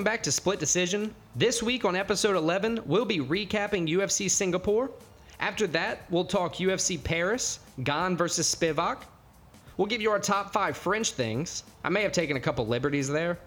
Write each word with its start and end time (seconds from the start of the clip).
welcome 0.00 0.12
back 0.12 0.22
to 0.22 0.32
Split 0.32 0.58
Decision. 0.58 1.14
This 1.36 1.62
week 1.62 1.84
on 1.84 1.94
episode 1.94 2.34
11, 2.34 2.80
we'll 2.86 3.04
be 3.04 3.18
recapping 3.18 3.86
UFC 3.86 4.30
Singapore. 4.30 4.90
After 5.40 5.66
that, 5.66 6.06
we'll 6.08 6.24
talk 6.24 6.54
UFC 6.54 6.96
Paris, 7.04 7.58
Gane 7.84 8.16
versus 8.16 8.54
Spivak. 8.54 9.02
We'll 9.76 9.88
give 9.88 10.00
you 10.00 10.10
our 10.10 10.18
top 10.18 10.54
five 10.54 10.74
French 10.74 11.10
things. 11.10 11.64
I 11.84 11.90
may 11.90 12.00
have 12.00 12.12
taken 12.12 12.38
a 12.38 12.40
couple 12.40 12.66
liberties 12.66 13.10
there, 13.10 13.38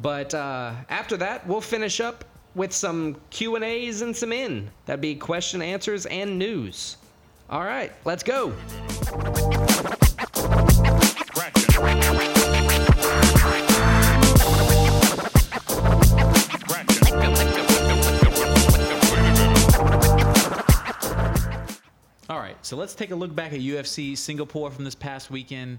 but 0.00 0.34
uh, 0.34 0.72
after 0.88 1.16
that, 1.18 1.46
we'll 1.46 1.60
finish 1.60 2.00
up 2.00 2.24
with 2.56 2.72
some 2.72 3.14
Q 3.30 3.54
and 3.54 3.64
A's 3.64 4.02
and 4.02 4.16
some 4.16 4.32
in. 4.32 4.72
That'd 4.86 5.00
be 5.00 5.14
question 5.14 5.62
answers 5.62 6.06
and 6.06 6.36
news. 6.36 6.96
All 7.48 7.62
right, 7.62 7.92
let's 8.04 8.24
go. 8.24 8.52
All 22.32 22.38
right, 22.38 22.56
so 22.64 22.78
let's 22.78 22.94
take 22.94 23.10
a 23.10 23.14
look 23.14 23.34
back 23.34 23.52
at 23.52 23.60
UFC 23.60 24.16
Singapore 24.16 24.70
from 24.70 24.86
this 24.86 24.94
past 24.94 25.30
weekend. 25.30 25.78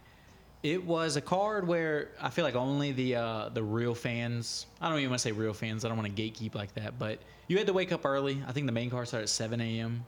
It 0.61 0.85
was 0.85 1.15
a 1.15 1.21
card 1.21 1.67
where 1.67 2.09
I 2.21 2.29
feel 2.29 2.45
like 2.45 2.53
only 2.53 2.91
the 2.91 3.15
uh, 3.15 3.49
the 3.49 3.63
real 3.63 3.95
fans. 3.95 4.67
I 4.79 4.87
don't 4.87 4.99
even 4.99 5.09
want 5.09 5.19
to 5.19 5.29
say 5.29 5.31
real 5.31 5.55
fans. 5.55 5.83
I 5.83 5.87
don't 5.87 5.97
want 5.97 6.15
to 6.15 6.21
gatekeep 6.21 6.53
like 6.53 6.71
that. 6.75 6.99
But 6.99 7.17
you 7.47 7.57
had 7.57 7.65
to 7.65 7.73
wake 7.73 7.91
up 7.91 8.05
early. 8.05 8.43
I 8.47 8.51
think 8.51 8.67
the 8.67 8.71
main 8.71 8.91
card 8.91 9.07
started 9.07 9.23
at 9.23 9.29
7 9.29 9.59
a.m. 9.61 10.05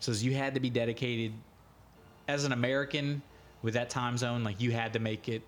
So 0.00 0.12
you 0.12 0.32
had 0.32 0.54
to 0.54 0.60
be 0.60 0.70
dedicated 0.70 1.34
as 2.26 2.46
an 2.46 2.52
American 2.52 3.20
with 3.60 3.74
that 3.74 3.90
time 3.90 4.16
zone. 4.16 4.42
Like 4.44 4.62
you 4.62 4.70
had 4.70 4.94
to 4.94 4.98
make 4.98 5.28
it 5.28 5.42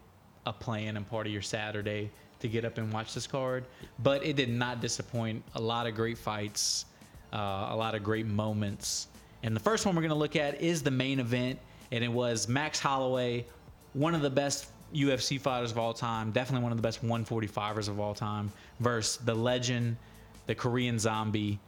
a 0.44 0.52
plan 0.52 0.98
and 0.98 1.08
part 1.08 1.26
of 1.26 1.32
your 1.32 1.40
Saturday 1.40 2.10
to 2.40 2.48
get 2.48 2.66
up 2.66 2.76
and 2.76 2.92
watch 2.92 3.14
this 3.14 3.26
card. 3.26 3.64
But 4.00 4.22
it 4.22 4.36
did 4.36 4.50
not 4.50 4.82
disappoint. 4.82 5.42
A 5.54 5.60
lot 5.62 5.86
of 5.86 5.94
great 5.94 6.18
fights, 6.18 6.84
uh, 7.32 7.68
a 7.70 7.76
lot 7.76 7.94
of 7.94 8.04
great 8.04 8.26
moments. 8.26 9.08
And 9.44 9.54
the 9.54 9.60
first 9.60 9.84
one 9.84 9.94
we're 9.94 10.00
going 10.00 10.08
to 10.08 10.16
look 10.16 10.36
at 10.36 10.60
is 10.62 10.82
the 10.82 10.90
main 10.90 11.20
event, 11.20 11.58
and 11.92 12.02
it 12.02 12.08
was 12.08 12.48
Max 12.48 12.80
Holloway, 12.80 13.44
one 13.92 14.14
of 14.14 14.22
the 14.22 14.30
best 14.30 14.68
UFC 14.94 15.38
fighters 15.38 15.70
of 15.70 15.78
all 15.78 15.92
time, 15.92 16.30
definitely 16.30 16.62
one 16.62 16.72
of 16.72 16.78
the 16.78 16.82
best 16.82 17.04
145ers 17.04 17.88
of 17.88 18.00
all 18.00 18.14
time, 18.14 18.50
versus 18.80 19.18
the 19.18 19.34
legend, 19.34 19.98
the 20.46 20.54
Korean 20.54 20.98
Zombie. 20.98 21.58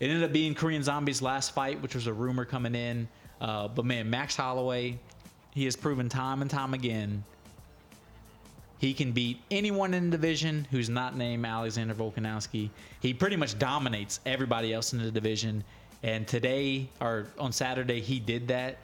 It 0.00 0.06
ended 0.06 0.24
up 0.24 0.32
being 0.32 0.54
Korean 0.54 0.82
Zombie's 0.82 1.20
last 1.20 1.52
fight, 1.52 1.80
which 1.82 1.94
was 1.94 2.06
a 2.06 2.12
rumor 2.12 2.46
coming 2.46 2.74
in. 2.74 3.06
Uh, 3.38 3.68
but 3.68 3.84
man, 3.84 4.08
Max 4.08 4.34
Holloway, 4.34 4.98
he 5.52 5.66
has 5.66 5.76
proven 5.76 6.08
time 6.08 6.40
and 6.40 6.50
time 6.50 6.72
again 6.72 7.22
he 8.78 8.94
can 8.94 9.12
beat 9.12 9.40
anyone 9.50 9.92
in 9.92 10.08
the 10.08 10.16
division 10.16 10.66
who's 10.70 10.88
not 10.88 11.16
named 11.16 11.44
Alexander 11.44 11.94
Volkanovski. 11.94 12.70
He 13.00 13.12
pretty 13.12 13.36
much 13.36 13.58
dominates 13.58 14.20
everybody 14.24 14.72
else 14.72 14.92
in 14.92 15.02
the 15.02 15.10
division. 15.10 15.64
And 16.02 16.26
today, 16.26 16.88
or 17.00 17.26
on 17.38 17.52
Saturday, 17.52 18.00
he 18.00 18.20
did 18.20 18.48
that. 18.48 18.78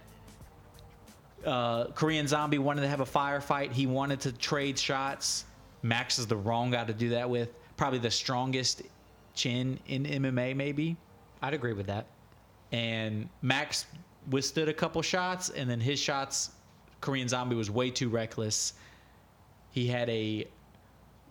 Uh, 1.45 1.87
Korean 1.89 2.27
Zombie 2.27 2.59
wanted 2.59 2.83
to 2.83 2.89
have 2.89 3.01
a 3.01 3.05
firefight. 3.05 3.73
He 3.73 3.87
wanted 3.87 4.21
to 4.21 4.33
trade 4.33 4.79
shots. 4.79 5.45
Max 5.83 6.19
is 6.19 6.27
the 6.27 6.37
wrong 6.37 6.71
guy 6.71 6.85
to 6.85 6.95
do 6.95 7.11
that 7.11 7.29
with. 7.29 7.51
Probably 7.77 7.99
the 7.99 8.11
strongest 8.11 8.83
chin 9.35 9.79
in 9.87 10.05
MMA, 10.05 10.57
maybe. 10.57 10.97
I'd 11.43 11.55
agree 11.55 11.75
with 11.75 11.87
that. 11.87 12.07
And 12.73 13.29
Max 13.43 13.87
withstood 14.31 14.69
a 14.69 14.75
couple 14.75 15.03
shots, 15.03 15.51
and 15.51 15.69
then 15.69 15.81
his 15.81 16.01
shots, 16.01 16.51
Korean 17.01 17.29
Zombie 17.29 17.55
was 17.55 17.71
way 17.71 17.91
too 17.91 18.09
reckless. 18.09 18.75
He 19.71 19.87
had 19.87 20.09
a, 20.09 20.47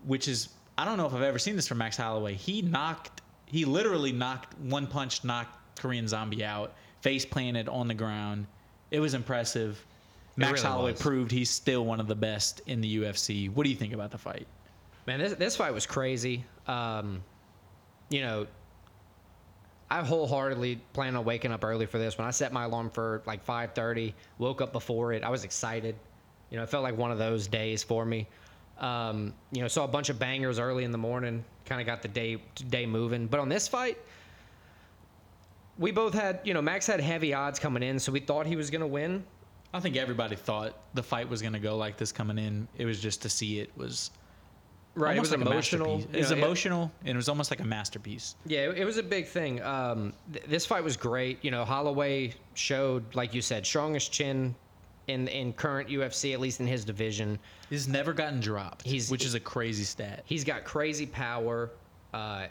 which 0.05 0.27
is 0.27 0.49
I 0.77 0.85
don't 0.85 0.97
know 0.97 1.05
if 1.05 1.13
I've 1.13 1.21
ever 1.21 1.39
seen 1.39 1.55
this 1.55 1.67
from 1.67 1.77
Max 1.77 1.97
Holloway. 1.97 2.33
He 2.33 2.61
knocked, 2.61 3.21
he 3.45 3.65
literally 3.65 4.11
knocked 4.11 4.57
one 4.59 4.87
punch, 4.87 5.23
knocked 5.23 5.57
Korean 5.77 6.07
Zombie 6.07 6.43
out, 6.43 6.73
face 7.01 7.25
planted 7.25 7.67
on 7.69 7.87
the 7.87 7.93
ground. 7.93 8.47
It 8.91 8.99
was 8.99 9.13
impressive. 9.13 9.83
Max 10.35 10.61
really 10.61 10.73
Holloway 10.73 10.91
was. 10.91 11.01
proved 11.01 11.31
he's 11.31 11.49
still 11.49 11.85
one 11.85 11.99
of 11.99 12.07
the 12.07 12.15
best 12.15 12.61
in 12.65 12.81
the 12.81 12.97
UFC. 12.97 13.51
What 13.51 13.63
do 13.63 13.69
you 13.69 13.75
think 13.75 13.93
about 13.93 14.11
the 14.11 14.17
fight? 14.17 14.47
Man, 15.05 15.19
this 15.19 15.33
this 15.33 15.55
fight 15.55 15.73
was 15.73 15.85
crazy. 15.85 16.45
Um, 16.67 17.23
you 18.09 18.21
know, 18.21 18.47
I 19.91 20.03
wholeheartedly 20.03 20.79
plan 20.93 21.15
on 21.15 21.25
waking 21.25 21.51
up 21.51 21.63
early 21.63 21.85
for 21.85 21.97
this. 21.97 22.17
When 22.17 22.25
I 22.25 22.31
set 22.31 22.51
my 22.51 22.63
alarm 22.63 22.89
for 22.89 23.21
like 23.25 23.45
5:30, 23.45 24.13
woke 24.37 24.61
up 24.61 24.71
before 24.71 25.13
it. 25.13 25.23
I 25.23 25.29
was 25.29 25.43
excited. 25.43 25.95
You 26.49 26.57
know, 26.57 26.63
it 26.63 26.69
felt 26.69 26.83
like 26.83 26.97
one 26.97 27.11
of 27.11 27.17
those 27.17 27.47
days 27.47 27.83
for 27.83 28.05
me. 28.05 28.27
Um, 28.79 29.33
you 29.51 29.61
know, 29.61 29.67
saw 29.67 29.83
a 29.83 29.87
bunch 29.87 30.09
of 30.09 30.17
bangers 30.17 30.57
early 30.57 30.83
in 30.83 30.91
the 30.91 30.97
morning. 30.97 31.43
Kind 31.65 31.79
of 31.79 31.85
got 31.85 32.01
the 32.01 32.07
day 32.07 32.37
day 32.69 32.85
moving. 32.85 33.27
But 33.27 33.39
on 33.39 33.49
this 33.49 33.67
fight, 33.67 33.97
we 35.77 35.91
both 35.91 36.13
had 36.13 36.39
you 36.43 36.53
know 36.53 36.61
Max 36.61 36.87
had 36.87 36.99
heavy 36.99 37.33
odds 37.33 37.59
coming 37.59 37.83
in, 37.83 37.99
so 37.99 38.11
we 38.11 38.19
thought 38.19 38.45
he 38.45 38.55
was 38.55 38.69
going 38.69 38.81
to 38.81 38.87
win. 38.87 39.23
I 39.73 39.79
think 39.79 39.95
everybody 39.95 40.35
thought 40.35 40.77
the 40.93 41.01
fight 41.01 41.27
was 41.27 41.41
going 41.41 41.53
to 41.53 41.59
go 41.59 41.75
like 41.77 41.97
this 41.97 42.11
coming 42.11 42.37
in. 42.37 42.67
It 42.77 42.85
was 42.85 42.99
just 42.99 43.21
to 43.23 43.29
see 43.29 43.59
it 43.59 43.71
was 43.75 44.11
Right, 44.95 45.17
it 45.17 45.19
was 45.19 45.31
like 45.31 45.41
emotional. 45.41 46.03
It 46.13 46.17
was 46.19 46.29
know, 46.29 46.37
emotional, 46.37 46.91
and 47.01 47.09
it 47.09 47.15
was 47.15 47.27
almost 47.27 47.49
like 47.49 47.59
a 47.61 47.65
masterpiece. 47.65 48.35
Yeah, 48.45 48.69
it 48.69 48.77
it 48.79 48.85
was 48.85 48.97
a 48.97 49.03
big 49.03 49.25
thing. 49.25 49.59
Um, 49.63 50.13
th- 50.31 50.45
this 50.45 50.65
fight 50.67 50.83
was 50.83 50.95
great. 50.95 51.43
You 51.43 51.49
know, 51.49 51.65
Holloway 51.65 52.35
showed, 52.53 53.15
like 53.15 53.33
you 53.33 53.41
said, 53.41 53.65
strongest 53.65 54.11
chin 54.11 54.53
in 55.07 55.27
in 55.29 55.53
current 55.53 55.89
UFC, 55.89 56.33
at 56.33 56.39
least 56.39 56.59
in 56.59 56.67
his 56.67 56.85
division. 56.85 57.39
He's 57.71 57.87
never 57.87 58.13
gotten 58.13 58.39
dropped, 58.39 58.83
He's- 58.85 59.09
which 59.09 59.25
is 59.25 59.33
a 59.33 59.39
crazy 59.39 59.83
stat. 59.83 60.21
He's 60.25 60.43
got 60.43 60.63
crazy 60.63 61.07
power. 61.07 61.71
Uh, 62.13 62.45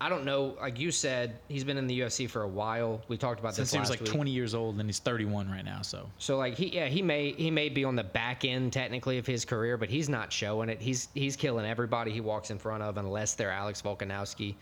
I 0.00 0.08
don't 0.08 0.24
know, 0.24 0.56
like 0.60 0.78
you 0.78 0.92
said, 0.92 1.40
he's 1.48 1.64
been 1.64 1.76
in 1.76 1.88
the 1.88 2.00
UFC 2.00 2.30
for 2.30 2.42
a 2.42 2.48
while. 2.48 3.02
We 3.08 3.16
talked 3.16 3.40
about 3.40 3.56
Since 3.56 3.70
this 3.70 3.74
he 3.74 3.80
was 3.80 3.90
like 3.90 4.00
week. 4.00 4.10
20 4.10 4.30
years 4.30 4.54
old, 4.54 4.78
and 4.78 4.88
he's 4.88 5.00
31 5.00 5.50
right 5.50 5.64
now. 5.64 5.82
So 5.82 6.08
So 6.18 6.36
like 6.36 6.54
he 6.54 6.68
yeah 6.68 6.86
he 6.86 7.02
may 7.02 7.32
he 7.32 7.50
may 7.50 7.68
be 7.68 7.84
on 7.84 7.96
the 7.96 8.04
back 8.04 8.44
end 8.44 8.72
technically 8.72 9.18
of 9.18 9.26
his 9.26 9.44
career, 9.44 9.76
but 9.76 9.88
he's 9.88 10.08
not 10.08 10.32
showing 10.32 10.68
it. 10.68 10.80
He's 10.80 11.08
he's 11.14 11.34
killing 11.34 11.66
everybody 11.66 12.12
he 12.12 12.20
walks 12.20 12.50
in 12.50 12.58
front 12.58 12.82
of 12.82 12.96
unless 12.96 13.34
they're 13.34 13.50
Alex 13.50 13.82
Volkanovski. 13.82 14.54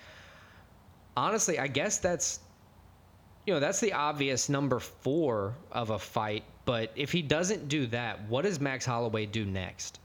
Honestly, 1.18 1.58
I 1.58 1.66
guess 1.66 1.98
that's 1.98 2.40
you 3.46 3.52
know 3.52 3.60
that's 3.60 3.80
the 3.80 3.92
obvious 3.92 4.48
number 4.48 4.80
four 4.80 5.54
of 5.70 5.90
a 5.90 5.98
fight. 5.98 6.44
But 6.64 6.92
if 6.96 7.12
he 7.12 7.20
doesn't 7.20 7.68
do 7.68 7.86
that, 7.88 8.26
what 8.28 8.42
does 8.42 8.58
Max 8.58 8.86
Holloway 8.86 9.26
do 9.26 9.44
next? 9.44 10.00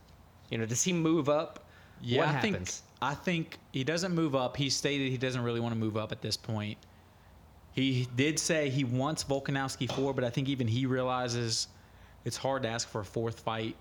You 0.50 0.58
know, 0.58 0.66
does 0.66 0.82
he 0.82 0.92
move 0.92 1.28
up? 1.30 1.64
yeah, 2.02 2.18
what 2.18 2.28
I 2.28 2.32
happens? 2.32 2.80
think 2.80 2.91
I 3.02 3.14
think 3.14 3.58
he 3.72 3.82
doesn't 3.82 4.14
move 4.14 4.36
up. 4.36 4.56
He 4.56 4.70
stated 4.70 5.10
he 5.10 5.18
doesn't 5.18 5.42
really 5.42 5.58
want 5.58 5.74
to 5.74 5.78
move 5.78 5.96
up 5.96 6.12
at 6.12 6.22
this 6.22 6.36
point. 6.36 6.78
He 7.72 8.06
did 8.14 8.38
say 8.38 8.70
he 8.70 8.84
wants 8.84 9.24
Volkanovski 9.24 9.90
four, 9.90 10.14
but 10.14 10.22
I 10.22 10.30
think 10.30 10.48
even 10.48 10.68
he 10.68 10.86
realizes 10.86 11.66
it's 12.24 12.36
hard 12.36 12.62
to 12.62 12.68
ask 12.68 12.88
for 12.88 13.00
a 13.00 13.04
fourth 13.04 13.40
fight 13.40 13.74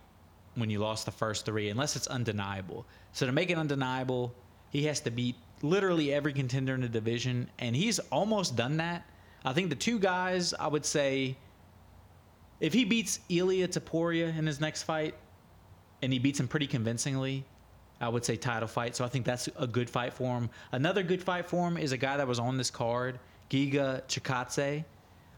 when 0.55 0.71
you 0.71 0.79
lost 0.79 1.05
the 1.05 1.11
first 1.11 1.45
three, 1.45 1.69
unless 1.69 1.95
it's 1.95 2.07
undeniable. 2.07 2.85
So 3.11 3.27
to 3.27 3.31
make 3.31 3.51
it 3.51 3.57
undeniable, 3.57 4.33
he 4.71 4.85
has 4.85 4.99
to 5.01 5.11
beat 5.11 5.35
literally 5.61 6.11
every 6.11 6.33
contender 6.33 6.73
in 6.73 6.81
the 6.81 6.89
division, 6.89 7.47
and 7.59 7.75
he's 7.75 7.99
almost 8.11 8.55
done 8.55 8.77
that. 8.77 9.05
I 9.45 9.53
think 9.53 9.69
the 9.69 9.75
two 9.75 9.99
guys 9.99 10.55
I 10.55 10.67
would 10.67 10.85
say, 10.85 11.37
if 12.59 12.73
he 12.73 12.85
beats 12.85 13.19
Ilya 13.29 13.67
Topuria 13.67 14.35
in 14.35 14.47
his 14.47 14.59
next 14.59 14.83
fight, 14.83 15.13
and 16.01 16.11
he 16.11 16.17
beats 16.17 16.39
him 16.39 16.47
pretty 16.47 16.67
convincingly, 16.67 17.45
I 18.01 18.09
would 18.09 18.25
say 18.25 18.35
title 18.35 18.67
fight. 18.67 18.95
So 18.95 19.05
I 19.05 19.07
think 19.07 19.25
that's 19.25 19.47
a 19.57 19.67
good 19.67 19.89
fight 19.89 20.11
for 20.11 20.37
him. 20.37 20.49
Another 20.71 21.03
good 21.03 21.21
fight 21.21 21.45
for 21.45 21.67
him 21.67 21.77
is 21.77 21.91
a 21.91 21.97
guy 21.97 22.17
that 22.17 22.27
was 22.27 22.39
on 22.39 22.57
this 22.57 22.71
card, 22.71 23.19
Giga 23.49 24.01
Chikadze. 24.07 24.83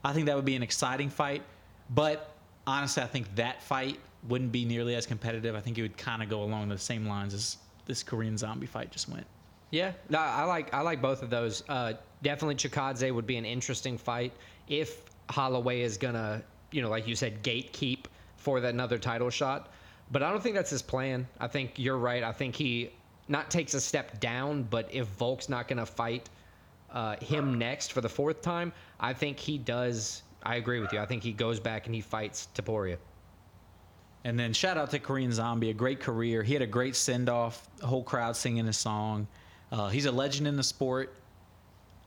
I 0.04 0.12
think 0.12 0.26
that 0.26 0.36
would 0.36 0.44
be 0.44 0.56
an 0.56 0.62
exciting 0.62 1.10
fight, 1.10 1.42
but 1.90 2.34
honestly, 2.66 3.02
I 3.02 3.06
think 3.06 3.34
that 3.36 3.62
fight 3.62 3.98
wouldn't 4.28 4.52
be 4.52 4.64
nearly 4.64 4.94
as 4.94 5.06
competitive. 5.06 5.54
I 5.54 5.60
think 5.60 5.78
it 5.78 5.82
would 5.82 5.96
kind 5.96 6.22
of 6.22 6.28
go 6.28 6.42
along 6.42 6.68
the 6.68 6.78
same 6.78 7.06
lines 7.06 7.34
as 7.34 7.58
this 7.86 8.02
Korean 8.02 8.36
zombie 8.36 8.66
fight 8.66 8.90
just 8.90 9.08
went. 9.08 9.26
Yeah, 9.70 9.92
no, 10.08 10.18
I 10.18 10.44
like 10.44 10.72
I 10.72 10.82
like 10.82 11.02
both 11.02 11.22
of 11.22 11.30
those. 11.30 11.64
Uh, 11.68 11.94
definitely, 12.22 12.54
Chikadze 12.54 13.12
would 13.12 13.26
be 13.26 13.36
an 13.36 13.44
interesting 13.44 13.98
fight 13.98 14.32
if 14.68 15.02
Holloway 15.30 15.80
is 15.80 15.96
gonna, 15.96 16.42
you 16.70 16.80
know, 16.80 16.90
like 16.90 17.08
you 17.08 17.16
said, 17.16 17.42
gatekeep 17.42 18.04
for 18.36 18.60
that 18.60 18.72
another 18.72 18.98
title 18.98 19.30
shot. 19.30 19.72
But 20.10 20.22
I 20.22 20.30
don't 20.30 20.42
think 20.42 20.54
that's 20.54 20.70
his 20.70 20.82
plan. 20.82 21.26
I 21.40 21.46
think 21.46 21.78
you're 21.78 21.98
right. 21.98 22.22
I 22.22 22.32
think 22.32 22.54
he 22.54 22.90
not 23.28 23.50
takes 23.50 23.74
a 23.74 23.80
step 23.80 24.20
down, 24.20 24.64
but 24.64 24.88
if 24.92 25.06
Volk's 25.18 25.48
not 25.48 25.66
gonna 25.66 25.86
fight 25.86 26.28
uh, 26.90 27.16
him 27.16 27.58
next 27.58 27.92
for 27.92 28.00
the 28.00 28.08
fourth 28.08 28.42
time, 28.42 28.72
I 29.00 29.12
think 29.12 29.38
he 29.38 29.58
does. 29.58 30.22
I 30.42 30.56
agree 30.56 30.80
with 30.80 30.92
you. 30.92 31.00
I 31.00 31.06
think 31.06 31.22
he 31.22 31.32
goes 31.32 31.58
back 31.58 31.86
and 31.86 31.94
he 31.94 32.00
fights 32.00 32.48
Topuria. 32.54 32.98
And 34.24 34.38
then 34.38 34.52
shout 34.52 34.78
out 34.78 34.90
to 34.90 34.98
Korean 34.98 35.32
Zombie, 35.32 35.70
a 35.70 35.74
great 35.74 36.00
career. 36.00 36.42
He 36.42 36.54
had 36.54 36.62
a 36.62 36.66
great 36.66 36.96
send 36.96 37.28
off, 37.28 37.68
whole 37.82 38.02
crowd 38.02 38.36
singing 38.36 38.66
his 38.66 38.78
song. 38.78 39.26
Uh, 39.70 39.88
he's 39.88 40.06
a 40.06 40.12
legend 40.12 40.46
in 40.46 40.56
the 40.56 40.62
sport. 40.62 41.14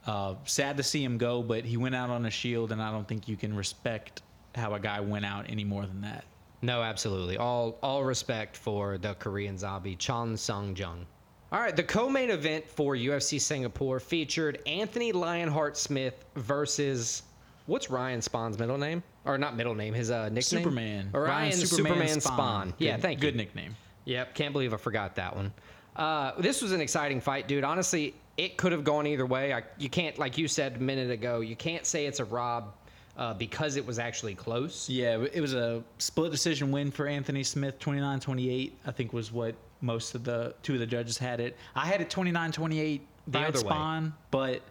Uh, 0.06 0.36
sad 0.46 0.78
to 0.78 0.84
see 0.84 1.04
him 1.04 1.18
go, 1.18 1.44
but 1.44 1.66
he 1.66 1.78
went 1.78 1.94
out 1.94 2.10
on 2.10 2.26
a 2.26 2.32
shield, 2.32 2.72
and 2.72 2.82
I 2.82 2.92
don't 2.92 3.08
think 3.08 3.28
you 3.28 3.36
can 3.36 3.56
respect 3.56 4.22
how 4.56 4.74
a 4.74 4.80
guy 4.80 5.00
went 5.00 5.26
out 5.26 5.46
any 5.50 5.64
more 5.64 5.86
than 5.86 6.02
that. 6.02 6.24
No, 6.62 6.82
absolutely. 6.82 7.38
All 7.38 7.78
all 7.84 8.04
respect 8.04 8.58
for 8.58 8.98
the 8.98 9.14
Korean 9.16 9.58
zombie 9.58 9.96
Chan 9.96 10.38
Sung 10.38 10.76
Jung. 10.76 11.06
All 11.52 11.62
right, 11.62 11.76
the 11.76 11.84
co-main 11.84 12.30
event 12.30 12.68
for 12.68 12.96
UFC 12.96 13.40
Singapore 13.40 14.02
featured 14.02 14.60
Anthony 14.68 15.14
Lionheart 15.14 15.78
Smith 15.78 16.26
versus 16.36 17.24
what's 17.68 17.90
Ryan 17.90 18.20
Spann's 18.20 18.60
middle 18.60 18.78
name 18.78 19.02
or 19.24 19.38
not 19.38 19.56
middle 19.56 19.76
name, 19.76 19.94
his 19.94 20.12
uh, 20.12 20.26
nickname 20.26 20.42
Superman. 20.44 21.10
Or 21.14 21.24
Ryan, 21.24 21.54
Superman, 21.54 22.18
Spann. 22.18 22.74
Yeah, 22.80 22.96
Good- 22.96 23.02
thank 23.02 23.20
Good 23.20 23.26
you. 23.28 23.32
Good 23.32 23.38
nickname. 23.38 23.76
Yep, 24.06 24.36
can't 24.36 24.54
believe 24.54 24.74
I 24.74 24.78
forgot 24.78 25.16
that 25.16 25.36
one. 25.36 25.54
Uh, 25.96 26.32
this 26.40 26.62
was 26.62 26.72
an 26.72 26.82
exciting 26.82 27.20
fight, 27.20 27.48
dude. 27.48 27.64
Honestly, 27.64 28.14
it 28.38 28.58
could 28.58 28.72
have 28.72 28.84
gone 28.84 29.06
either 29.08 29.26
way. 29.26 29.54
I, 29.54 29.64
you 29.78 29.90
can't, 29.90 30.18
like 30.18 30.38
you 30.38 30.48
said 30.48 30.76
a 30.78 30.80
minute 30.80 31.12
ago, 31.12 31.42
you 31.42 31.56
can't 31.56 31.86
say 31.86 32.06
it's 32.06 32.20
a 32.20 32.26
rob 32.26 32.74
uh, 33.18 33.34
because 33.34 33.76
it 33.76 33.86
was 33.86 34.00
actually 34.00 34.36
close. 34.36 34.88
Yeah, 34.90 35.26
it 35.34 35.42
was 35.42 35.54
a 35.54 35.84
split 35.98 36.32
decision 36.32 36.72
win 36.72 36.92
for 36.92 37.08
Anthony 37.08 37.44
Smith, 37.44 37.80
29-28, 37.80 38.72
I 38.86 38.92
think 38.92 39.12
was 39.14 39.32
what 39.32 39.56
most 39.82 40.16
of 40.16 40.24
the 40.24 40.54
two 40.64 40.74
of 40.76 40.80
the 40.80 40.86
judges 40.88 41.18
had 41.18 41.40
it. 41.40 41.56
I 41.76 41.86
had 41.86 42.00
it 42.02 42.10
29-28 42.10 43.02
The 43.28 43.32
by 43.32 43.46
other 43.46 43.62
way. 43.64 43.72
Spann, 43.74 44.14
but 44.32 44.62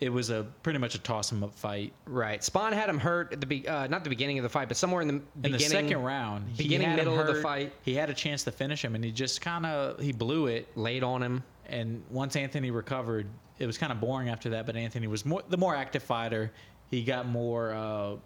it 0.00 0.10
was 0.10 0.28
a 0.28 0.46
pretty 0.62 0.78
much 0.78 0.94
a 0.94 0.98
toss 0.98 1.32
'em 1.32 1.42
up 1.42 1.54
fight. 1.54 1.92
Right. 2.04 2.40
Spann 2.42 2.72
had 2.74 2.88
him 2.90 2.98
hurt 2.98 3.32
at 3.32 3.40
the 3.40 3.46
be- 3.46 3.66
uh, 3.66 3.86
not 3.86 4.04
the 4.04 4.10
beginning 4.10 4.38
of 4.38 4.42
the 4.42 4.48
fight, 4.50 4.68
but 4.68 4.76
somewhere 4.76 5.00
in 5.00 5.08
the 5.08 5.14
In 5.14 5.22
beginning. 5.40 5.58
the 5.58 5.64
second 5.74 6.02
round, 6.02 6.54
beginning, 6.58 6.94
middle 6.96 7.18
of 7.18 7.26
the 7.26 7.36
fight. 7.40 7.72
he 7.82 7.94
had 7.94 8.10
a 8.10 8.14
chance 8.14 8.44
to 8.44 8.52
finish 8.52 8.84
him, 8.84 8.94
and 8.94 9.02
he 9.02 9.10
just 9.10 9.40
kind 9.40 9.64
of 9.64 9.98
he 9.98 10.12
blew 10.12 10.46
it. 10.48 10.68
laid 10.76 11.02
on 11.02 11.22
him. 11.22 11.42
And 11.68 12.02
once 12.10 12.36
Anthony 12.36 12.70
recovered, 12.70 13.26
it 13.58 13.66
was 13.66 13.78
kind 13.78 13.90
of 13.90 13.98
boring 13.98 14.28
after 14.28 14.50
that. 14.50 14.66
But 14.66 14.76
Anthony 14.76 15.06
was 15.06 15.24
more 15.24 15.42
the 15.48 15.56
more 15.56 15.74
active 15.74 16.02
fighter. 16.02 16.52
He 16.90 17.02
got 17.02 17.26
more. 17.26 17.72
Uh, 17.72 18.16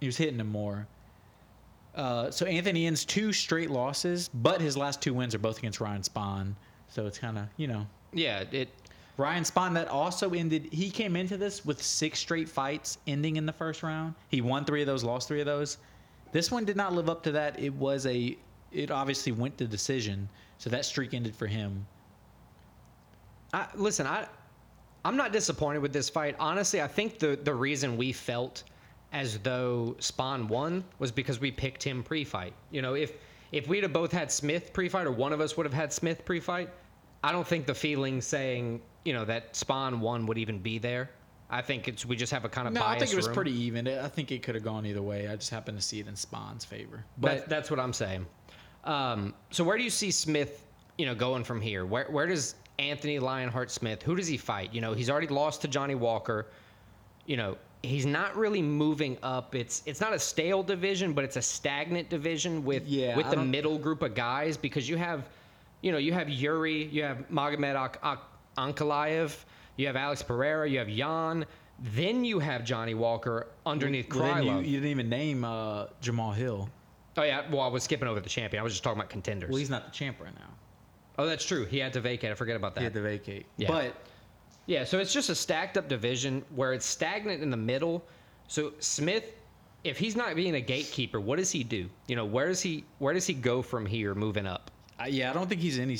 he 0.00 0.06
was 0.06 0.16
hitting 0.16 0.38
him 0.38 0.48
more. 0.48 0.86
Uh, 1.94 2.30
so 2.30 2.46
Anthony 2.46 2.86
ends 2.86 3.04
two 3.04 3.32
straight 3.32 3.70
losses, 3.70 4.30
but 4.32 4.60
his 4.60 4.76
last 4.76 5.02
two 5.02 5.12
wins 5.12 5.34
are 5.34 5.38
both 5.38 5.58
against 5.58 5.80
Ryan 5.80 6.02
Spann. 6.02 6.54
So 6.88 7.06
it's 7.06 7.18
kind 7.18 7.38
of 7.38 7.46
you 7.56 7.66
know 7.66 7.86
Yeah, 8.12 8.44
it. 8.52 8.68
Ryan 9.16 9.42
Spann 9.42 9.74
that 9.74 9.88
also 9.88 10.30
ended. 10.30 10.68
He 10.72 10.90
came 10.90 11.16
into 11.16 11.36
this 11.36 11.64
with 11.64 11.82
six 11.82 12.20
straight 12.20 12.48
fights 12.48 12.98
ending 13.08 13.36
in 13.36 13.46
the 13.46 13.52
first 13.52 13.82
round. 13.82 14.14
He 14.28 14.40
won 14.40 14.64
three 14.64 14.80
of 14.80 14.86
those, 14.86 15.02
lost 15.02 15.26
three 15.26 15.40
of 15.40 15.46
those. 15.46 15.78
This 16.30 16.52
one 16.52 16.64
did 16.64 16.76
not 16.76 16.92
live 16.92 17.08
up 17.08 17.22
to 17.24 17.32
that. 17.32 17.58
It 17.58 17.74
was 17.74 18.06
a. 18.06 18.36
It 18.70 18.90
obviously 18.92 19.32
went 19.32 19.58
to 19.58 19.66
decision, 19.66 20.28
so 20.58 20.70
that 20.70 20.84
streak 20.84 21.14
ended 21.14 21.34
for 21.34 21.46
him. 21.48 21.84
I, 23.52 23.66
listen, 23.74 24.06
I, 24.06 24.26
I'm 25.08 25.16
not 25.16 25.32
disappointed 25.32 25.78
with 25.78 25.94
this 25.94 26.10
fight. 26.10 26.36
Honestly, 26.38 26.82
I 26.82 26.86
think 26.86 27.18
the 27.18 27.38
the 27.42 27.54
reason 27.54 27.96
we 27.96 28.12
felt 28.12 28.64
as 29.14 29.38
though 29.38 29.96
Spann 30.00 30.48
won 30.48 30.84
was 30.98 31.10
because 31.10 31.40
we 31.40 31.50
picked 31.50 31.82
him 31.82 32.02
pre-fight. 32.02 32.52
You 32.70 32.82
know, 32.82 32.92
if 32.92 33.12
if 33.50 33.66
we'd 33.68 33.84
have 33.84 33.94
both 33.94 34.12
had 34.12 34.30
Smith 34.30 34.74
pre-fight, 34.74 35.06
or 35.06 35.10
one 35.10 35.32
of 35.32 35.40
us 35.40 35.56
would 35.56 35.64
have 35.64 35.72
had 35.72 35.94
Smith 35.94 36.26
pre-fight, 36.26 36.68
I 37.24 37.32
don't 37.32 37.46
think 37.46 37.64
the 37.64 37.74
feeling 37.74 38.20
saying 38.20 38.82
you 39.06 39.14
know 39.14 39.24
that 39.24 39.54
Spann 39.54 40.00
won 40.00 40.26
would 40.26 40.36
even 40.36 40.58
be 40.58 40.76
there. 40.76 41.08
I 41.48 41.62
think 41.62 41.88
it's 41.88 42.04
we 42.04 42.14
just 42.14 42.30
have 42.30 42.44
a 42.44 42.50
kind 42.50 42.68
of 42.68 42.74
No, 42.74 42.84
I 42.84 42.98
think 42.98 43.10
it 43.10 43.16
was 43.16 43.28
room. 43.28 43.34
pretty 43.34 43.58
even. 43.62 43.88
I 43.88 44.08
think 44.08 44.30
it 44.30 44.42
could 44.42 44.56
have 44.56 44.64
gone 44.64 44.84
either 44.84 45.00
way. 45.00 45.26
I 45.26 45.36
just 45.36 45.48
happened 45.48 45.78
to 45.78 45.82
see 45.82 46.00
it 46.00 46.06
in 46.06 46.16
Spann's 46.16 46.66
favor. 46.66 47.02
But 47.16 47.38
But 47.38 47.48
that's 47.48 47.70
what 47.70 47.80
I'm 47.80 47.94
saying. 47.94 48.26
Um, 48.84 49.32
so 49.50 49.64
where 49.64 49.78
do 49.78 49.84
you 49.84 49.90
see 49.90 50.10
Smith, 50.10 50.66
you 50.98 51.06
know, 51.06 51.14
going 51.14 51.44
from 51.44 51.62
here? 51.62 51.86
Where 51.86 52.04
where 52.10 52.26
does 52.26 52.56
Anthony 52.78 53.18
Lionheart 53.18 53.70
Smith? 53.70 54.02
Who 54.02 54.14
does 54.16 54.26
he 54.26 54.36
fight? 54.36 54.72
You 54.72 54.80
know, 54.80 54.92
he's 54.94 55.10
already 55.10 55.26
lost 55.26 55.62
to 55.62 55.68
Johnny 55.68 55.94
Walker. 55.94 56.46
You 57.26 57.36
know, 57.36 57.56
he's 57.82 58.06
not 58.06 58.36
really 58.36 58.62
moving 58.62 59.18
up. 59.22 59.54
It's 59.54 59.82
it's 59.86 60.00
not 60.00 60.12
a 60.12 60.18
stale 60.18 60.62
division, 60.62 61.12
but 61.12 61.24
it's 61.24 61.36
a 61.36 61.42
stagnant 61.42 62.08
division 62.08 62.64
with 62.64 62.86
Yeah, 62.86 63.16
with 63.16 63.26
I 63.26 63.30
the 63.34 63.44
middle 63.44 63.78
group 63.78 64.02
of 64.02 64.14
guys 64.14 64.56
because 64.56 64.88
you 64.88 64.96
have, 64.96 65.28
you 65.82 65.92
know, 65.92 65.98
you 65.98 66.12
have 66.12 66.28
Yuri, 66.28 66.84
you 66.84 67.02
have 67.02 67.28
Magomed 67.30 67.74
Ak- 67.74 68.22
Ankalaev, 68.56 69.36
you 69.76 69.86
have 69.86 69.96
Alex 69.96 70.22
Pereira, 70.22 70.68
you 70.68 70.78
have 70.78 70.88
Jan. 70.88 71.46
Then 71.80 72.24
you 72.24 72.40
have 72.40 72.64
Johnny 72.64 72.94
Walker 72.94 73.46
underneath 73.64 74.12
well, 74.12 74.34
then 74.34 74.44
you, 74.44 74.58
you 74.58 74.80
didn't 74.80 74.90
even 74.90 75.08
name 75.08 75.44
uh, 75.44 75.86
Jamahal 76.02 76.34
Hill. 76.34 76.68
oh 77.16 77.22
yeah, 77.22 77.48
well 77.50 77.60
I 77.60 77.68
was 77.68 77.84
skipping 77.84 78.08
over 78.08 78.18
the 78.18 78.28
champion. 78.28 78.60
I 78.60 78.64
was 78.64 78.72
just 78.72 78.82
talking 78.82 78.98
about 78.98 79.10
contenders. 79.10 79.50
Well, 79.50 79.58
he's 79.58 79.70
not 79.70 79.84
the 79.86 79.92
champ 79.92 80.16
right 80.20 80.34
now. 80.34 80.48
Oh, 81.18 81.26
that's 81.26 81.44
true. 81.44 81.64
He 81.64 81.78
had 81.78 81.92
to 81.94 82.00
vacate. 82.00 82.30
I 82.30 82.34
forget 82.34 82.56
about 82.56 82.74
that. 82.76 82.80
He 82.80 82.84
had 82.84 82.94
to 82.94 83.02
vacate. 83.02 83.46
Yeah. 83.56 83.68
But 83.68 83.94
yeah, 84.66 84.84
so 84.84 84.98
it's 84.98 85.12
just 85.12 85.28
a 85.30 85.34
stacked 85.34 85.76
up 85.76 85.88
division 85.88 86.44
where 86.54 86.72
it's 86.72 86.86
stagnant 86.86 87.42
in 87.42 87.50
the 87.50 87.56
middle. 87.56 88.04
So 88.46 88.72
Smith, 88.78 89.32
if 89.82 89.98
he's 89.98 90.14
not 90.14 90.36
being 90.36 90.54
a 90.54 90.60
gatekeeper, 90.60 91.20
what 91.20 91.36
does 91.38 91.50
he 91.50 91.64
do? 91.64 91.88
You 92.06 92.16
know, 92.16 92.24
where 92.24 92.46
does 92.46 92.60
he 92.60 92.84
where 92.98 93.14
does 93.14 93.26
he 93.26 93.34
go 93.34 93.62
from 93.62 93.84
here 93.84 94.14
moving 94.14 94.46
up? 94.46 94.70
I, 94.98 95.08
yeah, 95.08 95.30
I 95.30 95.32
don't 95.32 95.48
think 95.48 95.60
he's 95.60 95.78
any. 95.78 95.98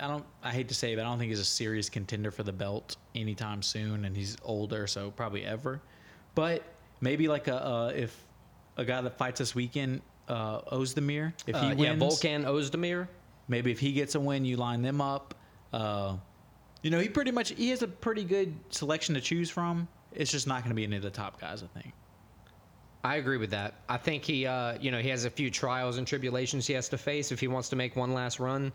I 0.00 0.08
don't. 0.08 0.24
I 0.42 0.50
hate 0.50 0.68
to 0.68 0.74
say, 0.74 0.92
it, 0.92 0.96
but 0.96 1.02
I 1.02 1.08
don't 1.08 1.18
think 1.18 1.30
he's 1.30 1.40
a 1.40 1.44
serious 1.44 1.88
contender 1.88 2.30
for 2.30 2.42
the 2.42 2.52
belt 2.52 2.96
anytime 3.14 3.62
soon, 3.62 4.04
and 4.04 4.16
he's 4.16 4.36
older, 4.44 4.86
so 4.86 5.10
probably 5.10 5.44
ever. 5.44 5.80
But 6.34 6.62
maybe 7.00 7.28
like 7.28 7.48
a 7.48 7.64
uh, 7.64 7.92
if 7.94 8.24
a 8.76 8.84
guy 8.84 9.00
that 9.00 9.16
fights 9.18 9.38
this 9.38 9.54
weekend, 9.54 10.02
uh, 10.28 10.60
Ozdemir, 10.72 11.32
if 11.46 11.56
he 11.56 11.66
Uh, 11.72 11.74
wins, 11.74 11.80
yeah, 11.80 11.94
Volkan 11.94 12.44
Ozdemir. 12.44 13.08
Maybe 13.48 13.70
if 13.70 13.78
he 13.78 13.92
gets 13.92 14.14
a 14.14 14.20
win, 14.20 14.44
you 14.44 14.56
line 14.56 14.82
them 14.82 15.00
up. 15.00 15.34
Uh, 15.72 16.16
you 16.82 16.90
know, 16.90 16.98
he 16.98 17.08
pretty 17.08 17.30
much 17.30 17.50
he 17.50 17.70
has 17.70 17.82
a 17.82 17.88
pretty 17.88 18.24
good 18.24 18.54
selection 18.70 19.14
to 19.14 19.20
choose 19.20 19.50
from. 19.50 19.88
It's 20.12 20.30
just 20.30 20.46
not 20.46 20.60
going 20.60 20.70
to 20.70 20.74
be 20.74 20.84
any 20.84 20.96
of 20.96 21.02
the 21.02 21.10
top 21.10 21.40
guys, 21.40 21.62
I 21.62 21.66
think. 21.78 21.92
I 23.04 23.16
agree 23.16 23.36
with 23.36 23.50
that. 23.50 23.74
I 23.88 23.98
think 23.98 24.24
he, 24.24 24.46
uh, 24.46 24.78
you 24.80 24.90
know, 24.90 24.98
he 24.98 25.08
has 25.10 25.24
a 25.26 25.30
few 25.30 25.50
trials 25.50 25.98
and 25.98 26.06
tribulations 26.06 26.66
he 26.66 26.72
has 26.72 26.88
to 26.88 26.98
face 26.98 27.30
if 27.30 27.38
he 27.38 27.46
wants 27.46 27.68
to 27.68 27.76
make 27.76 27.94
one 27.94 28.12
last 28.12 28.40
run. 28.40 28.72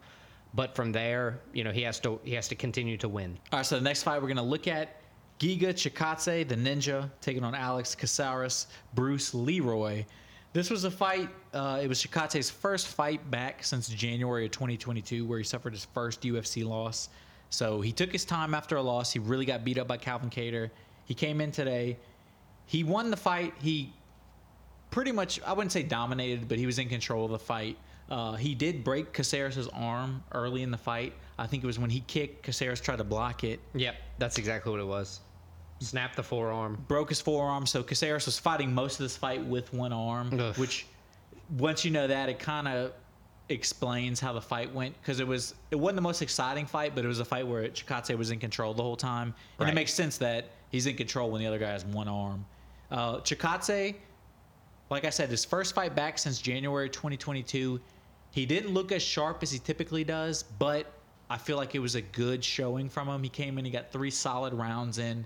But 0.54 0.76
from 0.76 0.92
there, 0.92 1.40
you 1.54 1.64
know, 1.64 1.72
he 1.72 1.82
has 1.82 2.00
to 2.02 2.20
he 2.24 2.34
has 2.34 2.48
to 2.50 2.56
continue 2.56 2.98
to 2.98 3.10
win. 3.10 3.38
All 3.52 3.60
right, 3.60 3.66
so 3.66 3.76
the 3.76 3.82
next 3.82 4.04
fight 4.04 4.22
we're 4.22 4.28
going 4.28 4.38
to 4.38 4.44
look 4.44 4.68
at 4.68 5.02
Giga 5.40 5.74
Chikadze, 5.74 6.48
the 6.48 6.56
ninja, 6.56 7.10
taking 7.20 7.44
on 7.44 7.56
Alex 7.56 7.96
Caceres, 7.96 8.68
Bruce 8.94 9.34
Leroy. 9.34 10.06
This 10.54 10.70
was 10.70 10.84
a 10.84 10.92
fight, 10.92 11.30
uh, 11.54 11.80
it 11.82 11.88
was 11.88 12.04
Chikadze's 12.04 12.50
first 12.50 12.88
fight 12.88 13.30
back 13.32 13.64
since 13.64 13.88
January 13.88 14.46
of 14.46 14.52
2022, 14.52 15.26
where 15.26 15.38
he 15.38 15.46
suffered 15.46 15.72
his 15.72 15.86
first 15.86 16.22
UFC 16.24 16.66
loss. 16.66 17.08
So 17.50 17.80
he 17.80 17.94
took 17.94 18.12
his 18.12 18.26
time 18.26 18.54
after 18.54 18.76
a 18.76 18.82
loss. 18.82 19.14
He 19.14 19.20
really 19.20 19.46
got 19.46 19.64
beat 19.64 19.78
up 19.78 19.88
by 19.88 19.98
Calvin 19.98 20.30
Kattar. 20.30 20.70
He 21.06 21.14
came 21.14 21.40
in 21.40 21.52
today. 21.52 21.98
He 22.66 22.84
won 22.84 23.12
the 23.12 23.18
fight. 23.18 23.54
He 23.62 23.94
pretty 24.90 25.14
much, 25.14 25.42
I 25.46 25.54
wouldn't 25.54 25.72
say 25.72 25.84
dominated, 25.84 26.50
but 26.50 26.58
he 26.58 26.66
was 26.66 26.80
in 26.80 26.90
control 26.90 27.26
of 27.26 27.32
the 27.32 27.40
fight. 27.40 27.78
Uh, 28.10 28.36
he 28.36 28.54
did 28.54 28.84
break 28.84 29.14
Caceres' 29.14 29.70
arm 29.70 30.22
early 30.34 30.64
in 30.64 30.72
the 30.72 30.78
fight. 30.78 31.14
I 31.40 31.48
think 31.48 31.64
it 31.64 31.68
was 31.68 31.80
when 31.80 31.90
he 31.90 32.02
kicked, 32.02 32.44
Caceres 32.44 32.82
tried 32.82 32.98
to 32.98 33.06
block 33.06 33.46
it, 33.46 33.62
Yep, 33.74 33.96
that's 34.18 34.38
exactly 34.38 34.70
what 34.70 34.82
it 34.82 34.88
was. 34.88 35.22
Snap 35.82 36.16
the 36.16 36.24
forearm. 36.24 36.84
broke 36.88 37.10
his 37.10 37.20
forearm. 37.22 37.66
So 37.66 37.84
Caceres 37.84 38.26
was 38.26 38.38
fighting 38.40 38.74
most 38.74 38.94
of 39.00 39.04
this 39.06 39.18
fight 39.18 39.44
with 39.44 39.74
one 39.74 39.92
arm, 39.92 40.40
Ugh. 40.40 40.56
which 40.58 40.86
once 41.58 41.84
you 41.84 41.92
know 41.92 42.08
that, 42.08 42.30
it 42.30 42.40
kind 42.40 42.68
of 42.68 42.94
explains 43.50 44.20
how 44.20 44.32
the 44.32 44.40
fight 44.42 44.74
went 44.74 44.96
because 45.02 45.20
it 45.20 45.28
was 45.28 45.56
it 45.72 45.76
wasn't 45.76 45.96
the 45.98 46.02
most 46.02 46.22
exciting 46.22 46.66
fight, 46.66 46.94
but 46.96 47.04
it 47.04 47.08
was 47.08 47.20
a 47.20 47.26
fight 47.26 47.46
where 47.46 47.68
Chikadze 47.68 48.16
was 48.18 48.32
in 48.32 48.40
control 48.40 48.74
the 48.74 48.84
whole 48.84 48.96
time, 48.96 49.34
and 49.60 49.66
Right. 49.66 49.70
it 49.70 49.76
makes 49.76 49.94
sense 49.94 50.18
that 50.20 50.46
he's 50.70 50.86
in 50.86 50.96
control 50.96 51.32
when 51.32 51.42
the 51.42 51.48
other 51.48 51.60
guy 51.60 51.72
has 51.72 51.84
one 51.86 52.08
arm. 52.08 52.46
Uh, 52.92 53.18
Chikadze, 53.20 53.96
like 54.90 55.04
I 55.06 55.10
said, 55.10 55.30
his 55.30 55.44
first 55.44 55.74
fight 55.76 55.96
back 55.96 56.18
since 56.18 56.40
January 56.42 56.90
2022. 56.90 57.80
He 58.32 58.46
didn't 58.46 58.74
look 58.74 58.92
as 58.94 59.02
sharp 59.04 59.44
as 59.44 59.52
he 59.52 59.60
typically 59.60 60.04
does, 60.06 60.44
but 60.44 60.86
I 61.30 61.38
feel 61.38 61.58
like 61.58 61.76
it 61.76 61.80
was 61.80 61.96
a 61.96 62.02
good 62.02 62.44
showing 62.44 62.88
from 62.88 63.10
him. 63.10 63.22
He 63.24 63.30
came 63.30 63.58
in, 63.58 63.66
he 63.66 63.72
got 63.72 63.92
three 63.92 64.12
solid 64.12 64.54
rounds 64.54 64.98
in. 65.00 65.26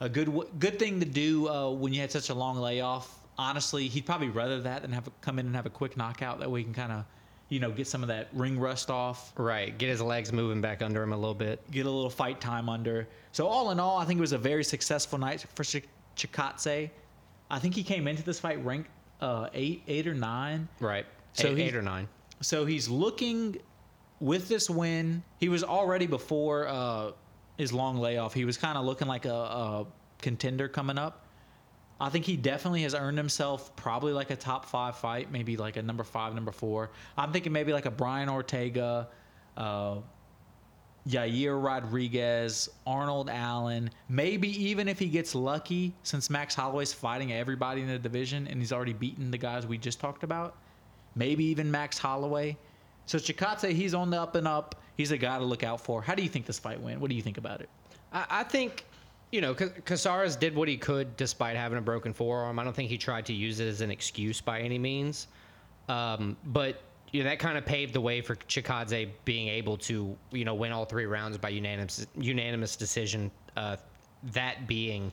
A 0.00 0.08
good 0.08 0.32
good 0.58 0.78
thing 0.78 1.00
to 1.00 1.06
do 1.06 1.48
uh, 1.48 1.70
when 1.70 1.92
you 1.92 2.00
had 2.00 2.10
such 2.10 2.30
a 2.30 2.34
long 2.34 2.56
layoff. 2.56 3.18
Honestly, 3.38 3.88
he'd 3.88 4.06
probably 4.06 4.28
rather 4.28 4.60
that 4.62 4.82
than 4.82 4.92
have 4.92 5.06
a, 5.06 5.10
come 5.20 5.38
in 5.38 5.46
and 5.46 5.54
have 5.56 5.66
a 5.66 5.70
quick 5.70 5.96
knockout. 5.96 6.40
That 6.40 6.50
way 6.50 6.60
he 6.60 6.64
can 6.64 6.74
kind 6.74 6.92
of, 6.92 7.04
you 7.48 7.58
know, 7.60 7.70
get 7.70 7.86
some 7.86 8.02
of 8.02 8.08
that 8.08 8.28
ring 8.32 8.58
rust 8.58 8.90
off, 8.90 9.32
Right, 9.36 9.76
get 9.76 9.88
his 9.88 10.00
legs 10.02 10.32
moving 10.32 10.60
back 10.60 10.82
under 10.82 11.02
him 11.02 11.12
a 11.12 11.16
little 11.16 11.34
bit. 11.34 11.70
get 11.70 11.86
a 11.86 11.90
little 11.90 12.10
fight 12.10 12.40
time 12.40 12.68
under. 12.68 13.08
So 13.32 13.46
all 13.46 13.70
in 13.70 13.80
all, 13.80 13.98
I 13.98 14.04
think 14.04 14.18
it 14.18 14.20
was 14.20 14.32
a 14.32 14.38
very 14.38 14.64
successful 14.64 15.18
night 15.18 15.44
for 15.54 15.64
Ch- 15.64 15.84
Chikadze. 16.16 16.90
I 17.50 17.58
think 17.58 17.74
he 17.74 17.82
came 17.82 18.06
into 18.08 18.22
this 18.22 18.38
fight 18.40 18.62
ranked 18.64 18.90
uh, 19.20 19.48
eight, 19.54 19.82
eight 19.88 20.06
or 20.06 20.14
nine. 20.14 20.68
Right, 20.80 21.06
So 21.32 21.48
eight, 21.48 21.58
eight 21.58 21.74
or 21.76 21.82
nine. 21.82 22.08
So 22.40 22.64
he's 22.66 22.88
looking 22.88 23.58
with 24.20 24.48
this 24.48 24.68
win. 24.70 25.22
He 25.38 25.48
was 25.48 25.64
already 25.64 26.06
before 26.06 26.68
uh, 26.68 27.12
his 27.60 27.72
long 27.72 27.96
layoff. 27.96 28.34
He 28.34 28.44
was 28.44 28.56
kind 28.56 28.76
of 28.76 28.84
looking 28.84 29.08
like 29.08 29.24
a, 29.26 29.32
a 29.32 29.86
contender 30.20 30.68
coming 30.68 30.98
up. 30.98 31.26
I 32.00 32.08
think 32.08 32.24
he 32.24 32.36
definitely 32.36 32.82
has 32.82 32.94
earned 32.94 33.18
himself 33.18 33.76
probably 33.76 34.12
like 34.12 34.30
a 34.30 34.36
top 34.36 34.64
five 34.64 34.96
fight, 34.96 35.30
maybe 35.30 35.56
like 35.56 35.76
a 35.76 35.82
number 35.82 36.02
five, 36.02 36.34
number 36.34 36.52
four. 36.52 36.90
I'm 37.16 37.32
thinking 37.32 37.52
maybe 37.52 37.72
like 37.72 37.84
a 37.84 37.90
Brian 37.90 38.30
Ortega, 38.30 39.08
uh, 39.56 39.96
Yair 41.06 41.62
Rodriguez, 41.62 42.70
Arnold 42.86 43.28
Allen. 43.28 43.90
Maybe 44.08 44.48
even 44.64 44.88
if 44.88 44.98
he 44.98 45.06
gets 45.06 45.34
lucky, 45.34 45.94
since 46.02 46.30
Max 46.30 46.54
Holloway's 46.54 46.92
fighting 46.94 47.32
everybody 47.32 47.82
in 47.82 47.88
the 47.88 47.98
division 47.98 48.46
and 48.46 48.60
he's 48.60 48.72
already 48.72 48.94
beaten 48.94 49.30
the 49.30 49.38
guys 49.38 49.66
we 49.66 49.76
just 49.76 50.00
talked 50.00 50.22
about 50.24 50.56
maybe 51.14 51.44
even 51.44 51.70
Max 51.70 51.98
Holloway. 51.98 52.56
So 53.06 53.18
Chikadze, 53.18 53.72
he's 53.72 53.94
on 53.94 54.10
the 54.10 54.20
up 54.20 54.34
and 54.34 54.46
up. 54.46 54.79
He's 54.96 55.10
a 55.10 55.18
guy 55.18 55.38
to 55.38 55.44
look 55.44 55.64
out 55.64 55.80
for. 55.80 56.02
How 56.02 56.14
do 56.14 56.22
you 56.22 56.28
think 56.28 56.46
this 56.46 56.58
fight 56.58 56.80
went? 56.80 57.00
What 57.00 57.10
do 57.10 57.16
you 57.16 57.22
think 57.22 57.38
about 57.38 57.60
it? 57.60 57.68
I, 58.12 58.26
I 58.30 58.42
think, 58.42 58.84
you 59.32 59.40
know, 59.40 59.54
Ca- 59.54 59.70
Caceres 59.84 60.36
did 60.36 60.54
what 60.54 60.68
he 60.68 60.76
could 60.76 61.16
despite 61.16 61.56
having 61.56 61.78
a 61.78 61.82
broken 61.82 62.12
forearm. 62.12 62.58
I 62.58 62.64
don't 62.64 62.74
think 62.74 62.88
he 62.88 62.98
tried 62.98 63.26
to 63.26 63.32
use 63.32 63.60
it 63.60 63.68
as 63.68 63.80
an 63.80 63.90
excuse 63.90 64.40
by 64.40 64.60
any 64.60 64.78
means. 64.78 65.28
Um, 65.88 66.36
but 66.46 66.82
you 67.12 67.22
know, 67.22 67.28
that 67.28 67.38
kind 67.38 67.58
of 67.58 67.66
paved 67.66 67.92
the 67.92 68.00
way 68.00 68.20
for 68.20 68.36
Chikadze 68.36 69.10
being 69.24 69.48
able 69.48 69.76
to, 69.78 70.16
you 70.30 70.44
know, 70.44 70.54
win 70.54 70.70
all 70.70 70.84
three 70.84 71.06
rounds 71.06 71.36
by 71.38 71.48
unanimous 71.48 72.06
unanimous 72.16 72.76
decision. 72.76 73.30
Uh, 73.56 73.76
that 74.32 74.66
being 74.68 75.10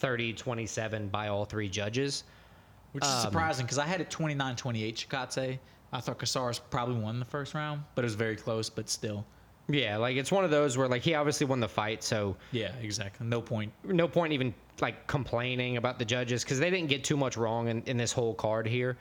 30-27 0.00 1.10
by 1.10 1.28
all 1.28 1.44
three 1.44 1.68
judges. 1.68 2.24
Which 2.92 3.04
is 3.04 3.10
surprising 3.22 3.66
because 3.66 3.78
I 3.78 3.86
had 3.86 4.00
it 4.00 4.10
29 4.10 4.56
28 4.56 4.96
Chikadze. 4.96 5.58
I 5.92 6.00
thought 6.00 6.18
Caceres 6.18 6.58
probably 6.58 6.96
won 6.96 7.18
the 7.18 7.24
first 7.24 7.54
round, 7.54 7.82
but 7.94 8.04
it 8.04 8.06
was 8.06 8.14
very 8.14 8.36
close, 8.36 8.68
but 8.68 8.88
still. 8.88 9.24
Yeah, 9.68 9.96
like 9.98 10.16
it's 10.16 10.32
one 10.32 10.44
of 10.44 10.50
those 10.50 10.78
where 10.78 10.88
like 10.88 11.02
he 11.02 11.14
obviously 11.14 11.46
won 11.46 11.60
the 11.60 11.68
fight, 11.68 12.02
so 12.02 12.36
Yeah, 12.52 12.72
exactly. 12.80 13.26
No 13.26 13.40
point. 13.42 13.72
no 13.84 14.08
point 14.08 14.32
even 14.32 14.54
like 14.80 15.06
complaining 15.06 15.76
about 15.76 15.98
the 15.98 16.04
judges 16.04 16.42
because 16.42 16.58
they 16.58 16.70
didn't 16.70 16.88
get 16.88 17.04
too 17.04 17.16
much 17.16 17.36
wrong 17.36 17.68
in, 17.68 17.82
in 17.84 17.96
this 17.96 18.12
whole 18.12 18.34
card 18.34 18.66
here. 18.66 18.96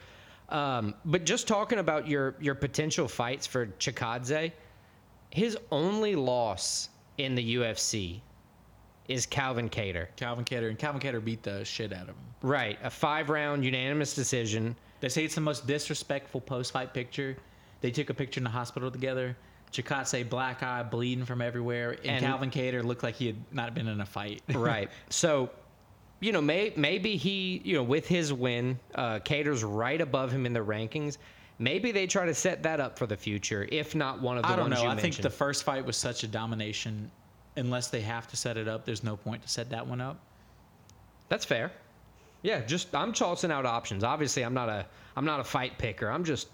Um, 0.50 0.94
but 1.06 1.26
just 1.26 1.48
talking 1.48 1.80
about 1.80 2.08
your 2.08 2.36
your 2.40 2.56
potential 2.56 3.08
fights 3.08 3.48
for 3.48 3.68
Chikadze, 3.80 4.52
his 5.30 5.58
only 5.72 6.16
loss 6.16 6.90
in 7.18 7.36
the 7.36 7.56
UFC 7.56 8.20
is 9.08 9.26
Calvin 9.26 9.70
Kattar. 9.70 10.08
Calvin 10.18 10.44
Kattar 10.44 10.70
and 10.70 10.78
Calvin 10.78 11.02
Kattar 11.02 11.24
beat 11.24 11.44
the 11.44 11.64
shit 11.64 11.94
out 11.94 12.04
of 12.04 12.10
him. 12.10 12.16
Right, 12.42 12.78
a 12.84 12.90
five 12.90 13.30
round 13.30 13.64
unanimous 13.64 14.14
decision. 14.14 14.76
They 15.00 15.10
say 15.10 15.24
it's 15.24 15.36
the 15.36 15.42
most 15.42 15.68
disrespectful 15.68 16.42
post 16.42 16.72
fight 16.72 16.94
picture. 16.94 17.38
They 17.82 17.92
took 17.92 18.10
a 18.10 18.14
picture 18.14 18.40
in 18.40 18.44
the 18.44 18.50
hospital 18.50 18.90
together. 18.90 19.36
Chikadze 19.72 20.28
black 20.28 20.64
eye, 20.64 20.82
bleeding 20.84 21.26
from 21.26 21.42
everywhere, 21.42 21.92
and, 21.92 22.06
And- 22.06 22.26
Calvin 22.26 22.50
Kattar 22.50 22.84
looked 22.84 23.04
like 23.04 23.16
he 23.16 23.28
had 23.28 23.36
not 23.52 23.74
been 23.74 23.88
in 23.88 24.02
a 24.02 24.06
fight. 24.06 24.42
right. 24.54 24.90
So, 25.10 25.50
you 26.20 26.32
know, 26.32 26.42
may, 26.42 26.74
maybe 26.76 27.18
he, 27.18 27.62
you 27.64 27.76
know, 27.76 27.84
with 27.84 28.08
his 28.08 28.32
win, 28.32 28.80
uh, 28.96 29.20
Kattar's 29.20 29.64
right 29.64 30.00
above 30.00 30.32
him 30.32 30.46
in 30.46 30.54
the 30.54 30.64
rankings. 30.64 31.18
Maybe 31.60 31.92
they 31.92 32.08
try 32.08 32.26
to 32.26 32.34
set 32.34 32.64
that 32.64 32.80
up 32.80 32.98
for 32.98 33.08
the 33.08 33.18
future, 33.18 33.68
if 33.72 33.94
not 33.94 34.22
one 34.22 34.38
of 34.38 34.44
the 34.44 34.50
I 34.50 34.56
don't 34.56 34.70
ones 34.70 34.82
know. 34.82 34.90
I 34.90 34.96
think 34.96 35.18
the 35.18 35.30
first 35.30 35.64
fight 35.64 35.86
was 35.86 35.98
such 35.98 36.24
a 36.24 36.28
domination. 36.28 37.12
Unless 37.56 37.90
they 37.90 38.02
have 38.02 38.28
to 38.28 38.38
set 38.38 38.56
it 38.58 38.68
up, 38.68 38.86
there's 38.86 39.04
no 39.04 39.18
point 39.18 39.42
to 39.42 39.50
set 39.50 39.72
that 39.72 39.86
one 39.86 40.00
up. 40.00 40.20
That's 41.30 41.44
fair. 41.44 41.72
Yeah, 42.48 42.62
just 42.62 42.96
I'm 42.96 43.12
tossing 43.12 43.52
out 43.52 43.66
options. 43.66 44.06
Obviously, 44.06 44.44
I'm 44.44 44.54
not 44.54 44.70
a 44.70 44.86
I'm 45.18 45.26
not 45.26 45.42
a 45.42 45.44
fight 45.44 45.78
picker. 45.78 46.10
I'm 46.10 46.24
just 46.24 46.48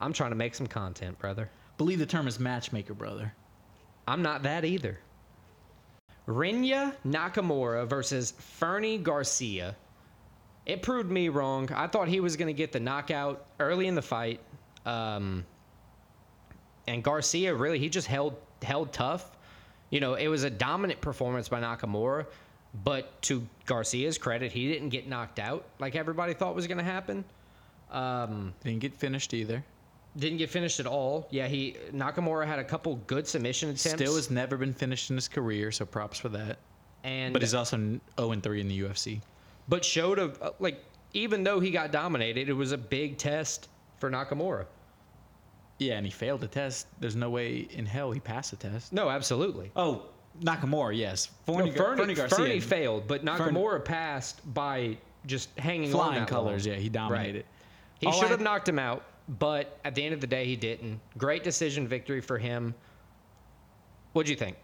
I'm 0.00 0.12
trying 0.12 0.30
to 0.30 0.36
make 0.36 0.52
some 0.52 0.66
content, 0.66 1.16
brother. 1.20 1.48
Believe 1.76 2.00
the 2.00 2.06
term 2.06 2.26
is 2.26 2.40
matchmaker, 2.40 2.92
brother. 2.92 3.32
I'm 4.08 4.20
not 4.20 4.42
that 4.42 4.64
either. 4.64 4.98
Rinya 6.26 6.92
Nakamura 7.06 7.86
versus 7.86 8.32
Fernie 8.32 8.98
Garcia. 8.98 9.76
It 10.66 10.82
proved 10.82 11.08
me 11.08 11.28
wrong. 11.28 11.70
I 11.72 11.86
thought 11.86 12.08
he 12.08 12.18
was 12.18 12.34
going 12.34 12.48
to 12.48 12.52
get 12.52 12.72
the 12.72 12.80
knockout 12.80 13.46
early 13.60 13.86
in 13.86 13.94
the 13.94 14.02
fight. 14.02 14.40
Um, 14.86 15.46
and 16.88 17.00
Garcia 17.04 17.54
really 17.54 17.78
he 17.78 17.88
just 17.88 18.08
held 18.08 18.34
held 18.60 18.92
tough. 18.92 19.36
You 19.90 20.00
know, 20.00 20.14
it 20.14 20.26
was 20.26 20.42
a 20.42 20.50
dominant 20.50 21.00
performance 21.00 21.48
by 21.48 21.60
Nakamura, 21.60 22.26
but 22.84 23.20
to 23.22 23.46
Garcia's 23.66 24.18
credit, 24.18 24.52
he 24.52 24.68
didn't 24.72 24.90
get 24.90 25.08
knocked 25.08 25.38
out 25.38 25.64
like 25.78 25.96
everybody 25.96 26.34
thought 26.34 26.54
was 26.54 26.66
going 26.66 26.78
to 26.78 26.84
happen. 26.84 27.24
Um, 27.90 28.52
Didn't 28.64 28.80
get 28.80 28.94
finished 28.94 29.32
either. 29.32 29.64
didn't 30.16 30.38
get 30.38 30.50
finished 30.50 30.78
at 30.80 30.86
all. 30.86 31.26
Yeah, 31.30 31.46
he 31.46 31.76
Nakamura 31.92 32.46
had 32.46 32.58
a 32.58 32.64
couple 32.64 32.96
good 33.06 33.26
submission 33.26 33.70
attempts. 33.70 33.94
Still 34.02 34.16
has 34.16 34.30
never 34.30 34.56
been 34.56 34.74
finished 34.74 35.10
in 35.10 35.16
his 35.16 35.28
career, 35.28 35.72
so 35.72 35.86
props 35.86 36.18
for 36.18 36.28
that. 36.30 36.58
and 37.04 37.32
But 37.32 37.40
he's 37.42 37.54
also 37.54 37.76
0 37.78 38.32
and 38.32 38.42
3 38.42 38.60
in 38.60 38.68
the 38.68 38.80
UFC. 38.82 39.20
but 39.68 39.84
showed 39.84 40.18
a 40.18 40.52
like 40.58 40.84
even 41.14 41.42
though 41.44 41.60
he 41.60 41.70
got 41.70 41.90
dominated, 41.90 42.50
it 42.50 42.52
was 42.52 42.72
a 42.72 42.78
big 42.78 43.16
test 43.16 43.68
for 43.98 44.10
Nakamura. 44.10 44.66
Yeah, 45.78 45.94
and 45.96 46.04
he 46.04 46.10
failed 46.12 46.40
the 46.42 46.48
test. 46.48 46.88
There's 47.00 47.16
no 47.16 47.30
way 47.30 47.66
in 47.70 47.86
hell 47.86 48.10
he 48.10 48.20
passed 48.20 48.50
the 48.50 48.56
test. 48.56 48.92
No, 48.92 49.08
absolutely. 49.08 49.70
Oh, 49.76 50.02
Nakamura, 50.40 50.96
yes. 50.96 51.30
No, 51.46 51.54
Fernie, 51.54 51.70
Gar- 51.70 51.84
Fernie, 51.86 51.98
Fernie 52.02 52.14
Garcia. 52.14 52.36
Fernie 52.38 52.60
failed, 52.60 53.06
but 53.06 53.24
Nakamura 53.24 53.84
passed 53.84 54.40
by 54.54 54.96
just 55.26 55.50
hanging 55.58 55.92
on 55.94 55.98
flying 56.12 56.26
colors, 56.26 56.66
long. 56.66 56.74
yeah, 56.76 56.80
he 56.80 56.88
dominated. 56.88 57.44
He 58.00 58.06
All 58.06 58.12
should 58.12 58.26
I- 58.26 58.30
have 58.30 58.40
knocked 58.40 58.68
him 58.68 58.78
out, 58.78 59.02
but 59.28 59.78
at 59.84 59.94
the 59.94 60.04
end 60.04 60.14
of 60.14 60.20
the 60.20 60.26
day, 60.26 60.44
he 60.44 60.56
didn't. 60.56 61.00
Great 61.18 61.42
decision 61.44 61.86
victory 61.88 62.20
for 62.20 62.38
him. 62.38 62.74
What'd 64.12 64.28
you 64.30 64.36
think? 64.36 64.56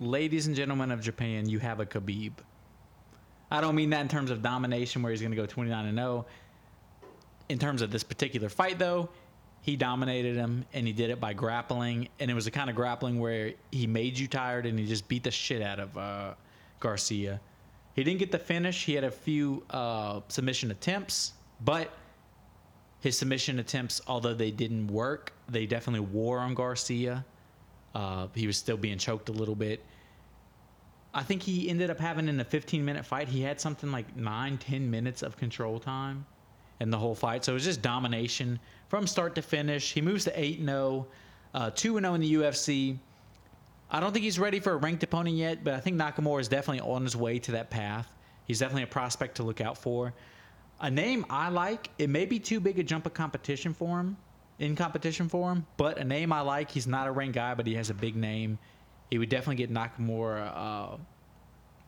Ladies 0.00 0.46
and 0.46 0.56
gentlemen 0.56 0.90
of 0.90 1.00
Japan, 1.02 1.48
you 1.48 1.58
have 1.58 1.80
a 1.80 1.86
Khabib. 1.86 2.32
I 3.50 3.60
don't 3.60 3.74
mean 3.74 3.90
that 3.90 4.00
in 4.00 4.08
terms 4.08 4.30
of 4.30 4.42
domination 4.42 5.02
where 5.02 5.10
he's 5.12 5.20
going 5.20 5.32
to 5.32 5.36
go 5.36 5.44
29 5.46 5.86
and 5.86 5.98
0. 5.98 6.24
In 7.48 7.58
terms 7.58 7.82
of 7.82 7.90
this 7.90 8.02
particular 8.04 8.48
fight 8.48 8.78
though, 8.78 9.08
he 9.62 9.76
dominated 9.76 10.36
him 10.36 10.64
and 10.72 10.86
he 10.86 10.92
did 10.92 11.10
it 11.10 11.20
by 11.20 11.32
grappling 11.32 12.08
and 12.18 12.30
it 12.30 12.34
was 12.34 12.46
the 12.46 12.50
kind 12.50 12.70
of 12.70 12.76
grappling 12.76 13.20
where 13.20 13.52
he 13.70 13.86
made 13.86 14.18
you 14.18 14.26
tired 14.26 14.66
and 14.66 14.78
he 14.78 14.86
just 14.86 15.06
beat 15.08 15.24
the 15.24 15.30
shit 15.30 15.60
out 15.62 15.78
of 15.78 15.96
uh, 15.96 16.34
Garcia. 16.80 17.40
He 17.94 18.04
didn't 18.04 18.20
get 18.20 18.32
the 18.32 18.38
finish. 18.38 18.84
He 18.84 18.94
had 18.94 19.04
a 19.04 19.10
few 19.10 19.62
uh, 19.70 20.20
submission 20.28 20.70
attempts, 20.70 21.32
but 21.62 21.90
his 23.00 23.18
submission 23.18 23.58
attempts, 23.58 24.00
although 24.06 24.34
they 24.34 24.50
didn't 24.50 24.86
work, 24.88 25.32
they 25.48 25.66
definitely 25.66 26.06
wore 26.06 26.38
on 26.38 26.54
Garcia. 26.54 27.24
Uh, 27.94 28.28
he 28.34 28.46
was 28.46 28.56
still 28.56 28.76
being 28.76 28.98
choked 28.98 29.28
a 29.28 29.32
little 29.32 29.54
bit. 29.54 29.84
I 31.12 31.22
think 31.22 31.42
he 31.42 31.68
ended 31.68 31.90
up 31.90 31.98
having 31.98 32.28
in 32.28 32.38
a 32.40 32.44
15 32.44 32.84
minute 32.84 33.04
fight, 33.04 33.28
he 33.28 33.42
had 33.42 33.60
something 33.60 33.90
like 33.90 34.16
nine, 34.16 34.58
10 34.58 34.90
minutes 34.90 35.22
of 35.22 35.36
control 35.36 35.80
time 35.80 36.24
in 36.78 36.90
the 36.90 36.98
whole 36.98 37.14
fight. 37.14 37.44
So 37.44 37.52
it 37.52 37.54
was 37.54 37.64
just 37.64 37.82
domination 37.82 38.60
from 38.90 39.06
start 39.06 39.36
to 39.36 39.42
finish. 39.42 39.92
He 39.92 40.02
moves 40.02 40.24
to 40.24 40.38
8 40.38 40.62
0, 40.62 41.06
uh, 41.54 41.70
2 41.70 42.00
0 42.00 42.14
in 42.14 42.20
the 42.20 42.34
UFC. 42.34 42.98
I 43.90 44.00
don't 44.00 44.12
think 44.12 44.24
he's 44.24 44.38
ready 44.38 44.60
for 44.60 44.72
a 44.72 44.76
ranked 44.76 45.02
opponent 45.02 45.36
yet, 45.36 45.64
but 45.64 45.74
I 45.74 45.80
think 45.80 45.96
Nakamura 45.96 46.40
is 46.40 46.48
definitely 46.48 46.80
on 46.80 47.02
his 47.02 47.16
way 47.16 47.38
to 47.38 47.52
that 47.52 47.70
path. 47.70 48.12
He's 48.46 48.58
definitely 48.58 48.82
a 48.82 48.88
prospect 48.88 49.36
to 49.36 49.44
look 49.44 49.60
out 49.60 49.78
for. 49.78 50.12
A 50.80 50.90
name 50.90 51.24
I 51.30 51.48
like, 51.50 51.90
it 51.98 52.10
may 52.10 52.26
be 52.26 52.38
too 52.38 52.58
big 52.58 52.78
a 52.78 52.82
jump 52.82 53.06
of 53.06 53.14
competition 53.14 53.72
for 53.72 54.00
him, 54.00 54.16
in 54.58 54.74
competition 54.74 55.28
for 55.28 55.50
him, 55.52 55.66
but 55.76 55.98
a 55.98 56.04
name 56.04 56.32
I 56.32 56.40
like, 56.40 56.70
he's 56.70 56.86
not 56.86 57.06
a 57.06 57.12
ranked 57.12 57.34
guy, 57.34 57.54
but 57.54 57.66
he 57.66 57.74
has 57.74 57.90
a 57.90 57.94
big 57.94 58.16
name. 58.16 58.58
He 59.10 59.18
would 59.18 59.28
definitely 59.28 59.56
get 59.56 59.72
Nakamura 59.72 60.52
uh, 60.54 60.96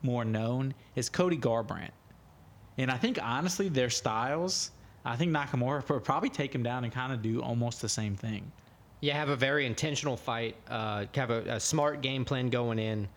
more 0.02 0.24
known, 0.24 0.74
is 0.94 1.08
Cody 1.08 1.38
Garbrandt. 1.38 1.90
And 2.78 2.90
I 2.90 2.96
think, 2.96 3.18
honestly, 3.22 3.68
their 3.68 3.90
styles, 3.90 4.72
I 5.04 5.16
think 5.16 5.32
Nakamura 5.32 5.88
would 5.88 6.04
probably 6.04 6.28
take 6.28 6.54
him 6.54 6.62
down 6.62 6.84
and 6.84 6.92
kind 6.92 7.12
of 7.12 7.22
do 7.22 7.42
almost 7.42 7.82
the 7.82 7.88
same 7.88 8.16
thing. 8.16 8.50
Yeah, 9.00 9.16
have 9.16 9.30
a 9.30 9.36
very 9.36 9.66
intentional 9.66 10.16
fight, 10.16 10.54
uh, 10.68 11.06
have 11.14 11.30
a, 11.30 11.54
a 11.54 11.60
smart 11.60 12.02
game 12.02 12.24
plan 12.24 12.50
going 12.50 12.78
in, 12.78 13.08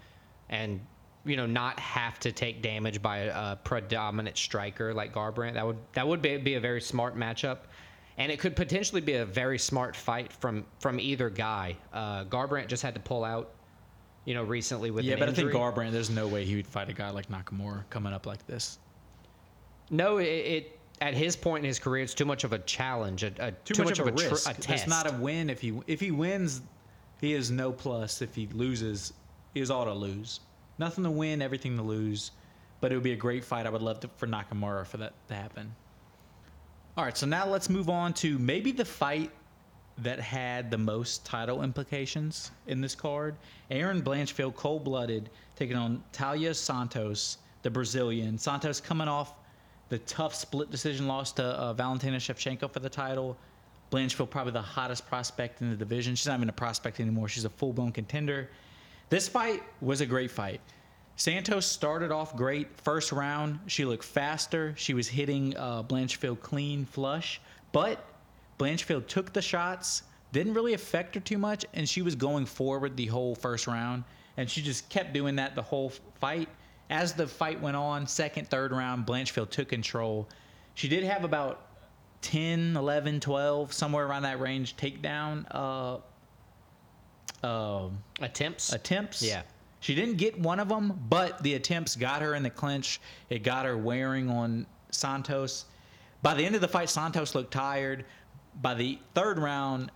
and 0.49 0.79
you 1.25 1.35
know 1.37 1.45
not 1.45 1.79
have 1.79 2.19
to 2.21 2.31
take 2.31 2.63
damage 2.63 3.01
by 3.01 3.17
a, 3.19 3.29
a 3.29 3.59
predominant 3.63 4.35
striker 4.35 4.93
like 4.93 5.13
Garbrandt. 5.13 5.53
That 5.53 5.65
would 5.65 5.77
that 5.93 6.07
would 6.07 6.23
be, 6.23 6.37
be 6.37 6.55
a 6.55 6.59
very 6.59 6.81
smart 6.81 7.15
matchup, 7.15 7.59
and 8.17 8.31
it 8.31 8.39
could 8.39 8.55
potentially 8.55 9.01
be 9.01 9.13
a 9.13 9.25
very 9.25 9.59
smart 9.59 9.95
fight 9.95 10.33
from 10.33 10.65
from 10.79 10.99
either 10.99 11.29
guy. 11.29 11.77
Uh, 11.93 12.25
Garbrandt 12.25 12.67
just 12.67 12.81
had 12.81 12.95
to 12.95 13.01
pull 13.01 13.23
out, 13.23 13.51
you 14.25 14.33
know, 14.33 14.43
recently 14.43 14.89
with 14.89 15.05
yeah, 15.05 15.17
but 15.17 15.29
injury. 15.29 15.49
I 15.49 15.51
think 15.51 15.61
Garbrandt, 15.61 15.91
there's 15.91 16.09
no 16.09 16.27
way 16.27 16.45
he 16.45 16.55
would 16.55 16.67
fight 16.67 16.89
a 16.89 16.93
guy 16.93 17.11
like 17.11 17.29
Nakamura 17.29 17.83
coming 17.91 18.11
up 18.11 18.25
like 18.25 18.45
this. 18.47 18.79
no, 19.91 20.17
it, 20.17 20.25
it 20.25 20.74
at 21.01 21.13
his 21.13 21.35
point 21.35 21.63
in 21.63 21.67
his 21.67 21.79
career, 21.79 22.03
it's 22.03 22.13
too 22.13 22.25
much 22.25 22.43
of 22.43 22.53
a 22.53 22.59
challenge, 22.59 23.23
a, 23.23 23.31
a 23.39 23.51
too, 23.51 23.83
much, 23.83 23.99
of 23.99 24.07
a, 24.07 24.11
tr- 24.11 24.29
risk. 24.29 24.49
a 24.49 24.73
It's 24.73 24.87
not 24.87 25.11
a 25.11 25.15
win 25.15 25.49
if 25.49 25.59
he 25.61 25.77
if 25.87 25.99
he 25.99 26.11
wins, 26.11 26.61
he 27.19 27.33
is 27.33 27.51
no 27.51 27.71
plus. 27.71 28.21
If 28.21 28.35
he 28.35 28.47
loses, 28.47 29.13
he 29.53 29.61
is 29.61 29.69
all 29.69 29.85
to 29.85 29.93
lose. 29.93 30.39
Nothing 30.77 31.03
to 31.03 31.11
win, 31.11 31.41
everything 31.41 31.75
to 31.77 31.83
lose. 31.83 32.31
But 32.81 32.91
it 32.91 32.95
would 32.95 33.03
be 33.03 33.13
a 33.13 33.17
great 33.17 33.43
fight. 33.43 33.65
I 33.65 33.69
would 33.69 33.81
love 33.81 33.99
to, 34.01 34.09
for 34.15 34.27
Nakamura 34.27 34.85
for 34.85 34.97
that 34.97 35.13
to 35.29 35.33
happen. 35.33 35.73
All 36.97 37.03
right, 37.03 37.17
so 37.17 37.25
now 37.25 37.45
let's 37.45 37.69
move 37.69 37.89
on 37.89 38.13
to 38.15 38.37
maybe 38.39 38.71
the 38.71 38.85
fight 38.85 39.31
that 39.97 40.19
had 40.19 40.69
the 40.69 40.77
most 40.77 41.25
title 41.25 41.63
implications 41.63 42.51
in 42.67 42.81
this 42.81 42.95
card. 42.95 43.35
Erin 43.71 44.01
Blanchfield, 44.01 44.55
cold 44.55 44.83
blooded, 44.83 45.29
taking 45.55 45.77
on 45.77 46.03
Taila 46.11 46.53
Santos, 46.53 47.37
the 47.63 47.69
Brazilian. 47.69 48.37
Santos 48.37 48.81
coming 48.81 49.07
off 49.07 49.33
the 49.89 49.99
tough 49.99 50.33
split 50.33 50.71
decision 50.71 51.07
loss 51.07 51.31
to 51.33 51.43
uh, 51.43 51.73
Valentina 51.73 52.17
Shevchenko 52.17 52.71
for 52.71 52.79
the 52.79 52.89
title. 52.89 53.37
Blanchfield, 53.91 54.29
probably 54.29 54.51
the 54.51 54.61
hottest 54.61 55.07
prospect 55.07 55.61
in 55.61 55.69
the 55.69 55.75
division. 55.75 56.15
She's 56.15 56.27
not 56.27 56.37
even 56.37 56.49
a 56.49 56.53
prospect 56.53 56.99
anymore, 56.99 57.27
she's 57.27 57.45
a 57.45 57.49
full 57.49 57.73
blown 57.73 57.91
contender. 57.91 58.49
This 59.09 59.27
fight 59.27 59.61
was 59.81 60.01
a 60.01 60.05
great 60.05 60.31
fight. 60.31 60.59
Santos 61.17 61.65
started 61.65 62.11
off 62.11 62.35
great. 62.35 62.67
First 62.81 63.11
round, 63.11 63.59
she 63.67 63.85
looked 63.85 64.03
faster. 64.03 64.73
She 64.75 64.93
was 64.93 65.07
hitting 65.07 65.55
uh, 65.55 65.83
Blanchfield 65.83 66.41
clean, 66.41 66.85
flush. 66.85 67.39
But 67.71 68.03
Blanchfield 68.59 69.07
took 69.07 69.31
the 69.31 69.41
shots, 69.41 70.03
didn't 70.31 70.53
really 70.53 70.73
affect 70.73 71.15
her 71.15 71.21
too 71.21 71.37
much, 71.37 71.65
and 71.73 71.87
she 71.87 72.01
was 72.01 72.15
going 72.15 72.45
forward 72.45 72.97
the 72.97 73.05
whole 73.05 73.35
first 73.35 73.67
round, 73.67 74.03
and 74.37 74.49
she 74.49 74.61
just 74.61 74.89
kept 74.89 75.13
doing 75.13 75.35
that 75.37 75.55
the 75.55 75.61
whole 75.61 75.93
fight. 76.19 76.49
As 76.89 77.13
the 77.13 77.27
fight 77.27 77.59
went 77.59 77.75
on, 77.75 78.05
second, 78.07 78.49
third 78.49 78.71
round, 78.71 79.05
Blanchfield 79.05 79.49
took 79.49 79.69
control. 79.69 80.29
She 80.75 80.87
did 80.87 81.03
have 81.03 81.23
about 81.23 81.61
10, 82.21 82.75
11, 82.75 83.19
12, 83.19 83.73
somewhere 83.73 84.05
around 84.05 84.23
that 84.23 84.39
range 84.39 84.75
takedown 84.77 85.45
uh, 85.51 85.97
uh, 87.45 87.89
Attempts. 88.21 88.73
attempts. 88.73 89.21
Yeah. 89.21 89.43
She 89.79 89.93
didn't 89.93 90.17
get 90.17 90.39
one 90.39 90.59
of 90.59 90.67
them, 90.69 90.99
but 91.09 91.41
the 91.43 91.53
attempts 91.53 91.95
got 91.95 92.21
her 92.21 92.33
in 92.35 92.43
the 92.43 92.49
clinch. 92.49 92.99
It 93.29 93.43
got 93.43 93.65
her 93.65 93.77
wearing 93.77 94.29
on 94.29 94.65
Santos. 94.89 95.65
By 96.23 96.33
the 96.33 96.43
end 96.43 96.55
of 96.55 96.61
the 96.61 96.67
fight, 96.67 96.89
Santos 96.89 97.35
looked 97.35 97.53
tired. 97.53 98.05
By 98.61 98.73
the 98.73 98.97
third 99.13 99.37
round, 99.37 99.91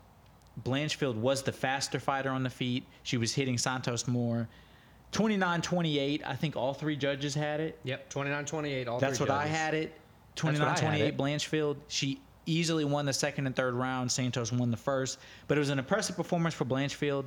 Blanchfield 0.63 1.15
was 1.15 1.41
the 1.41 1.51
faster 1.51 1.99
fighter 1.99 2.29
on 2.29 2.43
the 2.43 2.49
feet. 2.49 2.85
She 3.03 3.17
was 3.17 3.33
hitting 3.33 3.57
Santos 3.57 4.07
more. 4.07 4.47
29 5.11 5.61
28, 5.61 6.21
I 6.25 6.35
think 6.35 6.55
all 6.55 6.73
three 6.73 6.95
judges 6.95 7.33
had 7.33 7.59
it. 7.59 7.79
Yep. 7.83 8.09
29-28. 8.11 8.87
All 8.87 8.99
That's 8.99 9.17
three 9.17 9.25
what 9.27 9.35
I 9.35 9.47
had 9.47 9.73
it. 9.73 9.89
what 9.89 10.35
29 10.35 10.67
I 10.67 10.69
had 10.69 10.79
28 10.79 11.07
it. 11.07 11.17
Blanchfield. 11.17 11.77
She 11.87 12.21
easily 12.45 12.85
won 12.85 13.05
the 13.05 13.13
second 13.13 13.47
and 13.47 13.55
third 13.55 13.73
round. 13.73 14.11
Santos 14.11 14.51
won 14.51 14.71
the 14.71 14.77
first. 14.77 15.19
But 15.47 15.57
it 15.57 15.59
was 15.59 15.69
an 15.69 15.79
impressive 15.79 16.15
performance 16.15 16.53
for 16.53 16.65
Blanchfield. 16.65 17.25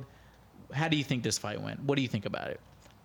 How 0.73 0.87
do 0.87 0.97
you 0.97 1.03
think 1.03 1.23
this 1.23 1.37
fight 1.37 1.61
went? 1.61 1.81
What 1.83 1.95
do 1.95 2.01
you 2.01 2.07
think 2.07 2.25
about 2.25 2.49
it? 2.49 2.59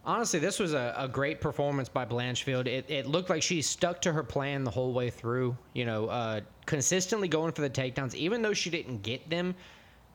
Honestly, 0.04 0.38
this 0.38 0.58
was 0.58 0.72
a, 0.72 0.94
a 0.96 1.06
great 1.06 1.40
performance 1.40 1.88
by 1.88 2.04
Blanchfield. 2.04 2.66
It, 2.66 2.86
it 2.88 3.06
looked 3.06 3.28
like 3.28 3.42
she 3.42 3.60
stuck 3.60 4.00
to 4.02 4.12
her 4.12 4.22
plan 4.22 4.64
the 4.64 4.70
whole 4.70 4.92
way 4.92 5.10
through. 5.10 5.56
You 5.74 5.84
know, 5.84 6.06
uh, 6.06 6.40
consistently 6.66 7.28
going 7.28 7.52
for 7.52 7.60
the 7.62 7.70
takedowns, 7.70 8.14
even 8.14 8.40
though 8.40 8.54
she 8.54 8.70
didn't 8.70 9.02
get 9.02 9.28
them. 9.28 9.54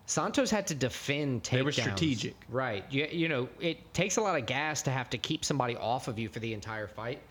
Santos 0.05 0.51
had 0.51 0.67
to 0.67 0.75
defend 0.75 1.43
takedowns. 1.43 1.51
They 1.51 1.61
were 1.61 1.71
strategic. 1.71 2.35
right? 2.49 2.83
You, 2.89 3.07
you 3.11 3.29
know, 3.29 3.47
it 3.59 3.93
takes 3.93 4.17
a 4.17 4.21
lot 4.21 4.37
of 4.37 4.45
gas 4.45 4.81
to 4.83 4.91
have 4.91 5.09
to 5.11 5.17
keep 5.17 5.45
somebody 5.45 5.77
off 5.77 6.07
of 6.07 6.19
you 6.19 6.27
for 6.27 6.39
the 6.39 6.53
entire 6.53 6.87
fight, 6.87 7.21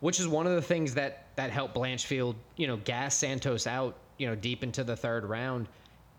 which 0.00 0.20
is 0.20 0.28
one 0.28 0.46
of 0.46 0.54
the 0.54 0.62
things 0.62 0.94
that 0.94 1.26
that 1.36 1.50
helped 1.50 1.74
Blanchfield. 1.74 2.36
You 2.56 2.66
know, 2.68 2.76
gas 2.78 3.16
Santos 3.16 3.66
out. 3.66 3.96
You 4.18 4.28
know, 4.28 4.34
deep 4.36 4.62
into 4.62 4.84
the 4.84 4.94
third 4.94 5.24
round. 5.24 5.66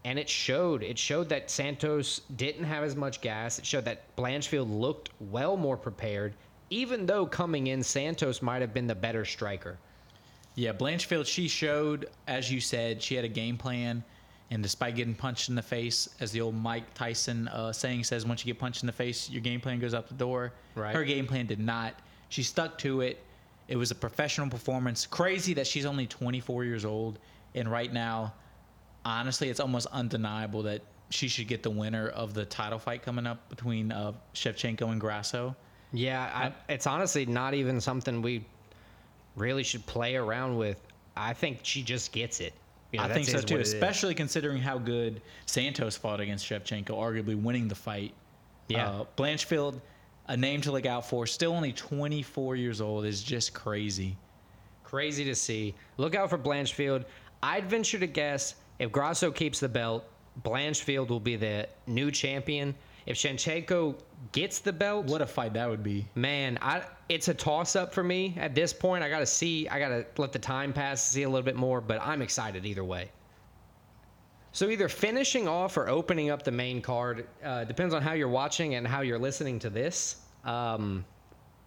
And 0.03 0.19
it 0.19 0.27
showed. 0.27 0.83
It 0.83 0.99
showed 0.99 1.29
that 1.29 1.49
Santos 1.49 2.19
didn't 2.35 2.65
have 2.65 2.83
as 2.83 2.97
much 2.97 3.21
gas. 3.21 3.57
It 3.59 3.65
showed 3.65 3.85
that 3.85 4.13
Blanchfield 4.17 4.69
looked 4.69 5.11
well 5.21 5.55
more 5.55 5.77
prepared, 5.77 6.33
even 6.69 7.05
though 7.05 7.25
coming 7.25 7.67
in, 7.67 7.81
Santos 7.81 8.41
might 8.41 8.61
have 8.61 8.73
been 8.73 8.87
the 8.87 8.95
better 8.95 9.23
striker. 9.23 9.77
Yeah, 10.55 10.73
Blanchfield, 10.73 11.25
she 11.25 11.47
showed, 11.47 12.09
as 12.27 12.51
you 12.51 12.59
said, 12.59 13.01
she 13.01 13.15
had 13.15 13.23
a 13.23 13.29
game 13.29 13.57
plan. 13.57 14.03
And 14.53 14.61
despite 14.61 14.95
getting 14.95 15.15
punched 15.15 15.49
in 15.49 15.55
the 15.55 15.63
face, 15.63 16.07
as 16.19 16.31
the 16.31 16.39
old 16.39 16.53
Mike 16.53 16.93
Tyson 16.93 17.47
uh, 17.47 17.73
saying 17.73 18.03
says, 18.03 18.23
once 18.23 18.45
you 18.45 18.53
get 18.53 18.59
punched 18.59 18.83
in 18.83 18.87
the 18.87 18.93
face, 18.93 19.27
your 19.27 19.41
game 19.41 19.59
plan 19.59 19.79
goes 19.79 19.95
out 19.95 20.07
the 20.07 20.13
door. 20.13 20.53
Right. 20.75 20.95
Her 20.95 21.03
game 21.03 21.25
plan 21.25 21.47
did 21.47 21.59
not. 21.59 21.95
She 22.29 22.43
stuck 22.43 22.77
to 22.79 23.01
it. 23.01 23.19
It 23.67 23.77
was 23.77 23.89
a 23.89 23.95
professional 23.95 24.47
performance. 24.47 25.07
Crazy 25.07 25.55
that 25.55 25.65
she's 25.65 25.87
only 25.87 26.05
24 26.05 26.65
years 26.65 26.85
old. 26.85 27.17
And 27.55 27.67
right 27.71 27.91
now, 27.91 28.31
honestly, 29.03 29.49
it's 29.49 29.59
almost 29.59 29.87
undeniable 29.87 30.61
that 30.63 30.83
she 31.09 31.27
should 31.27 31.47
get 31.47 31.63
the 31.63 31.71
winner 31.71 32.09
of 32.09 32.35
the 32.35 32.45
title 32.45 32.77
fight 32.77 33.01
coming 33.01 33.25
up 33.25 33.49
between 33.49 33.91
uh, 33.91 34.11
Shevchenko 34.35 34.91
and 34.91 35.01
Grasso. 35.01 35.55
Yeah, 35.93 36.29
I, 36.31 36.71
it's 36.71 36.85
honestly 36.85 37.25
not 37.25 37.55
even 37.55 37.81
something 37.81 38.21
we 38.21 38.45
really 39.35 39.63
should 39.63 39.83
play 39.87 40.15
around 40.15 40.57
with. 40.57 40.79
I 41.17 41.33
think 41.33 41.61
she 41.63 41.81
just 41.81 42.11
gets 42.11 42.39
it. 42.39 42.53
You 42.93 42.99
know, 42.99 43.05
I 43.05 43.09
think 43.13 43.25
so 43.25 43.39
too, 43.39 43.55
what 43.55 43.61
it 43.61 43.67
is. 43.67 43.73
especially 43.73 44.13
considering 44.13 44.61
how 44.61 44.77
good 44.77 45.19
Santos 45.47 45.97
fought 45.97 46.19
against 46.19 46.47
Shevchenko, 46.47 46.89
arguably 46.89 47.35
winning 47.35 47.67
the 47.67 47.75
fight. 47.75 48.13
Yeah. 48.67 48.87
Uh, 48.87 49.05
Blanchfield, 49.17 49.81
a 50.27 50.37
name 50.37 50.61
to 50.61 50.71
look 50.71 50.85
out 50.85 51.09
for, 51.09 51.25
still 51.25 51.53
only 51.53 51.73
24 51.73 52.55
years 52.55 52.81
old, 52.81 53.05
is 53.05 53.23
just 53.23 53.51
crazy. 53.51 54.15
Crazy 54.83 55.25
to 55.25 55.33
see. 55.33 55.73
Look 55.97 56.13
out 56.13 56.29
for 56.29 56.37
Blanchfield. 56.37 57.05
I'd 57.41 57.67
venture 57.67 57.97
to 57.97 58.05
guess 58.05 58.55
if 58.77 58.91
Grasso 58.91 59.31
keeps 59.31 59.59
the 59.59 59.69
belt, 59.69 60.05
Blanchfield 60.43 61.09
will 61.09 61.19
be 61.19 61.35
the 61.35 61.67
new 61.87 62.11
champion. 62.11 62.75
If 63.05 63.17
Shevchenko 63.17 63.95
gets 64.31 64.59
the 64.59 64.71
belt, 64.73 65.07
What 65.07 65.21
a 65.21 65.25
fight 65.25 65.53
that 65.53 65.69
would 65.69 65.83
be. 65.83 66.07
man, 66.15 66.57
I 66.61 66.83
it's 67.09 67.27
a 67.27 67.33
toss 67.33 67.75
up 67.75 67.93
for 67.93 68.03
me 68.03 68.33
at 68.37 68.55
this 68.55 68.73
point. 68.73 69.03
I 69.03 69.09
got 69.09 69.19
to 69.19 69.25
see. 69.25 69.67
I 69.67 69.77
got 69.79 69.89
to 69.89 70.05
let 70.17 70.31
the 70.31 70.39
time 70.39 70.73
pass 70.73 71.05
see 71.09 71.23
a 71.23 71.29
little 71.29 71.43
bit 71.43 71.55
more, 71.55 71.81
but 71.81 71.99
I'm 72.01 72.21
excited 72.21 72.65
either 72.65 72.83
way. 72.83 73.11
So 74.53 74.69
either 74.69 74.87
finishing 74.87 75.47
off 75.47 75.77
or 75.77 75.89
opening 75.89 76.29
up 76.29 76.43
the 76.43 76.51
main 76.51 76.81
card 76.81 77.27
uh, 77.43 77.63
depends 77.63 77.93
on 77.93 78.01
how 78.01 78.13
you're 78.13 78.27
watching 78.29 78.75
and 78.75 78.87
how 78.87 79.01
you're 79.01 79.19
listening 79.19 79.59
to 79.59 79.69
this. 79.69 80.17
Um, 80.45 81.03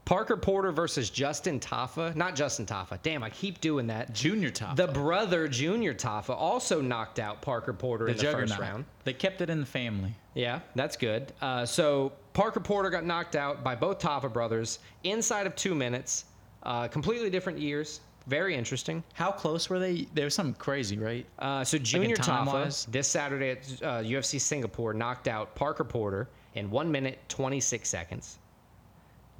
Parker 0.06 0.36
Porter 0.36 0.70
versus 0.70 1.10
Justin 1.10 1.58
Tafa. 1.58 2.14
Not 2.14 2.36
Justin 2.36 2.64
Tafa. 2.64 2.98
Damn, 3.02 3.24
I 3.24 3.30
keep 3.30 3.60
doing 3.60 3.88
that. 3.88 4.14
Junior 4.14 4.50
top. 4.50 4.76
The 4.76 4.86
brother 4.86 5.48
Junior 5.48 5.92
Tafa 5.92 6.30
also 6.30 6.80
knocked 6.80 7.18
out 7.18 7.42
Parker 7.42 7.72
Porter 7.72 8.06
the 8.06 8.12
in 8.12 8.16
the 8.18 8.32
first 8.32 8.56
round. 8.56 8.84
They 9.02 9.12
kept 9.12 9.40
it 9.40 9.50
in 9.50 9.58
the 9.58 9.66
family. 9.66 10.14
Yeah, 10.34 10.60
that's 10.76 10.96
good. 10.96 11.32
Uh, 11.42 11.66
so 11.66 12.12
Parker 12.34 12.60
Porter 12.60 12.88
got 12.88 13.04
knocked 13.04 13.34
out 13.34 13.64
by 13.64 13.74
both 13.74 13.98
Tafa 13.98 14.32
brothers 14.32 14.78
inside 15.02 15.44
of 15.44 15.56
two 15.56 15.74
minutes. 15.74 16.26
Uh, 16.62 16.86
completely 16.86 17.28
different 17.28 17.58
years. 17.58 18.00
Very 18.28 18.54
interesting. 18.54 19.02
How 19.14 19.32
close 19.32 19.68
were 19.68 19.80
they? 19.80 20.06
There 20.14 20.24
was 20.26 20.34
something 20.34 20.54
crazy, 20.54 20.98
right? 20.98 21.26
Uh, 21.40 21.64
so 21.64 21.78
Junior 21.78 22.16
Tafa 22.16 22.86
this 22.86 23.08
Saturday 23.08 23.50
at 23.50 23.58
uh, 23.82 24.02
UFC 24.02 24.40
Singapore 24.40 24.94
knocked 24.94 25.26
out 25.26 25.54
Parker 25.56 25.84
Porter 25.84 26.28
in 26.54 26.70
one 26.70 26.92
minute 26.92 27.18
twenty 27.28 27.58
six 27.60 27.88
seconds. 27.88 28.38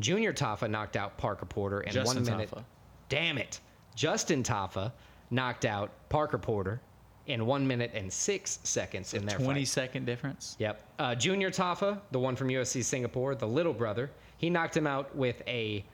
Junior 0.01 0.33
Tafa 0.33 0.69
knocked 0.69 0.97
out 0.97 1.17
Parker 1.17 1.47
Porter 1.47 1.81
in 1.81 1.93
Justin 1.93 2.25
one 2.25 2.33
minute. 2.33 2.51
Tafa. 2.51 2.65
Damn 3.09 3.39
it! 3.39 3.61
Justin 3.95 4.43
Tafa 4.43 4.93
knocked 5.31 5.65
out 5.65 5.91
Parker 6.09 6.39
Porter 6.39 6.81
in 7.27 7.45
one 7.47 7.67
minute 7.67 7.91
and 7.95 8.13
six 8.13 8.61
seconds 8.63 9.15
in 9.15 9.27
their 9.27 9.39
20 9.39 9.61
fight. 9.61 9.69
second 9.69 10.07
difference. 10.07 10.57
Yep. 10.59 10.83
Uh, 10.99 11.15
Junior 11.15 11.51
Tafa, 11.51 12.01
the 12.13 12.19
one 12.19 12.37
from 12.37 12.49
UFC 12.49 12.85
Singapore, 12.85 13.35
the 13.35 13.49
little 13.49 13.73
brother, 13.73 14.11
he 14.39 14.49
knocked 14.49 14.77
him 14.77 14.87
out 14.87 15.15
with 15.17 15.43
a 15.47 15.85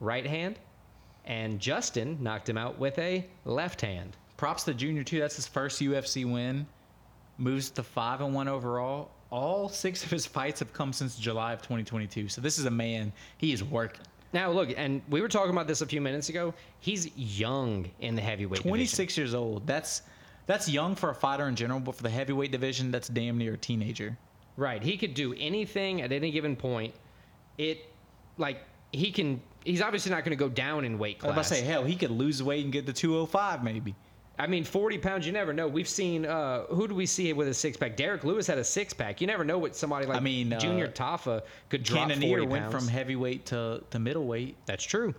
right 0.00 0.26
hand, 0.26 0.58
and 1.24 1.58
Justin 1.58 2.18
knocked 2.20 2.48
him 2.48 2.58
out 2.58 2.78
with 2.78 2.98
a 2.98 3.26
left 3.44 3.80
hand. 3.80 4.16
Props 4.36 4.64
to 4.64 4.74
Junior 4.74 5.02
too. 5.02 5.18
That's 5.18 5.36
his 5.36 5.48
first 5.48 5.80
UFC 5.80 6.30
win. 6.30 6.66
Moves 7.38 7.70
to 7.70 7.82
five 7.82 8.20
and 8.20 8.34
one 8.34 8.48
overall. 8.48 9.10
All 9.30 9.68
six 9.68 10.04
of 10.04 10.10
his 10.10 10.26
fights 10.26 10.60
have 10.60 10.72
come 10.72 10.92
since 10.92 11.16
July 11.16 11.52
of 11.52 11.60
2022. 11.62 12.28
So 12.28 12.40
this 12.40 12.58
is 12.58 12.64
a 12.64 12.70
man. 12.70 13.12
He 13.38 13.52
is 13.52 13.64
working. 13.64 14.02
Now, 14.32 14.50
look, 14.50 14.72
and 14.76 15.02
we 15.08 15.20
were 15.20 15.28
talking 15.28 15.50
about 15.50 15.66
this 15.66 15.80
a 15.80 15.86
few 15.86 16.00
minutes 16.00 16.28
ago. 16.28 16.52
He's 16.80 17.16
young 17.16 17.88
in 18.00 18.14
the 18.14 18.22
heavyweight 18.22 18.58
division. 18.58 18.70
26 18.70 19.16
years 19.16 19.34
old. 19.34 19.66
That's 19.66 20.02
that's 20.46 20.68
young 20.68 20.94
for 20.94 21.10
a 21.10 21.14
fighter 21.14 21.48
in 21.48 21.56
general, 21.56 21.80
but 21.80 21.94
for 21.94 22.02
the 22.02 22.10
heavyweight 22.10 22.52
division, 22.52 22.90
that's 22.90 23.08
damn 23.08 23.36
near 23.36 23.54
a 23.54 23.58
teenager. 23.58 24.16
Right. 24.56 24.82
He 24.82 24.96
could 24.96 25.14
do 25.14 25.34
anything 25.38 26.02
at 26.02 26.12
any 26.12 26.30
given 26.30 26.54
point. 26.56 26.94
It, 27.58 27.92
like, 28.38 28.62
he 28.92 29.10
can. 29.10 29.40
He's 29.64 29.82
obviously 29.82 30.12
not 30.12 30.24
going 30.24 30.36
to 30.36 30.42
go 30.42 30.48
down 30.48 30.84
in 30.84 30.98
weight 30.98 31.18
class. 31.18 31.32
I 31.32 31.36
was 31.36 31.46
about 31.50 31.56
to 31.56 31.60
say, 31.62 31.66
hell, 31.66 31.84
he 31.84 31.96
could 31.96 32.12
lose 32.12 32.40
weight 32.42 32.62
and 32.62 32.72
get 32.72 32.86
to 32.86 32.92
205 32.92 33.64
maybe. 33.64 33.96
I 34.38 34.46
mean, 34.46 34.64
40 34.64 34.98
pounds, 34.98 35.26
you 35.26 35.32
never 35.32 35.52
know. 35.54 35.66
We've 35.66 35.88
seen, 35.88 36.26
uh, 36.26 36.64
who 36.64 36.86
do 36.86 36.94
we 36.94 37.06
see 37.06 37.32
with 37.32 37.48
a 37.48 37.54
six 37.54 37.76
pack? 37.76 37.96
Derrick 37.96 38.22
Lewis 38.22 38.46
had 38.46 38.58
a 38.58 38.64
six 38.64 38.92
pack. 38.92 39.20
You 39.20 39.26
never 39.26 39.44
know 39.44 39.58
what 39.58 39.74
somebody 39.74 40.06
like 40.06 40.18
I 40.18 40.20
mean, 40.20 40.52
uh, 40.52 40.58
Junior 40.60 40.88
Tafa 40.88 41.42
could 41.70 41.82
drop 41.82 42.08
40 42.10 42.20
Cannonier 42.20 42.44
went 42.44 42.70
from 42.70 42.86
heavyweight 42.86 43.46
to, 43.46 43.82
to 43.90 43.98
middleweight. 43.98 44.56
That's 44.66 44.84
true. 44.84 45.14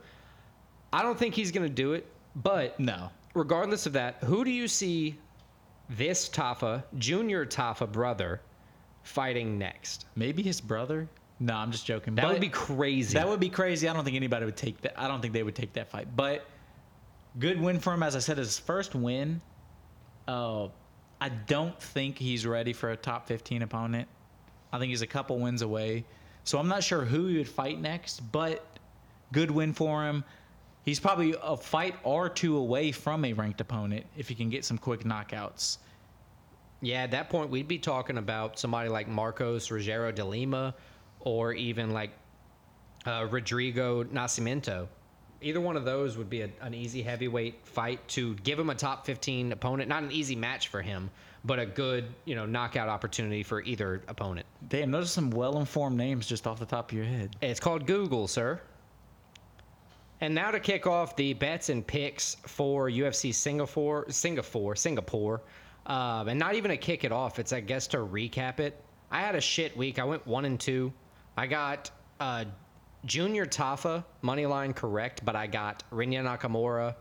I 0.93 1.01
don't 1.01 1.17
think 1.17 1.33
he's 1.33 1.51
going 1.51 1.67
to 1.67 1.73
do 1.73 1.93
it, 1.93 2.05
but 2.35 2.79
No. 2.79 3.09
regardless 3.33 3.87
of 3.87 3.93
that, 3.93 4.23
who 4.23 4.45
do 4.45 4.51
you 4.51 4.67
see 4.67 5.17
this 5.89 6.29
Tafa, 6.29 6.83
Junior 6.99 7.43
Tafa 7.45 7.91
brother, 7.91 8.41
fighting 9.01 9.57
next? 9.57 10.05
Maybe 10.15 10.43
his 10.43 10.61
brother? 10.61 11.09
No, 11.39 11.55
I'm 11.55 11.71
just 11.71 11.85
joking. 11.85 12.15
That 12.15 12.23
But 12.23 12.33
would 12.33 12.41
be 12.41 12.49
crazy. 12.49 13.13
That 13.15 13.27
would 13.27 13.39
be 13.39 13.49
crazy. 13.49 13.87
I 13.89 13.93
don't 13.93 14.03
think 14.03 14.15
anybody 14.15 14.45
would 14.45 14.57
take 14.57 14.79
that. 14.81 14.99
I 14.99 15.07
don't 15.07 15.21
think 15.21 15.33
they 15.33 15.43
would 15.43 15.55
take 15.55 15.73
that 15.73 15.89
fight. 15.89 16.07
But 16.15 16.45
good 17.39 17.59
win 17.59 17.79
for 17.79 17.93
him. 17.93 18.03
As 18.03 18.15
I 18.15 18.19
said, 18.19 18.37
his 18.37 18.57
first 18.57 18.95
win. 18.95 19.41
Uh, 20.27 20.67
I 21.19 21.29
don't 21.29 21.79
think 21.81 22.17
he's 22.17 22.45
ready 22.45 22.73
for 22.73 22.91
a 22.91 22.97
top 22.97 23.27
15 23.27 23.61
opponent. 23.61 24.07
I 24.71 24.79
think 24.79 24.89
he's 24.89 25.01
a 25.01 25.07
couple 25.07 25.39
wins 25.39 25.61
away. 25.61 26.05
So 26.43 26.59
I'm 26.59 26.67
not 26.67 26.83
sure 26.83 27.03
who 27.03 27.27
he 27.27 27.37
would 27.37 27.47
fight 27.47 27.79
next, 27.79 28.19
but 28.31 28.65
good 29.31 29.51
win 29.51 29.73
for 29.73 30.05
him. 30.05 30.23
He's 30.83 30.99
probably 30.99 31.35
a 31.43 31.57
fight 31.57 31.95
or 32.03 32.29
two 32.29 32.57
away 32.57 32.91
from 32.91 33.25
a 33.25 33.33
ranked 33.33 33.59
opponent 33.59 34.05
if 34.15 34.29
he 34.29 34.35
can 34.35 34.49
get 34.49 34.63
some 34.63 34.77
quick 34.77 35.03
knockouts. 35.03 35.79
Yeah, 36.81 37.03
at 37.03 37.11
that 37.11 37.29
point, 37.29 37.49
we'd 37.49 37.67
be 37.67 37.79
talking 37.79 38.17
about 38.17 38.59
somebody 38.59 38.87
like 38.87 39.07
Marcos 39.07 39.67
Rogerio 39.69 40.13
de 40.13 40.23
Lima 40.23 40.75
or 41.19 41.53
even 41.53 41.91
like 41.91 42.11
uh, 43.05 43.27
Rodrigo 43.29 44.03
Nascimento. 44.03 44.87
Either 45.41 45.61
one 45.61 45.77
of 45.77 45.85
those 45.85 46.17
would 46.17 46.29
be 46.29 46.41
a, 46.41 46.49
an 46.61 46.73
easy 46.73 47.01
heavyweight 47.01 47.65
fight 47.65 48.05
to 48.09 48.35
give 48.35 48.57
him 48.57 48.69
a 48.69 48.75
top 48.75 49.05
15 49.05 49.51
opponent. 49.51 49.89
Not 49.89 50.03
an 50.03 50.11
easy 50.11 50.35
match 50.35 50.69
for 50.69 50.81
him, 50.81 51.09
but 51.45 51.59
a 51.59 51.65
good, 51.65 52.05
you 52.25 52.35
know, 52.35 52.45
knockout 52.45 52.89
opportunity 52.89 53.43
for 53.43 53.61
either 53.61 54.01
opponent. 54.07 54.45
Damn, 54.67 54.91
those 54.91 55.05
are 55.05 55.09
some 55.09 55.29
well-informed 55.29 55.97
names 55.97 56.27
just 56.27 56.47
off 56.47 56.59
the 56.59 56.65
top 56.65 56.91
of 56.91 56.97
your 56.97 57.05
head. 57.05 57.35
It's 57.41 57.59
called 57.59 57.85
Google, 57.85 58.27
sir. 58.27 58.59
And 60.19 60.33
now 60.33 60.49
to 60.49 60.59
kick 60.59 60.87
off 60.87 61.15
the 61.15 61.33
bets 61.33 61.69
and 61.69 61.85
picks 61.85 62.35
for 62.45 62.89
UFC 62.89 63.33
Singapore, 63.33 64.05
Singapore, 64.09 64.75
Singapore, 64.75 65.41
um, 65.85 66.27
and 66.27 66.39
not 66.39 66.55
even 66.55 66.69
to 66.69 66.77
kick 66.77 67.03
it 67.03 67.11
off. 67.11 67.37
It's 67.37 67.53
I 67.53 67.59
guess 67.59 67.87
to 67.87 67.97
recap 67.97 68.59
it. 68.59 68.83
I 69.11 69.21
had 69.21 69.35
a 69.35 69.41
shit 69.41 69.77
week. 69.77 69.99
I 69.99 70.03
went 70.03 70.25
one 70.25 70.45
and 70.45 70.59
two. 70.59 70.91
I 71.37 71.45
got 71.45 71.91
uh, 72.19 72.45
Junior 73.05 73.45
Tafa 73.45 74.03
money 74.21 74.45
line 74.45 74.73
correct, 74.73 75.23
but 75.23 75.35
I 75.35 75.47
got 75.47 75.83
Rinya 75.91 76.23
Nakamura 76.23 76.95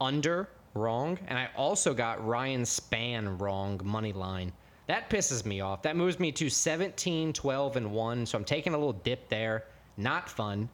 under 0.00 0.48
wrong, 0.74 1.18
and 1.26 1.38
I 1.38 1.48
also 1.56 1.94
got 1.94 2.24
Ryan 2.26 2.62
Spann 2.62 3.40
wrong 3.40 3.80
money 3.84 4.12
line. 4.12 4.52
That 4.86 5.10
pisses 5.10 5.44
me 5.44 5.60
off. 5.60 5.82
That 5.82 5.96
moves 5.96 6.18
me 6.18 6.32
to 6.32 6.48
17, 6.48 7.34
12, 7.34 7.76
and 7.76 7.92
1. 7.92 8.26
So 8.26 8.38
I'm 8.38 8.44
taking 8.44 8.72
a 8.72 8.78
little 8.78 8.94
dip 8.94 9.28
there. 9.28 9.64
Not 9.98 10.30
fun. 10.30 10.68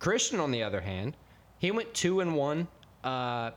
Christian, 0.00 0.40
on 0.40 0.50
the 0.50 0.62
other 0.62 0.80
hand, 0.80 1.16
he 1.58 1.70
went 1.70 1.94
2 1.94 2.20
and 2.20 2.34
1. 2.34 2.68
Uh, 3.04 3.50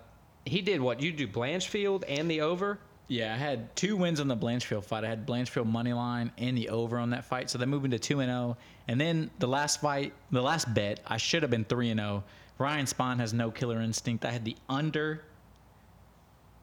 he 0.45 0.61
did 0.61 0.81
what? 0.81 1.01
You 1.01 1.11
do 1.11 1.27
Blanchfield 1.27 2.03
and 2.07 2.29
the 2.29 2.41
over? 2.41 2.79
Yeah, 3.07 3.33
I 3.33 3.37
had 3.37 3.75
two 3.75 3.95
wins 3.97 4.19
on 4.19 4.27
the 4.27 4.37
Blanchfield 4.37 4.85
fight. 4.85 5.03
I 5.03 5.09
had 5.09 5.27
Blanchfield 5.27 5.65
money 5.65 5.93
line 5.93 6.31
and 6.37 6.57
the 6.57 6.69
over 6.69 6.97
on 6.97 7.09
that 7.11 7.25
fight, 7.25 7.49
so 7.49 7.57
they're 7.57 7.67
moving 7.67 7.91
to 7.91 7.99
two 7.99 8.21
and 8.21 8.29
zero. 8.29 8.57
And 8.87 8.99
then 8.99 9.29
the 9.39 9.47
last 9.47 9.81
fight, 9.81 10.13
the 10.31 10.41
last 10.41 10.73
bet, 10.73 11.01
I 11.05 11.17
should 11.17 11.43
have 11.43 11.51
been 11.51 11.65
three 11.65 11.89
and 11.89 11.99
zero. 11.99 12.23
Ryan 12.57 12.85
Spann 12.85 13.17
has 13.19 13.33
no 13.33 13.51
killer 13.51 13.81
instinct. 13.81 14.25
I 14.25 14.31
had 14.31 14.45
the 14.45 14.55
under. 14.69 15.23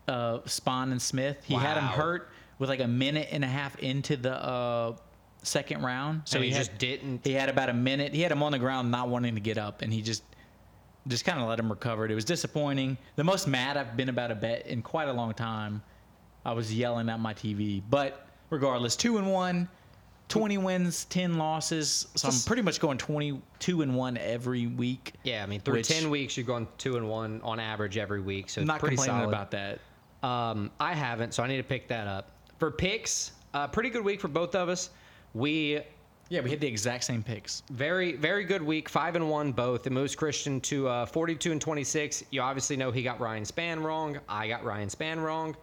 Uh, 0.09 0.39
Spann 0.41 0.91
and 0.91 1.01
Smith. 1.01 1.37
He 1.45 1.55
had 1.55 1.77
him 1.77 1.85
hurt 1.85 2.31
with 2.59 2.69
like 2.69 2.81
a 2.81 2.89
minute 2.89 3.29
and 3.31 3.45
a 3.45 3.47
half 3.47 3.79
into 3.79 4.17
the 4.17 4.35
uh, 4.35 4.97
second 5.43 5.83
round, 5.83 6.23
so 6.25 6.39
And 6.39 6.45
he 6.47 6.51
had- 6.51 6.59
just 6.67 6.79
didn't? 6.79 7.25
He 7.25 7.33
had 7.33 7.49
about 7.49 7.69
a 7.69 7.75
minute. 7.75 8.13
He 8.15 8.23
had 8.23 8.33
him 8.33 8.43
on 8.43 8.51
the 8.53 8.59
ground, 8.59 8.91
not 8.91 9.09
wanting 9.09 9.35
to 9.37 9.41
get 9.41 9.57
up, 9.59 9.83
and 9.83 9.93
he 9.93 10.03
just 10.03 10.23
just 11.09 11.25
kind 11.25 11.41
of 11.41 11.49
let 11.49 11.59
him 11.59 11.71
recover. 11.71 12.07
It 12.07 12.15
was 12.15 12.25
disappointing. 12.27 12.99
The 13.17 13.25
most 13.25 13.47
mad 13.49 13.77
I've 13.77 13.97
been 13.97 14.09
about 14.11 14.31
a 14.31 14.35
bet 14.35 14.67
in 14.67 14.83
quite 14.83 15.09
a 15.09 15.13
long 15.13 15.33
time. 15.33 15.83
I 16.45 16.53
was 16.53 16.73
yelling 16.73 17.09
at 17.09 17.21
my 17.21 17.35
TV. 17.35 17.83
But 17.91 18.27
regardless, 18.51 18.97
two 18.97 19.19
and 19.19 19.31
one, 19.31 19.69
20 20.29 20.59
wins, 20.59 21.05
10 21.07 21.39
losses. 21.39 22.07
So 22.15 22.29
I'm 22.29 22.35
pretty 22.47 22.63
much 22.63 22.81
going 22.81 22.99
22 22.99 23.83
and 23.83 23.95
one 23.97 24.17
every 24.17 24.67
week. 24.67 25.15
Yeah, 25.25 25.43
I 25.43 25.47
mean, 25.47 25.61
through 25.61 25.75
Which- 25.79 25.89
10 25.89 26.09
weeks, 26.11 26.37
you're 26.37 26.47
going 26.47 26.69
2 26.79 26.97
and 26.97 27.09
1 27.09 27.41
on 27.43 27.61
average 27.61 27.99
every 27.99 28.21
week. 28.21 28.49
So 28.51 28.61
I'm 28.61 28.67
not 28.67 28.81
pretty 28.81 28.97
complaining 28.97 29.23
solid. 29.23 29.35
about 29.35 29.51
that. 29.51 29.81
Um, 30.27 30.71
I 30.79 30.95
haven't, 30.95 31.35
so 31.35 31.43
I 31.43 31.49
need 31.49 31.57
to 31.57 31.63
pick 31.63 31.89
that 31.89 32.07
up. 32.07 32.31
For 32.59 32.71
picks, 32.71 33.33
uh, 33.55 33.67
pretty 33.69 33.91
good 33.91 34.05
week 34.05 34.21
for 34.21 34.29
both 34.29 34.55
of 34.55 34.69
us. 34.69 34.91
We 35.35 35.81
Yeah, 36.29 36.41
we 36.43 36.51
hit 36.51 36.61
the 36.61 36.67
exact 36.67 37.05
same 37.05 37.23
picks. 37.23 37.63
very 37.71 38.13
very 38.13 38.45
good 38.45 38.63
week, 38.63 38.89
five 38.89 39.17
and 39.17 39.31
one 39.31 39.51
both. 39.53 39.87
It 39.87 39.91
moves 39.91 40.15
Christian 40.15 40.61
to 40.63 40.87
uh, 40.89 41.07
42 41.07 41.53
and 41.53 41.61
26. 41.61 42.23
You 42.31 42.43
obviously 42.43 42.77
know 42.77 42.91
he 42.91 43.03
got 43.03 43.19
Ryan 43.19 43.45
Spann 43.45 43.83
wrong. 43.83 44.19
I 44.29 44.47
got 44.47 44.63
Ryan 44.63 44.89
Spann 44.91 45.23
wrong. 45.23 45.57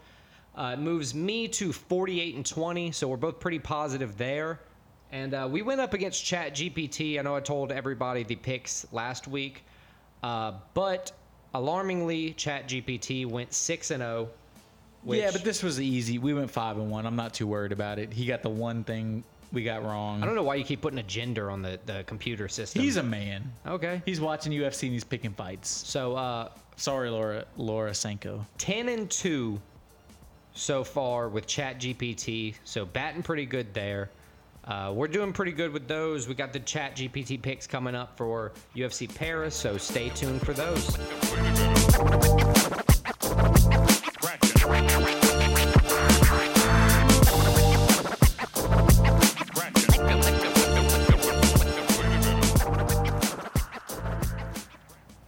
Uh, 0.58 0.72
it 0.74 0.80
moves 0.80 1.14
me 1.14 1.48
to 1.48 1.72
48 1.72 2.36
and 2.36 2.46
20, 2.46 2.92
so 2.92 3.08
we're 3.08 3.16
both 3.16 3.40
pretty 3.40 3.60
positive 3.60 4.18
there. 4.18 4.60
And 5.12 5.34
uh, 5.34 5.48
we 5.50 5.62
went 5.62 5.80
up 5.80 5.94
against 5.94 6.26
Chat 6.26 6.56
GPT. 6.56 7.20
I 7.20 7.22
know 7.22 7.36
I 7.36 7.40
told 7.40 7.72
everybody 7.72 8.24
the 8.24 8.36
picks 8.36 8.86
last 8.92 9.28
week, 9.28 9.64
uh, 10.24 10.54
but 10.74 11.12
alarmingly, 11.54 12.34
Chat 12.34 12.68
GPT 12.68 13.26
went 13.26 13.54
six 13.54 13.92
and 13.92 14.02
0. 14.02 14.30
Which, 15.04 15.20
yeah, 15.20 15.30
but 15.32 15.44
this 15.44 15.64
was 15.64 15.80
easy. 15.80 16.18
We 16.18 16.34
went 16.34 16.50
five 16.50 16.78
and 16.78 16.90
one. 16.90 17.06
I'm 17.06 17.16
not 17.16 17.34
too 17.34 17.48
worried 17.48 17.72
about 17.72 18.00
it. 18.00 18.12
He 18.12 18.26
got 18.26 18.42
the 18.42 18.50
one 18.50 18.84
thing 18.84 19.24
we 19.54 19.64
got 19.64 19.84
wrong. 19.84 20.22
I 20.22 20.26
don't 20.26 20.36
know 20.36 20.44
why 20.44 20.56
you 20.56 20.66
keep 20.66 20.82
putting 20.82 21.00
a 21.00 21.04
gender 21.04 21.50
on 21.52 21.62
the, 21.62 21.80
the 21.86 22.04
computer 22.06 22.50
system. 22.50 22.82
He's 22.82 22.98
a 22.98 23.04
man. 23.04 23.50
okay. 23.66 24.02
He's 24.06 24.20
watching 24.20 24.52
UFC 24.52 24.84
and 24.84 24.92
he's 24.92 25.06
picking 25.06 25.32
fights. 25.32 25.70
So 25.70 26.16
uh, 26.16 26.50
Sorry, 26.78 27.10
Laura 27.10 27.44
Laura 27.58 27.94
Sanko. 27.94 28.46
10 28.60 28.90
and 28.90 29.10
2 29.10 29.60
so 30.58 30.84
far 30.84 31.30
with 31.30 31.46
Chat 31.46 31.80
GPT. 31.80 32.56
So 32.64 32.86
batting 32.86 33.24
pretty 33.24 33.46
good 33.46 33.74
there. 33.74 34.10
Uh, 34.66 34.92
we're 34.94 35.08
doing 35.08 35.32
pretty 35.32 35.54
good 35.54 35.72
with 35.72 35.88
those. 35.88 36.28
We 36.28 36.36
got 36.36 36.52
the 36.52 36.60
Chat 36.60 36.98
GPT 36.98 37.42
picks 37.42 37.66
coming 37.66 37.96
up 37.96 38.18
for 38.18 38.52
UFC 38.76 39.14
Paris, 39.14 39.56
so 39.56 39.78
stay 39.78 40.10
tuned 40.10 40.42
for 40.42 40.54
those. 40.54 40.98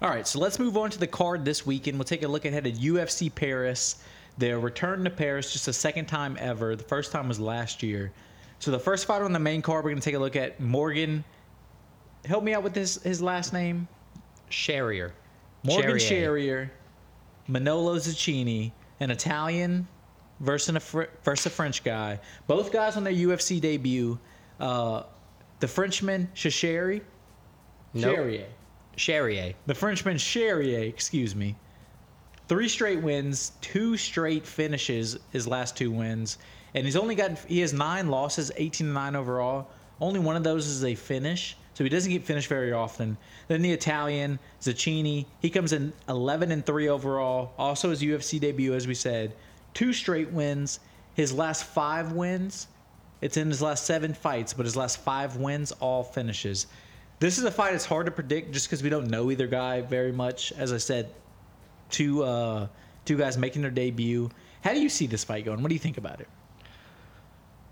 All 0.02 0.10
right, 0.10 0.28
so 0.28 0.40
let's 0.40 0.60
move 0.60 0.76
on 0.76 0.90
to 0.90 1.00
the 1.00 1.08
card 1.08 1.46
this 1.46 1.66
weekend. 1.66 1.98
We'll 1.98 2.06
take 2.06 2.24
a 2.24 2.28
look 2.28 2.46
ahead 2.46 2.66
at 2.66 2.74
UFC 2.76 3.34
Paris. 3.34 3.98
Their 4.38 4.60
return 4.60 5.04
to 5.04 5.10
Paris, 5.10 5.52
just 5.52 5.68
a 5.68 5.74
second 5.74 6.06
time 6.06 6.38
ever. 6.40 6.76
The 6.76 6.84
first 6.84 7.12
time 7.12 7.28
was 7.28 7.40
last 7.40 7.84
year. 7.84 8.12
So 8.60 8.72
the 8.72 8.80
first 8.80 9.06
fighter 9.06 9.26
on 9.26 9.34
the 9.34 9.40
main 9.40 9.62
card, 9.62 9.84
we're 9.84 9.92
going 9.92 10.02
to 10.02 10.06
take 10.06 10.16
a 10.16 10.20
look 10.20 10.36
at 10.36 10.60
Morgan. 10.60 11.24
Help 12.26 12.44
me 12.44 12.54
out 12.54 12.64
with 12.64 12.76
his 12.76 13.02
his 13.04 13.22
last 13.22 13.54
name. 13.54 13.88
Sherrier. 14.50 15.12
Morgan. 15.64 15.98
Sherrier, 15.98 16.70
Manolo 17.48 17.96
Zucchini, 17.98 18.72
an 19.02 19.12
Italian 19.12 19.88
versus 20.40 20.76
a, 20.76 20.80
Fr- 20.80 21.04
versus 21.24 21.46
a 21.48 21.50
French 21.50 21.84
guy. 21.84 22.20
Both 22.48 22.72
guys 22.72 22.96
on 22.96 23.04
their 23.04 23.14
UFC 23.14 23.60
debut. 23.60 24.18
Uh, 24.60 25.04
the 25.60 25.68
Frenchman 25.68 26.30
Shasheri, 26.36 27.02
Nope. 27.94 28.16
Charrier. 28.16 28.46
Sherrier. 28.96 29.54
The 29.66 29.76
Frenchman 29.76 30.18
Charrier, 30.18 30.80
excuse 30.84 31.36
me. 31.36 31.56
Three 32.50 32.68
straight 32.68 33.04
wins, 33.04 33.52
two 33.62 33.96
straight 33.96 34.44
finishes, 34.44 35.20
his 35.32 35.48
last 35.48 35.78
two 35.78 35.92
wins. 35.92 36.40
And 36.74 36.84
he's 36.84 36.96
only 36.96 37.14
got, 37.14 37.38
he 37.48 37.60
has 37.60 37.74
nine 37.74 38.10
losses, 38.10 38.52
18 38.58 38.88
to 38.88 38.94
9 38.94 39.16
overall. 39.16 39.70
Only 40.02 40.20
one 40.20 40.36
of 40.36 40.44
those 40.44 40.66
is 40.66 40.84
a 40.84 40.96
finish, 40.96 41.56
so 41.76 41.84
he 41.84 41.92
doesn't 41.92 42.12
get 42.12 42.24
finished 42.24 42.48
very 42.48 42.72
often. 42.72 43.18
Then 43.50 43.62
the 43.62 43.72
Italian, 43.72 44.40
Zacchini, 44.62 45.28
he 45.42 45.52
comes 45.52 45.74
in 45.74 45.94
11 46.08 46.52
and 46.52 46.66
3 46.66 46.90
overall. 46.90 47.54
Also 47.60 47.92
his 47.92 48.02
UFC 48.02 48.40
debut, 48.40 48.74
as 48.74 48.88
we 48.88 48.96
said. 48.96 49.36
Two 49.76 49.94
straight 49.94 50.32
wins. 50.32 50.80
His 51.14 51.32
last 51.32 51.66
five 51.66 52.14
wins, 52.14 52.68
it's 53.22 53.38
in 53.38 53.50
his 53.50 53.62
last 53.62 53.86
seven 53.86 54.12
fights, 54.12 54.54
but 54.54 54.66
his 54.66 54.76
last 54.76 54.98
five 55.02 55.36
wins, 55.36 55.72
all 55.74 56.02
finishes. 56.02 56.66
This 57.20 57.38
is 57.38 57.44
a 57.44 57.52
fight 57.52 57.76
it's 57.76 57.86
hard 57.86 58.08
to 58.08 58.12
predict 58.12 58.54
just 58.54 58.68
because 58.68 58.82
we 58.82 58.90
don't 58.90 59.08
know 59.08 59.30
either 59.30 59.46
guy 59.46 59.82
very 59.82 60.12
much. 60.12 60.52
As 60.54 60.74
I 60.74 60.78
said, 60.78 61.10
two 61.90 62.24
uh, 62.24 62.68
two 63.06 63.18
guys 63.18 63.38
making 63.38 63.62
their 63.62 63.72
debut. 63.72 64.30
How 64.62 64.74
do 64.74 64.80
you 64.80 64.90
see 64.90 65.08
this 65.08 65.24
fight 65.24 65.46
going? 65.46 65.62
What 65.62 65.70
do 65.70 65.76
you 65.76 65.80
think 65.80 65.98
about 65.98 66.22
it? 66.22 66.28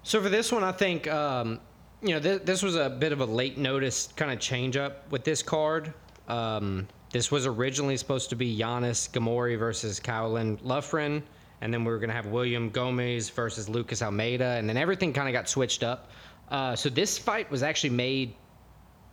So 0.03 0.21
for 0.21 0.29
this 0.29 0.51
one, 0.51 0.63
I 0.63 0.71
think 0.71 1.07
um, 1.07 1.59
you 2.01 2.09
know 2.09 2.19
th- 2.19 2.43
this 2.43 2.63
was 2.63 2.75
a 2.75 2.89
bit 2.89 3.11
of 3.11 3.21
a 3.21 3.25
late 3.25 3.57
notice 3.57 4.09
kind 4.15 4.31
of 4.31 4.39
change 4.39 4.77
up 4.77 5.11
with 5.11 5.23
this 5.23 5.43
card. 5.43 5.93
Um, 6.27 6.87
this 7.11 7.31
was 7.31 7.45
originally 7.45 7.97
supposed 7.97 8.29
to 8.29 8.35
be 8.35 8.57
Giannis 8.57 9.09
Ghemmouri 9.11 9.57
versus 9.57 9.99
Kowlin 9.99 10.57
Lufrin, 10.61 11.23
and 11.61 11.73
then 11.73 11.83
we 11.83 11.91
were 11.91 11.99
going 11.99 12.09
to 12.09 12.15
have 12.15 12.27
William 12.27 12.69
Gomis 12.69 13.31
versus 13.31 13.69
Lucas 13.69 14.01
Almeida, 14.01 14.55
and 14.57 14.67
then 14.67 14.77
everything 14.77 15.13
kind 15.13 15.27
of 15.29 15.33
got 15.33 15.47
switched 15.47 15.83
up. 15.83 16.11
Uh, 16.49 16.75
so 16.75 16.89
this 16.89 17.17
fight 17.17 17.49
was 17.49 17.63
actually 17.63 17.89
made 17.89 18.35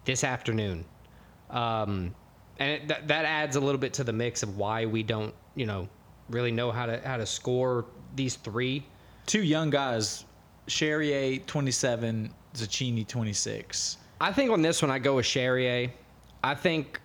this 0.05 0.25
afternoon, 0.25 0.85
um, 1.51 2.15
and 2.59 2.71
it, 2.71 2.89
th- 2.89 3.01
that 3.07 3.25
adds 3.25 3.57
a 3.57 3.61
little 3.61 3.81
bit 3.81 3.93
to 3.95 4.05
the 4.05 4.13
mix 4.13 4.43
of 4.43 4.57
why 4.57 4.87
we 4.87 5.03
don't, 5.03 5.35
you 5.55 5.67
know, 5.67 5.89
really 6.29 6.53
know 6.53 6.71
how 6.71 6.87
to 6.87 7.01
how 7.07 7.17
to 7.17 7.27
score 7.27 7.87
these 8.15 8.37
three. 8.37 8.85
Two 9.27 9.43
young 9.43 9.71
guys, 9.71 10.25
Charrier, 10.67 11.39
27, 11.47 12.31
Zacchini, 12.55 13.07
26. 13.07 13.99
I 14.21 14.33
think 14.33 14.51
on 14.51 14.63
this 14.63 14.83
one 14.83 14.91
I 14.91 14.99
go 14.99 15.17
with 15.17 15.27
Charrier. 15.27 15.91
I 16.43 16.55
think, 16.55 17.01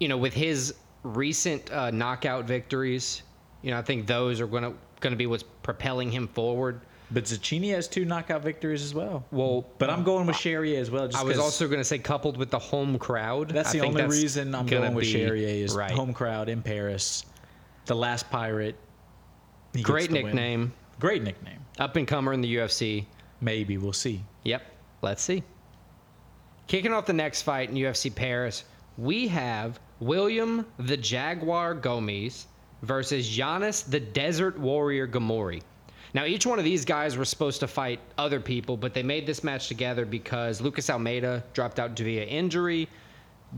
you 0.00 0.08
know, 0.08 0.18
with 0.18 0.34
his 0.34 0.74
recent 1.02 1.70
uh, 1.72 1.90
knockout 1.90 2.44
victories, 2.44 3.22
you 3.62 3.70
know, 3.70 3.78
I 3.78 3.82
think 3.82 4.06
those 4.06 4.40
are 4.40 4.46
gonna 4.46 4.74
gonna 5.00 5.16
be 5.16 5.26
what's 5.26 5.44
propelling 5.62 6.10
him 6.10 6.28
forward. 6.28 6.80
But 7.10 7.24
Zucchini 7.24 7.72
has 7.72 7.88
two 7.88 8.04
knockout 8.04 8.42
victories 8.42 8.82
as 8.84 8.94
well. 8.94 9.24
Well, 9.30 9.66
But 9.78 9.88
I'm 9.88 10.04
going 10.04 10.26
with 10.26 10.36
Charrier 10.36 10.78
as 10.78 10.90
well. 10.90 11.06
Just 11.08 11.18
I 11.18 11.24
was 11.26 11.38
also 11.38 11.66
gonna 11.68 11.82
say 11.84 11.98
coupled 11.98 12.36
with 12.36 12.50
the 12.50 12.58
home 12.58 12.98
crowd. 12.98 13.48
that's 13.50 13.72
the 13.72 13.80
only 13.80 14.02
that's 14.02 14.12
reason 14.14 14.54
I'm 14.54 14.66
gonna 14.66 14.90
with 14.90 15.04
be- 15.04 15.42
is 15.62 15.74
right. 15.74 15.90
home 15.90 16.12
crowd 16.12 16.48
in 16.50 16.62
Paris. 16.62 17.24
The 17.86 17.94
last 17.96 18.28
pirate. 18.30 18.76
Great 19.82 20.08
the 20.10 20.16
win. 20.16 20.24
nickname, 20.26 20.72
Great 21.00 21.22
nickname. 21.22 21.60
up 21.78 21.96
and 21.96 22.06
comer 22.06 22.32
in 22.34 22.40
the 22.42 22.56
UFC. 22.56 23.06
Maybe 23.40 23.78
we'll 23.78 23.92
see. 23.92 24.22
Yep. 24.44 24.62
Let's 25.00 25.22
see. 25.22 25.42
Kicking 26.66 26.92
off 26.92 27.06
the 27.06 27.12
next 27.14 27.42
fight 27.42 27.70
in 27.70 27.76
UFC 27.76 28.14
Paris, 28.14 28.64
we 28.98 29.28
have 29.28 29.80
William 30.00 30.66
the 30.78 30.96
Jaguar 30.96 31.74
Gomis 31.74 32.44
versus 32.82 33.26
Giannis 33.28 33.88
the 33.88 34.00
Desert 34.00 34.58
Warrior 34.58 35.06
Ghemmouri. 35.08 35.62
Now, 36.14 36.24
each 36.24 36.46
one 36.46 36.58
of 36.58 36.64
these 36.64 36.84
guys 36.84 37.16
were 37.16 37.24
supposed 37.24 37.60
to 37.60 37.68
fight 37.68 38.00
other 38.16 38.40
people, 38.40 38.76
but 38.76 38.94
they 38.94 39.02
made 39.02 39.26
this 39.26 39.44
match 39.44 39.68
together 39.68 40.06
because 40.06 40.60
Lucas 40.60 40.88
Almeida 40.88 41.44
dropped 41.52 41.78
out 41.78 41.98
via 41.98 42.24
injury. 42.24 42.88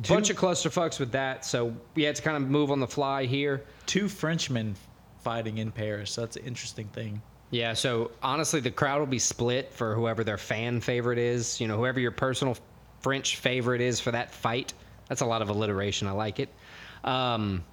Bunch 0.08 0.30
of 0.30 0.36
clusterfucks 0.36 1.00
with 1.00 1.10
that, 1.12 1.44
so 1.44 1.74
we 1.94 2.04
had 2.04 2.14
to 2.14 2.22
kind 2.22 2.36
of 2.36 2.48
move 2.48 2.70
on 2.70 2.78
the 2.78 2.86
fly 2.86 3.24
here. 3.24 3.64
Two 3.86 4.08
Frenchmen 4.08 4.76
fighting 5.20 5.58
in 5.58 5.72
Paris. 5.72 6.12
So 6.12 6.20
that's 6.20 6.36
an 6.36 6.44
interesting 6.44 6.86
thing. 6.88 7.20
Yeah, 7.50 7.72
so 7.72 8.12
honestly, 8.22 8.60
the 8.60 8.70
crowd 8.70 9.00
will 9.00 9.06
be 9.06 9.18
split 9.18 9.72
for 9.72 9.94
whoever 9.94 10.22
their 10.22 10.38
fan 10.38 10.80
favorite 10.80 11.18
is. 11.18 11.60
You 11.60 11.66
know, 11.66 11.76
whoever 11.76 11.98
your 11.98 12.12
personal 12.12 12.56
French 13.00 13.36
favorite 13.36 13.80
is 13.80 13.98
for 13.98 14.12
that 14.12 14.32
fight. 14.32 14.72
That's 15.08 15.22
a 15.22 15.26
lot 15.26 15.42
of 15.42 15.48
alliteration. 15.48 16.06
I 16.06 16.12
like 16.12 16.38
it. 16.38 16.48
Um, 17.02 17.64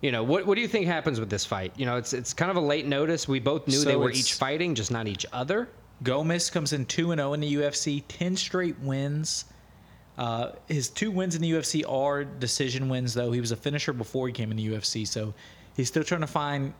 you 0.00 0.12
know, 0.12 0.22
what 0.22 0.46
what 0.46 0.54
do 0.56 0.60
you 0.60 0.68
think 0.68 0.86
happens 0.86 1.18
with 1.18 1.30
this 1.30 1.44
fight? 1.44 1.72
You 1.76 1.86
know, 1.86 1.96
it's 1.96 2.12
it's 2.12 2.34
kind 2.34 2.50
of 2.50 2.56
a 2.56 2.60
late 2.60 2.86
notice. 2.86 3.26
We 3.26 3.40
both 3.40 3.66
knew 3.66 3.78
So 3.78 3.88
they 3.88 3.96
were 3.96 4.10
each 4.10 4.34
fighting, 4.34 4.74
just 4.74 4.90
not 4.90 5.08
each 5.08 5.26
other. 5.32 5.68
Gomis 6.02 6.52
comes 6.52 6.72
in 6.74 6.84
2 6.84 7.12
and 7.12 7.18
0 7.18 7.32
in 7.32 7.40
the 7.40 7.54
UFC, 7.54 8.04
10 8.08 8.36
straight 8.36 8.78
wins. 8.80 9.46
Uh, 10.18 10.52
his 10.68 10.88
two 10.88 11.10
wins 11.10 11.34
in 11.34 11.42
the 11.42 11.50
UFC 11.50 11.82
are 11.88 12.24
decision 12.24 12.88
wins, 12.88 13.14
though. 13.14 13.32
He 13.32 13.40
was 13.40 13.52
a 13.52 13.56
finisher 13.56 13.92
before 13.92 14.26
he 14.26 14.32
came 14.32 14.50
in 14.50 14.56
the 14.56 14.68
UFC, 14.68 15.06
so 15.06 15.34
he's 15.76 15.88
still 15.88 16.04
trying 16.04 16.22
to 16.22 16.26
find 16.26 16.72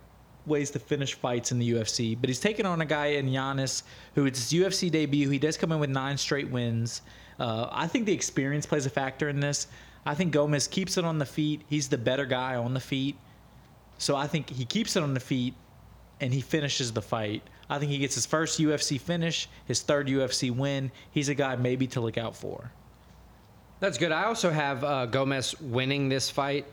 ways 0.46 0.70
to 0.70 0.79
finish 0.79 1.14
fights 1.14 1.52
in 1.52 1.59
the 1.59 1.72
UFC. 1.72 2.16
But 2.18 2.31
he's 2.31 2.40
taking 2.40 2.66
on 2.66 2.81
a 2.81 2.87
guy 2.87 3.07
in 3.07 3.26
Giannis, 3.26 3.83
who 4.14 4.26
it's 4.26 4.50
his 4.50 4.61
UFC 4.61 4.90
debut. 4.90 5.29
He 5.29 5.38
does 5.38 5.57
come 5.57 5.72
in 5.72 5.81
with 5.81 5.90
nine 5.90 6.16
straight 6.16 6.50
wins. 6.50 7.02
Uh, 7.38 7.68
I 7.70 7.87
think 7.87 8.07
the 8.07 8.12
experience 8.12 8.64
plays 8.64 8.87
a 8.87 8.90
factor 8.90 9.29
in 9.29 9.40
this. 9.40 9.66
I 10.06 10.14
think 10.14 10.32
Gomis 10.32 10.70
keeps 10.70 10.96
it 10.96 11.04
on 11.04 11.18
the 11.18 11.26
feet. 11.26 11.62
He's 11.68 11.88
the 11.88 11.98
better 11.98 12.24
guy 12.24 12.54
on 12.54 12.74
the 12.74 12.80
feet. 12.80 13.16
So 13.98 14.14
I 14.14 14.28
think 14.28 14.48
he 14.48 14.64
keeps 14.64 14.94
it 14.94 15.02
on 15.02 15.14
the 15.14 15.20
feet 15.20 15.54
and 16.20 16.32
he 16.32 16.40
finishes 16.40 16.92
the 16.92 17.02
fight. 17.02 17.42
I 17.68 17.78
think 17.78 17.90
he 17.90 17.98
gets 17.98 18.14
his 18.14 18.24
first 18.24 18.60
UFC 18.60 19.00
finish, 19.00 19.48
his 19.66 19.82
third 19.82 20.06
UFC 20.06 20.54
win. 20.54 20.92
He's 21.10 21.28
a 21.28 21.34
guy 21.34 21.56
maybe 21.56 21.88
to 21.88 22.00
look 22.00 22.16
out 22.16 22.36
for. 22.36 22.70
That's 23.80 23.98
good. 23.98 24.12
I 24.12 24.24
also 24.24 24.50
have 24.50 24.84
uh, 24.84 25.06
Gomis 25.08 25.60
winning 25.60 26.08
this 26.08 26.30
fight. 26.30 26.66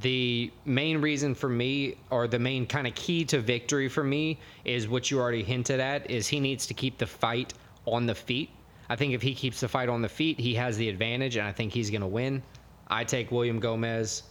The 0.00 0.52
main 0.64 1.00
reason 1.00 1.34
for 1.34 1.48
me, 1.48 1.96
or 2.10 2.26
the 2.28 2.38
main 2.38 2.66
kind 2.66 2.86
of 2.86 2.94
key 2.94 3.24
to 3.26 3.40
victory 3.40 3.88
for 3.88 4.04
me, 4.04 4.38
is 4.64 4.88
what 4.88 5.10
you 5.10 5.18
already 5.18 5.42
hinted 5.42 5.80
at: 5.80 6.08
is 6.10 6.26
he 6.26 6.40
needs 6.40 6.66
to 6.66 6.74
keep 6.74 6.98
the 6.98 7.06
fight 7.06 7.54
on 7.86 8.06
the 8.06 8.14
feet. 8.14 8.50
I 8.88 8.96
think 8.96 9.14
if 9.14 9.22
he 9.22 9.34
keeps 9.34 9.60
the 9.60 9.68
fight 9.68 9.88
on 9.88 10.02
the 10.02 10.08
feet, 10.08 10.38
he 10.38 10.54
has 10.54 10.76
the 10.76 10.88
advantage, 10.88 11.36
and 11.36 11.46
I 11.46 11.52
think 11.52 11.72
he's 11.72 11.90
going 11.90 12.02
to 12.02 12.06
win. 12.06 12.42
I 12.88 13.04
take 13.04 13.30
William 13.30 13.60
Gomis 13.60 14.22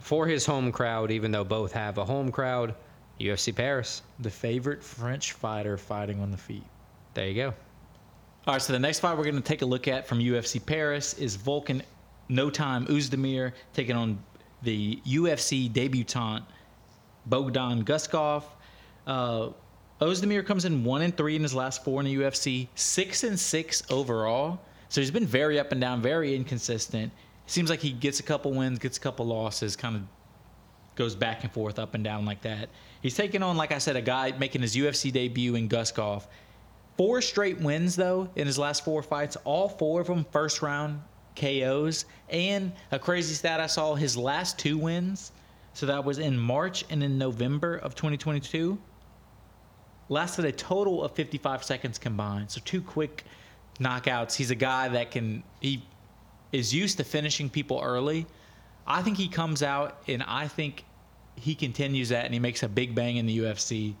for 0.00 0.26
his 0.26 0.44
home 0.44 0.72
crowd, 0.72 1.10
even 1.10 1.30
though 1.30 1.44
both 1.44 1.72
have 1.72 1.98
a 1.98 2.04
home 2.04 2.30
crowd. 2.30 2.74
UFC 3.20 3.54
Paris. 3.54 4.02
The 4.20 4.30
favorite 4.30 4.82
French 4.82 5.32
fighter 5.32 5.76
fighting 5.76 6.20
on 6.20 6.30
the 6.30 6.36
feet. 6.36 6.64
There 7.14 7.28
you 7.28 7.34
go. 7.34 7.54
All 8.46 8.54
right, 8.54 8.62
so 8.62 8.72
the 8.72 8.78
next 8.78 9.00
fight 9.00 9.16
we're 9.16 9.24
going 9.24 9.36
to 9.36 9.40
take 9.40 9.62
a 9.62 9.66
look 9.66 9.88
at 9.88 10.06
from 10.06 10.18
UFC 10.18 10.64
Paris 10.64 11.14
is 11.14 11.36
Volkan 11.36 11.80
No 12.28 12.50
Time 12.50 12.86
Ozdemir 12.86 13.52
taking 13.72 13.96
on 13.96 14.18
the 14.62 15.00
UFC 15.06 15.72
debutant 15.72 16.44
Bogdan 17.26 17.84
Guskov. 17.84 18.44
Uh, 19.06 19.50
Ozdemir 20.00 20.44
comes 20.44 20.64
in 20.64 20.84
one 20.84 21.02
and 21.02 21.16
three 21.16 21.36
in 21.36 21.42
his 21.42 21.54
last 21.54 21.84
four 21.84 22.00
in 22.00 22.06
the 22.06 22.16
UFC, 22.16 22.68
six 22.74 23.24
and 23.24 23.38
six 23.38 23.82
overall. 23.90 24.60
So 24.88 25.00
he's 25.00 25.10
been 25.10 25.26
very 25.26 25.58
up 25.58 25.72
and 25.72 25.80
down, 25.80 26.02
very 26.02 26.34
inconsistent. 26.34 27.12
Seems 27.46 27.70
like 27.70 27.80
he 27.80 27.92
gets 27.92 28.20
a 28.20 28.22
couple 28.22 28.52
wins, 28.52 28.78
gets 28.78 28.96
a 28.96 29.00
couple 29.00 29.26
losses, 29.26 29.76
kind 29.76 29.96
of 29.96 30.02
goes 30.96 31.14
back 31.14 31.42
and 31.44 31.52
forth, 31.52 31.78
up 31.78 31.94
and 31.94 32.02
down 32.04 32.24
like 32.24 32.42
that. 32.42 32.68
He's 33.02 33.14
taking 33.14 33.42
on, 33.42 33.56
like 33.56 33.72
I 33.72 33.78
said, 33.78 33.96
a 33.96 34.02
guy 34.02 34.32
making 34.38 34.62
his 34.62 34.74
UFC 34.74 35.12
debut 35.12 35.54
in 35.56 35.68
Guskov. 35.68 36.26
Four 36.96 37.20
straight 37.20 37.60
wins 37.60 37.96
though 37.96 38.28
in 38.36 38.46
his 38.46 38.58
last 38.58 38.84
four 38.84 39.02
fights, 39.02 39.36
all 39.44 39.68
four 39.68 40.00
of 40.00 40.06
them 40.06 40.24
first 40.30 40.62
round 40.62 41.02
KOs. 41.34 42.04
And 42.28 42.72
a 42.92 42.98
crazy 42.98 43.34
stat 43.34 43.60
I 43.60 43.66
saw: 43.66 43.94
his 43.94 44.16
last 44.16 44.58
two 44.58 44.78
wins, 44.78 45.32
so 45.72 45.86
that 45.86 46.04
was 46.04 46.18
in 46.18 46.38
March 46.38 46.84
and 46.90 47.02
in 47.02 47.18
November 47.18 47.76
of 47.76 47.94
2022, 47.96 48.78
lasted 50.08 50.44
a 50.44 50.52
total 50.52 51.02
of 51.02 51.12
55 51.12 51.64
seconds 51.64 51.98
combined. 51.98 52.50
So 52.50 52.60
two 52.64 52.80
quick 52.80 53.24
knockouts. 53.80 54.36
He's 54.36 54.52
a 54.52 54.56
guy 54.56 54.88
that 54.88 55.10
can 55.10 55.42
he 55.60 55.82
is 56.54 56.72
used 56.72 56.98
to 56.98 57.04
finishing 57.04 57.50
people 57.50 57.80
early. 57.82 58.26
I 58.86 59.02
think 59.02 59.16
he 59.16 59.28
comes 59.28 59.62
out 59.62 60.02
and 60.08 60.22
I 60.22 60.46
think 60.48 60.84
he 61.36 61.54
continues 61.54 62.10
that 62.10 62.24
and 62.24 62.32
he 62.32 62.40
makes 62.40 62.62
a 62.62 62.68
big 62.68 62.94
bang 62.94 63.16
in 63.16 63.26
the 63.26 63.38
UFC. 63.38 63.94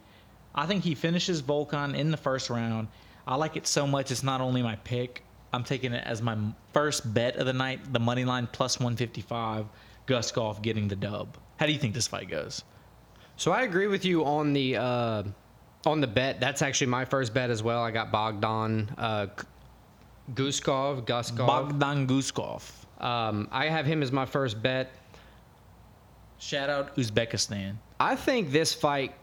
I 0.54 0.66
think 0.66 0.84
he 0.84 0.94
finishes 0.94 1.42
Volkan 1.42 1.96
in 1.96 2.10
the 2.10 2.16
first 2.16 2.48
round. 2.50 2.88
I 3.26 3.34
like 3.36 3.56
it 3.56 3.66
so 3.66 3.86
much. 3.86 4.10
It's 4.10 4.22
not 4.22 4.40
only 4.40 4.62
my 4.62 4.76
pick. 4.76 5.24
I'm 5.52 5.64
taking 5.64 5.92
it 5.92 6.04
as 6.06 6.22
my 6.22 6.36
first 6.72 7.12
bet 7.12 7.36
of 7.36 7.46
the 7.46 7.52
night. 7.52 7.92
The 7.92 7.98
money 7.98 8.24
line 8.24 8.48
plus 8.52 8.78
155. 8.78 9.66
Guskov 10.06 10.62
getting 10.62 10.86
the 10.86 10.96
dub. 10.96 11.36
How 11.56 11.66
do 11.66 11.72
you 11.72 11.78
think 11.78 11.94
this 11.94 12.06
fight 12.06 12.28
goes? 12.28 12.62
So 13.36 13.52
I 13.52 13.62
agree 13.62 13.86
with 13.86 14.04
you 14.04 14.24
on 14.24 14.52
the 14.52 14.76
uh, 14.76 15.22
on 15.86 16.00
the 16.00 16.06
bet. 16.06 16.40
That's 16.40 16.62
actually 16.62 16.88
my 16.88 17.04
first 17.04 17.32
bet 17.34 17.50
as 17.50 17.62
well. 17.62 17.82
I 17.82 17.90
got 17.90 18.12
Bogdan 18.12 18.94
uh, 18.98 19.26
Guskov. 20.32 21.04
Guskov. 21.06 21.46
Bogdan 21.46 22.06
Guskov. 22.06 22.62
um, 23.00 23.48
I 23.52 23.66
have 23.68 23.86
him 23.86 24.02
as 24.02 24.10
my 24.10 24.24
first 24.24 24.62
bet. 24.62 24.90
Shout 26.38 26.70
out 26.70 26.96
Uzbekistan. 26.96 27.76
I 28.00 28.16
think 28.16 28.50
this 28.50 28.74
fight 28.74 29.14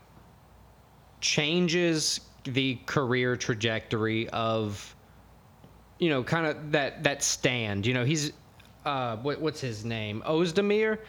changes 1.20 2.22
the 2.46 2.80
career 2.86 3.36
trajectory 3.36 4.28
of, 4.30 4.96
you 6.00 6.10
know, 6.10 6.24
kind 6.24 6.48
of 6.48 6.72
that 6.72 7.04
that 7.04 7.22
stand. 7.22 7.86
You 7.86 7.94
know, 7.94 8.06
he's 8.06 8.32
uh, 8.86 9.18
what, 9.18 9.40
what's 9.42 9.62
his 9.62 9.86
name? 9.86 10.24
Ozdemir. 10.26 11.00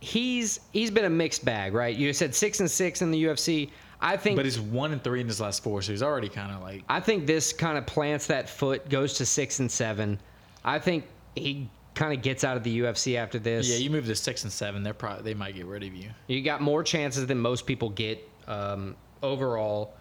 He's 0.00 0.58
he's 0.72 0.90
been 0.90 1.04
a 1.04 1.10
mixed 1.10 1.44
bag, 1.44 1.74
right? 1.74 1.94
You 1.96 2.12
said 2.12 2.34
six 2.34 2.58
and 2.58 2.70
six 2.70 3.02
in 3.02 3.10
the 3.12 3.24
UFC. 3.24 3.70
I 4.02 4.16
think 4.16 4.36
But 4.36 4.44
he's 4.44 4.60
one 4.60 4.92
and 4.92 5.02
three 5.02 5.20
in 5.20 5.28
his 5.28 5.40
last 5.40 5.62
four, 5.62 5.80
so 5.80 5.92
he's 5.92 6.02
already 6.02 6.28
kind 6.28 6.52
of 6.52 6.60
like 6.60 6.82
I 6.88 6.98
think 6.98 7.26
this 7.26 7.52
kind 7.52 7.78
of 7.78 7.86
plants 7.86 8.26
that 8.26 8.48
foot, 8.50 8.88
goes 8.88 9.14
to 9.14 9.26
six 9.26 9.60
and 9.60 9.70
seven. 9.70 10.20
I 10.64 10.80
think 10.80 11.04
he 11.36 11.70
kind 11.94 12.12
of 12.12 12.20
gets 12.20 12.42
out 12.42 12.56
of 12.56 12.64
the 12.64 12.80
UFC 12.80 13.16
after 13.16 13.38
this. 13.38 13.68
yeah. 13.68 13.76
You 13.76 13.90
move 13.90 14.06
to 14.06 14.14
six 14.16 14.42
and 14.42 14.52
seven, 14.52 14.82
they're 14.82 14.92
probably 14.92 15.22
they 15.22 15.34
might 15.34 15.54
get 15.54 15.66
rid 15.66 15.84
of 15.84 15.94
you. 15.94 16.10
You 16.26 16.42
got 16.42 16.60
more 16.60 16.82
chances 16.82 17.26
than 17.26 17.38
most 17.38 17.64
people 17.64 17.90
get 17.90 18.28
um, 18.48 18.96
overall. 19.22 19.94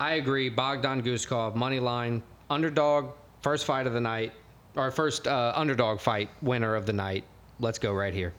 I 0.00 0.14
agree. 0.14 0.48
Bogdan 0.48 1.02
Guskov, 1.02 1.54
money 1.54 1.78
line, 1.78 2.22
underdog, 2.50 3.12
first 3.42 3.66
fight 3.66 3.86
of 3.86 3.92
the 3.92 4.00
night, 4.00 4.32
or 4.76 4.90
first 4.90 5.26
uh, 5.26 5.52
underdog 5.54 6.00
fight 6.00 6.30
winner 6.40 6.74
of 6.74 6.86
the 6.86 6.92
night. 6.92 7.24
Let's 7.60 7.78
go 7.78 7.92
right 7.92 8.14
here. 8.14 8.32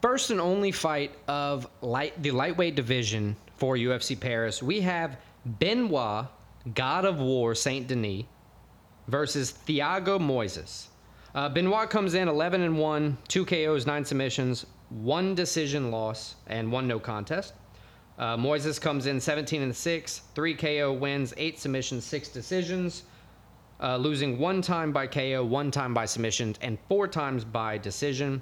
First 0.00 0.30
and 0.30 0.40
only 0.40 0.70
fight 0.70 1.12
of 1.26 1.66
light 1.80 2.22
the 2.22 2.30
lightweight 2.30 2.76
division 2.76 3.36
for 3.56 3.74
UFC 3.74 4.18
Paris. 4.18 4.62
We 4.62 4.80
have 4.82 5.18
Benoit, 5.58 6.26
God 6.74 7.04
of 7.04 7.18
War, 7.18 7.54
Saint 7.56 7.88
Denis, 7.88 8.24
versus 9.08 9.52
Thiago 9.66 10.20
Moises. 10.20 10.86
Uh, 11.34 11.48
Benoit 11.48 11.90
comes 11.90 12.14
in 12.14 12.28
11 12.28 12.62
and 12.62 12.78
1, 12.78 13.18
2 13.26 13.44
KOs, 13.44 13.86
9 13.86 14.04
submissions, 14.04 14.66
1 14.90 15.34
decision 15.34 15.90
loss, 15.90 16.36
and 16.46 16.70
1 16.70 16.86
no 16.86 17.00
contest. 17.00 17.54
Uh, 18.18 18.36
Moises 18.36 18.80
comes 18.80 19.06
in 19.06 19.20
17 19.20 19.62
and 19.62 19.74
6, 19.74 20.22
3 20.34 20.54
KO 20.54 20.92
wins, 20.92 21.34
8 21.36 21.58
submissions, 21.58 22.04
6 22.04 22.28
decisions, 22.28 23.02
uh, 23.80 23.96
losing 23.96 24.38
1 24.38 24.62
time 24.62 24.92
by 24.92 25.08
KO, 25.08 25.44
1 25.44 25.70
time 25.72 25.92
by 25.92 26.04
submission, 26.04 26.54
and 26.60 26.78
4 26.88 27.08
times 27.08 27.44
by 27.44 27.78
decision. 27.78 28.40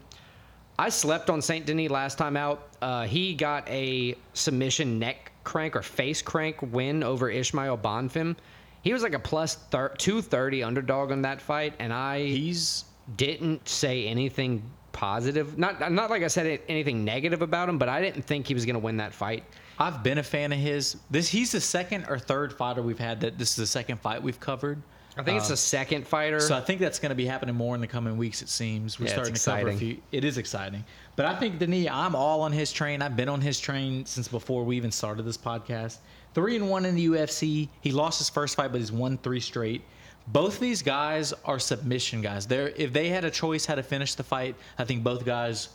I 0.78 0.88
slept 0.90 1.30
on 1.30 1.40
Saint 1.40 1.66
Denis 1.66 1.90
last 1.90 2.18
time 2.18 2.36
out. 2.36 2.68
Uh, 2.82 3.04
he 3.04 3.34
got 3.34 3.68
a 3.68 4.14
submission 4.34 4.98
neck 4.98 5.32
crank 5.44 5.74
or 5.74 5.82
face 5.82 6.20
crank 6.20 6.56
win 6.60 7.02
over 7.02 7.30
Ismael 7.30 7.78
Bonfim. 7.78 8.36
He 8.82 8.92
was 8.92 9.02
like 9.02 9.14
a 9.14 9.18
plus 9.18 9.54
thir- 9.54 9.94
230 9.96 10.62
underdog 10.62 11.12
on 11.12 11.22
that 11.22 11.40
fight, 11.40 11.74
and 11.78 11.92
I 11.92 12.24
He's 12.24 12.84
didn't 13.16 13.66
say 13.68 14.06
anything 14.06 14.62
positive. 14.92 15.58
Not 15.58 15.92
not 15.92 16.10
like 16.10 16.22
I 16.22 16.28
said 16.28 16.60
anything 16.68 17.04
negative 17.04 17.42
about 17.42 17.68
him, 17.68 17.78
but 17.78 17.88
I 17.88 18.00
didn't 18.00 18.22
think 18.22 18.46
he 18.46 18.54
was 18.54 18.64
going 18.64 18.74
to 18.74 18.80
win 18.80 18.96
that 18.98 19.14
fight. 19.14 19.44
I've 19.78 20.02
been 20.02 20.18
a 20.18 20.22
fan 20.22 20.52
of 20.52 20.58
his. 20.58 20.96
This 21.10 21.28
he's 21.28 21.52
the 21.52 21.60
second 21.60 22.06
or 22.08 22.18
third 22.18 22.52
fighter 22.52 22.82
we've 22.82 22.98
had 22.98 23.20
that 23.20 23.38
this 23.38 23.50
is 23.50 23.56
the 23.56 23.66
second 23.66 24.00
fight 24.00 24.22
we've 24.22 24.40
covered. 24.40 24.82
I 25.18 25.22
think 25.22 25.38
it's 25.38 25.48
the 25.48 25.56
second 25.56 26.06
fighter. 26.06 26.40
So 26.40 26.54
I 26.54 26.60
think 26.60 26.78
that's 26.80 26.98
going 26.98 27.08
to 27.10 27.14
be 27.16 27.24
happening 27.26 27.54
more 27.54 27.74
in 27.74 27.80
the 27.80 27.86
coming 27.86 28.16
weeks. 28.18 28.42
It 28.42 28.48
seems 28.50 28.98
we're 29.00 29.06
Yeah, 29.06 29.12
it's 29.12 29.14
starting 29.14 29.34
to 29.34 29.40
cover 29.40 29.56
a 29.68 29.70
exciting. 29.72 29.78
few. 29.78 30.02
It 30.12 30.24
is 30.24 30.36
exciting, 30.38 30.84
but 31.16 31.24
I 31.26 31.34
think 31.36 31.58
Denis. 31.58 31.88
I'm 31.90 32.14
all 32.14 32.42
on 32.42 32.52
his 32.52 32.70
train. 32.72 33.00
I've 33.02 33.16
been 33.16 33.28
on 33.28 33.40
his 33.40 33.58
train 33.58 34.04
since 34.04 34.28
before 34.28 34.64
we 34.64 34.76
even 34.76 34.90
started 34.90 35.22
this 35.24 35.38
podcast. 35.38 35.98
Three 36.34 36.56
and 36.56 36.68
one 36.68 36.84
in 36.84 36.94
the 36.94 37.06
UFC. 37.06 37.68
He 37.80 37.92
lost 37.92 38.18
his 38.18 38.28
first 38.28 38.56
fight, 38.56 38.72
but 38.72 38.78
he's 38.80 38.92
won 38.92 39.16
three 39.18 39.40
straight. 39.40 39.82
both 40.28 40.58
these 40.58 40.82
guys 40.82 41.32
are 41.44 41.58
submission 41.58 42.20
guys. 42.20 42.46
They're 42.46 42.68
if 42.76 42.92
they 42.92 43.08
had 43.08 43.24
a 43.24 43.30
choice 43.30 43.64
how 43.64 43.76
to 43.76 43.82
finish 43.82 44.14
the 44.16 44.24
fight, 44.24 44.56
I 44.78 44.84
think 44.84 45.02
both 45.04 45.24
guys 45.24 45.68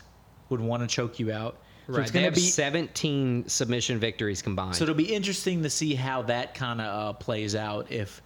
would 0.49 0.59
want 0.59 0.83
to 0.83 0.87
choke 0.87 1.19
you 1.19 1.31
out. 1.31 1.55
So 1.87 1.93
Right. 1.93 2.01
it's 2.03 2.11
They 2.11 2.19
gonna 2.21 2.31
be 2.35 2.41
17 2.41 3.47
submission 3.47 3.97
victories 3.99 4.41
combined. 4.41 4.75
so 4.75 4.83
it'll 4.83 4.93
be 4.95 5.13
interesting 5.13 5.63
to 5.63 5.69
see 5.69 5.95
how 5.95 6.21
that 6.23 6.53
kind 6.53 6.79
of 6.81 6.87
uh, 6.87 7.13
plays 7.13 7.55
out. 7.55 7.91
If 7.91 8.21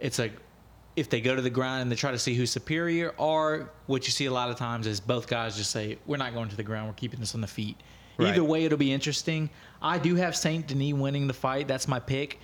it's 0.00 0.18
like 0.18 0.32
if 0.96 1.08
they 1.08 1.20
go 1.20 1.36
to 1.36 1.42
the 1.42 1.50
ground 1.50 1.82
and 1.82 1.90
they 1.90 1.96
try 1.96 2.10
to 2.10 2.18
see 2.18 2.34
who's 2.34 2.50
superior, 2.50 3.14
or 3.16 3.70
what 3.86 4.06
you 4.06 4.12
see 4.12 4.26
a 4.26 4.32
lot 4.32 4.50
of 4.50 4.56
times 4.56 4.86
is 4.86 5.00
both 5.00 5.26
guys 5.28 5.56
just 5.56 5.70
say, 5.70 5.98
"We're 6.06 6.16
not 6.16 6.34
going 6.34 6.48
to 6.48 6.56
the 6.56 6.62
ground. 6.62 6.88
We're 6.88 6.94
keeping 6.94 7.20
this 7.20 7.34
on 7.34 7.40
the 7.40 7.46
feet." 7.46 7.76
Right. 8.16 8.30
Either 8.30 8.44
way, 8.44 8.64
it'll 8.64 8.76
be 8.76 8.92
interesting. 8.92 9.48
I 9.80 9.98
do 9.98 10.14
have 10.16 10.36
Saint 10.36 10.66
Denis 10.66 10.92
winning 10.92 11.26
the 11.26 11.32
fight. 11.32 11.68
That's 11.68 11.88
my 11.88 12.00
pick. 12.00 12.38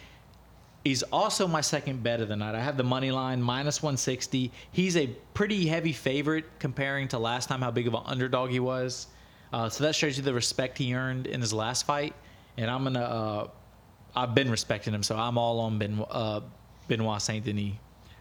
He's 0.84 1.02
also 1.02 1.48
my 1.48 1.60
second 1.60 2.02
bet 2.02 2.20
of 2.20 2.28
the 2.28 2.36
night. 2.36 2.54
I 2.54 2.60
have 2.60 2.76
the 2.76 2.84
money 2.84 3.10
line 3.10 3.42
minus 3.42 3.82
160. 3.82 4.52
He's 4.70 4.96
a 4.96 5.08
pretty 5.34 5.66
heavy 5.66 5.92
favorite 5.92 6.44
comparing 6.60 7.08
to 7.08 7.18
last 7.18 7.48
time 7.48 7.60
how 7.60 7.72
big 7.72 7.88
of 7.88 7.94
an 7.94 8.02
underdog 8.06 8.50
he 8.50 8.60
was. 8.60 9.08
Uh, 9.52 9.68
so 9.68 9.82
that 9.84 9.94
shows 9.96 10.16
you 10.16 10.22
the 10.22 10.32
respect 10.32 10.78
he 10.78 10.94
earned 10.94 11.26
in 11.26 11.40
his 11.40 11.52
last 11.52 11.86
fight. 11.86 12.14
And 12.56 12.70
I'm 12.70 12.84
gonna, 12.84 13.00
uh, 13.00 13.48
I've 14.14 14.34
been 14.34 14.50
respecting 14.50 14.94
him, 14.94 15.02
so 15.02 15.16
I'm 15.16 15.36
all 15.36 15.58
on 15.60 15.78
ben, 15.78 16.04
uh, 16.08 16.40
Benoit 16.88 17.20
Saint 17.20 17.44
Denis. 17.44 17.74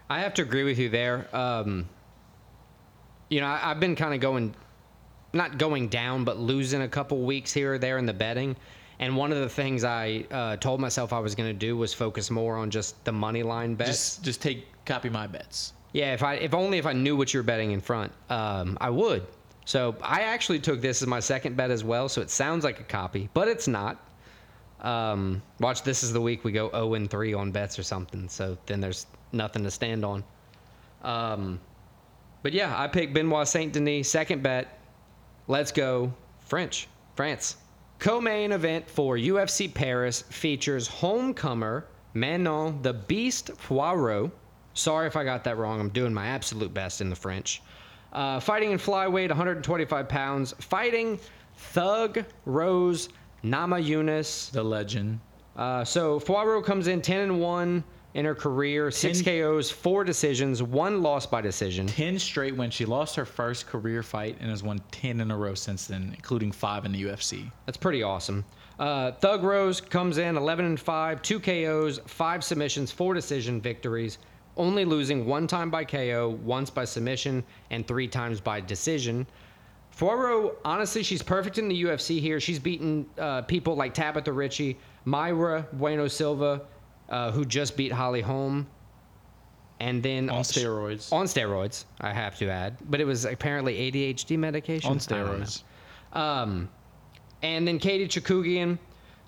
I 0.09 0.19
have 0.19 0.33
to 0.35 0.41
agree 0.41 0.63
with 0.63 0.77
you 0.77 0.89
there. 0.89 1.27
Um, 1.35 1.87
you 3.29 3.41
know, 3.41 3.47
I, 3.47 3.71
I've 3.71 3.79
been 3.79 3.95
kind 3.95 4.13
of 4.13 4.19
going, 4.19 4.53
not 5.33 5.57
going 5.57 5.87
down, 5.87 6.23
but 6.23 6.37
losing 6.37 6.83
a 6.83 6.87
couple 6.87 7.21
weeks 7.21 7.51
here 7.51 7.73
or 7.73 7.77
there 7.77 7.97
in 7.97 8.05
the 8.05 8.13
betting. 8.13 8.55
And 8.99 9.17
one 9.17 9.31
of 9.31 9.39
the 9.39 9.49
things 9.49 9.83
I 9.83 10.25
uh, 10.31 10.55
told 10.57 10.79
myself 10.79 11.11
I 11.11 11.19
was 11.19 11.35
going 11.35 11.49
to 11.49 11.57
do 11.57 11.75
was 11.75 11.93
focus 11.93 12.31
more 12.31 12.55
on 12.55 12.69
just 12.69 13.03
the 13.03 13.11
money 13.11 13.43
line 13.43 13.75
bets. 13.75 13.89
Just, 13.89 14.23
just 14.23 14.41
take 14.41 14.67
copy 14.85 15.09
my 15.09 15.27
bets. 15.27 15.73
Yeah, 15.91 16.13
if 16.13 16.23
I 16.23 16.35
if 16.35 16.53
only 16.53 16.77
if 16.77 16.85
I 16.85 16.93
knew 16.93 17.15
what 17.15 17.33
you 17.33 17.39
were 17.39 17.43
betting 17.43 17.71
in 17.71 17.81
front, 17.81 18.11
um, 18.29 18.77
I 18.81 18.89
would. 18.89 19.25
So 19.65 19.95
I 20.01 20.21
actually 20.21 20.59
took 20.59 20.81
this 20.81 21.01
as 21.01 21.07
my 21.07 21.19
second 21.19 21.57
bet 21.57 21.71
as 21.71 21.83
well. 21.83 22.07
So 22.07 22.21
it 22.21 22.29
sounds 22.29 22.63
like 22.63 22.79
a 22.79 22.83
copy, 22.83 23.29
but 23.33 23.47
it's 23.47 23.67
not. 23.67 23.99
Um, 24.85 25.41
watch, 25.59 25.81
this 25.81 26.03
is 26.03 26.13
the 26.13 26.21
week 26.21 26.43
we 26.43 26.51
go 26.51 26.69
0 26.69 26.93
and 26.93 27.09
3 27.09 27.33
on 27.33 27.51
bets 27.51 27.79
or 27.79 27.83
something. 27.83 28.29
So 28.29 28.55
then 28.67 28.79
there's 28.79 29.07
nothing 29.31 29.63
to 29.63 29.71
stand 29.71 30.05
on. 30.05 30.23
Um, 31.03 31.59
but 32.43 32.53
yeah, 32.53 32.79
I 32.79 32.87
picked 32.87 33.13
Benoit 33.13 33.47
Saint 33.47 33.73
Denis, 33.73 34.09
second 34.09 34.43
bet. 34.43 34.79
Let's 35.47 35.71
go 35.71 36.13
French, 36.39 36.87
France. 37.15 37.57
Co-main 37.97 38.51
event 38.51 38.87
for 38.87 39.17
UFC 39.17 39.73
Paris 39.73 40.21
features 40.21 40.87
homecomer 40.87 41.85
Manon 42.13 42.79
the 42.83 42.93
Beast 42.93 43.51
Poirot. 43.57 44.29
Sorry 44.75 45.07
if 45.07 45.15
I 45.15 45.23
got 45.23 45.43
that 45.45 45.57
wrong. 45.57 45.79
I'm 45.79 45.89
doing 45.89 46.13
my 46.13 46.27
absolute 46.27 46.73
best 46.73 47.01
in 47.01 47.09
the 47.09 47.15
French. 47.15 47.63
Uh, 48.13 48.39
fighting 48.39 48.71
in 48.71 48.77
flyweight, 48.77 49.29
125 49.29 50.07
pounds. 50.07 50.53
Fighting 50.59 51.19
Thug 51.57 52.23
Rose 52.45 53.09
Namajunas. 53.45 54.51
The 54.51 54.63
legend. 54.63 55.19
Uh, 55.55 55.83
so 55.85 56.19
Poirot 56.19 56.65
comes 56.65 56.87
in 56.87 57.01
10 57.01 57.19
and 57.21 57.39
1 57.39 57.83
in 58.15 58.23
her 58.23 58.33
career, 58.33 58.89
six 58.91 59.21
KOs, 59.21 59.69
four 59.69 60.05
decisions, 60.05 60.63
one 60.63 61.03
loss 61.03 61.25
by 61.25 61.41
decision. 61.41 61.85
10 61.85 62.17
straight 62.17 62.55
wins. 62.55 62.73
She 62.73 62.85
lost 62.85 63.13
her 63.17 63.25
first 63.25 63.67
career 63.67 64.01
fight 64.03 64.37
and 64.39 64.49
has 64.49 64.63
won 64.63 64.81
10 64.91 65.19
in 65.19 65.31
a 65.31 65.37
row 65.37 65.53
since 65.53 65.85
then, 65.85 66.13
including 66.15 66.53
five 66.53 66.85
in 66.85 66.93
the 66.93 67.03
UFC. 67.03 67.51
That's 67.65 67.77
pretty 67.77 68.03
awesome. 68.03 68.45
Uh, 68.79 69.11
Thug 69.11 69.43
Rose 69.43 69.81
comes 69.81 70.17
in 70.17 70.37
11 70.37 70.65
and 70.65 70.79
5, 70.79 71.21
two 71.21 71.39
KOs, 71.41 71.99
five 72.07 72.41
submissions, 72.41 72.89
four 72.89 73.13
decision 73.13 73.59
victories, 73.59 74.17
only 74.55 74.85
losing 74.85 75.25
one 75.25 75.45
time 75.45 75.69
by 75.69 75.83
KO, 75.83 76.39
once 76.41 76.69
by 76.69 76.85
submission, 76.85 77.43
and 77.69 77.85
three 77.85 78.07
times 78.07 78.39
by 78.39 78.61
decision. 78.61 79.27
Poirot, 79.97 80.57
honestly, 80.65 81.03
she's 81.03 81.21
perfect 81.21 81.57
in 81.57 81.67
the 81.69 81.83
UFC 81.83 82.19
here. 82.19 82.39
She's 82.39 82.59
beaten 82.59 83.05
uh, 83.17 83.43
people 83.43 83.75
like 83.75 83.93
Tabatha 83.93 84.35
Ricci, 84.35 84.77
Mayra 85.05 85.65
Bueno 85.73 86.07
Silva, 86.07 86.61
uh, 87.09 87.31
who 87.31 87.45
just 87.45 87.77
beat 87.77 87.91
Holly 87.91 88.21
Holm, 88.21 88.67
and 89.79 90.03
then 90.03 90.29
On 90.29 90.41
steroids. 90.43 91.11
On 91.13 91.25
steroids, 91.25 91.85
I 92.01 92.11
have 92.11 92.37
to 92.39 92.49
add, 92.49 92.77
but 92.89 92.99
it 92.99 93.05
was 93.05 93.25
apparently 93.25 93.91
ADHD 93.91 94.37
medication. 94.37 94.91
On 94.91 94.97
I 94.97 94.99
don't 94.99 95.39
know. 95.39 95.45
steroids. 95.45 95.63
Um, 96.13 96.69
and 97.41 97.67
then 97.67 97.79
Katie 97.79 98.07
Chookagian. 98.07 98.77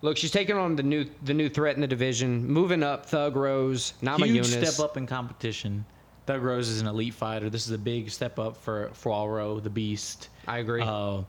Look, 0.02 0.16
she's 0.18 0.32
taking 0.32 0.56
on 0.58 0.76
the 0.76 0.84
new 0.84 1.06
the 1.24 1.34
new 1.34 1.50
threat 1.50 1.76
in 1.76 1.82
the 1.82 1.88
division, 1.88 2.46
moving 2.46 2.84
up. 2.84 3.06
Thug 3.06 3.36
Rose, 3.36 3.94
Nama 4.02 4.26
Huge 4.28 4.48
Yunus. 4.50 4.70
step 4.74 4.84
up 4.84 4.96
in 4.98 5.08
competition. 5.08 5.86
Thug 6.28 6.44
Rose 6.44 6.68
is 6.68 6.82
an 6.82 6.88
elite 6.88 7.14
fighter. 7.14 7.50
This 7.50 7.66
is 7.66 7.72
a 7.72 7.78
big 7.78 8.12
step 8.12 8.38
up 8.38 8.58
for 8.58 8.92
Poirot, 9.02 9.64
the 9.64 9.70
Beast. 9.70 10.28
I 10.46 10.58
agree. 10.58 10.84
Uh, 10.84 11.22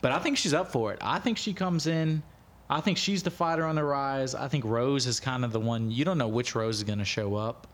but 0.00 0.12
I 0.12 0.20
think 0.20 0.38
she's 0.38 0.54
up 0.54 0.70
for 0.70 0.92
it. 0.92 1.00
I 1.02 1.18
think 1.18 1.38
she 1.38 1.52
comes 1.52 1.88
in. 1.88 2.22
I 2.70 2.80
think 2.80 2.96
she's 2.96 3.24
the 3.24 3.32
fighter 3.32 3.64
on 3.64 3.74
the 3.74 3.82
rise. 3.82 4.34
I 4.34 4.46
think 4.46 4.64
Rose 4.64 5.06
is 5.06 5.18
kind 5.18 5.44
of 5.44 5.52
the 5.52 5.58
one. 5.58 5.90
You 5.90 6.04
don't 6.04 6.18
know 6.18 6.28
which 6.28 6.54
Rose 6.54 6.76
is 6.76 6.84
going 6.84 7.00
to 7.00 7.04
show 7.04 7.34
up. 7.34 7.66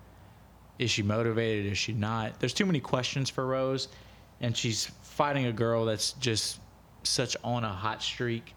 Is 0.78 0.90
she 0.90 1.02
motivated? 1.02 1.70
Is 1.70 1.76
she 1.76 1.92
not? 1.92 2.40
There's 2.40 2.54
too 2.54 2.64
many 2.64 2.80
questions 2.80 3.28
for 3.28 3.46
Rose, 3.46 3.88
and 4.40 4.56
she's 4.56 4.86
fighting 5.02 5.44
a 5.46 5.52
girl 5.52 5.84
that's 5.84 6.12
just 6.14 6.60
such 7.02 7.36
on 7.44 7.62
a 7.62 7.68
hot 7.68 8.02
streak 8.02 8.54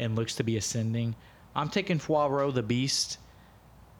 and 0.00 0.16
looks 0.16 0.34
to 0.36 0.44
be 0.44 0.56
ascending. 0.56 1.14
I'm 1.54 1.68
taking 1.68 1.98
Poirot, 1.98 2.54
the 2.54 2.62
Beast, 2.62 3.18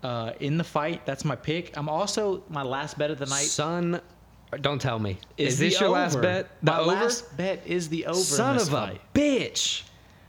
uh, 0.02 0.32
in 0.40 0.56
the 0.58 0.64
fight. 0.64 1.04
That's 1.06 1.24
my 1.24 1.36
pick. 1.36 1.76
I'm 1.76 1.88
also 1.88 2.42
my 2.48 2.62
last 2.62 2.98
bet 2.98 3.10
of 3.10 3.18
the 3.18 3.26
night. 3.26 3.44
Son, 3.46 4.00
don't 4.60 4.80
tell 4.80 4.98
me. 4.98 5.18
Is, 5.36 5.58
the 5.58 5.68
this 5.68 5.80
your 5.80 5.90
last 5.90 6.20
bet? 6.20 6.48
The 6.62 6.72
My 6.72 6.78
over? 6.78 6.90
last 6.92 7.36
bet 7.36 7.62
is 7.66 7.88
the 7.88 8.06
over. 8.06 8.18
Son 8.18 8.56
of 8.56 8.72
a 8.72 8.98
bitch. 9.14 9.82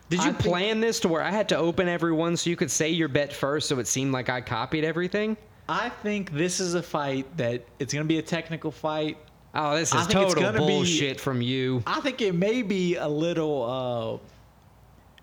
Did 0.09 0.21
I 0.21 0.27
you 0.27 0.31
think- 0.33 0.43
plan 0.45 0.79
this 0.79 0.99
to 1.01 1.07
where 1.09 1.21
I 1.21 1.31
had 1.31 1.49
to 1.49 1.57
open 1.57 1.87
everyone 1.87 2.37
so 2.37 2.49
you 2.49 2.55
could 2.55 2.71
say 2.71 2.89
your 2.89 3.09
bet 3.09 3.31
first 3.33 3.67
so 3.69 3.77
it 3.79 3.87
seemed 3.87 4.13
like 4.13 4.29
I 4.29 4.41
copied 4.41 4.83
everything? 4.85 5.35
I 5.69 5.89
think 5.89 6.31
this 6.31 6.61
is 6.61 6.75
a 6.75 6.81
fight 6.81 7.25
that 7.35 7.65
it's 7.77 7.93
going 7.93 8.05
to 8.05 8.07
be 8.07 8.19
a 8.19 8.21
technical 8.21 8.71
fight. 8.71 9.17
Oh, 9.53 9.75
this 9.75 9.93
is 9.93 10.07
total 10.07 10.33
gonna 10.41 10.59
be- 10.59 10.65
bullshit 10.65 11.19
from 11.19 11.41
you. 11.41 11.83
I 11.85 11.99
think 11.99 12.21
it 12.21 12.33
may 12.35 12.61
be 12.61 12.95
a 12.95 13.07
little 13.07 14.21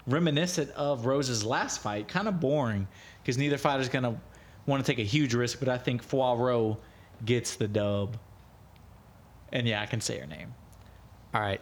uh, 0.06 0.10
reminiscent 0.10 0.70
of 0.72 1.06
Rose's 1.06 1.44
last 1.44 1.80
fight. 1.82 2.08
Kind 2.08 2.28
of 2.28 2.40
boring 2.40 2.86
because 3.22 3.38
neither 3.38 3.56
fighter's 3.58 3.88
going 3.88 4.02
to 4.04 4.14
want 4.66 4.84
to 4.84 4.90
take 4.90 4.98
a 4.98 5.06
huge 5.06 5.34
risk, 5.34 5.58
but 5.58 5.68
I 5.68 5.78
think 5.78 6.06
Poirot 6.08 6.76
gets 7.24 7.56
the 7.56 7.68
dub. 7.68 8.16
And 9.52 9.66
yeah, 9.66 9.80
I 9.82 9.86
can 9.86 10.00
say 10.00 10.18
her 10.18 10.26
name. 10.26 10.54
All 11.32 11.40
right. 11.40 11.60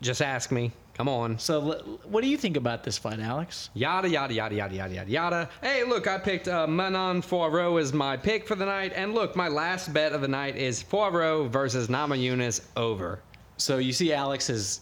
Just 0.00 0.22
ask 0.22 0.50
me. 0.50 0.72
Come 0.94 1.08
on. 1.08 1.38
So, 1.38 1.72
l- 1.72 1.98
what 2.04 2.22
do 2.22 2.28
you 2.28 2.36
think 2.36 2.56
about 2.56 2.82
this 2.82 2.98
fight, 2.98 3.20
Alex? 3.20 3.70
Yada 3.74 4.08
yada 4.08 4.34
yada 4.34 4.54
yada 4.54 4.74
yada 4.74 4.94
yada 4.94 5.10
yada. 5.10 5.50
Hey, 5.62 5.84
look, 5.84 6.08
I 6.08 6.18
picked 6.18 6.48
uh, 6.48 6.66
Manon 6.66 7.22
Poirot 7.22 7.80
as 7.80 7.92
my 7.92 8.16
pick 8.16 8.48
for 8.48 8.56
the 8.56 8.66
night, 8.66 8.92
and 8.96 9.14
look, 9.14 9.36
my 9.36 9.46
last 9.46 9.92
bet 9.92 10.12
of 10.12 10.22
the 10.22 10.28
night 10.28 10.56
is 10.56 10.82
Poirot 10.82 11.52
versus 11.52 11.86
Namajunas 11.86 12.62
over. 12.76 13.20
So, 13.58 13.78
you 13.78 13.92
see, 13.92 14.12
Alex 14.12 14.48
has 14.48 14.80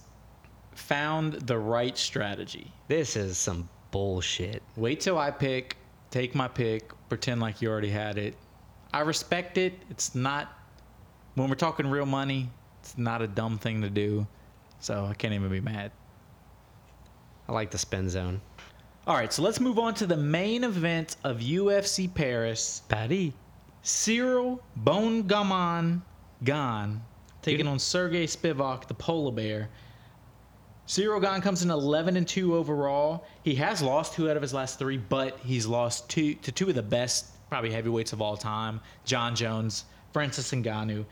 found 0.74 1.34
the 1.34 1.58
right 1.58 1.96
strategy. 1.98 2.72
This 2.88 3.16
is 3.16 3.36
some 3.36 3.68
bullshit. 3.90 4.62
Wait 4.76 5.00
till 5.00 5.18
I 5.18 5.30
pick, 5.30 5.76
take 6.16 6.34
my 6.34 6.48
pick, 6.48 6.92
pretend 7.10 7.42
like 7.42 7.60
you 7.60 7.68
already 7.68 7.90
had 7.90 8.16
it. 8.16 8.34
I 8.94 9.00
respect 9.00 9.58
it. 9.58 9.74
It's 9.90 10.14
not, 10.14 10.50
when 11.34 11.50
we're 11.50 11.56
talking 11.56 11.86
real 11.88 12.06
money, 12.06 12.48
it's 12.80 12.96
not 12.96 13.20
a 13.20 13.26
dumb 13.26 13.58
thing 13.58 13.82
to 13.82 13.90
do. 13.90 14.26
So 14.80 15.04
I 15.04 15.12
can't 15.12 15.34
even 15.34 15.50
be 15.50 15.60
mad. 15.60 15.92
I 17.48 17.52
like 17.52 17.70
the 17.70 17.76
spin 17.76 18.08
zone. 18.08 18.40
All 19.06 19.14
right, 19.14 19.30
so 19.30 19.42
let's 19.42 19.60
move 19.60 19.78
on 19.78 19.92
to 19.96 20.06
the 20.06 20.16
main 20.16 20.64
event 20.64 21.16
of 21.22 21.40
UFC 21.40 22.12
Paris. 22.12 22.80
Patty. 22.88 23.34
Ciryl 23.84 24.58
Bon 24.74 25.22
Gamin 25.22 26.00
Gane 26.42 27.02
taking 27.42 27.66
on 27.68 27.78
Sergey 27.78 28.26
Spivak, 28.26 28.88
the 28.88 28.94
polar 28.94 29.32
bear. 29.32 29.68
Ciryl 30.86 31.20
Gane 31.20 31.40
comes 31.40 31.62
in 31.62 31.70
11 31.70 32.16
and 32.16 32.26
2 32.26 32.54
overall. 32.54 33.24
He 33.42 33.56
has 33.56 33.82
lost 33.82 34.14
two 34.14 34.30
out 34.30 34.36
of 34.36 34.42
his 34.42 34.54
last 34.54 34.78
three, 34.78 34.96
but 34.96 35.38
he's 35.40 35.66
lost 35.66 36.08
two 36.08 36.34
to 36.34 36.52
two 36.52 36.68
of 36.68 36.76
the 36.76 36.82
best, 36.82 37.26
probably 37.48 37.72
heavyweights 37.72 38.12
of 38.12 38.22
all 38.22 38.36
time 38.36 38.80
Jon 39.04 39.34
Jones, 39.34 39.84
Francis 40.12 40.50
Ngannou. 40.52 41.04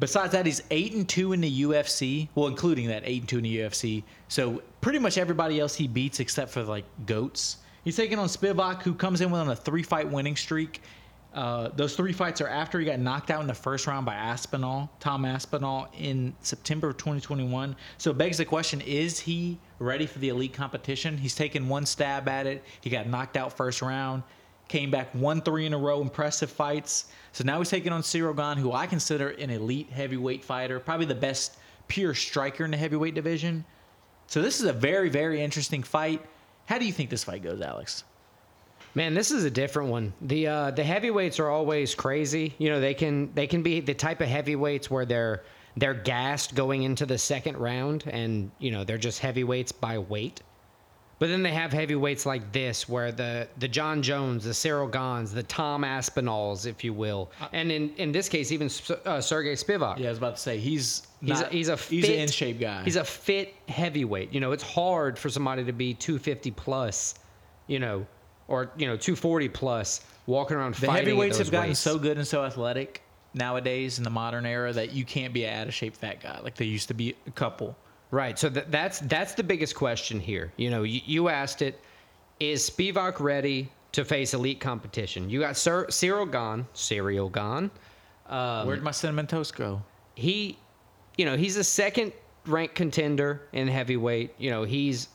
Besides 0.00 0.32
that, 0.32 0.46
he's 0.46 0.62
8 0.70 0.92
and 0.92 1.08
2 1.08 1.32
in 1.32 1.40
the 1.40 1.62
UFC, 1.62 2.28
well, 2.34 2.46
including 2.46 2.86
that 2.88 3.02
8 3.04 3.22
and 3.22 3.28
2 3.28 3.36
in 3.38 3.42
the 3.42 3.58
UFC. 3.58 4.04
So 4.28 4.62
pretty 4.80 5.00
much 5.00 5.18
everybody 5.18 5.58
else 5.58 5.74
he 5.74 5.88
beats 5.88 6.20
except 6.20 6.52
for 6.52 6.62
like 6.62 6.84
goats. 7.06 7.56
He's 7.82 7.96
taking 7.96 8.18
on 8.18 8.28
Spivak, 8.28 8.82
who 8.82 8.94
comes 8.94 9.22
in 9.22 9.30
with 9.30 9.40
on 9.40 9.48
a 9.48 9.56
three 9.56 9.82
fight 9.82 10.08
winning 10.08 10.36
streak. 10.36 10.82
Uh, 11.38 11.68
those 11.76 11.94
three 11.94 12.12
fights 12.12 12.40
are 12.40 12.48
after 12.48 12.80
he 12.80 12.84
got 12.84 12.98
knocked 12.98 13.30
out 13.30 13.40
in 13.40 13.46
the 13.46 13.54
first 13.54 13.86
round 13.86 14.04
by 14.04 14.16
Aspinall, 14.16 14.90
Tom 14.98 15.24
Aspinall, 15.24 15.86
in 15.96 16.34
September 16.40 16.88
of 16.88 16.96
2021. 16.96 17.76
So 17.96 18.10
it 18.10 18.18
begs 18.18 18.38
the 18.38 18.44
question: 18.44 18.80
Is 18.80 19.20
he 19.20 19.56
ready 19.78 20.04
for 20.04 20.18
the 20.18 20.30
elite 20.30 20.52
competition? 20.52 21.16
He's 21.16 21.36
taken 21.36 21.68
one 21.68 21.86
stab 21.86 22.28
at 22.28 22.48
it. 22.48 22.64
He 22.80 22.90
got 22.90 23.06
knocked 23.06 23.36
out 23.36 23.56
first 23.56 23.82
round. 23.82 24.24
came 24.66 24.90
back, 24.90 25.14
won 25.14 25.40
three 25.40 25.64
in 25.64 25.74
a 25.74 25.78
row, 25.78 26.00
impressive 26.00 26.50
fights. 26.50 27.04
So 27.30 27.44
now 27.44 27.58
he's 27.58 27.70
taking 27.70 27.92
on 27.92 28.02
Ciryl 28.02 28.36
Gane, 28.36 28.60
who 28.60 28.72
I 28.72 28.88
consider 28.88 29.28
an 29.28 29.50
elite 29.50 29.90
heavyweight 29.90 30.44
fighter, 30.44 30.80
probably 30.80 31.06
the 31.06 31.14
best 31.14 31.56
pure 31.86 32.14
striker 32.14 32.64
in 32.64 32.72
the 32.72 32.76
heavyweight 32.76 33.14
division. 33.14 33.64
So 34.26 34.42
this 34.42 34.58
is 34.58 34.66
a 34.66 34.72
very, 34.72 35.08
very 35.08 35.40
interesting 35.40 35.84
fight. 35.84 36.20
How 36.66 36.78
do 36.78 36.84
you 36.84 36.92
think 36.92 37.10
this 37.10 37.22
fight 37.22 37.44
goes, 37.44 37.60
Alex? 37.60 38.02
Man, 38.94 39.14
this 39.14 39.30
is 39.30 39.44
a 39.44 39.50
different 39.50 39.90
one. 39.90 40.12
The 40.22 40.46
uh, 40.46 40.70
the 40.72 40.84
heavyweights 40.84 41.38
are 41.38 41.48
always 41.48 41.94
crazy. 41.94 42.54
You 42.58 42.70
know, 42.70 42.80
they 42.80 42.94
can 42.94 43.32
they 43.34 43.46
can 43.46 43.62
be 43.62 43.80
the 43.80 43.94
type 43.94 44.20
of 44.20 44.28
heavyweights 44.28 44.90
where 44.90 45.04
they're 45.04 45.42
they're 45.76 45.94
gassed 45.94 46.54
going 46.54 46.82
into 46.82 47.06
the 47.06 47.18
second 47.18 47.56
round, 47.56 48.04
and 48.06 48.50
you 48.58 48.70
know 48.70 48.84
they're 48.84 48.98
just 48.98 49.20
heavyweights 49.20 49.72
by 49.72 49.98
weight. 49.98 50.42
But 51.20 51.30
then 51.30 51.42
they 51.42 51.50
have 51.50 51.72
heavyweights 51.72 52.26
like 52.26 52.52
this, 52.52 52.88
where 52.88 53.12
the 53.12 53.48
the 53.58 53.68
Jon 53.68 54.02
Jones, 54.02 54.44
the 54.44 54.50
Ciryl 54.50 54.90
Ganes, 54.90 55.32
the 55.32 55.42
Tom 55.42 55.82
Aspinalls, 55.84 56.64
if 56.66 56.82
you 56.82 56.92
will, 56.94 57.30
and 57.52 57.70
in 57.70 57.90
in 57.96 58.12
this 58.12 58.28
case 58.28 58.52
even 58.52 58.70
uh, 59.04 59.20
Sergey 59.20 59.54
Spivak. 59.54 59.98
Yeah, 59.98 60.06
I 60.06 60.10
was 60.10 60.18
about 60.18 60.36
to 60.36 60.42
say 60.42 60.58
he's 60.58 61.02
He's 61.20 61.30
not, 61.30 61.48
a, 61.48 61.50
he's 61.50 61.68
a 61.68 61.76
he's 61.76 62.08
an 62.08 62.14
in 62.14 62.28
shape 62.28 62.60
guy. 62.60 62.84
He's 62.84 62.96
a 62.96 63.04
fit 63.04 63.54
heavyweight. 63.68 64.32
You 64.32 64.40
know, 64.40 64.52
it's 64.52 64.62
hard 64.62 65.18
for 65.18 65.28
somebody 65.28 65.64
to 65.64 65.72
be 65.72 65.94
250 65.94 66.52
plus, 66.52 67.16
you 67.66 67.80
know, 67.80 68.06
or 68.48 68.70
you 68.76 68.86
know 68.86 68.96
240 68.96 69.48
plus 69.50 70.00
walking 70.26 70.56
around. 70.56 70.74
the 70.74 70.90
heavyweights 70.90 71.38
have 71.38 71.50
gotten 71.50 71.70
weights. 71.70 71.80
so 71.80 71.98
good 71.98 72.18
and 72.18 72.26
so 72.26 72.44
athletic 72.44 73.02
nowadays 73.34 73.98
in 73.98 74.04
the 74.04 74.10
modern 74.10 74.44
era 74.46 74.72
that 74.72 74.92
you 74.92 75.04
can't 75.04 75.32
be 75.32 75.44
an 75.44 75.60
out 75.60 75.68
of 75.68 75.74
shape 75.74 75.96
fat 75.96 76.20
guy 76.20 76.40
like 76.42 76.56
they 76.56 76.64
used 76.64 76.88
to 76.88 76.94
be 76.94 77.14
a 77.26 77.30
couple. 77.30 77.76
Right. 78.10 78.38
So 78.38 78.48
th- 78.48 78.66
that's 78.70 79.00
that's 79.00 79.34
the 79.34 79.42
biggest 79.44 79.74
question 79.74 80.18
here. 80.18 80.52
You 80.56 80.70
know, 80.70 80.82
you, 80.82 81.00
you 81.04 81.28
asked 81.28 81.62
it. 81.62 81.80
Is 82.40 82.68
Spivak 82.70 83.20
ready 83.20 83.70
to 83.92 84.04
face 84.04 84.32
elite 84.32 84.60
competition? 84.60 85.28
You 85.28 85.40
got 85.40 85.56
Sir, 85.56 85.86
Ciryl 85.86 86.30
Gane. 86.30 86.66
Ciryl 86.74 87.30
Gane. 87.32 87.70
Um, 88.28 88.66
Where'd 88.66 88.82
my 88.82 88.92
cinnamon 88.92 89.26
toast 89.26 89.56
go? 89.56 89.82
he, 90.18 90.58
you 91.16 91.24
know, 91.24 91.36
he's 91.36 91.56
a 91.56 91.64
second 91.64 92.12
ranked 92.46 92.74
contender 92.74 93.42
in 93.52 93.68
heavyweight. 93.68 94.34
You 94.38 94.50
know, 94.50 94.64
he's, 94.64 95.08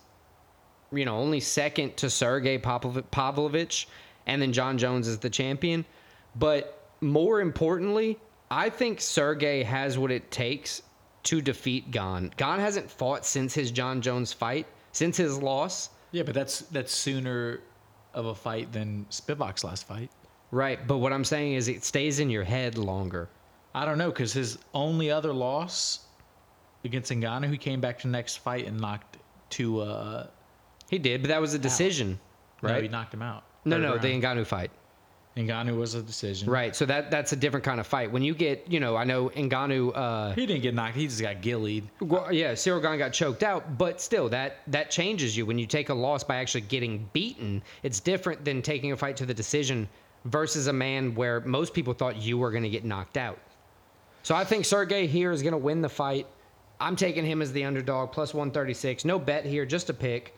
you 0.93 1.05
know, 1.05 1.17
only 1.17 1.39
second 1.39 1.97
to 1.97 2.09
Sergey 2.09 2.57
Pavlovich, 2.57 3.87
and 4.27 4.41
then 4.41 4.53
Jon 4.53 4.77
Jones 4.77 5.07
is 5.07 5.19
the 5.19 5.29
champion. 5.29 5.85
But 6.35 6.87
more 7.01 7.41
importantly, 7.41 8.19
I 8.49 8.69
think 8.69 9.01
Sergey 9.01 9.63
has 9.63 9.97
what 9.97 10.11
it 10.11 10.29
takes 10.31 10.81
to 11.23 11.41
defeat 11.41 11.91
Gane. 11.91 12.31
Gane 12.37 12.59
hasn't 12.59 12.89
fought 12.89 13.25
since 13.25 13.53
his 13.53 13.71
Jon 13.71 14.01
Jones 14.01 14.33
fight, 14.33 14.67
since 14.91 15.17
his 15.17 15.41
loss. 15.41 15.89
Yeah, 16.11 16.23
but 16.23 16.35
that's 16.35 16.59
that's 16.59 16.93
sooner 16.93 17.61
of 18.13 18.27
a 18.27 18.35
fight 18.35 18.71
than 18.71 19.05
Spivak's 19.09 19.63
last 19.63 19.87
fight. 19.87 20.11
Right. 20.51 20.85
But 20.85 20.97
what 20.99 21.11
I'm 21.11 21.23
saying 21.23 21.53
is 21.53 21.67
it 21.67 21.83
stays 21.83 22.19
in 22.19 22.29
your 22.29 22.43
head 22.43 22.77
longer. 22.77 23.27
I 23.73 23.85
don't 23.85 23.97
know 23.97 24.11
because 24.11 24.33
his 24.33 24.59
only 24.75 25.09
other 25.09 25.33
loss 25.33 26.01
against 26.83 27.11
Ngannou, 27.11 27.47
who 27.47 27.57
came 27.57 27.81
back 27.81 27.97
to 27.99 28.07
the 28.07 28.11
next 28.11 28.37
fight 28.37 28.67
and 28.67 28.79
knocked 28.79 29.17
to. 29.51 29.81
Uh, 29.81 30.27
He 30.89 30.99
did, 30.99 31.21
but 31.21 31.29
that 31.29 31.41
was 31.41 31.53
a 31.53 31.59
decision, 31.59 32.19
No, 32.61 32.69
right? 32.69 32.83
he 32.83 32.89
knocked 32.89 33.13
him 33.13 33.21
out. 33.21 33.43
No, 33.65 33.77
no, 33.77 33.97
the 33.97 34.07
Ngannou 34.09 34.45
fight. 34.45 34.71
Ngannou 35.35 35.77
was 35.79 35.95
a 35.95 36.03
decision. 36.03 36.47
Right. 36.47 36.75
So 36.75 36.85
that 36.85 37.09
that's 37.09 37.33
a 37.33 37.35
different 37.35 37.63
kind 37.65 37.79
of 37.79 37.87
fight. 37.87 38.11
When 38.11 38.21
you 38.21 38.35
get, 38.35 38.69
you 38.69 38.79
know, 38.79 38.95
I 38.95 39.03
know 39.03 39.29
Ngannou 39.29 39.91
uh 39.95 40.33
He 40.33 40.45
didn't 40.45 40.61
get 40.61 40.75
knocked. 40.75 40.95
He 40.95 41.07
just 41.07 41.21
got 41.21 41.41
gillied. 41.41 41.89
well, 42.01 42.31
yeah, 42.31 42.51
Ciryl 42.51 42.83
Gane 42.83 42.99
got 42.99 43.13
choked 43.13 43.41
out, 43.41 43.77
but 43.79 43.99
still 43.99 44.29
that 44.29 44.57
that 44.67 44.91
changes 44.91 45.35
you 45.35 45.47
when 45.47 45.57
you 45.57 45.65
take 45.65 45.89
a 45.89 45.93
loss 45.93 46.23
by 46.23 46.35
actually 46.35 46.61
getting 46.61 47.09
beaten. 47.13 47.63
It's 47.81 47.99
different 47.99 48.45
than 48.45 48.61
taking 48.61 48.91
a 48.91 48.97
fight 48.97 49.17
to 49.17 49.25
the 49.25 49.33
decision 49.33 49.89
versus 50.25 50.67
a 50.67 50.73
man 50.73 51.15
where 51.15 51.39
most 51.41 51.73
people 51.73 51.93
thought 51.93 52.15
you 52.17 52.37
were 52.37 52.51
going 52.51 52.63
to 52.63 52.69
get 52.69 52.85
knocked 52.85 53.17
out. 53.17 53.39
So 54.21 54.35
I 54.35 54.43
think 54.45 54.65
Sergey 54.65 55.07
here 55.07 55.31
is 55.31 55.41
going 55.41 55.53
to 55.53 55.57
win 55.57 55.81
the 55.81 55.89
fight. 55.89 56.27
I'm 56.79 56.95
taking 56.95 57.25
him 57.25 57.41
as 57.41 57.51
the 57.53 57.63
underdog 57.63 58.11
plus 58.11 58.33
136. 58.35 59.03
No 59.03 59.17
bet 59.17 59.45
here, 59.45 59.65
just 59.65 59.89
a 59.89 59.93
pick. 59.93 60.35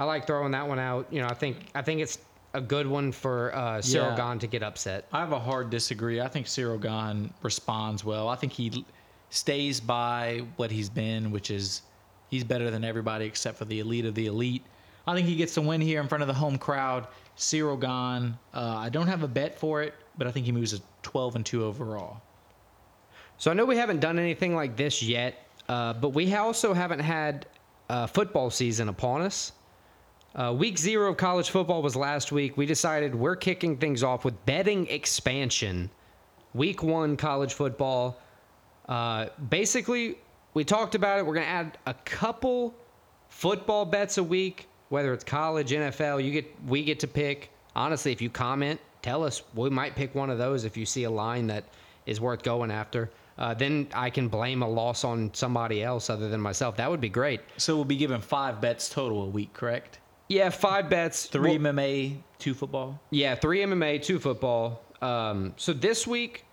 I 0.00 0.04
like 0.04 0.26
throwing 0.26 0.52
that 0.52 0.66
one 0.66 0.78
out. 0.78 1.06
You 1.10 1.20
know, 1.20 1.26
I 1.26 1.34
think 1.34 1.58
I 1.74 1.82
think 1.82 2.00
it's 2.00 2.20
a 2.54 2.60
good 2.62 2.86
one 2.86 3.12
for 3.12 3.54
uh, 3.54 3.80
Ciryl 3.80 4.16
Yeah. 4.16 4.30
Gane 4.30 4.38
to 4.38 4.46
get 4.46 4.62
upset. 4.62 5.04
I 5.12 5.20
have 5.20 5.32
a 5.32 5.38
hard 5.38 5.68
disagree. 5.68 6.22
I 6.22 6.28
think 6.28 6.46
Ciryl 6.46 6.80
Gane 6.80 7.34
responds 7.42 8.02
well. 8.02 8.26
I 8.26 8.34
think 8.34 8.54
he 8.54 8.86
stays 9.28 9.78
by 9.78 10.42
what 10.56 10.70
he's 10.70 10.88
been, 10.88 11.30
which 11.30 11.50
is 11.50 11.82
he's 12.30 12.44
better 12.44 12.70
than 12.70 12.82
everybody 12.82 13.26
except 13.26 13.58
for 13.58 13.66
the 13.66 13.80
elite 13.80 14.06
of 14.06 14.14
the 14.14 14.24
elite. 14.24 14.62
I 15.06 15.14
think 15.14 15.28
he 15.28 15.36
gets 15.36 15.54
the 15.54 15.60
win 15.60 15.82
here 15.82 16.00
in 16.00 16.08
front 16.08 16.22
of 16.22 16.28
the 16.28 16.34
home 16.34 16.56
crowd. 16.56 17.06
Ciryl 17.36 17.78
Gane. 17.78 18.38
Uh, 18.54 18.76
I 18.78 18.88
don't 18.88 19.06
have 19.06 19.22
a 19.22 19.28
bet 19.28 19.58
for 19.58 19.82
it, 19.82 19.92
but 20.16 20.26
I 20.26 20.30
think 20.30 20.46
he 20.46 20.52
moves 20.52 20.72
a 20.72 20.80
12 21.02 21.36
and 21.36 21.44
2 21.44 21.62
overall. 21.62 22.22
So 23.36 23.50
I 23.50 23.54
know 23.54 23.66
we 23.66 23.76
haven't 23.76 24.00
done 24.00 24.18
anything 24.18 24.54
like 24.54 24.78
this 24.78 25.02
yet, 25.02 25.46
uh, 25.68 25.92
but 25.92 26.14
we 26.14 26.34
also 26.34 26.72
haven't 26.72 27.00
had 27.00 27.44
uh, 27.90 28.06
football 28.06 28.48
season 28.48 28.88
upon 28.88 29.20
us. 29.20 29.52
Uh, 30.34 30.54
week 30.56 30.78
zero 30.78 31.10
of 31.10 31.16
college 31.16 31.50
football 31.50 31.82
was 31.82 31.96
last 31.96 32.30
week. 32.30 32.56
We 32.56 32.64
decided 32.64 33.14
we're 33.14 33.36
kicking 33.36 33.76
things 33.76 34.02
off 34.02 34.24
with 34.24 34.46
betting 34.46 34.86
expansion. 34.86 35.90
Week 36.54 36.82
one 36.82 37.16
college 37.16 37.54
football. 37.54 38.20
Uh, 38.88 39.26
basically, 39.48 40.18
we 40.54 40.64
talked 40.64 40.94
about 40.94 41.18
it. 41.18 41.26
We're 41.26 41.34
going 41.34 41.46
to 41.46 41.52
add 41.52 41.78
a 41.86 41.94
couple 41.94 42.74
football 43.28 43.84
bets 43.84 44.18
a 44.18 44.24
week, 44.24 44.68
whether 44.88 45.12
it's 45.12 45.24
college, 45.24 45.70
NFL. 45.70 46.24
You 46.24 46.30
get, 46.30 46.64
we 46.66 46.84
get 46.84 47.00
to 47.00 47.08
pick. 47.08 47.50
Honestly, 47.74 48.12
if 48.12 48.22
you 48.22 48.30
comment, 48.30 48.80
tell 49.02 49.24
us. 49.24 49.42
We 49.54 49.70
might 49.70 49.96
pick 49.96 50.14
one 50.14 50.30
of 50.30 50.38
those 50.38 50.64
if 50.64 50.76
you 50.76 50.86
see 50.86 51.04
a 51.04 51.10
line 51.10 51.46
that 51.48 51.64
is 52.06 52.20
worth 52.20 52.42
going 52.42 52.70
after. 52.70 53.10
Uh, 53.38 53.54
then 53.54 53.88
I 53.94 54.10
can 54.10 54.28
blame 54.28 54.62
a 54.62 54.68
loss 54.68 55.02
on 55.02 55.32
somebody 55.34 55.82
else 55.82 56.10
other 56.10 56.28
than 56.28 56.40
myself. 56.40 56.76
That 56.76 56.90
would 56.90 57.00
be 57.00 57.08
great. 57.08 57.40
So 57.56 57.74
we'll 57.74 57.84
be 57.84 57.96
given 57.96 58.20
five 58.20 58.60
bets 58.60 58.88
total 58.88 59.22
a 59.22 59.28
week, 59.28 59.52
correct? 59.54 59.99
Yeah, 60.30 60.48
five 60.50 60.88
bets. 60.88 61.26
Three 61.26 61.58
Well, 61.58 61.72
MMA, 61.74 62.16
two 62.38 62.54
football. 62.54 63.00
yeah, 63.10 63.34
three 63.34 63.58
MMA, 63.60 64.00
two 64.00 64.18
football. 64.20 64.80
Um, 65.02 65.52
so 65.56 65.72
this 65.72 66.06
week, 66.06 66.44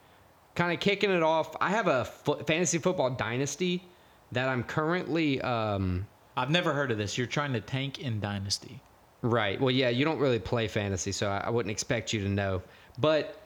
kind 0.55 0.73
of 0.73 0.79
kicking 0.79 1.11
it 1.11 1.21
off, 1.21 1.55
I 1.61 1.69
have 1.69 1.87
a 1.87 2.03
fo- 2.05 2.43
fantasy 2.43 2.79
football 2.79 3.11
dynasty 3.11 3.83
that 4.31 4.49
I'm 4.49 4.63
currently. 4.63 5.39
Um, 5.41 6.07
I've 6.35 6.49
never 6.49 6.73
heard 6.73 6.89
of 6.91 6.97
this. 6.97 7.17
You're 7.19 7.27
trying 7.27 7.53
to 7.53 7.61
tank 7.61 7.99
in 7.99 8.19
Dynasty. 8.19 8.79
right. 9.21 9.61
Well, 9.61 9.71
yeah, 9.71 9.89
you 9.89 10.05
don't 10.05 10.19
really 10.19 10.39
play 10.39 10.67
fantasy, 10.67 11.11
so 11.11 11.29
I, 11.29 11.37
I 11.45 11.49
wouldn't 11.51 11.71
expect 11.71 12.13
you 12.13 12.21
to 12.21 12.29
know. 12.29 12.61
But 12.99 13.39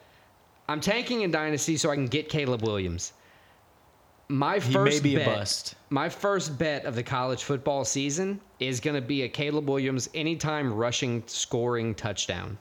I'm 0.70 0.80
tanking 0.80 1.22
in 1.22 1.32
dynasty 1.32 1.76
so 1.76 1.90
I 1.92 1.96
can 1.96 2.08
get 2.08 2.30
Caleb 2.30 2.62
Williams. 2.64 3.12
My 4.32 4.60
He 4.60 4.74
first 4.74 5.04
may 5.04 5.10
be 5.10 5.16
bet, 5.18 5.28
a 5.28 5.30
bust. 5.30 5.76
My 5.90 6.08
first 6.08 6.58
bet 6.58 6.86
of 6.86 6.96
the 6.96 7.04
college 7.04 7.44
football 7.44 7.84
season 7.84 8.40
is 8.62 8.80
going 8.80 8.96
to 8.96 9.02
be 9.02 9.24
a 9.24 9.30
Caleb 9.30 9.70
Williams 9.70 10.10
anytime 10.14 10.74
rushing 10.74 11.22
scoring 11.28 11.94
touchdown. 11.94 12.58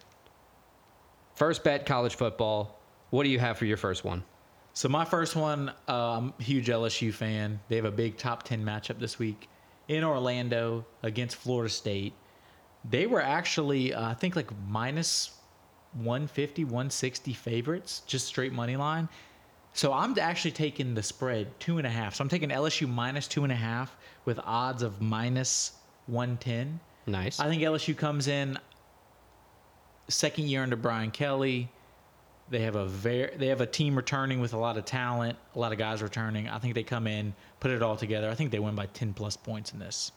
First 1.36 1.62
bet 1.62 1.86
college 1.86 2.16
football. 2.16 2.80
What 3.10 3.22
do 3.22 3.28
you 3.28 3.38
have 3.38 3.56
for 3.56 3.66
your 3.66 3.76
first 3.76 4.04
one? 4.04 4.24
So 4.74 4.88
my 4.88 5.04
first 5.04 5.36
one, 5.36 5.68
uh, 5.88 6.18
I'm 6.18 6.34
huge 6.38 6.66
LSU 6.66 7.14
fan. 7.14 7.60
They 7.68 7.76
have 7.76 7.84
a 7.84 7.92
big 7.92 8.16
top 8.16 8.42
10 8.42 8.64
matchup 8.64 8.98
this 8.98 9.20
week 9.20 9.48
in 9.86 10.02
Orlando 10.02 10.84
against 11.04 11.36
Florida 11.36 11.72
State. 11.72 12.14
They 12.88 13.06
were 13.06 13.22
actually, 13.22 13.94
uh, 13.94 14.08
I 14.08 14.14
think, 14.14 14.34
like 14.34 14.50
minus 14.68 15.38
150, 15.92 16.64
160 16.64 17.32
favorites, 17.32 18.02
just 18.06 18.26
straight 18.26 18.52
money 18.52 18.76
line. 18.76 19.08
So 19.72 19.92
I'm 19.92 20.18
actually 20.18 20.50
taking 20.50 20.94
the 20.94 21.02
spread 21.02 21.48
two 21.60 21.78
and 21.78 21.86
a 21.86 21.90
half. 21.90 22.14
So 22.14 22.22
I'm 22.22 22.28
taking 22.28 22.50
LSU 22.50 22.88
minus 22.88 23.28
two 23.28 23.44
and 23.44 23.52
a 23.52 23.56
half 23.56 23.96
with 24.24 24.40
odds 24.44 24.82
of 24.82 25.00
minus 25.00 25.72
110. 26.06 26.80
Nice. 27.06 27.40
I 27.40 27.48
think 27.48 27.62
LSU 27.62 27.96
comes 27.96 28.28
in 28.28 28.58
second 30.08 30.48
year 30.48 30.62
under 30.62 30.76
Brian 30.76 31.10
Kelly. 31.10 31.68
They 32.50 32.60
have 32.62 32.74
a 32.74 32.86
very 32.86 33.36
they 33.36 33.46
have 33.46 33.60
a 33.60 33.66
team 33.66 33.94
returning 33.94 34.40
with 34.40 34.54
a 34.54 34.58
lot 34.58 34.76
of 34.76 34.84
talent, 34.84 35.38
a 35.54 35.58
lot 35.58 35.70
of 35.70 35.78
guys 35.78 36.02
returning. 36.02 36.48
I 36.48 36.58
think 36.58 36.74
they 36.74 36.82
come 36.82 37.06
in, 37.06 37.32
put 37.60 37.70
it 37.70 37.80
all 37.80 37.96
together. 37.96 38.28
I 38.28 38.34
think 38.34 38.50
they 38.50 38.58
win 38.58 38.74
by 38.74 38.86
10 38.86 39.12
plus 39.12 39.36
points 39.36 39.72
in 39.72 39.78
this. 39.78 40.10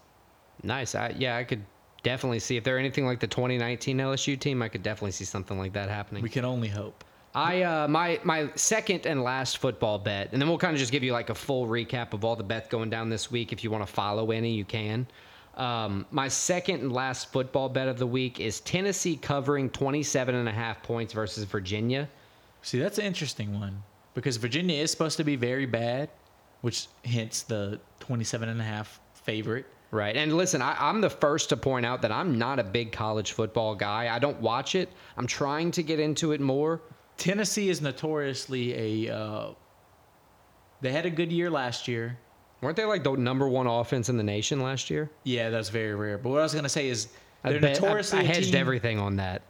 nice. 0.64 0.96
I, 0.96 1.14
yeah, 1.18 1.38
I 1.38 1.44
could 1.44 1.64
definitely 2.02 2.40
see 2.40 2.58
if 2.58 2.64
they're 2.64 2.80
anything 2.80 3.06
like 3.06 3.20
the 3.20 3.28
2019 3.28 3.98
LSU 3.98 4.40
team. 4.40 4.64
I 4.64 4.68
could 4.68 4.82
definitely 4.82 5.12
see 5.12 5.26
something 5.26 5.60
like 5.60 5.74
that 5.74 5.90
happening. 5.90 6.24
We 6.24 6.30
can 6.30 6.44
only 6.44 6.70
hope. 6.70 7.04
I 7.36 7.64
uh, 7.64 7.88
my 7.88 8.20
my 8.24 8.50
second 8.56 9.06
and 9.06 9.24
last 9.24 9.58
football 9.58 9.98
bet, 9.98 10.30
and 10.32 10.42
then 10.42 10.48
we'll 10.48 10.60
kind 10.60 10.74
of 10.74 10.80
just 10.80 10.92
give 10.92 11.04
you 11.04 11.14
like 11.14 11.30
a 11.30 11.36
full 11.36 11.68
recap 11.68 12.14
of 12.14 12.24
all 12.24 12.36
the 12.36 12.44
bets 12.44 12.68
going 12.68 12.90
down 12.90 13.10
this 13.10 13.32
week. 13.32 13.52
If 13.52 13.64
you 13.64 13.72
want 13.72 13.86
to 13.86 13.92
follow 13.92 14.32
any, 14.32 14.54
you 14.54 14.66
can. 14.66 15.08
Um, 15.56 16.06
my 16.12 16.28
second 16.28 16.82
and 16.82 16.92
last 16.92 17.32
football 17.32 17.70
bet 17.70 17.88
of 17.88 17.98
the 17.98 18.08
week 18.08 18.40
is 18.40 18.60
Tennessee 18.62 19.16
covering 19.16 19.70
27 19.70 20.34
and 20.34 20.50
a 20.50 20.52
half 20.52 20.82
points 20.82 21.14
versus 21.14 21.44
Virginia. 21.44 22.10
See, 22.64 22.80
that's 22.80 22.98
an 22.98 23.06
interesting 23.06 23.60
one 23.60 23.84
because 24.14 24.38
Virginia 24.38 24.82
is 24.82 24.90
supposed 24.90 25.18
to 25.18 25.24
be 25.24 25.36
very 25.36 25.66
bad, 25.66 26.10
which 26.62 26.88
hence 27.06 27.44
the 27.44 27.80
27 28.00 28.50
and 28.50 28.62
a 28.62 28.64
half 28.64 29.00
favorite. 29.14 29.66
Right. 29.92 30.18
And 30.18 30.36
listen, 30.36 30.60
I, 30.60 30.76
I'm 30.80 31.02
the 31.02 31.10
first 31.10 31.50
to 31.50 31.58
point 31.58 31.86
out 31.86 32.02
that 32.02 32.12
I'm 32.12 32.40
not 32.40 32.58
a 32.58 32.64
big 32.64 32.92
college 32.92 33.34
football 33.34 33.76
guy. 33.76 34.14
I 34.14 34.18
don't 34.18 34.40
watch 34.42 34.74
it. 34.74 34.90
I'm 35.18 35.28
trying 35.28 35.70
to 35.72 35.84
get 35.84 36.00
into 36.00 36.32
it 36.32 36.42
more. 36.42 36.82
Tennessee 37.18 37.70
is 37.70 37.82
notoriously 37.82 39.08
a. 39.08 39.16
Uh, 39.16 39.48
they 40.82 40.92
had 40.92 41.06
a 41.06 41.10
good 41.10 41.32
year 41.32 41.50
last 41.50 41.88
year. 41.88 42.18
Weren't 42.62 42.78
they 42.78 42.86
like 42.86 43.04
the 43.04 43.12
number 43.16 43.48
one 43.48 43.68
offense 43.68 44.10
in 44.10 44.18
the 44.18 44.24
nation 44.24 44.62
last 44.62 44.90
year? 44.90 45.10
Yeah, 45.24 45.50
that's 45.50 45.70
very 45.70 45.96
rare. 45.96 46.18
But 46.18 46.30
what 46.30 46.40
I 46.40 46.44
was 46.44 46.54
gonna 46.54 46.70
say 46.70 46.88
is 46.88 47.10
they're 47.44 47.60
bet- 47.60 47.78
I- 47.78 47.86
notoriously 47.86 48.20
I, 48.20 48.22
a 48.24 48.26
hedged 48.26 48.52
team- 48.52 48.56
everything 48.62 49.00
on 49.00 49.18
that. 49.18 49.42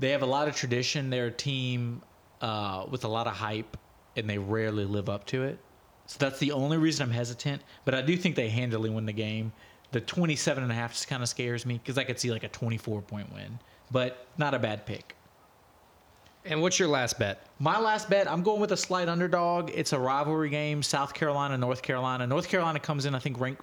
They 0.00 0.10
have 0.10 0.22
a 0.22 0.26
lot 0.26 0.46
of 0.48 0.54
tradition. 0.56 1.10
They're 1.10 1.26
a 1.26 1.30
team 1.32 2.02
uh, 2.40 2.86
with 2.90 3.04
a 3.04 3.08
lot 3.08 3.26
of 3.26 3.32
hype, 3.34 3.76
and 4.16 4.28
they 4.30 4.38
rarely 4.38 4.84
live 4.84 5.08
up 5.08 5.26
to 5.26 5.42
it. 5.44 5.58
So 6.06 6.16
that's 6.20 6.38
the 6.38 6.52
only 6.52 6.78
reason 6.78 7.04
I'm 7.04 7.12
hesitant. 7.14 7.62
But 7.84 7.94
I 7.94 8.02
do 8.02 8.16
think 8.16 8.34
they 8.36 8.48
handily 8.48 8.90
win 8.90 9.06
the 9.06 9.12
game. 9.12 9.52
The 9.90 10.00
27 10.00 10.62
and 10.62 10.70
a 10.70 10.74
half 10.74 10.92
just 10.92 11.08
kind 11.08 11.22
of 11.22 11.28
scares 11.28 11.66
me 11.66 11.74
because 11.78 11.98
I 11.98 12.04
could 12.04 12.18
see 12.20 12.30
like 12.30 12.44
a 12.44 12.48
24 12.48 13.02
point 13.02 13.32
win, 13.32 13.58
but 13.90 14.26
not 14.36 14.54
a 14.54 14.58
bad 14.58 14.86
pick. 14.86 15.14
And 16.44 16.62
what's 16.62 16.78
your 16.78 16.88
last 16.88 17.18
bet? 17.18 17.46
My 17.58 17.78
last 17.78 18.08
bet, 18.08 18.30
I'm 18.30 18.42
going 18.42 18.60
with 18.60 18.72
a 18.72 18.76
slight 18.76 19.08
underdog. 19.08 19.70
It's 19.74 19.92
a 19.92 19.98
rivalry 19.98 20.48
game, 20.48 20.82
South 20.82 21.12
Carolina, 21.12 21.58
North 21.58 21.82
Carolina. 21.82 22.26
North 22.26 22.48
Carolina 22.48 22.80
comes 22.80 23.04
in, 23.04 23.14
I 23.14 23.18
think, 23.18 23.40
ranked 23.40 23.62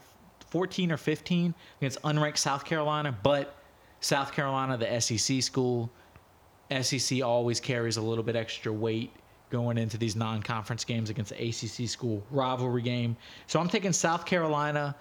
14 0.50 0.92
or 0.92 0.98
15 0.98 1.54
against 1.80 2.02
unranked 2.04 2.38
South 2.38 2.64
Carolina, 2.64 3.18
but 3.24 3.56
South 4.02 4.32
Carolina, 4.32 4.78
the 4.78 5.00
SEC 5.00 5.42
school, 5.42 5.90
SEC 6.82 7.24
always 7.24 7.60
carries 7.60 7.98
a 7.98 8.02
little 8.02 8.24
bit 8.24 8.36
extra 8.36 8.72
weight 8.72 9.12
going 9.50 9.78
into 9.78 9.98
these 9.98 10.16
non-conference 10.16 10.84
games 10.84 11.10
against 11.10 11.32
the 11.32 11.50
ACC 11.50 11.90
school 11.90 12.24
rivalry 12.32 12.82
game. 12.82 13.16
So 13.48 13.60
I'm 13.60 13.70
taking 13.70 13.94
South 13.94 14.26
Carolina 14.26 14.96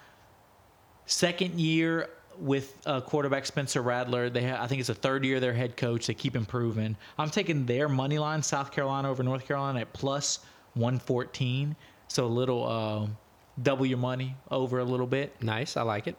second 1.05 1.59
year 1.59 2.09
with 2.39 2.77
uh, 2.85 3.01
quarterback 3.01 3.45
Spencer 3.45 3.81
Rattler. 3.81 4.29
They 4.29 4.47
ha- 4.47 4.61
I 4.61 4.67
think 4.67 4.79
it's 4.79 4.87
the 4.87 4.95
third 4.95 5.23
year 5.25 5.39
their 5.39 5.53
head 5.53 5.77
coach. 5.77 6.07
They 6.07 6.13
keep 6.13 6.35
improving. 6.35 6.95
I'm 7.17 7.29
taking 7.29 7.65
their 7.65 7.89
money 7.89 8.19
line 8.19 8.41
South 8.41 8.71
Carolina 8.71 9.09
over 9.09 9.23
North 9.23 9.47
Carolina 9.47 9.81
at 9.81 9.93
plus 9.93 10.39
114. 10.73 11.75
So 12.07 12.25
a 12.25 12.27
little 12.27 12.65
uh, 12.67 13.07
double 13.63 13.85
your 13.85 13.97
money 13.97 14.35
over 14.51 14.79
a 14.79 14.83
little 14.85 15.07
bit. 15.07 15.41
Nice. 15.41 15.77
I 15.77 15.81
like 15.81 16.07
it. 16.07 16.15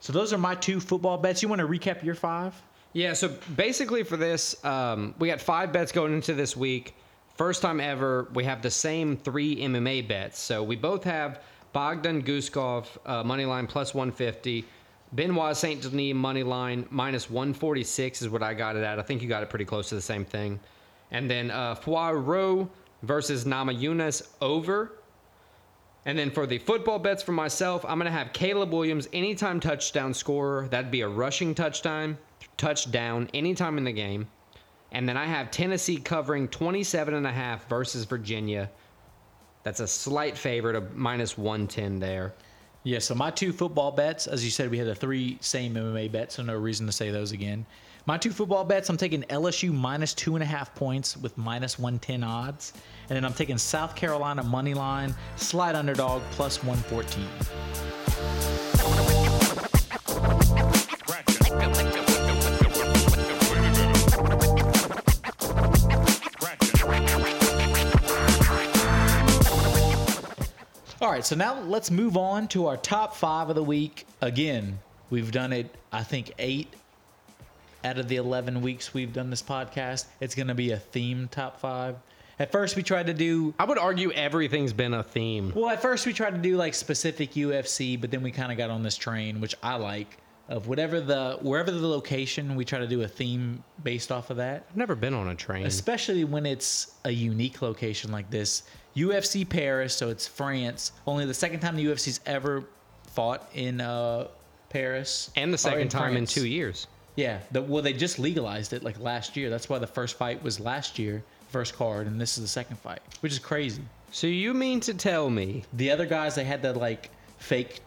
So 0.00 0.12
those 0.12 0.32
are 0.32 0.38
my 0.38 0.54
two 0.54 0.80
football 0.80 1.18
bets. 1.18 1.42
You 1.42 1.48
want 1.48 1.60
to 1.60 1.68
recap 1.68 2.02
your 2.02 2.14
five? 2.14 2.54
Yeah, 2.92 3.12
so 3.12 3.28
basically 3.54 4.02
for 4.02 4.16
this, 4.16 4.62
um, 4.64 5.14
we 5.18 5.28
got 5.28 5.40
five 5.40 5.72
bets 5.72 5.92
going 5.92 6.12
into 6.12 6.34
this 6.34 6.56
week. 6.56 6.94
First 7.36 7.62
time 7.62 7.80
ever, 7.80 8.28
we 8.34 8.44
have 8.44 8.62
the 8.62 8.70
same 8.70 9.16
three 9.16 9.56
MMA 9.56 10.08
bets. 10.08 10.40
So 10.40 10.62
we 10.62 10.74
both 10.74 11.04
have 11.04 11.40
Bogdan 11.72 12.22
Guskov 12.22 12.86
uh, 13.06 13.22
money 13.22 13.44
line 13.44 13.66
plus 13.66 13.94
150, 13.94 14.64
Benoit 15.12 15.56
Saint 15.56 15.82
Denis 15.82 16.14
money 16.14 16.42
line 16.42 16.86
minus 16.90 17.28
146 17.28 18.22
is 18.22 18.28
what 18.28 18.42
I 18.42 18.54
got 18.54 18.76
it 18.76 18.84
at. 18.84 18.98
I 18.98 19.02
think 19.02 19.22
you 19.22 19.28
got 19.28 19.42
it 19.42 19.50
pretty 19.50 19.64
close 19.64 19.88
to 19.88 19.94
the 19.96 20.00
same 20.00 20.24
thing. 20.24 20.60
And 21.10 21.28
then 21.28 21.50
uh, 21.50 21.74
Poirot 21.74 22.68
versus 23.02 23.44
Namajunas 23.44 24.28
over. 24.40 24.92
And 26.06 26.16
then 26.18 26.30
for 26.30 26.46
the 26.46 26.58
football 26.58 26.98
bets 26.98 27.22
for 27.22 27.32
myself, 27.32 27.84
I'm 27.84 27.98
going 27.98 28.10
to 28.10 28.16
have 28.16 28.32
Caleb 28.32 28.72
Williams 28.72 29.08
anytime 29.12 29.60
touchdown 29.60 30.14
scorer. 30.14 30.68
That'd 30.68 30.90
be 30.90 31.02
a 31.02 31.08
rushing 31.08 31.54
touchdown, 31.54 32.16
touchdown 32.56 33.28
anytime 33.34 33.78
in 33.78 33.84
the 33.84 33.92
game. 33.92 34.28
And 34.92 35.08
then 35.08 35.16
I 35.16 35.26
have 35.26 35.50
Tennessee 35.50 35.98
covering 35.98 36.48
27 36.48 37.14
and 37.14 37.26
a 37.26 37.32
half 37.32 37.68
versus 37.68 38.04
Virginia. 38.04 38.70
That's 39.62 39.80
a 39.80 39.86
slight 39.86 40.38
favorite 40.38 40.74
of 40.74 40.96
minus 40.96 41.36
110 41.36 41.98
there. 42.00 42.32
Yeah, 42.82 42.98
so 42.98 43.14
my 43.14 43.30
two 43.30 43.52
football 43.52 43.90
bets, 43.90 44.26
as 44.26 44.42
you 44.42 44.50
said, 44.50 44.70
we 44.70 44.78
had 44.78 44.86
the 44.86 44.94
three 44.94 45.36
same 45.40 45.74
MMA 45.74 46.10
bets, 46.10 46.36
so 46.36 46.42
no 46.42 46.56
reason 46.56 46.86
to 46.86 46.92
say 46.92 47.10
those 47.10 47.32
again. 47.32 47.66
My 48.06 48.16
two 48.16 48.30
football 48.30 48.64
bets, 48.64 48.88
I'm 48.88 48.96
taking 48.96 49.22
LSU 49.24 49.70
minus 49.70 50.14
two 50.14 50.34
and 50.34 50.42
a 50.42 50.46
half 50.46 50.74
points 50.74 51.14
with 51.18 51.36
minus 51.36 51.78
110 51.78 52.24
odds. 52.24 52.72
And 53.10 53.16
then 53.16 53.24
I'm 53.26 53.34
taking 53.34 53.58
South 53.58 53.94
Carolina 53.94 54.42
money 54.42 54.72
line, 54.72 55.14
slight 55.36 55.74
underdog, 55.74 56.22
plus 56.30 56.64
114. 56.64 58.49
All 71.10 71.16
right, 71.16 71.26
so 71.26 71.34
now 71.34 71.60
let's 71.62 71.90
move 71.90 72.16
on 72.16 72.46
to 72.50 72.68
our 72.68 72.76
top 72.76 73.16
five 73.16 73.48
of 73.48 73.56
the 73.56 73.64
week. 73.64 74.06
Again, 74.20 74.78
we've 75.10 75.32
done 75.32 75.52
it, 75.52 75.74
I 75.90 76.04
think, 76.04 76.30
eight 76.38 76.72
out 77.82 77.98
of 77.98 78.06
the 78.06 78.14
11 78.14 78.62
weeks 78.62 78.94
we've 78.94 79.12
done 79.12 79.28
this 79.28 79.42
podcast. 79.42 80.04
It's 80.20 80.36
going 80.36 80.46
to 80.46 80.54
be 80.54 80.70
a 80.70 80.76
theme 80.76 81.26
top 81.28 81.58
five. 81.58 81.96
At 82.38 82.52
first, 82.52 82.76
we 82.76 82.84
tried 82.84 83.08
to 83.08 83.12
do, 83.12 83.52
I 83.58 83.64
would 83.64 83.76
argue 83.76 84.12
everything's 84.12 84.72
been 84.72 84.94
a 84.94 85.02
theme. 85.02 85.52
well, 85.52 85.68
at 85.68 85.82
first, 85.82 86.06
we 86.06 86.12
tried 86.12 86.36
to 86.36 86.40
do 86.40 86.56
like 86.56 86.74
specific 86.74 87.32
UFC, 87.32 88.00
but 88.00 88.12
then 88.12 88.22
we 88.22 88.30
kind 88.30 88.52
of 88.52 88.56
got 88.56 88.70
on 88.70 88.84
this 88.84 88.96
train, 88.96 89.40
which 89.40 89.56
I 89.64 89.74
like, 89.74 90.16
of 90.48 90.68
whatever 90.68 91.00
the, 91.00 91.38
wherever 91.42 91.72
the 91.72 91.88
location, 91.88 92.54
we 92.54 92.64
try 92.64 92.78
to 92.78 92.86
do 92.86 93.02
a 93.02 93.08
theme 93.08 93.64
based 93.82 94.12
off 94.12 94.30
of 94.30 94.36
that. 94.36 94.64
I've 94.70 94.76
never 94.76 94.94
been 94.94 95.14
on 95.14 95.26
a 95.26 95.34
train. 95.34 95.66
Especially 95.66 96.22
when 96.22 96.46
it's 96.46 96.94
a 97.04 97.10
unique 97.10 97.62
location 97.62 98.12
like 98.12 98.30
this. 98.30 98.62
UFC 98.96 99.48
Paris, 99.48 99.94
so 99.94 100.08
it's 100.08 100.26
France. 100.26 100.92
Only 101.06 101.24
the 101.26 101.34
second 101.34 101.60
time 101.60 101.76
the 101.76 101.86
UFC's 101.86 102.20
ever 102.26 102.64
fought 103.08 103.48
in 103.54 103.80
uh, 103.80 104.28
Paris. 104.68 105.30
And 105.36 105.52
the 105.52 105.58
second 105.58 105.88
time 105.88 106.16
in 106.16 106.26
two 106.26 106.46
years. 106.46 106.86
Yeah, 107.16 107.40
the, 107.50 107.62
well, 107.62 107.82
they 107.82 107.92
just 107.92 108.18
legalized 108.18 108.72
it 108.72 108.82
like 108.82 108.98
last 108.98 109.36
year. 109.36 109.50
That's 109.50 109.68
why 109.68 109.78
the 109.78 109.86
first 109.86 110.16
fight 110.16 110.42
was 110.42 110.60
last 110.60 110.98
year, 110.98 111.22
first 111.50 111.74
card, 111.74 112.06
and 112.06 112.20
this 112.20 112.38
is 112.38 112.44
the 112.44 112.48
second 112.48 112.78
fight, 112.78 113.00
which 113.20 113.32
is 113.32 113.38
crazy. 113.38 113.82
So 114.12 114.26
you 114.26 114.54
mean 114.54 114.80
to 114.80 114.94
tell 114.94 115.30
me 115.30 115.64
The 115.72 115.90
other 115.90 116.06
guys, 116.06 116.34
they 116.34 116.44
had 116.44 116.62
to 116.62 116.72
like 116.72 117.10
fake, 117.38 117.80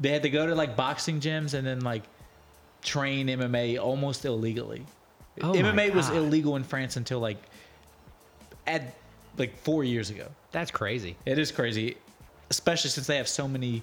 they 0.00 0.10
had 0.10 0.22
to 0.22 0.30
go 0.30 0.46
to 0.46 0.54
like 0.54 0.76
boxing 0.76 1.20
gyms 1.20 1.54
and 1.54 1.66
then 1.66 1.80
like 1.80 2.02
train 2.82 3.28
MMA 3.28 3.78
almost 3.78 4.24
illegally. 4.24 4.84
Oh 5.42 5.52
MMA 5.52 5.94
was 5.94 6.08
illegal 6.10 6.56
in 6.56 6.64
France 6.64 6.96
until 6.96 7.20
like 7.20 7.38
at 8.66 8.94
like 9.38 9.56
four 9.56 9.84
years 9.84 10.10
ago. 10.10 10.28
that's 10.52 10.70
crazy? 10.70 11.16
It 11.26 11.38
is 11.38 11.52
crazy, 11.52 11.96
especially 12.50 12.90
since 12.90 13.06
they 13.06 13.16
have 13.16 13.28
so 13.28 13.46
many 13.46 13.82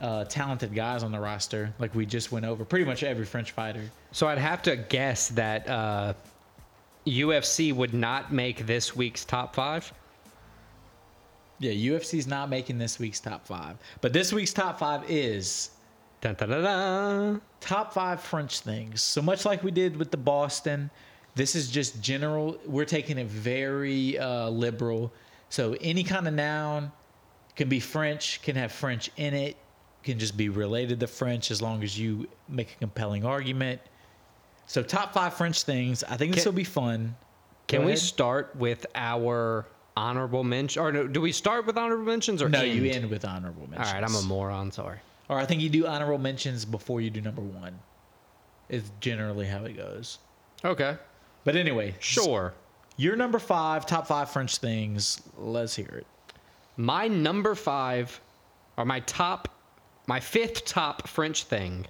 uh, 0.00 0.24
talented 0.24 0.74
guys 0.74 1.02
on 1.02 1.12
the 1.12 1.20
roster. 1.20 1.72
Like 1.78 1.94
we 1.94 2.06
just 2.06 2.32
went 2.32 2.44
over 2.44 2.64
pretty 2.64 2.84
much 2.84 3.02
every 3.02 3.24
French 3.24 3.52
fighter. 3.52 3.90
So 4.12 4.26
I'd 4.26 4.38
have 4.38 4.62
to 4.62 4.76
guess 4.76 5.28
that 5.30 5.68
uh, 5.68 6.14
UFC 7.06 7.74
would 7.74 7.94
not 7.94 8.32
make 8.32 8.66
this 8.66 8.96
week's 8.96 9.24
top 9.24 9.54
five. 9.54 9.92
Yeah, 11.60 11.72
UFC's 11.72 12.26
not 12.26 12.50
making 12.50 12.78
this 12.78 12.98
week's 12.98 13.20
top 13.20 13.46
five, 13.46 13.76
but 14.00 14.12
this 14.12 14.32
week's 14.32 14.52
top 14.52 14.78
five 14.78 15.08
is 15.08 15.70
Dun, 16.24 16.34
dun, 16.36 16.48
dun, 16.48 17.42
top 17.60 17.92
five 17.92 18.18
French 18.18 18.60
things. 18.60 19.02
So 19.02 19.20
much 19.20 19.44
like 19.44 19.62
we 19.62 19.70
did 19.70 19.94
with 19.94 20.10
the 20.10 20.16
Boston, 20.16 20.88
this 21.34 21.54
is 21.54 21.70
just 21.70 22.00
general. 22.00 22.58
We're 22.66 22.84
taking 22.84 23.18
it 23.18 23.26
very 23.26 24.18
uh, 24.18 24.48
liberal. 24.50 25.12
So 25.48 25.76
any 25.80 26.04
kind 26.04 26.26
of 26.28 26.34
noun 26.34 26.92
can 27.56 27.68
be 27.68 27.80
French, 27.80 28.40
can 28.42 28.56
have 28.56 28.72
French 28.72 29.10
in 29.16 29.34
it, 29.34 29.56
can 30.02 30.18
just 30.18 30.36
be 30.36 30.48
related 30.48 31.00
to 31.00 31.06
French 31.06 31.50
as 31.50 31.62
long 31.62 31.82
as 31.82 31.98
you 31.98 32.28
make 32.48 32.72
a 32.72 32.78
compelling 32.78 33.24
argument. 33.24 33.80
So 34.66 34.82
top 34.82 35.12
five 35.12 35.34
French 35.34 35.62
things. 35.62 36.04
I 36.04 36.16
think 36.16 36.34
this 36.34 36.44
will 36.44 36.52
be 36.52 36.64
fun. 36.64 37.14
Can 37.66 37.80
Go 37.80 37.86
we 37.86 37.92
ahead. 37.92 38.02
start 38.02 38.54
with 38.56 38.84
our 38.94 39.66
honorable 39.96 40.44
mention? 40.44 40.82
Or 40.82 40.92
no, 40.92 41.06
do 41.06 41.20
we 41.20 41.32
start 41.32 41.66
with 41.66 41.76
honorable 41.78 42.04
mentions 42.04 42.42
or 42.42 42.48
No, 42.48 42.60
end? 42.60 42.74
you 42.74 42.90
end 42.90 43.08
with 43.10 43.24
honorable 43.24 43.62
All 43.62 43.68
mentions. 43.68 43.92
right, 43.92 44.04
I'm 44.04 44.14
a 44.14 44.22
moron. 44.22 44.70
Sorry. 44.70 44.98
Or 45.28 45.38
I 45.38 45.46
think 45.46 45.62
you 45.62 45.70
do 45.70 45.86
honorable 45.86 46.18
mentions 46.18 46.64
before 46.64 47.00
you 47.00 47.10
do 47.10 47.20
number 47.20 47.40
one. 47.42 47.78
Is 48.68 48.90
generally 49.00 49.46
how 49.46 49.64
it 49.64 49.76
goes. 49.76 50.18
Okay. 50.64 50.96
But 51.44 51.56
anyway, 51.56 51.94
Sure. 52.00 52.54
Your 52.96 53.16
number 53.16 53.38
five, 53.38 53.86
top 53.86 54.06
five 54.06 54.30
French 54.30 54.58
things. 54.58 55.20
Let's 55.36 55.74
hear 55.74 55.88
it. 55.88 56.06
My 56.76 57.08
number 57.08 57.54
five, 57.54 58.20
or 58.76 58.84
my 58.84 59.00
top, 59.00 59.48
my 60.06 60.20
fifth 60.20 60.64
top 60.64 61.08
French 61.08 61.44
thing 61.44 61.86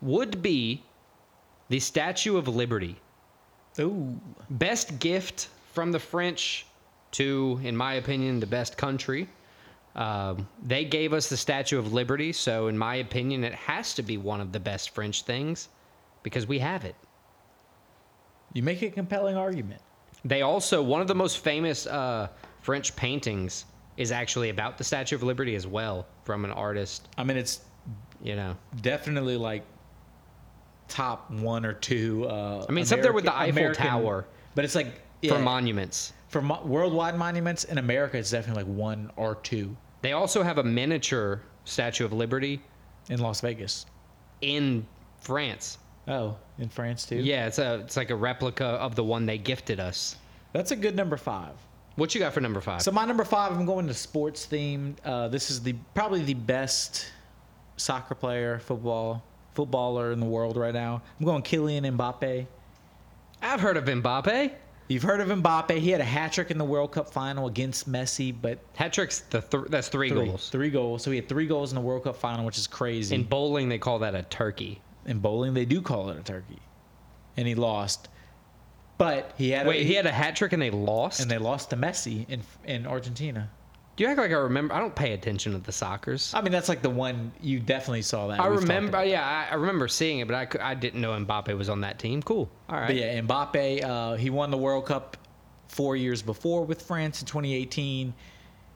would 0.00 0.42
be 0.42 0.82
the 1.68 1.78
Statue 1.78 2.36
of 2.36 2.48
Liberty. 2.48 2.96
Ooh. 3.80 4.18
Best 4.50 4.98
gift 4.98 5.48
from 5.72 5.92
the 5.92 5.98
French 5.98 6.66
to, 7.12 7.60
in 7.62 7.76
my 7.76 7.94
opinion, 7.94 8.40
the 8.40 8.46
best 8.46 8.76
country. 8.76 9.28
Um, 9.94 10.48
they 10.64 10.84
gave 10.84 11.12
us 11.12 11.28
the 11.28 11.36
Statue 11.36 11.78
of 11.78 11.92
Liberty, 11.92 12.32
so 12.32 12.68
in 12.68 12.76
my 12.76 12.96
opinion, 12.96 13.44
it 13.44 13.54
has 13.54 13.94
to 13.94 14.02
be 14.02 14.16
one 14.16 14.40
of 14.40 14.52
the 14.52 14.60
best 14.60 14.90
French 14.90 15.22
things 15.22 15.68
because 16.22 16.46
we 16.46 16.58
have 16.58 16.84
it. 16.84 16.96
You 18.54 18.62
make 18.62 18.80
a 18.82 18.90
compelling 18.90 19.36
argument. 19.36 19.82
They 20.24 20.40
also 20.42 20.82
one 20.82 21.02
of 21.02 21.08
the 21.08 21.14
most 21.14 21.38
famous 21.38 21.86
uh, 21.86 22.28
French 22.62 22.96
paintings 22.96 23.66
is 23.98 24.10
actually 24.10 24.48
about 24.48 24.78
the 24.78 24.84
Statue 24.84 25.14
of 25.16 25.22
Liberty 25.22 25.54
as 25.54 25.66
well 25.66 26.06
from 26.24 26.44
an 26.44 26.50
artist. 26.50 27.08
I 27.18 27.24
mean, 27.24 27.36
it's 27.36 27.60
You 28.22 28.36
know, 28.36 28.56
definitely 28.80 29.36
like 29.36 29.64
top 30.88 31.30
one 31.30 31.64
or 31.66 31.72
two. 31.74 32.26
Uh, 32.26 32.64
I 32.68 32.72
mean, 32.72 32.82
it's 32.82 32.92
up 32.92 33.02
there 33.02 33.12
with 33.12 33.24
the 33.24 33.32
American- 33.34 33.82
Eiffel 33.86 34.00
Tower 34.00 34.26
but 34.54 34.64
it's 34.64 34.74
like 34.76 34.86
for 35.28 35.34
yeah, 35.34 35.38
monuments. 35.42 36.12
for 36.28 36.40
mo- 36.40 36.62
worldwide 36.64 37.16
monuments 37.16 37.64
in 37.64 37.78
America, 37.78 38.16
it's 38.16 38.30
definitely 38.30 38.62
like 38.62 38.72
one 38.76 39.10
or 39.16 39.34
two 39.36 39.76
They 40.02 40.12
also 40.12 40.42
have 40.44 40.58
a 40.58 40.62
miniature 40.64 41.42
Statue 41.64 42.04
of 42.04 42.12
Liberty 42.12 42.62
in 43.10 43.18
Las 43.20 43.40
Vegas. 43.40 43.86
in 44.42 44.86
France. 45.18 45.78
Oh, 46.06 46.36
in 46.58 46.68
France 46.68 47.06
too. 47.06 47.16
Yeah, 47.16 47.46
it's 47.46 47.58
a 47.58 47.76
it's 47.80 47.96
like 47.96 48.10
a 48.10 48.16
replica 48.16 48.64
of 48.64 48.94
the 48.94 49.04
one 49.04 49.26
they 49.26 49.38
gifted 49.38 49.80
us. 49.80 50.16
that's 50.52 50.70
a 50.70 50.76
good 50.76 50.96
number 50.96 51.16
five. 51.16 51.54
What 51.96 52.14
you 52.14 52.20
got 52.20 52.32
for 52.32 52.40
number 52.40 52.60
five? 52.60 52.82
So 52.82 52.90
my 52.90 53.04
number 53.04 53.24
five, 53.24 53.52
I'm 53.52 53.64
going 53.66 53.86
to 53.86 53.94
sports 53.94 54.46
theme. 54.46 54.96
Uh, 55.04 55.28
this 55.28 55.50
is 55.50 55.62
the 55.62 55.74
probably 55.94 56.22
the 56.22 56.34
best 56.34 57.06
soccer 57.76 58.14
player, 58.14 58.58
football 58.58 59.22
footballer 59.54 60.12
in 60.12 60.18
the 60.20 60.26
world 60.26 60.56
right 60.56 60.74
now. 60.74 61.00
I'm 61.18 61.24
going 61.24 61.42
Kylian 61.42 61.96
Mbappe. 61.96 62.46
I've 63.40 63.60
heard 63.60 63.76
of 63.76 63.84
Mbappe. 63.84 64.50
You've 64.88 65.02
heard 65.02 65.20
of 65.20 65.28
Mbappe. 65.28 65.78
He 65.78 65.90
had 65.90 66.00
a 66.00 66.04
hat 66.04 66.32
trick 66.32 66.50
in 66.50 66.58
the 66.58 66.64
World 66.64 66.92
Cup 66.92 67.08
final 67.08 67.46
against 67.46 67.90
Messi, 67.90 68.34
but 68.38 68.58
Hat 68.74 68.92
tricks 68.92 69.20
the 69.30 69.40
th- 69.40 69.64
that's 69.68 69.88
three, 69.88 70.10
three, 70.10 70.26
goals. 70.26 70.50
three 70.50 70.70
goals. 70.70 71.02
So 71.02 71.10
he 71.10 71.16
had 71.16 71.28
three 71.28 71.46
goals 71.46 71.70
in 71.72 71.76
the 71.76 71.80
World 71.80 72.04
Cup 72.04 72.16
final, 72.16 72.44
which 72.44 72.58
is 72.58 72.66
crazy. 72.66 73.14
In, 73.14 73.22
bowling, 73.22 73.68
they 73.68 73.78
call 73.78 73.98
that 74.00 74.14
a 74.14 74.24
turkey. 74.24 74.80
Bowling, 75.20 75.54
they 75.54 75.64
do 75.64 75.80
call 75.82 76.10
it 76.10 76.18
a 76.18 76.22
turkey, 76.22 76.60
and 77.36 77.46
he 77.46 77.54
lost. 77.54 78.08
But 78.96 79.32
he 79.36 79.50
had 79.50 79.66
Wait, 79.66 79.82
a, 79.82 79.84
he 79.84 79.94
had 79.94 80.06
a 80.06 80.12
hat 80.12 80.36
trick 80.36 80.52
and 80.52 80.62
they 80.62 80.70
lost. 80.70 81.20
and 81.20 81.30
they 81.30 81.38
lost 81.38 81.70
to 81.70 81.76
Messi 81.76 82.28
in 82.28 82.42
in 82.64 82.86
Argentina. 82.86 83.50
Do 83.96 84.02
you 84.02 84.10
act 84.10 84.18
like 84.18 84.30
I 84.30 84.34
remember? 84.34 84.74
I 84.74 84.80
don't 84.80 84.94
pay 84.94 85.12
attention 85.12 85.52
to 85.52 85.58
the 85.58 85.70
soccer's. 85.70 86.32
I 86.34 86.40
mean, 86.42 86.50
that's 86.50 86.68
like 86.68 86.82
the 86.82 86.90
one 86.90 87.30
you 87.40 87.60
definitely 87.60 88.02
saw 88.02 88.26
that. 88.28 88.40
I 88.40 88.46
remember, 88.48 89.04
yeah, 89.04 89.24
I, 89.24 89.52
I 89.52 89.54
remember 89.54 89.86
seeing 89.86 90.18
it, 90.18 90.26
but 90.26 90.34
I, 90.60 90.70
I 90.70 90.74
didn't 90.74 91.00
know 91.00 91.12
Mbappe 91.12 91.56
was 91.56 91.68
on 91.68 91.80
that 91.82 92.00
team. 92.00 92.20
Cool. 92.20 92.50
All 92.68 92.76
right. 92.76 92.88
But 92.88 92.96
yeah, 92.96 93.20
Mbappe, 93.20 93.84
uh, 93.84 94.14
he 94.16 94.30
won 94.30 94.50
the 94.50 94.56
World 94.56 94.86
Cup 94.86 95.16
four 95.68 95.94
years 95.94 96.22
before 96.22 96.64
with 96.64 96.82
France 96.82 97.20
in 97.20 97.26
2018. 97.26 98.12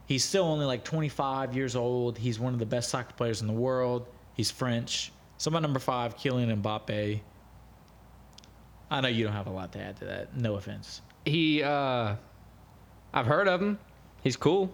He's 0.05 0.23
still 0.23 0.45
only 0.45 0.65
like 0.65 0.85
25 0.85 1.53
years 1.53 1.75
old. 1.75 2.17
He's 2.17 2.39
one 2.39 2.53
of 2.53 2.59
the 2.59 2.65
best 2.65 2.89
soccer 2.89 3.13
players 3.13 3.41
in 3.41 3.47
the 3.47 3.53
world. 3.53 4.05
He's 4.35 4.49
French. 4.49 5.11
So 5.39 5.49
my 5.49 5.59
number 5.59 5.79
five, 5.79 6.17
Kylian 6.17 6.61
Mbappe. 6.61 7.21
I 8.91 9.01
know 9.01 9.07
you 9.07 9.23
don't 9.23 9.33
have 9.33 9.47
a 9.47 9.51
lot 9.51 9.71
to 9.71 9.79
add 9.79 9.95
to 9.97 10.05
that. 10.05 10.35
No 10.35 10.55
offense. 10.55 11.01
He, 11.23 11.63
uh, 11.63 12.15
I've 13.13 13.25
heard 13.25 13.47
of 13.47 13.61
him. 13.61 13.79
He's 14.21 14.35
cool. 14.35 14.69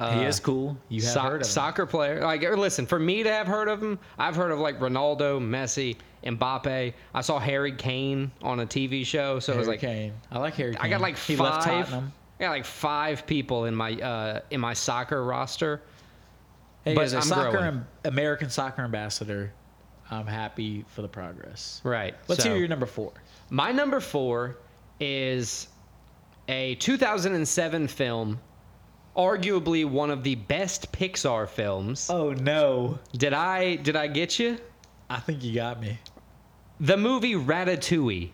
Uh, 0.00 0.18
he 0.18 0.26
is 0.26 0.40
cool. 0.40 0.76
You 0.88 1.02
have 1.02 1.10
so- 1.12 1.20
heard 1.20 1.40
of 1.42 1.46
him. 1.46 1.52
soccer 1.52 1.86
player. 1.86 2.20
Like, 2.20 2.42
er, 2.42 2.56
listen, 2.56 2.84
for 2.84 2.98
me 2.98 3.22
to 3.22 3.30
have 3.32 3.46
heard 3.46 3.68
of 3.68 3.80
him, 3.80 3.96
I've 4.18 4.34
heard 4.34 4.50
of 4.50 4.58
like 4.58 4.80
Ronaldo, 4.80 5.40
Messi, 5.40 5.96
Mbappe. 6.24 6.94
I 7.14 7.20
saw 7.20 7.38
Harry 7.38 7.72
Kane 7.72 8.32
on 8.42 8.58
a 8.60 8.66
TV 8.66 9.06
show, 9.06 9.38
so 9.38 9.52
it 9.52 9.58
was 9.58 9.68
like 9.68 9.80
Kane. 9.80 10.14
I 10.32 10.38
like 10.40 10.54
Harry 10.54 10.72
Kane. 10.74 10.82
I 10.82 10.88
got 10.88 11.00
like 11.00 11.16
he 11.16 11.36
left 11.36 11.64
five. 11.64 11.84
Tottenham. 11.84 12.12
I 12.40 12.42
got 12.44 12.50
like 12.50 12.64
five 12.64 13.24
people 13.24 13.66
in 13.66 13.74
my 13.76 13.92
uh, 13.94 14.40
in 14.50 14.60
my 14.60 14.72
soccer 14.72 15.24
roster. 15.24 15.80
Hey, 16.84 16.94
But 16.94 17.04
as 17.04 17.12
a 17.12 17.16
I'm 17.18 17.22
soccer 17.22 17.50
growing. 17.52 17.66
am- 17.66 17.86
American 18.04 18.50
soccer 18.50 18.82
ambassador, 18.82 19.52
I'm 20.10 20.26
happy 20.26 20.84
for 20.88 21.02
the 21.02 21.08
progress. 21.08 21.80
Right. 21.84 22.14
Let's 22.28 22.42
so- 22.42 22.50
hear 22.50 22.58
your 22.58 22.68
number 22.68 22.86
four. 22.86 23.12
My 23.50 23.72
number 23.72 24.00
four 24.00 24.58
is 25.00 25.68
a 26.48 26.74
2007 26.76 27.88
film, 27.88 28.40
arguably 29.16 29.84
one 29.84 30.10
of 30.10 30.22
the 30.22 30.34
best 30.34 30.92
Pixar 30.92 31.48
films. 31.48 32.08
Oh 32.10 32.32
no! 32.32 32.98
Did 33.12 33.32
I 33.32 33.76
did 33.76 33.96
I 33.96 34.06
get 34.06 34.38
you? 34.38 34.58
I 35.10 35.20
think 35.20 35.42
you 35.42 35.54
got 35.54 35.80
me. 35.80 35.98
The 36.80 36.96
movie 36.96 37.34
Ratatouille. 37.34 38.30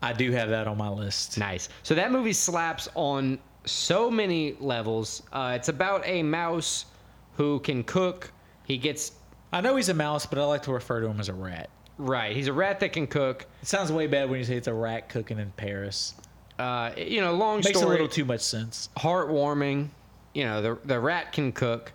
I 0.00 0.12
do 0.12 0.30
have 0.32 0.48
that 0.50 0.68
on 0.68 0.76
my 0.76 0.88
list. 0.88 1.38
Nice. 1.38 1.68
So 1.82 1.94
that 1.94 2.12
movie 2.12 2.32
slaps 2.32 2.88
on 2.94 3.38
so 3.64 4.10
many 4.10 4.56
levels. 4.60 5.22
Uh, 5.32 5.54
it's 5.56 5.68
about 5.68 6.06
a 6.06 6.22
mouse 6.22 6.86
who 7.34 7.58
can 7.60 7.82
cook. 7.84 8.32
He 8.64 8.78
gets 8.78 9.12
I 9.52 9.60
know 9.60 9.76
he's 9.76 9.88
a 9.88 9.94
mouse, 9.94 10.26
but 10.26 10.38
I 10.38 10.44
like 10.44 10.62
to 10.62 10.72
refer 10.72 11.00
to 11.00 11.06
him 11.06 11.20
as 11.20 11.28
a 11.28 11.34
rat. 11.34 11.70
right. 11.96 12.34
He's 12.36 12.48
a 12.48 12.52
rat 12.52 12.80
that 12.80 12.92
can 12.92 13.06
cook. 13.06 13.46
It 13.62 13.68
sounds 13.68 13.90
way 13.90 14.06
bad 14.06 14.28
when 14.28 14.38
you 14.38 14.44
say 14.44 14.56
it's 14.56 14.68
a 14.68 14.74
rat 14.74 15.08
cooking 15.08 15.38
in 15.38 15.50
Paris. 15.52 16.14
Uh, 16.58 16.90
you 16.96 17.20
know, 17.20 17.32
long 17.34 17.58
Makes 17.58 17.78
story. 17.78 17.86
a 17.86 17.88
little 17.88 18.08
too 18.08 18.24
much 18.24 18.40
sense. 18.40 18.88
heartwarming. 18.96 19.88
You 20.34 20.44
know, 20.44 20.62
the 20.62 20.78
the 20.84 20.98
rat 21.00 21.32
can 21.32 21.52
cook. 21.52 21.92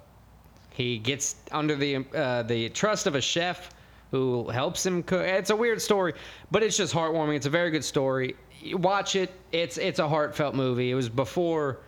He 0.72 0.98
gets 0.98 1.36
under 1.52 1.76
the 1.76 2.06
uh, 2.16 2.44
the 2.44 2.70
trust 2.70 3.06
of 3.08 3.16
a 3.16 3.22
chef 3.22 3.70
who 4.12 4.50
helps 4.50 4.86
him 4.86 5.04
cook. 5.04 5.22
It's 5.26 5.50
a 5.50 5.56
weird 5.56 5.82
story, 5.82 6.14
but 6.50 6.64
it's 6.64 6.78
just 6.78 6.94
heartwarming. 6.94 7.36
It's 7.36 7.46
a 7.46 7.50
very 7.52 7.70
good 7.72 7.84
story. 7.84 8.36
You 8.60 8.78
watch 8.78 9.16
it. 9.16 9.32
It's 9.52 9.78
it's 9.78 10.00
a 10.00 10.08
heartfelt 10.08 10.56
movie. 10.56 10.90
It 10.92 10.96
was 10.96 11.10
before, 11.10 11.80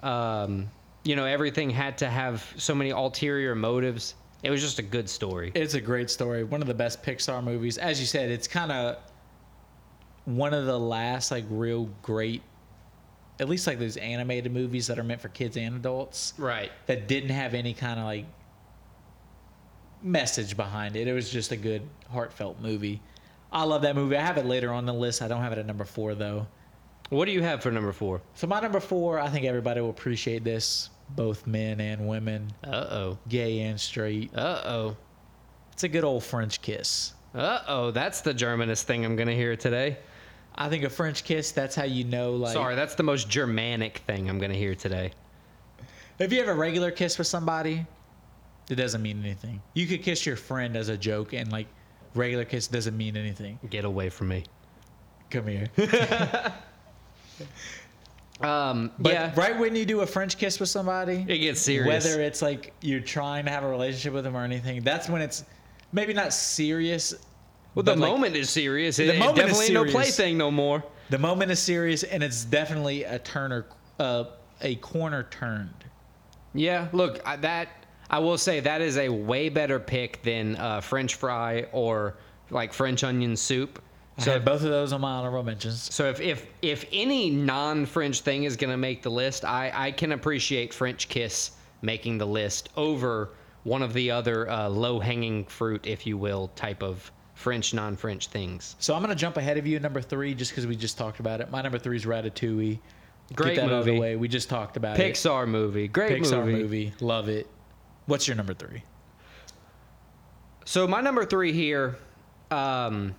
um, 0.00 0.70
you 1.04 1.16
know, 1.16 1.24
everything 1.24 1.70
had 1.70 1.98
to 1.98 2.08
have 2.08 2.52
so 2.56 2.74
many 2.74 2.90
ulterior 2.90 3.54
motives. 3.54 4.14
It 4.42 4.50
was 4.50 4.60
just 4.60 4.78
a 4.78 4.82
good 4.82 5.08
story. 5.10 5.50
It's 5.54 5.74
a 5.74 5.80
great 5.80 6.10
story. 6.10 6.44
One 6.44 6.60
of 6.62 6.68
the 6.68 6.74
best 6.74 7.02
Pixar 7.02 7.42
movies. 7.42 7.76
As 7.78 7.98
you 7.98 8.06
said, 8.06 8.30
it's 8.30 8.46
kind 8.46 8.70
of 8.70 8.96
one 10.26 10.54
of 10.54 10.66
the 10.66 10.78
last 10.78 11.30
like 11.30 11.44
real 11.50 11.88
great, 12.02 12.42
at 13.40 13.48
least 13.48 13.66
like 13.66 13.78
those 13.78 13.96
animated 13.96 14.52
movies 14.52 14.86
that 14.86 14.98
are 14.98 15.02
meant 15.04 15.20
for 15.20 15.28
kids 15.28 15.56
and 15.56 15.74
adults 15.76 16.34
Right. 16.38 16.70
that 16.86 17.08
didn't 17.08 17.30
have 17.30 17.54
any 17.54 17.74
kind 17.74 17.98
of 17.98 18.04
like 18.06 18.26
message 20.02 20.56
behind 20.56 20.96
it. 20.96 21.08
It 21.08 21.12
was 21.12 21.30
just 21.30 21.50
a 21.52 21.56
good 21.56 21.82
heartfelt 22.10 22.60
movie. 22.60 23.00
I 23.50 23.64
love 23.64 23.82
that 23.82 23.96
movie. 23.96 24.16
I 24.16 24.20
have 24.22 24.36
it 24.38 24.46
later 24.46 24.72
on 24.72 24.86
the 24.86 24.92
list. 24.94 25.22
I 25.22 25.28
don't 25.28 25.40
have 25.42 25.52
it 25.52 25.58
at 25.58 25.66
number 25.66 25.84
four 25.84 26.14
though. 26.14 26.46
What 27.10 27.24
do 27.24 27.32
you 27.32 27.42
have 27.42 27.62
for 27.62 27.70
number 27.70 27.92
four? 27.92 28.20
So 28.34 28.46
my 28.46 28.60
number 28.60 28.80
four, 28.80 29.18
I 29.18 29.28
think 29.30 29.46
everybody 29.46 29.80
will 29.80 29.90
appreciate 29.90 30.44
this, 30.44 30.90
both 31.10 31.46
men 31.46 31.80
and 31.80 32.06
women, 32.08 32.50
Uh 32.64 32.86
oh. 32.90 33.18
gay 33.28 33.60
and 33.60 33.80
straight. 33.80 34.34
Uh 34.34 34.62
oh. 34.64 34.96
It's 35.72 35.84
a 35.84 35.88
good 35.88 36.04
old 36.04 36.24
French 36.24 36.60
kiss. 36.62 37.12
Uh 37.34 37.60
oh. 37.68 37.90
That's 37.90 38.20
the 38.20 38.34
Germanest 38.34 38.86
thing 38.86 39.04
I'm 39.04 39.16
gonna 39.16 39.34
hear 39.34 39.56
today. 39.56 39.98
I 40.54 40.68
think 40.68 40.82
a 40.84 40.90
French 40.90 41.22
kiss, 41.24 41.52
that's 41.52 41.76
how 41.76 41.84
you 41.84 42.02
know 42.04 42.32
like 42.32 42.52
Sorry, 42.52 42.74
that's 42.74 42.94
the 42.96 43.04
most 43.04 43.28
Germanic 43.28 43.98
thing 43.98 44.28
I'm 44.28 44.38
gonna 44.38 44.54
hear 44.54 44.74
today. 44.74 45.12
if 46.18 46.32
you 46.32 46.38
have 46.40 46.48
a 46.48 46.54
regular 46.54 46.90
kiss 46.90 47.16
with 47.16 47.28
somebody, 47.28 47.86
it 48.68 48.74
doesn't 48.74 49.00
mean 49.00 49.20
anything. 49.22 49.62
You 49.74 49.86
could 49.86 50.02
kiss 50.02 50.26
your 50.26 50.36
friend 50.36 50.76
as 50.76 50.88
a 50.88 50.96
joke 50.96 51.32
and 51.32 51.50
like 51.52 51.68
regular 52.14 52.44
kiss 52.44 52.66
doesn't 52.66 52.96
mean 52.96 53.16
anything. 53.16 53.58
Get 53.70 53.84
away 53.84 54.08
from 54.10 54.28
me. 54.28 54.44
Come 55.30 55.46
here. 55.46 55.68
Um, 58.40 58.92
But 58.98 59.12
yeah, 59.12 59.32
right 59.36 59.58
when 59.58 59.74
you 59.74 59.84
do 59.84 60.00
a 60.00 60.06
French 60.06 60.38
kiss 60.38 60.60
with 60.60 60.68
somebody, 60.68 61.24
it 61.28 61.38
gets 61.38 61.60
serious. 61.60 62.04
whether 62.04 62.22
it's 62.22 62.40
like 62.40 62.72
you're 62.80 63.00
trying 63.00 63.44
to 63.46 63.50
have 63.50 63.64
a 63.64 63.68
relationship 63.68 64.12
with 64.12 64.24
them 64.24 64.36
or 64.36 64.44
anything, 64.44 64.82
that's 64.82 65.08
when 65.08 65.20
it's 65.22 65.44
maybe 65.92 66.12
not 66.12 66.32
serious. 66.32 67.14
well, 67.74 67.82
the 67.82 67.96
like, 67.96 68.10
moment 68.10 68.36
is 68.36 68.48
serious. 68.50 68.96
the 68.96 69.04
It, 69.08 69.16
it 69.16 69.18
moment 69.18 69.38
is 69.38 69.44
definitely 69.44 69.74
no 69.74 69.80
serious. 69.86 69.92
plaything 70.16 70.38
no 70.38 70.50
more. 70.50 70.84
The 71.10 71.18
moment 71.18 71.50
is 71.50 71.58
serious, 71.58 72.02
and 72.04 72.22
it's 72.22 72.44
definitely 72.44 73.04
a 73.04 73.18
turner, 73.18 73.66
uh, 73.98 74.24
a 74.60 74.76
corner 74.76 75.26
turned. 75.30 75.84
Yeah, 76.54 76.88
look, 76.92 77.20
I, 77.26 77.36
that 77.36 77.68
I 78.10 78.18
will 78.20 78.38
say 78.38 78.60
that 78.60 78.80
is 78.80 78.98
a 78.98 79.08
way 79.08 79.48
better 79.48 79.78
pick 79.80 80.22
than 80.22 80.56
uh, 80.56 80.80
French 80.80 81.14
fry 81.16 81.66
or 81.72 82.14
like 82.50 82.72
French 82.72 83.02
onion 83.04 83.36
soup. 83.36 83.82
I 84.18 84.22
So 84.22 84.32
had 84.32 84.44
both 84.44 84.62
of 84.64 84.70
those 84.70 84.92
on 84.92 85.00
my 85.00 85.12
honorable 85.12 85.42
mentions. 85.44 85.94
So 85.94 86.08
if 86.08 86.20
if 86.20 86.46
if 86.62 86.84
any 86.92 87.30
non-French 87.30 88.20
thing 88.22 88.44
is 88.44 88.56
gonna 88.56 88.76
make 88.76 89.02
the 89.02 89.10
list, 89.10 89.44
I 89.44 89.70
I 89.74 89.90
can 89.92 90.12
appreciate 90.12 90.74
French 90.74 91.08
kiss 91.08 91.52
making 91.82 92.18
the 92.18 92.26
list 92.26 92.70
over 92.76 93.30
one 93.64 93.82
of 93.82 93.92
the 93.92 94.10
other 94.10 94.48
uh, 94.50 94.68
low-hanging 94.68 95.44
fruit, 95.44 95.86
if 95.86 96.06
you 96.06 96.16
will, 96.16 96.48
type 96.56 96.82
of 96.82 97.10
French 97.34 97.72
non-French 97.74 98.26
things. 98.28 98.74
So 98.80 98.94
I'm 98.94 99.00
gonna 99.02 99.14
jump 99.14 99.36
ahead 99.36 99.56
of 99.58 99.66
you 99.66 99.78
number 99.78 100.00
three, 100.00 100.34
just 100.34 100.50
because 100.50 100.66
we 100.66 100.74
just 100.74 100.98
talked 100.98 101.20
about 101.20 101.40
it. 101.40 101.50
My 101.50 101.62
number 101.62 101.78
three 101.78 101.96
is 101.96 102.04
Ratatouille. 102.04 102.78
Great 103.34 103.54
Get 103.54 103.56
that 103.56 103.64
out 103.66 103.78
of 103.80 103.84
the 103.84 103.90
movie. 103.92 104.00
way. 104.00 104.16
We 104.16 104.26
just 104.26 104.48
talked 104.48 104.76
about 104.76 104.98
it. 104.98 105.14
Pixar 105.14 105.46
movie, 105.46 105.86
great 105.86 106.20
Pixar 106.22 106.44
movie. 106.44 106.62
movie. 106.62 106.92
Love 107.00 107.28
it. 107.28 107.46
What's 108.06 108.26
your 108.26 108.36
number 108.36 108.54
three? 108.54 108.82
So 110.64 110.86
my 110.88 111.00
number 111.00 111.24
three 111.24 111.52
here, 111.52 111.96
um, 112.50 113.14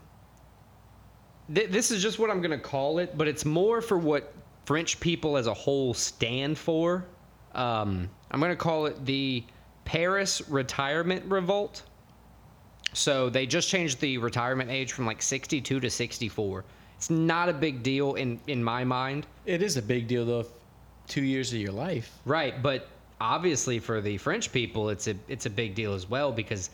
th- 1.54 1.70
this 1.70 1.92
is 1.92 2.02
just 2.02 2.20
what 2.20 2.30
I'm 2.30 2.42
gonna 2.42 2.58
call 2.58 3.00
it, 3.00 3.18
but 3.18 3.28
it's 3.28 3.46
more 3.46 3.82
for 3.82 3.98
what 3.98 4.34
French 4.66 5.00
people 5.00 5.38
as 5.38 5.48
a 5.48 5.54
whole 5.54 5.94
stand 5.94 6.58
for. 6.58 7.06
Um, 7.56 8.10
I'm 8.32 8.40
gonna 8.40 8.56
call 8.56 8.86
it 8.86 9.06
the 9.06 9.44
Paris 9.86 10.42
Retirement 10.50 11.24
Revolt. 11.26 11.84
So 12.94 13.30
they 13.30 13.46
just 13.46 13.70
changed 13.70 14.00
the 14.00 14.18
retirement 14.18 14.70
age 14.72 14.94
from 14.94 15.06
like 15.06 15.22
62 15.22 15.80
to 15.80 15.90
64. 15.90 16.64
It's 16.98 17.10
not 17.10 17.48
a 17.50 17.54
big 17.54 17.84
deal 17.84 18.16
in 18.16 18.40
in 18.48 18.64
my 18.64 18.84
mind, 18.84 19.26
It 19.46 19.62
is 19.62 19.78
a 19.78 19.82
big 19.82 20.08
deal 20.08 20.26
though. 20.26 20.46
Two 21.08 21.24
years 21.24 21.52
of 21.54 21.60
your 21.60 21.72
life. 21.72 22.20
right? 22.26 22.62
But 22.62 22.88
obviously 23.22 23.80
for 23.80 24.00
the 24.02 24.18
French 24.18 24.52
people, 24.52 24.90
it's 24.90 25.08
a 25.08 25.16
it's 25.28 25.46
a 25.46 25.50
big 25.50 25.76
deal 25.76 25.94
as 25.94 26.10
well 26.10 26.32
because 26.32 26.70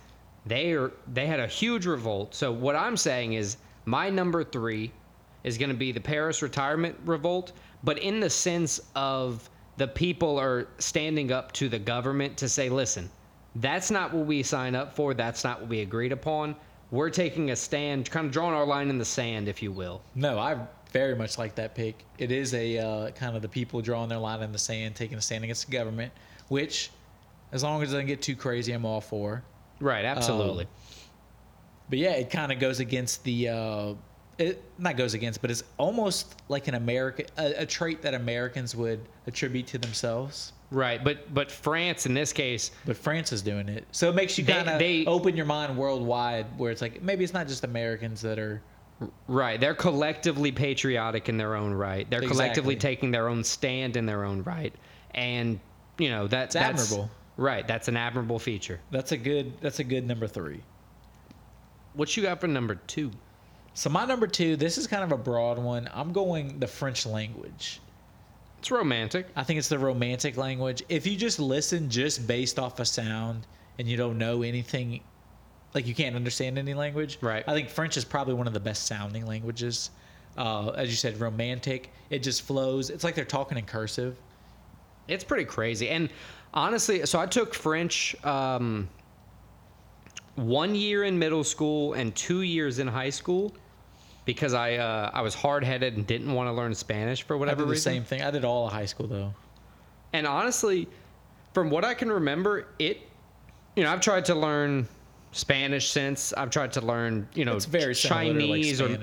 they 0.46 0.74
are 0.74 0.92
they 1.14 1.28
had 1.28 1.40
a 1.40 1.48
huge 1.48 1.86
revolt. 1.86 2.34
So 2.36 2.52
what 2.52 2.76
I'm 2.76 2.98
saying 2.98 3.34
is 3.34 3.58
my 3.86 4.10
number 4.10 4.44
three 4.44 4.92
is 5.44 5.58
going 5.58 5.70
to 5.70 5.76
be 5.76 5.92
the 5.92 6.02
Paris 6.02 6.42
retirement 6.42 6.96
revolt, 7.06 7.52
but 7.84 8.00
in 8.00 8.20
the 8.20 8.30
sense 8.30 8.82
of 8.96 9.50
the 9.78 9.88
people 9.88 10.40
are 10.40 10.68
standing 10.80 11.32
up 11.32 11.52
to 11.54 11.70
the 11.70 11.80
government 11.80 12.38
to 12.38 12.50
say, 12.50 12.70
listen, 12.70 13.10
that's 13.56 13.92
not 13.92 14.14
what 14.14 14.26
we 14.26 14.44
sign 14.44 14.76
up 14.76 14.96
for. 14.96 15.14
That's 15.14 15.44
not 15.44 15.62
what 15.62 15.70
we 15.70 15.82
agreed 15.82 16.12
upon. 16.12 16.56
We're 16.92 17.10
taking 17.10 17.52
a 17.52 17.56
stand, 17.56 18.10
kind 18.10 18.26
of 18.26 18.32
drawing 18.32 18.54
our 18.54 18.66
line 18.66 18.90
in 18.90 18.98
the 18.98 19.06
sand, 19.06 19.48
if 19.48 19.62
you 19.62 19.72
will. 19.72 20.02
No, 20.16 20.40
I 20.40 20.58
very 20.92 21.16
much 21.16 21.38
like 21.38 21.56
that 21.56 21.76
pick. 21.76 22.06
It 22.18 22.32
is 22.32 22.54
a 22.54 22.78
uh, 22.78 23.12
kind 23.12 23.36
of 23.36 23.42
the 23.42 23.50
people 23.50 23.82
drawing 23.82 24.10
their 24.10 24.18
line 24.18 24.42
in 24.42 24.52
the 24.52 24.58
sand, 24.58 24.96
taking 24.96 25.18
a 25.18 25.22
stand 25.22 25.44
against 25.44 25.66
the 25.66 25.72
government, 25.72 26.12
which, 26.48 26.90
as 27.52 27.64
long 27.64 27.82
as 27.82 27.90
it 27.90 27.94
doesn't 27.94 28.08
get 28.08 28.22
too 28.22 28.36
crazy, 28.36 28.72
I'm 28.72 28.86
all 28.86 29.02
for. 29.02 29.44
Right, 29.80 30.06
absolutely. 30.06 30.64
Um, 30.64 30.70
but 31.90 32.00
yeah, 32.00 32.12
it 32.12 32.30
kind 32.30 32.52
of 32.52 32.60
goes 32.60 32.80
against 32.80 33.24
the. 33.24 33.50
Uh, 33.50 33.94
it 34.38 34.62
not 34.78 34.98
goes 34.98 35.14
against, 35.14 35.42
but 35.42 35.50
it's 35.50 35.64
almost 35.78 36.42
like 36.50 36.68
an 36.68 36.76
American 36.76 37.26
a, 37.38 37.62
a 37.62 37.66
trait 37.66 38.02
that 38.02 38.14
Americans 38.14 38.76
would 38.76 39.00
attribute 39.28 39.68
to 39.68 39.78
themselves. 39.78 40.52
right, 40.72 41.02
but 41.04 41.34
but 41.34 41.50
France 41.50 42.06
in 42.06 42.14
this 42.14 42.34
case, 42.34 42.72
But 42.86 42.98
France 42.98 43.32
is 43.32 43.42
doing 43.42 43.70
it, 43.70 43.86
so 43.92 44.10
it 44.10 44.16
makes 44.16 44.38
you 44.38 44.44
kind 44.44 44.68
of 44.68 45.08
open 45.08 45.38
your 45.38 45.46
mind 45.46 45.78
worldwide, 45.78 46.46
where 46.58 46.72
it's 46.72 46.82
like 46.82 47.02
maybe 47.02 47.24
it's 47.24 47.34
not 47.34 47.48
just 47.48 47.64
Americans 47.64 48.22
that 48.22 48.38
are. 48.38 48.62
right, 49.28 49.58
they're 49.60 49.74
collectively 49.76 50.52
patriotic 50.52 51.30
in 51.30 51.38
their 51.38 51.56
own 51.56 51.74
right. 51.74 52.10
They're 52.10 52.22
collectively 52.22 52.76
taking 52.76 53.12
their 53.12 53.30
own 53.30 53.44
stand 53.44 53.96
in 53.96 54.06
their 54.06 54.26
own 54.26 54.44
right, 54.44 54.74
and 55.12 55.62
you 55.98 56.10
know 56.10 56.28
that 56.28 56.52
that's 56.52 56.56
admirable. 56.56 57.10
Right, 57.38 57.66
that's 57.68 57.88
an 57.88 57.96
admirable 57.96 58.40
feature. 58.40 58.82
That's 58.92 59.14
a 59.14 59.18
good. 59.18 59.54
That's 59.62 59.80
a 59.80 59.84
good 59.86 60.06
number 60.06 60.28
three. 60.28 60.62
What 61.96 62.16
you 62.16 62.24
got 62.24 62.42
for 62.42 62.48
number 62.48 62.76
two? 62.76 63.12
So 63.74 63.90
my 63.90 64.06
number 64.06 64.28
two, 64.28 64.56
this 64.56 64.78
is 64.78 64.88
kind 64.88 65.04
of 65.04 65.12
a 65.12 65.18
broad 65.18 65.58
one. 65.58 65.90
I'm 65.94 66.12
going 66.14 66.60
the 66.60 66.68
French 66.68 67.06
language. 67.06 67.82
It's 68.60 68.72
romantic. 68.72 69.28
I 69.36 69.44
think 69.44 69.60
it's 69.60 69.70
the 69.70 69.80
romantic 69.80 70.38
language. 70.38 70.84
If 70.90 71.06
you 71.06 71.16
just 71.16 71.40
listen 71.40 71.90
just 71.90 72.26
based 72.26 72.58
off 72.58 72.80
a 72.80 72.86
sound 72.86 73.48
and 73.78 73.88
you 73.88 73.96
don't 73.98 74.18
know 74.18 74.44
anything, 74.44 75.02
like 75.74 75.88
you 75.88 75.94
can't 75.94 76.16
understand 76.16 76.58
any 76.58 76.74
language, 76.74 77.18
Right. 77.22 77.44
I 77.48 77.54
think 77.54 77.70
French 77.70 77.98
is 77.98 78.06
probably 78.06 78.34
one 78.34 78.48
of 78.48 78.54
the 78.54 78.60
best 78.60 78.88
sounding 78.88 79.26
languages. 79.26 79.92
Uh, 80.38 80.70
as 80.70 80.90
you 80.90 80.96
said, 80.96 81.20
romantic. 81.20 81.92
It 82.10 82.20
just 82.20 82.42
flows. 82.42 82.90
It's 82.90 83.04
like 83.04 83.16
they're 83.16 83.24
talking 83.24 83.58
in 83.58 83.66
cursive. 83.66 84.18
It's 85.08 85.24
pretty 85.24 85.46
crazy. 85.46 85.90
And 85.90 86.10
honestly, 86.54 87.06
so 87.06 87.20
I 87.20 87.26
took 87.26 87.54
French 87.54 88.16
um, 88.26 88.90
one 90.36 90.76
year 90.76 91.04
in 91.04 91.18
middle 91.18 91.44
school 91.44 91.94
and 91.94 92.14
two 92.16 92.42
years 92.42 92.80
in 92.80 92.88
high 92.88 93.10
school 93.10 93.54
because 94.26 94.54
I 94.54 94.76
uh, 94.76 95.12
I 95.14 95.22
was 95.22 95.34
hard 95.34 95.64
headed 95.64 95.98
and 95.98 96.06
didn't 96.06 96.32
want 96.34 96.48
to 96.48 96.52
learn 96.54 96.74
Spanish 96.74 97.24
for 97.24 97.36
I 97.36 97.40
whatever 97.40 97.62
did 97.62 97.68
the 97.68 97.72
reason. 97.72 97.94
same 97.94 98.04
thing. 98.04 98.22
I 98.22 98.32
did 98.32 98.44
all 98.44 98.68
of 98.68 98.74
high 98.74 98.86
school 98.86 99.08
though. 99.08 99.34
And 100.14 100.26
honestly, 100.26 100.88
from 101.54 101.70
what 101.70 101.84
I 101.86 101.94
can 101.94 102.12
remember, 102.12 102.68
it, 102.80 103.02
you 103.76 103.84
know, 103.84 103.92
I've 103.92 104.02
tried 104.02 104.26
to 104.26 104.36
learn 104.36 104.88
Spanish 105.32 105.90
since. 105.90 106.32
I've 106.34 106.50
tried 106.50 106.72
to 106.74 106.82
learn, 106.82 107.28
you 107.34 107.44
know, 107.44 107.56
It's 107.56 107.66
very 107.66 107.94
similar 107.94 108.34
to, 108.34 108.46
like, 108.46 108.62
Chinese 108.62 108.82
or 108.82 108.98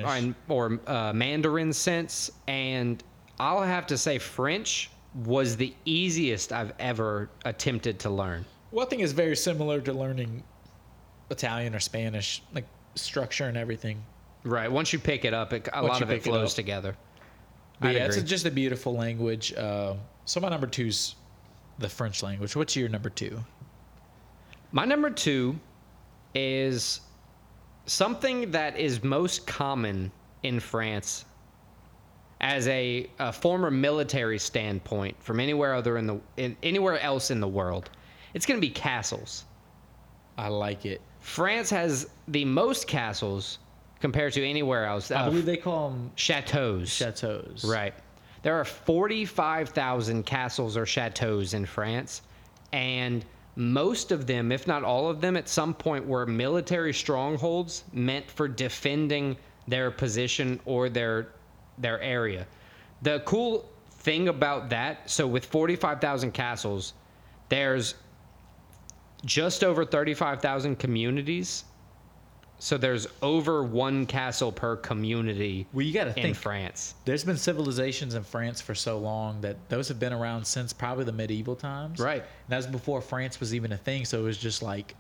or 0.49 0.81
uh, 0.87 1.13
Mandarin 1.13 1.73
since. 1.73 2.31
And 2.49 3.03
I'll 3.39 3.63
have 3.63 3.87
to 3.89 3.99
say, 3.99 4.19
French 4.19 4.91
was 5.27 5.57
the 5.57 5.75
easiest 5.85 6.53
I've 6.53 6.73
ever 6.79 7.29
attempted 7.45 7.99
to 8.01 8.11
learn. 8.11 8.47
Well, 8.71 8.87
I 8.87 8.89
think 8.89 9.03
it's 9.03 9.13
very 9.13 9.37
similar 9.37 9.83
to 9.83 9.93
learning 9.93 10.43
Italian 11.33 11.75
or 11.75 11.81
Spanish, 11.81 12.43
like 12.55 12.67
structure 12.95 13.47
and 13.47 13.57
everything. 13.57 14.03
Right. 14.45 14.71
Once 14.71 14.93
you 14.93 14.99
pick 14.99 15.25
it 15.25 15.35
up, 15.35 15.53
it, 15.53 15.69
a 15.73 15.83
Once 15.83 15.95
lot 15.95 16.03
of 16.03 16.11
it 16.11 16.15
pick 16.15 16.27
it 16.27 16.31
flows 16.31 16.55
together. 16.55 16.97
But 17.81 17.95
yeah, 17.95 18.07
it's 18.07 18.23
just 18.23 18.47
a 18.47 18.51
beautiful 18.51 18.95
language. 18.95 19.53
Uh, 19.55 19.95
so 20.25 20.41
my 20.41 20.49
number 20.49 20.69
two's 20.69 21.17
the 21.79 21.89
French 21.89 22.23
language. 22.23 22.55
What's 22.55 22.77
your 22.77 22.89
number 22.89 23.11
two? 23.11 23.41
My 24.71 24.85
number 24.85 25.11
two 25.11 25.59
is 26.35 27.01
something 27.87 28.51
that 28.53 28.79
is 28.79 29.03
most 29.03 29.47
common 29.47 30.13
in 30.43 30.61
France 30.61 31.25
as 32.41 32.67
a, 32.69 33.09
a 33.19 33.33
former 33.33 33.71
military 33.71 34.39
standpoint 34.39 35.17
from 35.23 35.41
anywhere 35.41 35.75
other 35.75 35.97
in 35.97 36.07
the 36.07 36.21
in, 36.37 36.57
anywhere 36.63 36.99
else 37.01 37.31
in 37.31 37.41
the 37.41 37.49
world. 37.49 37.91
It's 38.35 38.47
going 38.47 38.59
to 38.59 38.67
be 38.67 38.73
castles. 38.73 39.45
I 40.39 40.49
like 40.49 40.87
it. 40.87 41.01
France 41.23 41.71
has 41.71 42.09
the 42.29 42.45
most 42.45 42.87
castles 42.87 43.59
compared 44.01 44.33
to 44.35 44.45
anywhere 44.47 44.85
else. 44.85 45.11
I 45.11 45.21
Uh, 45.23 45.31
believe 45.31 45.47
they 45.47 45.57
call 45.57 45.91
them 45.91 46.11
chateaus. 46.17 46.89
chateaus. 46.91 47.65
Right. 47.65 47.95
There 48.43 48.59
are 48.59 48.65
45,000 48.65 50.25
castles 50.27 50.77
or 50.77 50.85
chateaus 50.85 51.55
in 51.55 51.65
France, 51.65 52.23
and 52.73 53.25
most 53.55 54.11
of 54.11 54.27
them, 54.27 54.51
if 54.51 54.67
not 54.67 54.83
all 54.83 55.09
of 55.09 55.21
them, 55.21 55.37
at 55.37 55.49
some 55.49 55.73
point 55.75 56.05
were 56.07 56.27
military 56.27 56.93
strongholds 56.93 57.85
meant 57.93 58.29
for 58.31 58.49
defending 58.49 59.37
their 59.69 59.91
position 59.91 60.59
or 60.65 60.89
their 60.89 61.29
their 61.79 62.01
area. 62.01 62.47
The 63.03 63.21
cool 63.25 63.69
thing 63.91 64.29
about 64.29 64.69
that, 64.71 65.09
so 65.09 65.27
with 65.27 65.47
45,000 65.47 66.33
castles, 66.33 66.93
there's 67.49 67.95
just 69.25 69.63
over 69.65 69.85
35,000 69.85 70.77
communities. 70.79 71.65
So 72.59 72.79
there's 72.79 73.09
over 73.23 73.65
one 73.65 74.07
castle 74.07 74.53
per 74.53 74.77
community 74.77 75.67
Well, 75.73 75.85
you 75.85 75.93
got 75.93 76.05
to 76.05 76.13
think. 76.13 76.37
France. 76.37 76.95
There's 77.05 77.25
been 77.25 77.37
civilizations 77.37 78.15
in 78.15 78.23
France 78.23 78.61
for 78.61 78.73
so 78.73 78.99
long 78.99 79.41
that 79.41 79.57
those 79.69 79.89
have 79.89 79.99
been 79.99 80.13
around 80.13 80.45
since 80.45 80.73
probably 80.73 81.05
the 81.05 81.13
medieval 81.13 81.57
times. 81.57 81.99
Right. 81.99 82.23
And 82.23 82.49
that 82.49 82.59
was 82.59 82.67
before 82.69 83.01
France 83.01 83.41
was 83.41 83.53
even 83.53 83.73
a 83.73 83.77
thing. 83.77 84.05
So 84.05 84.21
it 84.21 84.23
was 84.23 84.39
just 84.39 84.63
like 84.63 84.95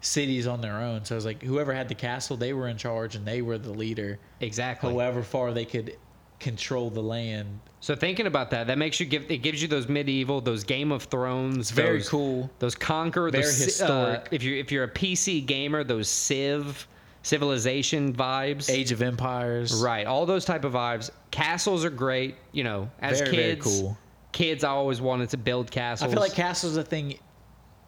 cities 0.00 0.46
on 0.46 0.60
their 0.60 0.76
own. 0.76 1.04
So 1.04 1.14
it 1.14 1.18
was 1.18 1.24
like 1.24 1.42
whoever 1.42 1.72
had 1.74 1.88
the 1.88 1.96
castle, 1.96 2.36
they 2.36 2.52
were 2.52 2.68
in 2.68 2.76
charge 2.76 3.16
and 3.16 3.26
they 3.26 3.42
were 3.42 3.58
the 3.58 3.72
leader. 3.72 4.20
Exactly. 4.40 4.88
However 4.88 5.24
far 5.24 5.52
they 5.52 5.64
could 5.64 5.96
control 6.40 6.90
the 6.90 7.02
land. 7.02 7.60
So 7.80 7.94
thinking 7.94 8.26
about 8.26 8.50
that, 8.50 8.66
that 8.66 8.78
makes 8.78 8.98
you 8.98 9.06
give 9.06 9.30
it 9.30 9.38
gives 9.38 9.62
you 9.62 9.68
those 9.68 9.88
medieval, 9.88 10.40
those 10.40 10.64
Game 10.64 10.90
of 10.92 11.04
Thrones, 11.04 11.70
very 11.70 11.98
those, 11.98 12.08
cool. 12.08 12.50
Those 12.58 12.74
Conquer, 12.74 13.30
Very 13.30 13.44
those, 13.44 13.56
historic. 13.58 14.20
Uh, 14.20 14.28
if 14.32 14.42
you 14.42 14.56
if 14.56 14.72
you're 14.72 14.84
a 14.84 14.90
PC 14.90 15.46
gamer, 15.46 15.84
those 15.84 16.08
Civ, 16.08 16.86
Civilization 17.22 18.12
vibes. 18.12 18.70
Age 18.70 18.90
of 18.90 19.02
Empires. 19.02 19.80
Right, 19.82 20.06
all 20.06 20.26
those 20.26 20.44
type 20.44 20.64
of 20.64 20.72
vibes. 20.72 21.10
Castles 21.30 21.84
are 21.84 21.90
great. 21.90 22.36
You 22.52 22.64
know, 22.64 22.90
as 23.00 23.20
Very, 23.20 23.30
very 23.36 23.54
kids, 23.54 23.64
cool. 23.64 23.98
kids, 24.32 24.64
I 24.64 24.70
always 24.70 25.00
wanted 25.00 25.30
to 25.30 25.36
build 25.36 25.70
castles. 25.70 26.10
I 26.10 26.12
feel 26.12 26.22
like 26.22 26.34
castles 26.34 26.76
are 26.76 26.80
a 26.80 26.84
thing. 26.84 27.18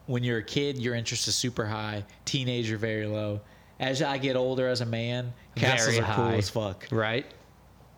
When 0.07 0.23
you're 0.23 0.39
a 0.39 0.43
kid, 0.43 0.77
your 0.77 0.95
interest 0.95 1.27
is 1.27 1.35
super 1.35 1.65
high. 1.65 2.03
Teenager, 2.25 2.77
very 2.77 3.05
low. 3.07 3.41
As 3.79 4.01
I 4.01 4.17
get 4.17 4.35
older, 4.35 4.67
as 4.67 4.81
a 4.81 4.85
man, 4.85 5.33
castles 5.55 5.95
Very 5.95 6.07
are 6.07 6.15
cool 6.15 6.25
as 6.37 6.49
fuck. 6.49 6.87
right. 6.91 7.25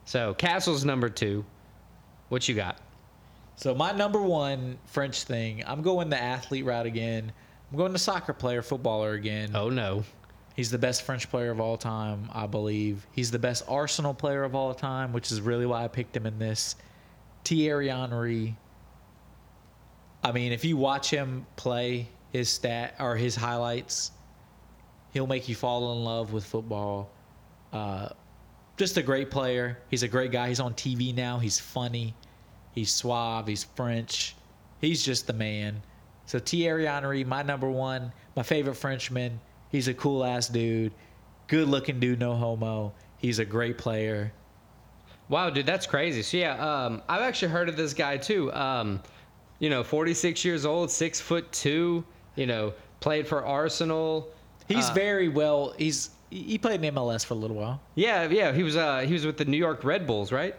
So 0.06 0.34
castles 0.34 0.86
number 0.86 1.10
two. 1.10 1.46
What 2.30 2.48
you 2.48 2.56
got? 2.56 2.80
So 3.56 3.76
my 3.76 3.92
number 3.92 4.22
one 4.22 4.78
French 4.86 5.24
thing, 5.24 5.64
I'm 5.66 5.82
going 5.82 6.10
the 6.10 6.22
athlete 6.22 6.66
route 6.66 6.86
again. 6.86 7.32
I'm 7.72 7.78
going 7.78 7.94
the 7.94 8.00
soccer 8.00 8.34
player, 8.34 8.62
footballer 8.62 9.14
again. 9.14 9.52
Oh 9.56 9.70
no. 9.70 10.04
He's 10.56 10.70
the 10.70 10.78
best 10.78 11.02
French 11.04 11.30
player 11.30 11.50
of 11.50 11.60
all 11.60 11.78
time, 11.78 12.30
I 12.32 12.46
believe. 12.46 13.08
He's 13.12 13.32
the 13.32 13.40
best 13.40 13.64
Arsenal 13.68 14.14
player 14.14 14.44
of 14.44 14.54
all 14.54 14.74
time, 14.74 15.12
which 15.12 15.32
is 15.32 15.42
really 15.42 15.66
why 15.66 15.84
I 15.84 15.88
picked 15.88 16.16
him 16.16 16.28
in 16.28 16.38
this. 16.38 16.76
Thierry 17.44 17.90
Henry. 17.90 18.56
I 20.24 20.32
mean, 20.32 20.52
if 20.52 20.64
you 20.64 20.78
watch 20.78 21.10
him 21.10 21.46
play 21.56 22.08
his 22.32 22.50
stat 22.50 22.96
or 23.00 23.16
his 23.16 23.36
highlights, 23.36 24.12
he'll 25.12 25.28
make 25.28 25.50
you 25.50 25.56
fall 25.56 25.92
in 25.94 26.04
love 26.04 26.34
with 26.34 26.46
football. 26.46 27.10
Uh, 27.72 28.10
just 28.84 28.98
a 28.98 29.02
great 29.02 29.32
player. 29.32 29.78
He's 29.90 30.04
a 30.04 30.10
great 30.10 30.34
guy. 30.34 30.50
He's 30.50 30.60
on 30.60 30.74
TV 30.74 31.16
now. 31.16 31.40
He's 31.40 31.58
funny. 31.58 32.14
He's 32.74 32.92
suave. 32.92 33.48
He's 33.48 33.64
French. 33.64 34.36
He's 34.82 35.02
just 35.06 35.26
the 35.26 35.32
man. 35.32 35.82
So 36.26 36.38
Thierry 36.38 36.86
Henry, 36.86 37.24
my 37.24 37.44
number 37.44 37.70
one, 37.70 38.12
my 38.36 38.44
favorite 38.44 38.76
Frenchman. 38.76 39.40
He's 39.70 39.88
a 39.88 39.94
cool 39.94 40.26
ass 40.26 40.50
dude. 40.50 40.92
Good 41.48 41.70
looking 41.70 42.02
dude, 42.02 42.20
no 42.20 42.36
homo. 42.36 42.94
He's 43.20 43.40
a 43.40 43.46
great 43.46 43.78
player. 43.78 44.34
Wow, 45.30 45.50
dude, 45.50 45.66
that's 45.66 45.88
crazy. 45.88 46.22
So 46.22 46.36
yeah, 46.36 46.56
um, 46.86 47.02
I've 47.08 47.22
actually 47.22 47.54
heard 47.54 47.70
of 47.70 47.78
this 47.78 47.94
guy 47.94 48.18
too. 48.18 48.52
Um, 48.54 49.02
you 49.60 49.70
know, 49.70 49.82
46 49.82 50.44
years 50.44 50.66
old, 50.66 50.92
six 50.92 51.22
foot 51.22 51.50
two. 51.54 52.04
You 52.36 52.48
know, 52.48 52.74
played 53.00 53.30
for 53.30 53.46
Arsenal. 53.46 54.28
He's 54.68 54.90
Uh, 54.90 54.94
very 54.94 55.30
well. 55.30 55.74
He's 55.78 56.10
he 56.34 56.58
played 56.58 56.84
in 56.84 56.96
MLS 56.96 57.26
for 57.26 57.34
a 57.34 57.38
little 57.38 57.56
while. 57.58 57.82
Yeah, 57.96 58.28
yeah. 58.30 58.52
He 58.52 58.64
was 58.64 58.76
uh, 58.76 59.00
he 59.02 59.14
was 59.14 59.26
with 59.26 59.38
the 59.38 59.46
New 59.46 59.58
York 59.58 59.84
Red 59.84 60.06
Bulls, 60.08 60.32
right? 60.32 60.56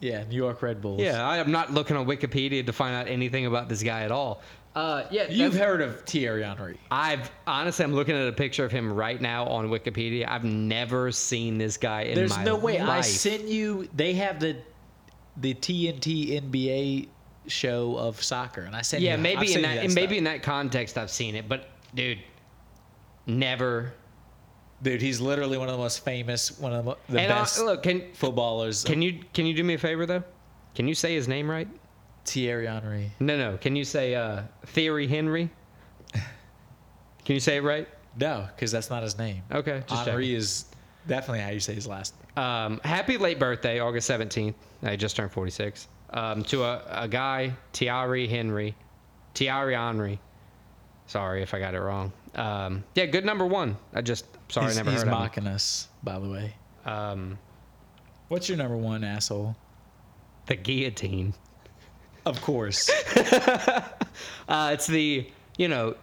Yeah, 0.00 0.24
New 0.24 0.36
York 0.36 0.60
Red 0.62 0.80
Bulls. 0.80 1.00
Yeah, 1.00 1.26
I 1.26 1.38
am 1.38 1.50
not 1.50 1.72
looking 1.72 1.96
on 1.96 2.06
Wikipedia 2.06 2.64
to 2.66 2.72
find 2.72 2.94
out 2.94 3.08
anything 3.08 3.46
about 3.46 3.68
this 3.68 3.82
guy 3.82 4.02
at 4.02 4.12
all. 4.12 4.42
Uh, 4.74 5.06
yeah, 5.10 5.26
You've 5.30 5.54
heard 5.54 5.80
of 5.80 6.02
Thierry 6.02 6.42
Henry. 6.42 6.78
I've 6.90 7.30
honestly, 7.46 7.82
I'm 7.82 7.94
looking 7.94 8.14
at 8.14 8.28
a 8.28 8.32
picture 8.32 8.62
of 8.62 8.70
him 8.70 8.92
right 8.92 9.18
now 9.18 9.46
on 9.46 9.68
Wikipedia. 9.70 10.28
I've 10.28 10.44
never 10.44 11.10
seen 11.10 11.56
this 11.56 11.78
guy 11.78 12.02
in 12.02 12.08
my 12.08 12.10
life. 12.10 12.14
There's 12.16 12.36
my 12.36 12.44
no 12.44 12.56
way. 12.56 12.78
I 12.78 12.84
life. 12.98 13.04
sent 13.06 13.44
you. 13.48 13.88
They 13.96 14.12
have 14.14 14.38
the 14.38 14.58
the 15.38 15.54
TNT 15.54 16.42
NBA 16.42 17.08
show 17.46 17.96
of 17.96 18.22
soccer, 18.22 18.62
and 18.62 18.76
I 18.76 18.82
sent 18.82 19.02
Yeah, 19.02 19.16
you. 19.16 19.22
Maybe 19.22 19.46
in 19.46 19.62
sent 19.62 19.62
that, 19.62 19.90
maybe 19.94 20.18
in 20.18 20.24
that 20.24 20.42
context, 20.42 20.98
I've 20.98 21.10
seen 21.10 21.36
it, 21.36 21.48
but 21.48 21.70
dude, 21.94 22.18
never. 23.26 23.94
Dude, 24.82 25.00
he's 25.02 25.20
literally 25.20 25.58
one 25.58 25.68
of 25.68 25.72
the 25.72 25.80
most 25.80 26.04
famous, 26.04 26.58
one 26.58 26.72
of 26.72 26.84
the, 26.84 26.96
the 27.08 27.20
and 27.20 27.28
best 27.28 27.60
look, 27.62 27.82
can 27.82 28.12
footballers. 28.14 28.84
can 28.84 29.02
you 29.02 29.20
can 29.32 29.46
you 29.46 29.54
do 29.54 29.64
me 29.64 29.74
a 29.74 29.78
favor 29.78 30.06
though? 30.06 30.22
Can 30.74 30.86
you 30.88 30.94
say 30.94 31.14
his 31.14 31.26
name 31.28 31.50
right? 31.50 31.68
Thierry 32.24 32.66
Henry. 32.66 33.10
No, 33.20 33.36
no. 33.38 33.56
Can 33.56 33.76
you 33.76 33.84
say 33.84 34.14
uh, 34.14 34.42
Theory 34.66 35.06
Henry? 35.06 35.48
Can 36.12 37.34
you 37.34 37.40
say 37.40 37.56
it 37.56 37.62
right? 37.62 37.88
No, 38.18 38.46
because 38.54 38.70
that's 38.72 38.90
not 38.90 39.02
his 39.02 39.18
name. 39.18 39.42
Okay, 39.52 39.82
just 39.88 40.06
Henry 40.06 40.34
is 40.34 40.66
definitely 41.06 41.40
how 41.40 41.50
you 41.50 41.60
say 41.60 41.74
his 41.74 41.86
last 41.86 42.14
name. 42.36 42.44
Um, 42.44 42.80
happy 42.84 43.18
late 43.18 43.38
birthday, 43.38 43.80
August 43.80 44.08
17th. 44.10 44.54
I 44.82 44.96
just 44.96 45.16
turned 45.16 45.32
46. 45.32 45.88
Um, 46.10 46.44
to 46.44 46.62
a, 46.64 46.82
a 46.88 47.08
guy, 47.08 47.52
Thierry 47.72 48.26
Henry. 48.26 48.74
Thierry 49.34 49.74
Henry. 49.74 50.20
Sorry 51.06 51.42
if 51.42 51.52
I 51.52 51.58
got 51.58 51.74
it 51.74 51.80
wrong. 51.80 52.12
Um, 52.34 52.84
yeah, 52.94 53.06
good 53.06 53.24
number 53.24 53.46
one. 53.46 53.76
I 53.94 54.02
just, 54.02 54.26
sorry, 54.48 54.66
he's 54.66 54.76
I 54.76 54.80
never 54.80 54.90
he's 54.90 55.00
heard 55.00 55.08
of 55.08 55.18
mocking 55.18 55.46
us, 55.46 55.88
by 56.02 56.18
the 56.18 56.28
way. 56.28 56.54
Um, 56.84 57.38
What's 58.28 58.48
your 58.48 58.58
number 58.58 58.76
one 58.76 59.04
asshole? 59.04 59.56
the 60.46 60.56
guillotine. 60.56 61.34
Of 62.24 62.40
course. 62.42 62.90
Uh, 64.48 64.70
it's 64.72 64.86
the, 64.86 65.28
you 65.58 65.68
know, 65.68 65.94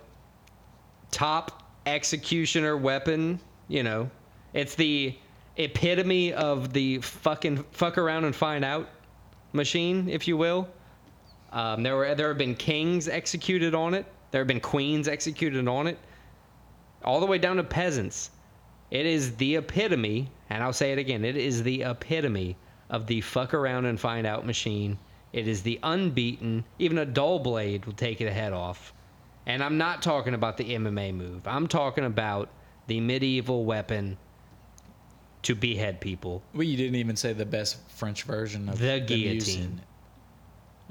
top 1.11 1.63
executioner 1.85 2.77
weapon. 2.77 3.39
You 3.69 3.83
know, 3.83 4.11
it's 4.53 4.75
the 4.75 5.15
epitome 5.55 6.33
of 6.33 6.73
the 6.73 6.99
fucking 6.99 7.63
fuck 7.71 7.97
around 7.97 8.25
and 8.25 8.35
find 8.35 8.65
out 8.65 8.89
machine, 9.53 10.09
if 10.09 10.27
you 10.27 10.35
will. 10.37 10.67
Um, 11.53 11.83
there 11.83 11.95
were 11.95 12.13
there 12.15 12.27
have 12.27 12.37
been 12.37 12.53
kings 12.53 13.07
executed 13.07 13.73
on 13.73 13.93
it. 13.93 14.05
There 14.31 14.41
have 14.41 14.47
been 14.47 14.59
queens 14.59 15.07
executed 15.07 15.67
on 15.67 15.87
it, 15.87 15.97
all 17.03 17.19
the 17.19 17.25
way 17.25 17.37
down 17.37 17.57
to 17.57 17.63
peasants. 17.63 18.31
It 18.91 19.05
is 19.05 19.35
the 19.37 19.55
epitome, 19.55 20.29
and 20.49 20.63
I'll 20.63 20.73
say 20.73 20.91
it 20.91 20.99
again. 20.99 21.25
It 21.25 21.35
is 21.35 21.63
the 21.63 21.83
epitome 21.83 22.57
of 22.89 23.07
the 23.07 23.21
fuck 23.21 23.53
around 23.53 23.85
and 23.85 23.99
find 23.99 24.27
out 24.27 24.45
machine. 24.45 24.99
It 25.31 25.47
is 25.47 25.63
the 25.63 25.79
unbeaten. 25.81 26.63
Even 26.77 26.99
a 26.99 27.05
dull 27.05 27.39
blade 27.39 27.85
will 27.85 27.93
take 27.93 28.21
it 28.21 28.25
a 28.25 28.31
head 28.31 28.53
off. 28.53 28.93
And 29.45 29.63
I'm 29.63 29.77
not 29.77 30.01
talking 30.01 30.35
about 30.35 30.57
the 30.57 30.75
MMA 30.75 31.13
move. 31.13 31.47
I'm 31.47 31.67
talking 31.67 32.05
about 32.05 32.49
the 32.87 32.99
medieval 32.99 33.65
weapon 33.65 34.17
to 35.41 35.55
behead 35.55 35.99
people. 35.99 36.41
well, 36.53 36.63
you 36.63 36.77
didn't 36.77 36.95
even 36.95 37.15
say 37.15 37.33
the 37.33 37.45
best 37.45 37.77
French 37.89 38.23
version 38.23 38.69
of 38.69 38.79
The 38.79 38.99
guillotine. 38.99 39.33
using 39.33 39.81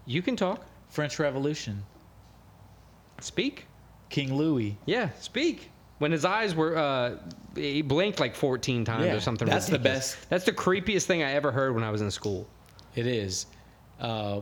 You 0.04 0.20
can 0.20 0.36
talk. 0.36 0.66
French 0.90 1.18
Revolution. 1.18 1.84
Speak. 3.20 3.66
King 4.10 4.34
Louis. 4.34 4.76
Yeah, 4.84 5.08
speak. 5.20 5.70
When 6.02 6.10
his 6.10 6.24
eyes 6.24 6.52
were, 6.52 6.76
uh, 6.76 7.16
he 7.54 7.80
blinked 7.80 8.18
like 8.18 8.34
14 8.34 8.84
times 8.84 9.06
Yeah, 9.06 9.14
or 9.14 9.20
something. 9.20 9.46
that's 9.46 9.66
the 9.66 9.74
ridiculous. 9.74 10.16
best. 10.16 10.28
That's 10.30 10.44
the 10.44 10.50
creepiest 10.50 11.04
thing 11.04 11.22
I 11.22 11.30
ever 11.34 11.52
heard 11.52 11.76
when 11.76 11.84
I 11.84 11.90
was 11.90 12.00
in 12.00 12.10
school. 12.10 12.48
It 12.96 13.06
is. 13.06 13.46
Uh, 14.00 14.40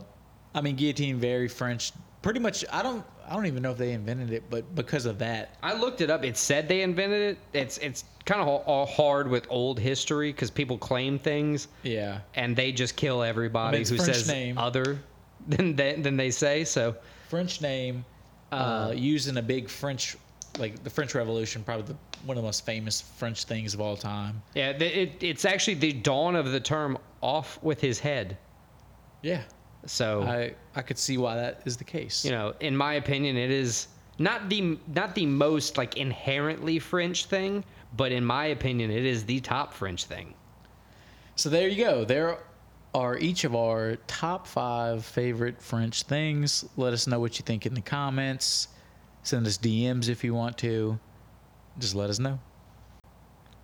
I 0.55 0.61
mean, 0.61 0.75
guillotine 0.75 1.19
very 1.19 1.47
French. 1.47 1.91
Pretty 2.23 2.39
much. 2.39 2.65
I 2.71 2.81
don't. 2.81 3.05
I 3.29 3.35
don't 3.35 3.45
even 3.45 3.61
know 3.61 3.69
if 3.69 3.77
they 3.77 3.91
invented 3.91 4.31
it, 4.33 4.49
but 4.49 4.73
because 4.73 5.05
of 5.05 5.19
that, 5.19 5.55
I 5.61 5.73
looked 5.73 6.01
it 6.01 6.09
up. 6.09 6.25
It 6.25 6.35
said 6.35 6.67
they 6.67 6.81
invented 6.81 7.21
it. 7.21 7.37
It's 7.53 7.77
it's 7.77 8.05
kind 8.25 8.41
of 8.41 8.47
all 8.47 8.87
hard 8.87 9.27
with 9.29 9.45
old 9.51 9.79
history 9.79 10.31
because 10.31 10.49
people 10.49 10.79
claim 10.79 11.19
things 11.19 11.67
yeah. 11.83 12.21
and 12.33 12.55
they 12.55 12.71
just 12.71 12.95
kill 12.95 13.21
everybody 13.21 13.81
it's 13.81 13.89
who 13.91 13.97
French 13.97 14.15
says 14.15 14.27
name. 14.27 14.57
other 14.57 14.99
than 15.47 15.75
they, 15.75 15.93
than 15.93 16.17
they 16.17 16.31
say. 16.31 16.63
So 16.63 16.95
French 17.29 17.61
name, 17.61 18.03
uh, 18.51 18.93
used 18.95 19.27
in 19.27 19.37
a 19.37 19.41
big 19.43 19.69
French, 19.69 20.17
like 20.59 20.83
the 20.83 20.89
French 20.89 21.15
Revolution, 21.15 21.63
probably 21.63 21.85
the, 21.85 21.95
one 22.25 22.37
of 22.37 22.43
the 22.43 22.47
most 22.47 22.65
famous 22.65 23.01
French 23.01 23.45
things 23.45 23.73
of 23.73 23.81
all 23.81 23.95
time. 23.97 24.41
yeah, 24.55 24.69
it, 24.71 25.13
it's 25.21 25.45
actually 25.45 25.75
the 25.75 25.93
dawn 25.93 26.35
of 26.35 26.51
the 26.51 26.59
term 26.59 26.97
"off 27.21 27.61
with 27.63 27.79
his 27.81 27.99
head." 27.99 28.37
Yeah, 29.21 29.43
So 29.85 30.23
I 30.23 30.53
I 30.75 30.81
could 30.81 30.97
see 30.97 31.17
why 31.17 31.35
that 31.35 31.61
is 31.65 31.77
the 31.77 31.83
case. 31.83 32.25
you 32.25 32.31
know, 32.31 32.53
in 32.59 32.75
my 32.75 32.95
opinion, 32.95 33.37
it 33.37 33.51
is 33.51 33.87
not 34.19 34.49
the 34.49 34.77
not 34.93 35.15
the 35.15 35.25
most 35.25 35.77
like 35.77 35.97
inherently 35.97 36.79
French 36.79 37.25
thing, 37.25 37.63
but 37.95 38.11
in 38.11 38.25
my 38.25 38.47
opinion, 38.47 38.91
it 38.91 39.05
is 39.05 39.25
the 39.25 39.39
top 39.39 39.73
French 39.73 40.05
thing. 40.05 40.33
So 41.35 41.49
there 41.49 41.67
you 41.67 41.83
go. 41.83 42.03
There 42.05 42.37
are 42.93 43.17
each 43.17 43.45
of 43.45 43.55
our 43.55 43.95
top 44.07 44.45
five 44.45 45.05
favorite 45.05 45.61
French 45.61 46.03
things. 46.03 46.65
Let 46.75 46.93
us 46.93 47.07
know 47.07 47.19
what 47.19 47.39
you 47.39 47.43
think 47.45 47.65
in 47.65 47.73
the 47.73 47.81
comments. 47.81 48.67
Send 49.23 49.45
us 49.45 49.57
DMs 49.57 50.09
if 50.09 50.23
you 50.23 50.33
want 50.33 50.57
to. 50.59 50.99
Just 51.79 51.95
let 51.95 52.09
us 52.09 52.19
know. 52.19 52.39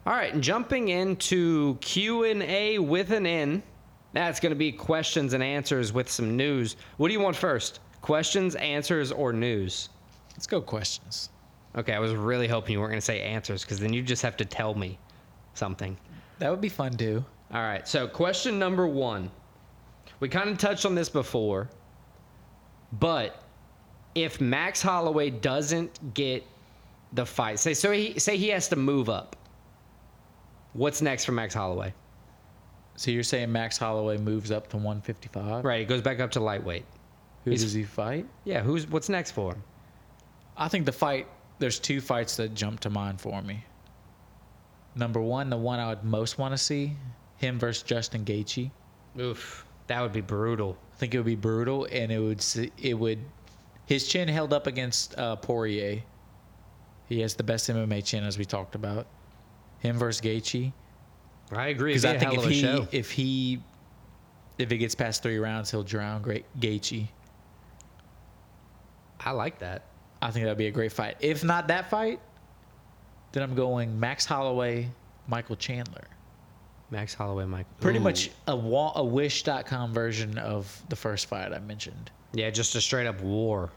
All 0.06 0.14
right, 0.14 0.34
and 0.34 0.42
jumping 0.42 0.90
into 0.90 1.76
Q 1.82 2.24
and 2.24 2.42
A 2.44 2.80
with 2.80 3.12
an 3.12 3.26
N. 3.26 3.62
That's 4.14 4.40
going 4.40 4.52
to 4.52 4.56
be 4.58 4.72
questions 4.72 5.34
and 5.34 5.44
answers 5.44 5.92
with 5.92 6.10
some 6.10 6.38
news. 6.38 6.78
What 6.96 7.08
do 7.10 7.14
you 7.14 7.20
want 7.20 7.36
first? 7.36 7.82
Questions, 8.02 8.56
answers, 8.56 9.12
or 9.12 9.34
news? 9.34 9.90
Let's 10.32 10.48
go 10.48 10.62
questions. 10.62 11.30
Okay, 11.76 11.94
I 11.94 12.00
was 12.00 12.14
really 12.14 12.48
hoping 12.48 12.74
you 12.74 12.80
weren't 12.80 12.92
going 12.92 13.02
to 13.02 13.06
say 13.06 13.22
answers 13.22 13.64
because 13.64 13.80
then 13.80 13.92
you 13.92 14.02
just 14.02 14.22
have 14.22 14.38
to 14.38 14.46
tell 14.46 14.74
me 14.74 14.98
something. 15.56 15.98
That 16.40 16.52
would 16.52 16.62
be 16.62 16.70
fun 16.70 16.94
too. 16.94 17.26
All 17.52 17.62
right, 17.62 17.88
so 17.88 18.08
question 18.08 18.58
number 18.58 18.88
one. 18.88 19.30
We 20.20 20.30
kind 20.30 20.50
of 20.50 20.58
touched 20.58 20.86
on 20.86 20.96
this 20.96 21.10
before, 21.10 21.70
but 22.94 23.44
if 24.16 24.42
Max 24.42 24.82
Holloway 24.82 25.30
doesn't 25.30 26.14
get 26.14 26.46
the 27.14 27.26
fight, 27.26 27.60
say 27.60 27.74
so 27.74 27.92
he 27.92 28.20
say 28.20 28.38
he 28.38 28.50
has 28.50 28.68
to 28.70 28.76
move 28.76 29.10
up. 29.10 29.36
What's 30.74 31.02
next 31.02 31.26
for 31.26 31.32
Max 31.32 31.54
Holloway? 31.54 31.94
So 32.96 33.12
you're 33.12 33.24
saying 33.24 33.52
Max 33.52 33.78
Holloway 33.78 34.18
moves 34.18 34.52
up 34.52 34.68
to 34.70 34.78
155? 34.78 35.64
Right, 35.64 35.80
he 35.82 35.86
goes 35.86 36.02
back 36.02 36.20
up 36.20 36.32
to 36.32 36.40
lightweight. 36.40 36.86
Who 37.46 37.52
He's- 37.52 37.62
does 37.62 37.74
he 37.74 37.84
fight? 37.84 38.26
Yeah, 38.44 38.62
who's 38.62 38.88
what's 38.88 39.10
next 39.10 39.32
for 39.32 39.54
him? 39.54 39.64
I 40.58 40.68
think 40.68 40.86
the 40.86 40.92
fight. 40.92 41.28
There's 41.60 41.80
two 41.80 42.02
fights 42.02 42.36
that 42.38 42.54
jump 42.54 42.80
to 42.82 42.90
mind 42.90 43.20
for 43.22 43.42
me. 43.42 43.64
Number 44.96 45.22
one, 45.22 45.50
the 45.50 45.58
one 45.58 45.80
I 45.80 45.88
would 45.90 46.04
most 46.04 46.38
want 46.38 46.54
to 46.54 46.58
see, 46.58 46.96
him 47.38 47.60
versus 47.60 47.84
Justin 47.84 48.26
Gaethje. 48.26 48.72
Oof, 49.20 49.66
that 49.88 50.02
would 50.02 50.14
be 50.14 50.22
brutal. 50.22 50.78
I 50.94 50.98
think 50.98 51.14
it 51.14 51.18
would 51.18 51.26
be 51.26 51.36
brutal, 51.36 51.86
and 51.92 52.12
it 52.12 52.20
would 52.20 52.44
it 52.82 52.94
would 52.96 53.20
his 53.88 54.06
chin 54.08 54.28
held 54.28 54.54
up 54.54 54.68
against 54.68 55.18
uh, 55.18 55.38
Poirier. 55.38 56.04
He 57.08 57.22
has 57.22 57.36
the 57.36 57.44
best 57.44 57.70
MMA 57.70 58.04
chin, 58.06 58.24
as 58.24 58.38
we 58.38 58.46
talked 58.46 58.76
about. 58.76 59.08
Him 59.80 59.98
versus 59.98 60.22
Gaethje, 60.22 60.74
I 61.52 61.68
agree. 61.68 61.92
because 61.92 62.04
I 62.04 62.18
think 62.18 62.34
if 62.34 62.46
he 62.46 62.62
show. 62.62 62.88
if 62.92 63.12
he 63.12 63.62
if 64.58 64.72
it 64.72 64.78
gets 64.78 64.94
past 64.94 65.24
three 65.24 65.38
rounds, 65.38 65.72
he'll 65.72 65.84
drown 65.84 66.22
Great 66.22 66.46
Gaethje. 66.60 67.08
I 69.22 69.32
like 69.32 69.60
that. 69.60 69.84
I 70.22 70.32
think 70.32 70.46
that'd 70.46 70.58
be 70.58 70.68
a 70.68 70.72
great 70.72 70.92
fight. 70.92 71.16
If 71.20 71.44
not 71.44 71.68
that 71.68 71.90
fight, 71.90 72.20
then 73.32 73.44
I'm 73.44 73.56
going 73.56 73.98
Max 74.00 74.26
Holloway, 74.26 74.90
Michael 75.28 75.56
Chandler. 75.56 76.08
Max 76.90 77.14
Holloway, 77.14 77.46
Mike. 77.46 77.66
Pretty 77.82 78.00
Ooh. 78.00 78.04
much 78.04 78.30
a, 78.48 78.56
wa- 78.56 78.94
a 78.96 79.04
wish.com 79.04 79.94
version 79.94 80.38
of 80.38 80.82
the 80.90 80.96
first 80.96 81.26
fight 81.28 81.54
I 81.54 81.60
mentioned. 81.60 82.12
Yeah, 82.34 82.50
just 82.50 82.76
a 82.76 82.82
straight 82.82 83.08
up 83.08 83.22
war. 83.22 83.70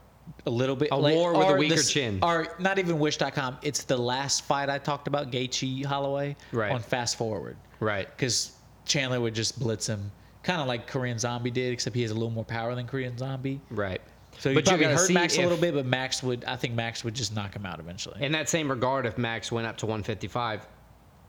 A 0.45 0.49
little 0.49 0.75
bit. 0.75 0.89
A 0.91 0.97
war 0.97 1.33
with 1.37 1.49
a 1.49 1.53
weaker 1.55 1.75
this- 1.75 1.91
chin. 1.91 2.19
Or 2.21 2.47
not 2.59 2.79
even 2.79 2.99
wish.com. 2.99 3.57
It's 3.61 3.83
the 3.83 3.97
last 3.97 4.43
fight 4.45 4.69
I 4.69 4.77
talked 4.77 5.07
about, 5.07 5.31
Gaethje 5.31 5.83
Holloway, 5.85 6.35
Right. 6.51 6.71
on 6.71 6.81
Fast 6.81 7.17
Forward. 7.17 7.57
Right. 7.79 8.07
Because 8.15 8.51
Chandler 8.85 9.19
would 9.19 9.33
just 9.35 9.59
blitz 9.59 9.87
him, 9.87 10.11
kind 10.43 10.61
of 10.61 10.67
like 10.67 10.87
Korean 10.87 11.19
Zombie 11.19 11.51
did, 11.51 11.73
except 11.73 11.95
he 11.95 12.01
has 12.03 12.11
a 12.11 12.13
little 12.13 12.29
more 12.29 12.45
power 12.45 12.75
than 12.75 12.87
Korean 12.87 13.17
Zombie. 13.17 13.59
Right. 13.71 14.01
So 14.39 14.49
you 14.49 14.55
But 14.55 14.71
you 14.71 14.77
gotta 14.77 14.95
hurt 14.95 15.11
Max 15.11 15.37
a 15.37 15.41
little 15.41 15.57
bit, 15.57 15.73
but 15.73 15.85
Max 15.85 16.23
would, 16.23 16.45
I 16.45 16.55
think 16.55 16.73
Max 16.73 17.03
would 17.03 17.13
just 17.13 17.35
knock 17.35 17.53
him 17.55 17.65
out 17.65 17.79
eventually. 17.79 18.23
In 18.23 18.31
that 18.31 18.47
same 18.47 18.69
regard, 18.69 19.05
if 19.05 19.17
Max 19.17 19.51
went 19.51 19.67
up 19.67 19.77
to 19.77 19.85
155, 19.85 20.65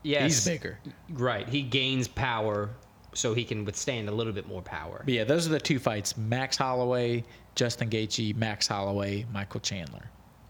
yes, 0.03 0.23
He's 0.23 0.45
bigger. 0.45 0.77
Right. 1.09 1.47
He 1.47 1.61
gains 1.61 2.07
power, 2.07 2.69
so 3.13 3.33
he 3.33 3.43
can 3.43 3.65
withstand 3.65 4.09
a 4.09 4.11
little 4.11 4.33
bit 4.33 4.47
more 4.47 4.61
power. 4.61 5.01
But 5.03 5.13
yeah, 5.13 5.23
those 5.23 5.47
are 5.47 5.49
the 5.51 5.59
two 5.59 5.79
fights: 5.79 6.17
Max 6.17 6.57
Holloway, 6.57 7.23
Justin 7.55 7.89
Gaethje, 7.89 8.35
Max 8.35 8.67
Holloway, 8.67 9.25
Michael 9.31 9.59
Chandler. 9.59 10.09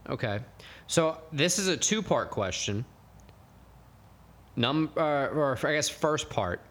Okay. 0.09 0.39
So 0.87 1.17
this 1.31 1.59
is 1.59 1.67
a 1.67 1.77
two-part 1.77 2.29
question. 2.29 2.83
Num 4.55 4.91
uh, 4.97 5.27
or 5.27 5.57
I 5.63 5.73
guess 5.73 5.89
first 5.89 6.29
part. 6.29 6.61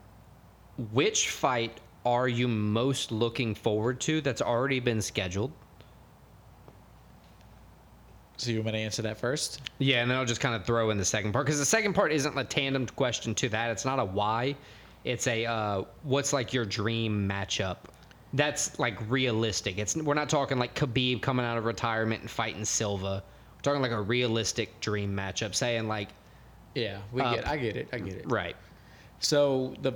Which 0.92 1.30
fight 1.30 1.80
are 2.04 2.28
you 2.28 2.48
most 2.48 3.12
looking 3.12 3.54
forward 3.54 4.00
to 4.02 4.20
that's 4.20 4.42
already 4.42 4.80
been 4.80 5.00
scheduled? 5.00 5.52
So 8.36 8.50
you 8.50 8.58
want 8.58 8.66
me 8.66 8.72
to 8.72 8.78
answer 8.78 9.02
that 9.02 9.18
first? 9.18 9.60
Yeah, 9.78 10.02
and 10.02 10.10
then 10.10 10.18
I'll 10.18 10.24
just 10.24 10.40
kind 10.40 10.54
of 10.54 10.64
throw 10.64 10.90
in 10.90 10.98
the 10.98 11.04
second 11.04 11.32
part 11.32 11.46
because 11.46 11.58
the 11.60 11.64
second 11.64 11.92
part 11.94 12.12
isn't 12.12 12.36
a 12.36 12.44
tandem 12.44 12.86
question 12.86 13.34
to 13.36 13.48
that. 13.50 13.70
It's 13.70 13.84
not 13.84 13.98
a 13.98 14.04
why. 14.04 14.56
It's 15.04 15.26
a 15.26 15.44
uh, 15.46 15.82
what's 16.02 16.32
like 16.32 16.52
your 16.52 16.64
dream 16.64 17.28
matchup. 17.28 17.76
That's 18.34 18.78
like 18.78 18.98
realistic. 19.10 19.78
It's 19.78 19.94
we're 19.96 20.14
not 20.14 20.28
talking 20.28 20.58
like 20.58 20.74
Khabib 20.74 21.20
coming 21.22 21.44
out 21.44 21.58
of 21.58 21.64
retirement 21.66 22.22
and 22.22 22.30
fighting 22.30 22.64
Silva. 22.64 23.22
We're 23.56 23.62
talking 23.62 23.82
like 23.82 23.90
a 23.92 24.00
realistic 24.00 24.80
dream 24.80 25.14
matchup. 25.14 25.54
Saying 25.54 25.86
like 25.86 26.08
Yeah, 26.74 26.98
we 27.12 27.20
Uh, 27.20 27.34
get. 27.36 27.46
I 27.48 27.56
get 27.58 27.76
it. 27.76 27.88
I 27.92 27.98
get 27.98 28.14
it. 28.14 28.30
right. 28.30 28.56
So 29.20 29.74
the 29.82 29.92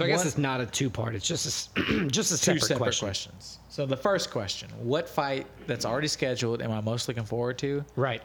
So 0.00 0.06
I 0.06 0.08
guess 0.08 0.20
one- 0.20 0.26
it's 0.28 0.38
not 0.38 0.62
a 0.62 0.66
two 0.66 0.88
part. 0.88 1.14
It's 1.14 1.28
just 1.28 1.76
a 1.76 2.06
just 2.08 2.32
a 2.32 2.36
two 2.36 2.58
separate, 2.58 2.62
separate 2.62 2.78
question. 2.78 3.06
questions. 3.06 3.58
So 3.68 3.84
the 3.84 3.98
first 3.98 4.30
question: 4.30 4.70
What 4.80 5.06
fight 5.06 5.46
that's 5.66 5.84
already 5.84 6.08
scheduled 6.08 6.62
am 6.62 6.72
I 6.72 6.80
most 6.80 7.06
looking 7.06 7.26
forward 7.26 7.58
to? 7.58 7.84
Right. 7.96 8.22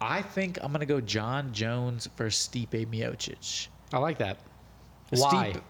I 0.00 0.22
think 0.22 0.60
I'm 0.62 0.70
gonna 0.70 0.86
go 0.86 1.00
Jon 1.00 1.52
Jones 1.52 2.08
versus 2.16 2.48
Stipe 2.48 2.86
Miocic. 2.86 3.66
I 3.92 3.98
like 3.98 4.18
that. 4.18 4.38
Why? 5.10 5.52
Stipe- 5.52 5.62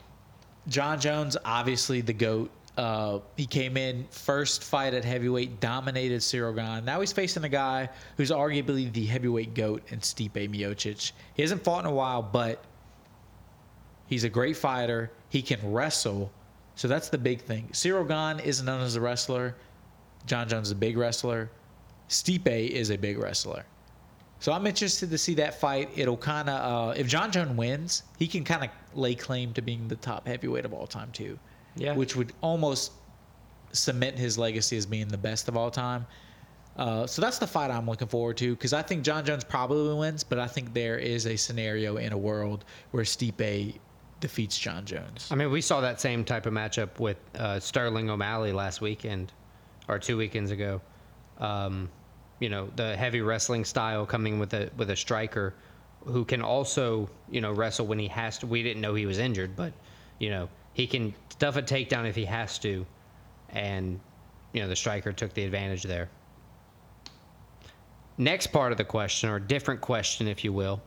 Jon 0.68 1.00
Jones, 1.00 1.38
obviously 1.42 2.02
the 2.02 2.12
goat. 2.12 2.50
Uh, 2.76 3.20
he 3.38 3.46
came 3.46 3.78
in 3.78 4.06
first 4.10 4.62
fight 4.62 4.92
at 4.92 5.06
heavyweight, 5.06 5.58
dominated 5.58 6.20
Ciryl 6.20 6.54
Gane. 6.54 6.84
Now 6.84 7.00
he's 7.00 7.12
facing 7.14 7.44
a 7.44 7.48
guy 7.48 7.88
who's 8.18 8.30
arguably 8.30 8.92
the 8.92 9.06
heavyweight 9.06 9.54
goat 9.54 9.82
in 9.88 10.00
Stipe 10.00 10.32
Miocic. 10.50 11.12
He 11.32 11.40
hasn't 11.40 11.64
fought 11.64 11.86
in 11.86 11.90
a 11.90 11.94
while, 11.94 12.20
but 12.20 12.62
he's 14.06 14.24
a 14.24 14.28
great 14.28 14.58
fighter. 14.58 15.10
He 15.30 15.40
can 15.42 15.58
wrestle, 15.72 16.30
so 16.74 16.86
that's 16.88 17.08
the 17.08 17.18
big 17.18 17.40
thing. 17.40 17.68
Ciryl 17.72 18.06
Gane 18.06 18.44
isn't 18.44 18.66
known 18.66 18.82
as 18.82 18.96
a 18.96 19.00
wrestler. 19.00 19.56
Jon 20.26 20.48
Jones 20.48 20.68
is 20.68 20.72
a 20.72 20.76
big 20.76 20.96
wrestler. 20.96 21.50
Stipe 22.08 22.68
is 22.68 22.90
a 22.90 22.96
big 22.98 23.18
wrestler. 23.18 23.64
So 24.40 24.52
I'm 24.52 24.66
interested 24.66 25.10
to 25.10 25.18
see 25.18 25.34
that 25.34 25.60
fight. 25.60 25.90
It'll 25.96 26.16
kind 26.16 26.48
of, 26.48 26.88
uh, 26.88 26.92
if 26.92 27.06
Jon 27.06 27.30
Jones 27.30 27.56
wins, 27.56 28.02
he 28.18 28.26
can 28.26 28.42
kind 28.42 28.64
of 28.64 28.70
lay 28.94 29.14
claim 29.14 29.52
to 29.52 29.62
being 29.62 29.86
the 29.86 29.96
top 29.96 30.26
heavyweight 30.26 30.64
of 30.64 30.72
all 30.72 30.86
time 30.86 31.12
too. 31.12 31.38
Yeah. 31.76 31.94
Which 31.94 32.16
would 32.16 32.32
almost 32.40 32.92
cement 33.72 34.18
his 34.18 34.38
legacy 34.38 34.76
as 34.76 34.86
being 34.86 35.08
the 35.08 35.18
best 35.18 35.48
of 35.48 35.56
all 35.56 35.70
time. 35.70 36.06
Uh, 36.76 37.06
so 37.06 37.20
that's 37.20 37.38
the 37.38 37.46
fight 37.46 37.70
I'm 37.70 37.86
looking 37.86 38.08
forward 38.08 38.38
to 38.38 38.54
because 38.54 38.72
I 38.72 38.80
think 38.80 39.04
Jon 39.04 39.24
Jones 39.24 39.44
probably 39.44 39.94
wins, 39.94 40.24
but 40.24 40.38
I 40.38 40.46
think 40.46 40.72
there 40.72 40.98
is 40.98 41.26
a 41.26 41.36
scenario 41.36 41.98
in 41.98 42.12
a 42.12 42.18
world 42.18 42.64
where 42.92 43.04
Stipe 43.04 43.78
defeats 44.20 44.58
Jon 44.58 44.84
Jones. 44.84 45.28
I 45.30 45.34
mean, 45.34 45.50
we 45.50 45.60
saw 45.60 45.80
that 45.80 46.00
same 46.00 46.24
type 46.24 46.46
of 46.46 46.52
matchup 46.52 46.98
with 46.98 47.16
uh, 47.34 47.58
Sterling 47.58 48.10
O'Malley 48.10 48.52
last 48.52 48.80
weekend, 48.80 49.32
or 49.88 49.98
two 49.98 50.16
weekends 50.16 50.50
ago. 50.50 50.80
Um, 51.38 51.88
you 52.38 52.48
know, 52.48 52.70
the 52.76 52.96
heavy 52.96 53.20
wrestling 53.20 53.64
style 53.64 54.06
coming 54.06 54.38
with 54.38 54.54
a 54.54 54.70
with 54.76 54.90
a 54.90 54.96
striker 54.96 55.54
who 56.06 56.24
can 56.24 56.40
also 56.42 57.08
you 57.30 57.40
know 57.40 57.52
wrestle 57.52 57.86
when 57.86 57.98
he 57.98 58.08
has 58.08 58.38
to. 58.38 58.46
We 58.46 58.62
didn't 58.62 58.80
know 58.80 58.94
he 58.94 59.06
was 59.06 59.18
injured, 59.18 59.56
but 59.56 59.72
you 60.18 60.30
know 60.30 60.48
he 60.72 60.86
can 60.86 61.14
stuff 61.30 61.56
a 61.56 61.62
takedown 61.62 62.06
if 62.06 62.14
he 62.14 62.24
has 62.26 62.58
to, 62.60 62.86
and 63.50 63.98
you 64.52 64.62
know 64.62 64.68
the 64.68 64.76
striker 64.76 65.12
took 65.12 65.34
the 65.34 65.44
advantage 65.44 65.82
there. 65.82 66.08
Next 68.18 68.48
part 68.48 68.70
of 68.72 68.78
the 68.78 68.84
question, 68.84 69.30
or 69.30 69.38
different 69.38 69.80
question, 69.80 70.28
if 70.28 70.44
you 70.44 70.52
will. 70.52 70.82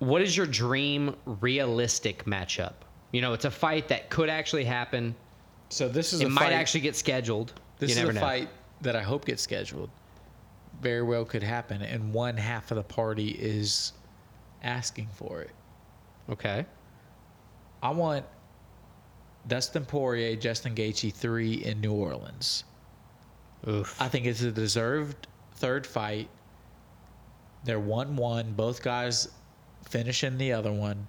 What 0.00 0.22
is 0.22 0.36
your 0.36 0.46
dream 0.46 1.14
realistic 1.24 2.24
matchup? 2.24 2.72
You 3.12 3.20
know, 3.20 3.32
it's 3.32 3.44
a 3.44 3.50
fight 3.50 3.88
that 3.88 4.10
could 4.10 4.28
actually 4.28 4.64
happen. 4.64 5.14
So 5.68 5.88
this 5.88 6.12
is 6.12 6.20
It 6.20 6.26
a 6.26 6.30
might 6.30 6.46
fight, 6.46 6.52
actually 6.52 6.80
get 6.80 6.96
scheduled. 6.96 7.52
This 7.78 7.90
you 7.90 7.94
is 7.94 7.98
never 7.98 8.10
a 8.10 8.14
know. 8.14 8.20
fight 8.20 8.48
that 8.80 8.96
I 8.96 9.02
hope 9.02 9.24
gets 9.26 9.42
scheduled. 9.42 9.90
Very 10.80 11.02
well 11.02 11.24
could 11.24 11.42
happen, 11.42 11.82
and 11.82 12.12
one 12.12 12.36
half 12.36 12.70
of 12.70 12.76
the 12.76 12.82
party 12.82 13.30
is 13.32 13.92
asking 14.62 15.08
for 15.14 15.42
it. 15.42 15.50
Okay. 16.30 16.64
I 17.82 17.90
want 17.90 18.24
Dustin 19.48 19.84
Poirier, 19.84 20.36
Justin 20.36 20.74
Gaethje 20.74 21.12
three 21.12 21.64
in 21.64 21.80
New 21.80 21.92
Orleans. 21.92 22.64
Oof. 23.68 24.00
I 24.00 24.08
think 24.08 24.24
it's 24.24 24.40
a 24.42 24.50
deserved 24.50 25.26
third 25.56 25.86
fight. 25.86 26.28
They're 27.64 27.80
one 27.80 28.16
one. 28.16 28.52
Both 28.52 28.82
guys 28.82 29.28
finishing 29.90 30.38
the 30.38 30.52
other 30.52 30.72
one. 30.72 31.06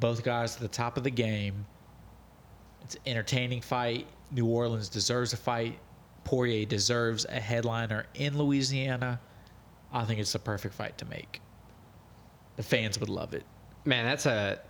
Both 0.00 0.24
guys 0.24 0.54
at 0.54 0.62
the 0.62 0.68
top 0.68 0.96
of 0.96 1.04
the 1.04 1.10
game. 1.10 1.66
It's 2.82 2.94
an 2.94 3.02
entertaining 3.06 3.60
fight. 3.60 4.06
New 4.30 4.46
Orleans 4.46 4.88
deserves 4.88 5.32
a 5.32 5.36
fight. 5.36 5.78
Poirier 6.24 6.64
deserves 6.64 7.24
a 7.26 7.40
headliner 7.40 8.06
in 8.14 8.38
Louisiana. 8.38 9.20
I 9.92 10.04
think 10.04 10.20
it's 10.20 10.32
the 10.32 10.38
perfect 10.38 10.74
fight 10.74 10.96
to 10.98 11.04
make. 11.04 11.40
The 12.56 12.62
fans 12.62 12.98
would 13.00 13.08
love 13.08 13.34
it. 13.34 13.44
Man, 13.84 14.04
that's 14.04 14.26
a 14.26 14.60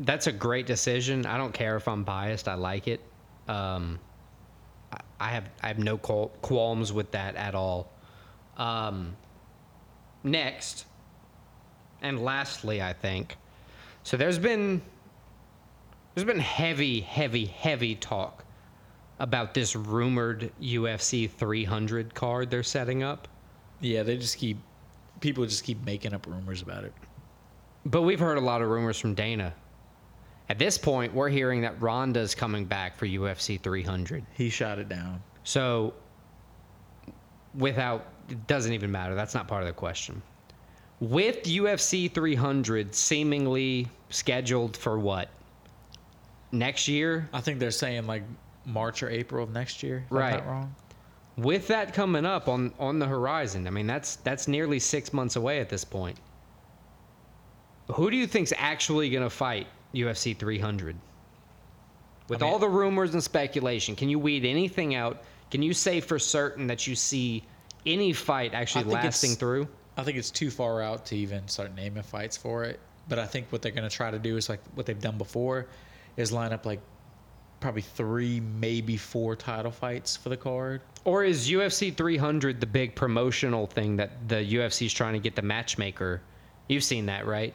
that's 0.00 0.26
a 0.26 0.32
great 0.32 0.66
decision. 0.66 1.26
I 1.26 1.36
don't 1.36 1.52
care 1.52 1.76
if 1.76 1.86
I'm 1.86 2.04
biased. 2.04 2.48
I 2.48 2.54
like 2.54 2.88
it. 2.88 3.00
Um, 3.48 3.98
I, 5.18 5.30
have 5.30 5.50
I 5.62 5.68
have 5.68 5.78
no 5.78 5.98
qualms 5.98 6.92
with 6.92 7.10
that 7.10 7.36
at 7.36 7.54
all. 7.54 7.92
Um, 8.56 9.16
next, 10.24 10.86
and 12.02 12.22
lastly, 12.22 12.82
I 12.82 12.92
think 12.92 13.36
so. 14.02 14.16
There's 14.16 14.38
been 14.38 14.82
there's 16.14 16.26
been 16.26 16.38
heavy, 16.38 17.00
heavy, 17.00 17.46
heavy 17.46 17.94
talk 17.94 18.44
about 19.18 19.54
this 19.54 19.76
rumored 19.76 20.50
UFC 20.60 21.30
300 21.30 22.14
card 22.14 22.50
they're 22.50 22.62
setting 22.62 23.02
up. 23.02 23.28
Yeah, 23.80 24.02
they 24.02 24.16
just 24.16 24.38
keep 24.38 24.58
people 25.20 25.44
just 25.44 25.64
keep 25.64 25.84
making 25.84 26.14
up 26.14 26.26
rumors 26.26 26.62
about 26.62 26.84
it. 26.84 26.92
But 27.86 28.02
we've 28.02 28.20
heard 28.20 28.38
a 28.38 28.42
lot 28.42 28.62
of 28.62 28.68
rumors 28.68 28.98
from 28.98 29.14
Dana. 29.14 29.54
At 30.48 30.58
this 30.58 30.76
point, 30.76 31.14
we're 31.14 31.28
hearing 31.28 31.60
that 31.60 31.80
Ronda's 31.80 32.34
coming 32.34 32.64
back 32.64 32.96
for 32.98 33.06
UFC 33.06 33.60
300. 33.60 34.24
He 34.34 34.50
shot 34.50 34.78
it 34.78 34.88
down. 34.88 35.22
So, 35.44 35.94
without, 37.54 38.06
it 38.28 38.46
doesn't 38.46 38.72
even 38.72 38.90
matter. 38.90 39.14
That's 39.14 39.34
not 39.34 39.46
part 39.46 39.62
of 39.62 39.68
the 39.68 39.72
question. 39.72 40.20
With 41.00 41.44
UFC 41.44 42.12
300 42.12 42.94
seemingly 42.94 43.88
scheduled 44.10 44.76
for 44.76 44.98
what? 44.98 45.30
Next 46.52 46.88
year? 46.88 47.28
I 47.32 47.40
think 47.40 47.58
they're 47.58 47.70
saying 47.70 48.06
like 48.06 48.22
March 48.66 49.02
or 49.02 49.08
April 49.08 49.42
of 49.44 49.50
next 49.50 49.82
year. 49.82 50.04
Right. 50.10 50.44
Wrong. 50.46 50.74
With 51.38 51.68
that 51.68 51.94
coming 51.94 52.26
up 52.26 52.48
on, 52.48 52.74
on 52.78 52.98
the 52.98 53.06
horizon, 53.06 53.66
I 53.66 53.70
mean, 53.70 53.86
that's 53.86 54.16
that's 54.16 54.46
nearly 54.46 54.78
six 54.78 55.12
months 55.12 55.36
away 55.36 55.60
at 55.60 55.70
this 55.70 55.84
point. 55.84 56.18
Who 57.94 58.10
do 58.10 58.16
you 58.16 58.26
think's 58.26 58.52
actually 58.56 59.08
going 59.08 59.22
to 59.24 59.30
fight 59.30 59.68
UFC 59.94 60.36
300? 60.36 60.96
With 62.28 62.42
I 62.42 62.44
mean- 62.44 62.52
all 62.52 62.58
the 62.58 62.68
rumors 62.68 63.14
and 63.14 63.24
speculation, 63.24 63.96
can 63.96 64.10
you 64.10 64.18
weed 64.18 64.44
anything 64.44 64.94
out? 64.94 65.22
Can 65.50 65.62
you 65.62 65.72
say 65.72 66.00
for 66.00 66.18
certain 66.18 66.66
that 66.66 66.86
you 66.86 66.94
see 66.94 67.42
any 67.86 68.12
fight 68.12 68.52
actually 68.52 68.84
lasting 68.84 69.32
through? 69.32 69.66
I 70.00 70.04
think 70.04 70.18
it's 70.18 70.30
too 70.30 70.50
far 70.50 70.82
out 70.82 71.06
to 71.06 71.16
even 71.16 71.46
start 71.48 71.74
naming 71.74 72.02
fights 72.02 72.36
for 72.36 72.64
it. 72.64 72.80
But 73.08 73.18
I 73.18 73.26
think 73.26 73.46
what 73.50 73.62
they're 73.62 73.72
going 73.72 73.88
to 73.88 73.94
try 73.94 74.10
to 74.10 74.18
do 74.18 74.36
is 74.36 74.48
like 74.48 74.60
what 74.74 74.86
they've 74.86 75.00
done 75.00 75.18
before, 75.18 75.66
is 76.16 76.32
line 76.32 76.52
up 76.52 76.64
like 76.66 76.80
probably 77.60 77.82
three, 77.82 78.40
maybe 78.40 78.96
four 78.96 79.36
title 79.36 79.70
fights 79.72 80.16
for 80.16 80.28
the 80.28 80.36
card. 80.36 80.80
Or 81.04 81.24
is 81.24 81.50
UFC 81.50 81.94
300 81.94 82.60
the 82.60 82.66
big 82.66 82.94
promotional 82.94 83.66
thing 83.66 83.96
that 83.96 84.28
the 84.28 84.36
UFC 84.36 84.86
is 84.86 84.92
trying 84.92 85.12
to 85.14 85.18
get 85.18 85.36
the 85.36 85.42
matchmaker? 85.42 86.22
You've 86.68 86.84
seen 86.84 87.06
that, 87.06 87.26
right? 87.26 87.52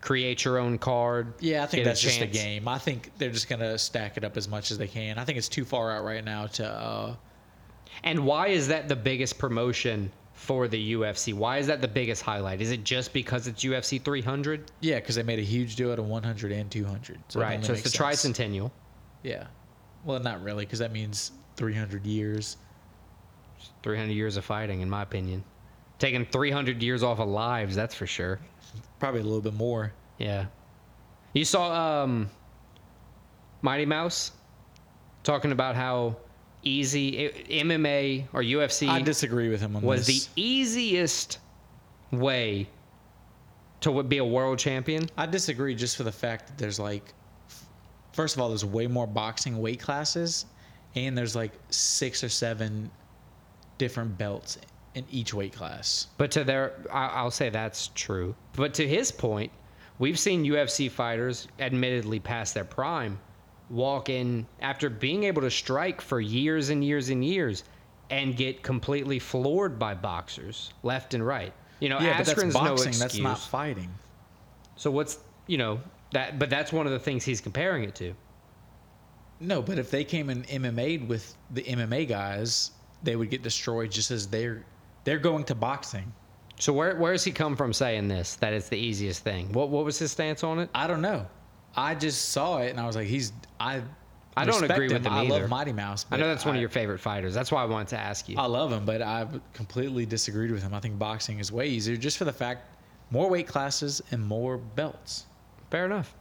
Create 0.00 0.44
your 0.44 0.58
own 0.58 0.78
card. 0.78 1.34
Yeah, 1.40 1.62
I 1.62 1.66
think 1.66 1.84
that's 1.84 2.00
just 2.00 2.20
a 2.20 2.26
game. 2.26 2.68
I 2.68 2.78
think 2.78 3.10
they're 3.18 3.30
just 3.30 3.48
going 3.48 3.60
to 3.60 3.76
stack 3.78 4.16
it 4.16 4.24
up 4.24 4.36
as 4.36 4.48
much 4.48 4.70
as 4.70 4.78
they 4.78 4.86
can. 4.88 5.18
I 5.18 5.24
think 5.24 5.36
it's 5.38 5.48
too 5.48 5.64
far 5.64 5.90
out 5.90 6.04
right 6.04 6.24
now 6.24 6.46
to. 6.46 6.66
Uh, 6.66 7.14
And 8.04 8.24
why 8.24 8.48
is 8.48 8.68
that 8.68 8.88
the 8.88 8.96
biggest 8.96 9.38
promotion 9.38 10.10
for 10.36 10.68
the 10.68 10.92
UFC? 10.92 11.34
Why 11.34 11.58
is 11.58 11.66
that 11.66 11.80
the 11.80 11.88
biggest 11.88 12.22
highlight? 12.22 12.60
Is 12.60 12.70
it 12.70 12.84
just 12.84 13.12
because 13.12 13.46
it's 13.46 13.64
UFC 13.64 14.00
300? 14.00 14.70
yeah, 14.80 14.96
because 14.96 15.16
they 15.16 15.22
made 15.22 15.38
a 15.38 15.42
huge 15.42 15.76
deal 15.76 15.90
out 15.90 15.98
of 15.98 16.06
100 16.06 16.52
and 16.52 16.70
200. 16.70 17.18
So 17.28 17.40
right. 17.40 17.64
So 17.64 17.72
it's 17.72 17.82
the 17.82 17.88
sense. 17.88 18.22
tricentennial. 18.22 18.70
Yeah. 19.22 19.46
Well, 20.04 20.20
not 20.20 20.42
really, 20.42 20.64
because 20.64 20.78
that 20.78 20.92
means 20.92 21.32
300 21.56 22.06
years. 22.06 22.58
300 23.82 24.12
years 24.12 24.36
of 24.36 24.44
fighting, 24.44 24.82
in 24.82 24.90
my 24.90 25.02
opinion. 25.02 25.42
Taking 25.98 26.26
300 26.26 26.82
years 26.82 27.02
off 27.02 27.18
of 27.18 27.28
lives, 27.28 27.74
that's 27.74 27.94
for 27.94 28.06
sure. 28.06 28.38
Probably 29.00 29.20
a 29.20 29.24
little 29.24 29.40
bit 29.40 29.54
more. 29.54 29.92
Yeah. 30.18 30.46
You 31.32 31.44
saw 31.44 32.02
um, 32.04 32.30
Mighty 33.62 33.86
Mouse 33.86 34.32
talking 35.24 35.50
about 35.50 35.74
how 35.74 36.16
easy 36.66 37.26
i- 37.28 37.30
MMA 37.64 38.26
or 38.32 38.42
UFC 38.42 38.88
I 38.88 39.00
disagree 39.00 39.48
with 39.48 39.60
him 39.60 39.76
on 39.76 39.82
was 39.82 40.06
this. 40.06 40.26
the 40.26 40.42
easiest 40.42 41.38
way 42.10 42.68
to 43.80 44.02
be 44.02 44.18
a 44.18 44.24
world 44.24 44.58
champion. 44.58 45.08
I 45.16 45.26
disagree 45.26 45.74
just 45.74 45.96
for 45.96 46.02
the 46.02 46.12
fact 46.12 46.46
that 46.48 46.58
there's 46.58 46.78
like, 46.80 47.14
first 48.12 48.34
of 48.34 48.40
all, 48.42 48.48
there's 48.48 48.64
way 48.64 48.86
more 48.86 49.06
boxing 49.06 49.58
weight 49.58 49.80
classes, 49.80 50.46
and 50.94 51.16
there's 51.16 51.36
like 51.36 51.52
six 51.70 52.24
or 52.24 52.28
seven 52.28 52.90
different 53.78 54.16
belts 54.16 54.58
in 54.94 55.04
each 55.10 55.34
weight 55.34 55.52
class. 55.52 56.06
But 56.16 56.30
to 56.32 56.44
their, 56.44 56.72
I'll 56.90 57.30
say 57.30 57.50
that's 57.50 57.88
true. 57.94 58.34
But 58.54 58.72
to 58.74 58.88
his 58.88 59.12
point, 59.12 59.52
we've 59.98 60.18
seen 60.18 60.44
UFC 60.44 60.90
fighters, 60.90 61.48
admittedly 61.58 62.18
past 62.18 62.54
their 62.54 62.64
prime, 62.64 63.18
walk 63.70 64.08
in 64.08 64.46
after 64.60 64.88
being 64.88 65.24
able 65.24 65.42
to 65.42 65.50
strike 65.50 66.00
for 66.00 66.20
years 66.20 66.68
and 66.70 66.84
years 66.84 67.08
and 67.08 67.24
years, 67.24 67.64
and 68.10 68.36
get 68.36 68.62
completely 68.62 69.18
floored 69.18 69.78
by 69.78 69.94
boxers 69.94 70.72
left 70.82 71.14
and 71.14 71.26
right. 71.26 71.52
You 71.80 71.88
know, 71.88 71.98
Yeah, 71.98 72.16
but 72.16 72.26
that's 72.26 72.38
Askren's 72.38 72.54
no 72.54 72.60
boxing. 72.60 72.88
excuse. 72.88 72.98
that's 73.00 73.18
not 73.18 73.38
fighting. 73.38 73.90
so 74.76 74.90
what's 74.90 75.18
you 75.46 75.58
know 75.58 75.80
that? 76.12 76.38
But 76.38 76.48
that's 76.50 76.72
one 76.72 76.86
of 76.86 76.92
the 76.92 76.98
things 77.00 77.24
he's 77.24 77.40
comparing 77.40 77.84
it 77.84 77.94
to. 77.96 78.14
No, 79.40 79.60
but 79.60 79.78
if 79.78 79.90
they 79.90 80.04
came 80.04 80.30
in 80.30 80.44
MMA'd 80.44 81.06
with 81.08 81.36
the 81.50 81.62
MMA 81.62 82.08
guys, 82.08 82.70
they 83.02 83.16
would 83.16 83.28
get 83.30 83.42
destroyed 83.42 83.90
just 83.90 84.10
as 84.10 84.26
they're 84.26 84.64
they're 85.04 85.18
going 85.18 85.44
to 85.44 85.54
boxing. 85.54 86.10
So 86.58 86.72
where 86.72 86.96
where 86.96 87.12
has 87.12 87.22
he 87.24 87.32
come 87.32 87.54
from 87.56 87.72
saying 87.72 88.08
this? 88.08 88.36
That 88.36 88.54
it's 88.54 88.68
the 88.70 88.78
easiest 88.78 89.22
thing. 89.24 89.52
What 89.52 89.68
what 89.68 89.84
was 89.84 89.98
his 89.98 90.12
stance 90.12 90.42
on 90.44 90.58
it? 90.60 90.70
I 90.74 90.86
don't 90.86 91.02
know. 91.02 91.26
I 91.76 91.94
just 91.94 92.30
saw 92.30 92.58
it 92.58 92.70
and 92.70 92.80
I 92.80 92.86
was 92.86 92.96
like, 92.96 93.06
he's 93.06 93.32
I. 93.60 93.82
I 94.38 94.44
don't 94.44 94.70
agree 94.70 94.88
with 94.88 95.06
him 95.06 95.12
I 95.12 95.22
either. 95.24 95.40
love 95.40 95.48
Mighty 95.48 95.72
Mouse. 95.72 96.04
I 96.10 96.18
know 96.18 96.28
that's 96.28 96.44
one 96.44 96.54
of 96.54 96.60
your 96.60 96.68
favorite 96.68 96.98
fighters. 96.98 97.32
That's 97.32 97.50
why 97.50 97.62
I 97.62 97.64
wanted 97.64 97.88
to 97.88 97.98
ask 97.98 98.28
you. 98.28 98.36
I 98.36 98.44
love 98.44 98.70
him, 98.70 98.84
but 98.84 99.00
I 99.00 99.26
completely 99.54 100.04
disagreed 100.04 100.50
with 100.50 100.62
him. 100.62 100.74
I 100.74 100.80
think 100.80 100.98
boxing 100.98 101.38
is 101.38 101.50
way 101.50 101.68
easier 101.68 101.96
just 101.96 102.18
for 102.18 102.26
the 102.26 102.32
fact 102.34 102.76
more 103.10 103.30
weight 103.30 103.46
classes 103.48 104.02
and 104.10 104.22
more 104.22 104.58
belts. 104.58 105.24
Fair 105.70 105.86
enough. 105.86 106.14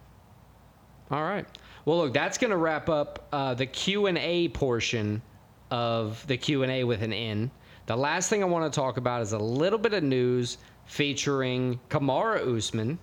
All 1.12 1.24
right. 1.24 1.46
Well, 1.84 1.98
look, 1.98 2.14
that's 2.14 2.38
going 2.38 2.52
to 2.52 2.58
wrap 2.58 2.88
up 2.90 3.28
uh, 3.34 3.54
the 3.54 3.66
Q 3.66 4.08
and 4.08 4.18
A 4.18 4.48
portion 4.50 5.22
of 5.70 6.26
the 6.28 6.38
Q 6.38 6.64
and 6.64 6.72
A 6.72 6.84
with 6.84 7.04
an 7.04 7.12
N. 7.14 7.52
The 7.86 7.96
last 7.96 8.30
thing 8.30 8.42
I 8.42 8.46
want 8.46 8.72
to 8.72 8.76
talk 8.76 8.98
about 8.98 9.22
is 9.22 9.34
a 9.34 9.38
little 9.38 9.78
bit 9.78 9.94
of 9.94 10.04
news 10.04 10.58
featuring 10.86 11.80
Kamaru 11.90 12.58
Usman 12.58 12.98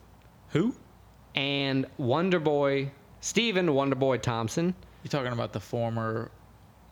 Who? 0.49 0.75
And 1.35 1.87
Wonder 1.99 2.41
Wonderboy 2.41 2.91
Stephen 3.21 3.69
Wonderboy 3.69 4.21
Thompson. 4.21 4.75
You 5.03 5.11
talking 5.11 5.33
about 5.33 5.53
the 5.53 5.61
former 5.61 6.31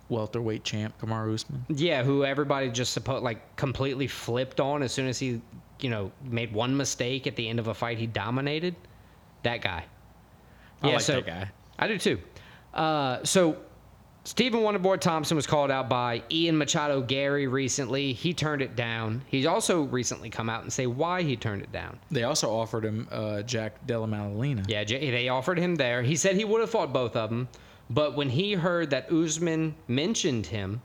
welterweight 0.08 0.64
champ 0.64 0.94
Kamaru 1.00 1.34
Usman? 1.34 1.64
Yeah, 1.68 2.02
who 2.02 2.24
everybody 2.24 2.70
just 2.70 2.92
supposed 2.92 3.22
like 3.22 3.56
completely 3.56 4.06
flipped 4.06 4.60
on 4.60 4.82
as 4.82 4.92
soon 4.92 5.06
as 5.06 5.18
he, 5.18 5.40
you 5.80 5.90
know, 5.90 6.10
made 6.24 6.52
one 6.52 6.76
mistake 6.76 7.26
at 7.26 7.36
the 7.36 7.48
end 7.48 7.58
of 7.58 7.68
a 7.68 7.74
fight 7.74 7.98
he 7.98 8.06
dominated. 8.06 8.74
That 9.42 9.62
guy. 9.62 9.84
I 10.82 10.92
like 10.92 11.04
that 11.04 11.26
guy. 11.26 11.50
I 11.78 11.88
do 11.88 11.98
too. 11.98 12.18
Uh, 12.74 13.24
so 13.24 13.56
Stephen 14.30 14.60
Wonderboy 14.60 15.00
Thompson 15.00 15.34
was 15.34 15.44
called 15.44 15.72
out 15.72 15.88
by 15.88 16.22
Ian 16.30 16.56
Machado 16.56 17.02
Garry 17.02 17.48
recently. 17.48 18.12
He 18.12 18.32
turned 18.32 18.62
it 18.62 18.76
down. 18.76 19.22
He's 19.26 19.44
also 19.44 19.82
recently 19.82 20.30
come 20.30 20.48
out 20.48 20.62
and 20.62 20.72
say 20.72 20.86
why 20.86 21.22
he 21.22 21.34
turned 21.34 21.62
it 21.62 21.72
down. 21.72 21.98
They 22.12 22.22
also 22.22 22.48
offered 22.48 22.84
him 22.84 23.08
uh, 23.10 23.42
Jack 23.42 23.84
Della 23.88 24.06
Maddalena. 24.06 24.62
Yeah, 24.68 24.84
they 24.84 25.28
offered 25.28 25.58
him 25.58 25.74
there. 25.74 26.00
He 26.04 26.14
said 26.14 26.36
he 26.36 26.44
would 26.44 26.60
have 26.60 26.70
fought 26.70 26.92
both 26.92 27.16
of 27.16 27.28
them, 27.28 27.48
but 27.90 28.14
when 28.14 28.30
he 28.30 28.52
heard 28.52 28.88
that 28.90 29.10
Usman 29.10 29.74
mentioned 29.88 30.46
him, 30.46 30.80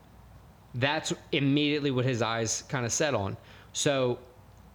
that's 0.73 1.13
immediately 1.31 1.91
what 1.91 2.03
his 2.03 2.23
eyes 2.23 2.63
kind 2.67 2.83
of 2.83 2.91
set 2.91 3.13
on. 3.13 3.37
So, 3.73 4.17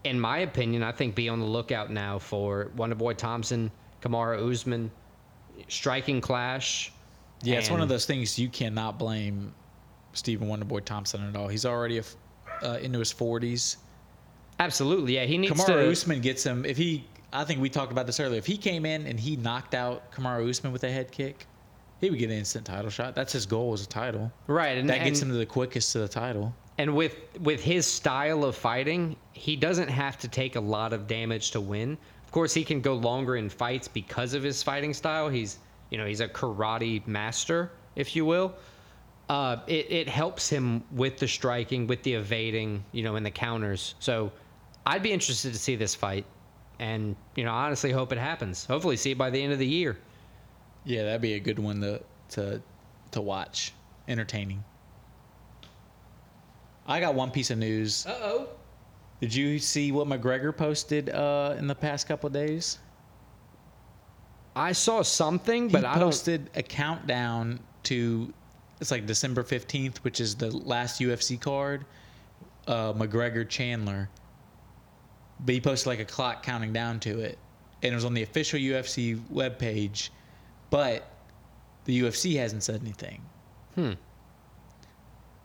in 0.05 0.21
my 0.21 0.39
opinion, 0.39 0.85
I 0.85 0.93
think 0.93 1.17
be 1.17 1.29
on 1.29 1.41
the 1.41 1.45
lookout 1.45 1.91
now 1.91 2.21
for 2.21 2.71
Wonderboy 2.77 3.17
Thompson, 3.17 3.69
Kamaru 4.01 4.49
Usman, 4.49 4.93
striking 5.67 6.21
clash. 6.21 6.93
Yeah, 7.43 7.57
it's 7.59 7.71
one 7.71 7.81
of 7.81 7.89
those 7.89 8.07
things 8.07 8.39
you 8.39 8.49
cannot 8.49 8.99
blame 8.99 9.55
Stephen 10.13 10.49
Wonderboy 10.49 10.85
Thompson 10.85 11.27
at 11.27 11.37
all. 11.37 11.49
He's 11.49 11.65
already 11.65 11.99
a 11.99 12.05
uh, 12.63 12.77
into 12.83 12.99
his 12.99 13.13
40s. 13.13 13.77
Absolutely, 14.59 15.15
yeah. 15.15 15.25
He 15.25 15.39
needs 15.39 15.53
Kamaru 15.55 15.67
to. 15.67 15.91
Usman 15.91 16.21
gets 16.21 16.45
him. 16.45 16.65
If 16.67 16.77
he, 16.77 17.05
I 17.33 17.45
think 17.45 17.61
we 17.61 17.71
talked 17.71 17.93
about 17.93 18.07
this 18.07 18.21
earlier. 18.21 18.39
If 18.39 18.47
he 18.47 18.57
came 18.59 18.85
in 18.85 19.07
and 19.07 19.19
he 19.19 19.37
knocked 19.37 19.75
out 19.75 20.13
Kamaru 20.13 20.49
Usman 20.51 20.73
with 20.73 20.85
a 20.85 20.91
head 20.91 21.11
kick, 21.11 21.47
he 22.01 22.11
would 22.11 22.19
get 22.19 22.31
an 22.31 22.37
instant 22.37 22.67
title 22.67 22.91
shot. 22.91 23.15
That's 23.15 23.33
his 23.33 23.47
goal 23.47 23.73
as 23.73 23.83
a 23.83 23.89
title. 23.89 24.31
Right, 24.47 24.77
and 24.77 24.89
That 24.91 25.05
gets 25.05 25.23
and- 25.23 25.31
him 25.31 25.35
to 25.35 25.39
the 25.39 25.47
quickest 25.47 25.93
to 25.93 26.01
the 26.01 26.09
title. 26.09 26.55
And 26.79 26.97
with 26.97 27.17
with 27.41 27.63
his 27.63 27.87
style 27.87 28.43
of 28.45 28.57
fighting, 28.57 29.17
he 29.33 29.55
doesn't 29.55 29.89
have 29.89 30.19
to 30.19 30.29
take 30.29 30.57
a 30.57 30.61
lot 30.61 30.95
of 30.95 31.07
damage 31.07 31.51
to 31.51 31.61
win. 31.61 31.99
Of 32.25 32.31
course, 32.31 32.55
he 32.55 32.65
can 32.65 32.81
go 32.81 32.95
longer 32.95 33.37
in 33.37 33.51
fights 33.51 33.87
because 33.87 34.33
of 34.33 34.43
his 34.43 34.63
fighting 34.63 34.95
style. 34.95 35.29
He's 35.29 35.59
you 35.91 35.99
know 35.99 36.07
he's 36.07 36.21
a 36.21 36.29
karate 36.29 37.07
master, 37.07 37.73
if 37.97 38.17
you 38.17 38.25
will. 38.25 38.55
Uh, 39.29 39.59
it 39.67 39.91
it 39.91 40.09
helps 40.09 40.49
him 40.49 40.83
with 40.93 41.19
the 41.19 41.29
striking, 41.29 41.87
with 41.87 42.03
the 42.03 42.15
evading, 42.15 42.85
you 42.93 43.03
know, 43.03 43.17
and 43.17 43.25
the 43.25 43.31
counters. 43.31 43.95
So, 44.01 44.33
I'd 44.87 45.03
be 45.03 45.13
interested 45.13 45.53
to 45.53 45.59
see 45.59 45.77
this 45.77 45.95
fight, 45.95 46.25
and 46.79 47.15
you 47.37 47.45
know, 47.45 47.53
honestly, 47.53 47.93
hope 47.93 48.13
it 48.13 48.19
happens. 48.19 48.65
Hopefully, 48.65 48.97
see 48.97 49.13
it 49.13 49.19
by 49.19 49.31
the 49.31 49.41
end 49.41 49.53
of 49.53 49.59
the 49.59 49.67
year. 49.67 49.99
Yeah, 50.85 51.05
that'd 51.05 51.21
be 51.21 51.35
a 51.35 51.41
good 51.41 51.59
one 51.59 51.81
to 51.81 52.01
to 52.31 52.61
to 53.13 53.21
watch. 53.21 53.73
Entertaining. 54.09 54.65
I 56.87 56.99
got 56.99 57.15
one 57.15 57.31
piece 57.31 57.51
of 57.51 57.59
news. 57.59 58.07
Uh 58.07 58.19
oh. 58.23 58.49
Did 59.21 59.35
you 59.35 59.59
see 59.59 59.93
what 59.93 60.09
McGregor 60.09 60.57
posted 60.57 61.11
uh, 61.11 61.55
in 61.59 61.67
the 61.67 61.75
past 61.75 62.09
couple 62.09 62.27
of 62.27 62.33
days? 62.33 62.79
I 64.57 64.73
saw 64.73 65.03
something, 65.03 65.69
He 65.69 65.73
but 65.73 65.85
I 65.85 65.95
don't. 65.95 66.05
posted 66.05 66.51
a 66.55 66.63
countdown 66.63 67.61
to 67.85 68.33
it's 68.81 68.91
like 68.91 69.07
December 69.07 69.43
fifteenth, 69.43 70.03
which 70.05 70.21
is 70.21 70.35
the 70.35 70.51
last 70.51 71.01
UFC 71.01 71.39
card. 71.41 71.85
Uh, 72.67 72.93
McGregor 72.93 73.49
Chandler, 73.49 74.09
but 75.41 75.55
he 75.55 75.61
posted 75.61 75.87
like 75.89 75.99
a 76.01 76.05
clock 76.05 76.43
counting 76.43 76.73
down 76.73 77.01
to 77.01 77.21
it, 77.21 77.39
and 77.83 77.93
it 77.93 77.95
was 77.95 78.05
on 78.05 78.15
the 78.15 78.23
official 78.23 78.59
UFC 78.61 79.19
webpage, 79.33 80.11
but 80.69 81.11
the 81.87 82.01
UFC 82.03 82.37
hasn't 82.37 82.63
said 82.63 82.81
anything. 82.83 83.23
Hmm. 83.75 83.93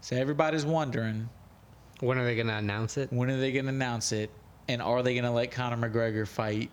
So 0.01 0.15
everybody's 0.17 0.65
wondering 0.65 1.27
When 2.01 2.17
are 2.19 2.25
they 2.25 2.35
going 2.35 2.47
to 2.47 2.53
announce 2.55 2.97
it? 2.97 3.11
when 3.11 3.29
are 3.31 3.39
they 3.39 3.51
going 3.51 3.65
to 3.65 3.69
announce 3.71 4.11
it, 4.11 4.29
and 4.67 4.81
are 4.81 5.01
they 5.01 5.13
going 5.13 5.23
to 5.25 5.31
let 5.31 5.51
Conor 5.51 5.77
McGregor 5.89 6.27
fight 6.27 6.69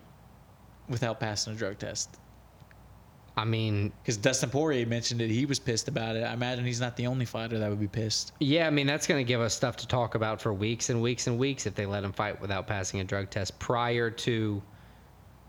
without 0.89 1.19
passing 1.19 1.53
a 1.53 1.55
drug 1.55 1.79
test? 1.79 2.19
I 3.35 3.45
mean, 3.45 3.91
Because 4.01 4.17
Dustin 4.17 4.49
Poirier 4.49 4.85
mentioned 4.85 5.21
it, 5.21 5.29
he 5.29 5.45
was 5.45 5.57
pissed 5.57 5.87
about 5.87 6.15
it. 6.15 6.23
I 6.23 6.33
imagine 6.33 6.65
he's 6.65 6.79
not 6.79 6.95
the 6.95 7.07
only 7.07 7.25
fighter 7.25 7.57
that 7.57 7.69
would 7.69 7.79
be 7.79 7.87
pissed. 7.87 8.31
Yeah, 8.39 8.67
I 8.67 8.69
mean 8.69 8.85
that's 8.85 9.07
going 9.07 9.23
to 9.23 9.27
give 9.27 9.41
us 9.41 9.55
stuff 9.55 9.75
to 9.77 9.87
talk 9.87 10.15
about 10.15 10.39
for 10.39 10.53
weeks 10.53 10.89
and 10.89 11.01
weeks 11.01 11.25
and 11.27 11.39
weeks 11.39 11.65
if 11.65 11.73
they 11.73 11.85
let 11.85 12.03
him 12.03 12.11
fight 12.11 12.39
without 12.39 12.67
passing 12.67 12.99
a 12.99 13.03
drug 13.03 13.31
test 13.31 13.57
prior 13.57 14.11
to, 14.11 14.61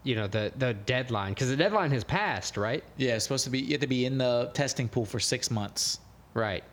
you 0.03 0.15
know, 0.15 0.27
the 0.27 0.51
the 0.57 0.73
deadline 0.73 1.35
because 1.35 1.51
the 1.51 1.57
deadline 1.57 1.91
has 1.91 2.05
passed, 2.05 2.57
right? 2.57 2.83
Yeah, 2.97 3.17
it's 3.17 3.25
supposed 3.25 3.45
to 3.45 3.51
be 3.51 3.61
you 3.61 3.73
have 3.73 3.81
to 3.83 3.87
be 3.87 4.07
in 4.07 4.17
the 4.17 4.51
testing 4.55 4.89
pool 4.89 5.05
for 5.05 5.21
six 5.21 5.51
months. 5.51 6.01
Right. 6.33 6.65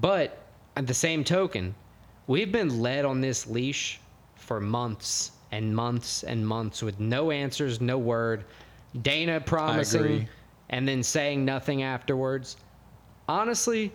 But 0.00 0.38
at 0.76 0.86
the 0.86 0.94
same 0.94 1.24
token, 1.24 1.74
we've 2.28 2.52
been 2.52 2.80
led 2.80 3.04
on 3.04 3.20
this 3.20 3.46
leash 3.46 4.00
for 4.36 4.60
months 4.60 5.32
and 5.52 5.74
months 5.74 6.22
and 6.22 6.46
months 6.46 6.82
with 6.82 7.00
no 7.00 7.30
answers, 7.30 7.80
no 7.80 7.98
word. 7.98 8.44
Dana 9.02 9.40
promising 9.40 10.28
and 10.70 10.86
then 10.86 11.02
saying 11.02 11.44
nothing 11.44 11.82
afterwards. 11.82 12.56
Honestly, 13.28 13.92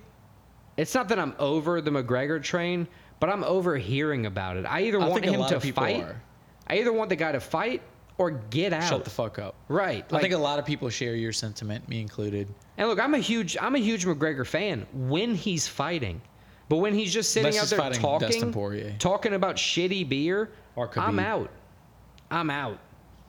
it's 0.77 0.93
not 0.95 1.07
that 1.09 1.19
I'm 1.19 1.35
over 1.39 1.81
the 1.81 1.91
McGregor 1.91 2.41
train, 2.41 2.87
but 3.19 3.29
I'm 3.29 3.43
over 3.43 3.77
hearing 3.77 4.25
about 4.25 4.57
it. 4.57 4.65
I 4.65 4.83
either 4.83 5.01
I 5.01 5.07
want 5.07 5.25
him 5.25 5.45
to 5.45 5.59
fight. 5.59 6.03
are. 6.03 6.21
I 6.67 6.77
either 6.77 6.93
want 6.93 7.09
the 7.09 7.15
guy 7.15 7.31
to 7.31 7.39
fight 7.39 7.81
or 8.17 8.31
get 8.31 8.73
out. 8.73 8.83
Shut 8.87 9.03
the 9.03 9.09
fuck 9.09 9.39
up. 9.39 9.55
right. 9.67 10.05
I 10.11 10.21
think 10.21 10.33
a 10.33 10.37
lot 10.37 10.59
of 10.59 10.65
people 10.65 10.89
share 10.89 11.15
your 11.15 11.33
sentiment, 11.33 11.87
me 11.89 12.01
included. 12.01 12.47
And 12.77 12.87
look, 12.87 12.99
I'm 12.99 13.13
a 13.13 13.19
huge 13.19 13.57
I'm 13.59 13.75
a 13.75 13.79
huge 13.79 14.05
McGregor 14.05 14.45
fan 14.45 14.85
when 14.93 15.35
he's 15.35 15.67
fighting. 15.67 16.21
But 16.67 16.77
when 16.77 16.93
he's 16.93 17.11
just 17.11 17.31
sitting 17.31 17.47
Unless 17.47 17.73
out 17.73 17.91
there 17.91 17.91
talking 17.93 18.97
talking 18.99 19.33
about 19.33 19.55
shitty 19.55 20.07
beer, 20.07 20.51
Or 20.75 20.89
I'm 20.97 21.17
out. 21.17 21.49
I'm 22.29 22.51
out. 22.51 22.77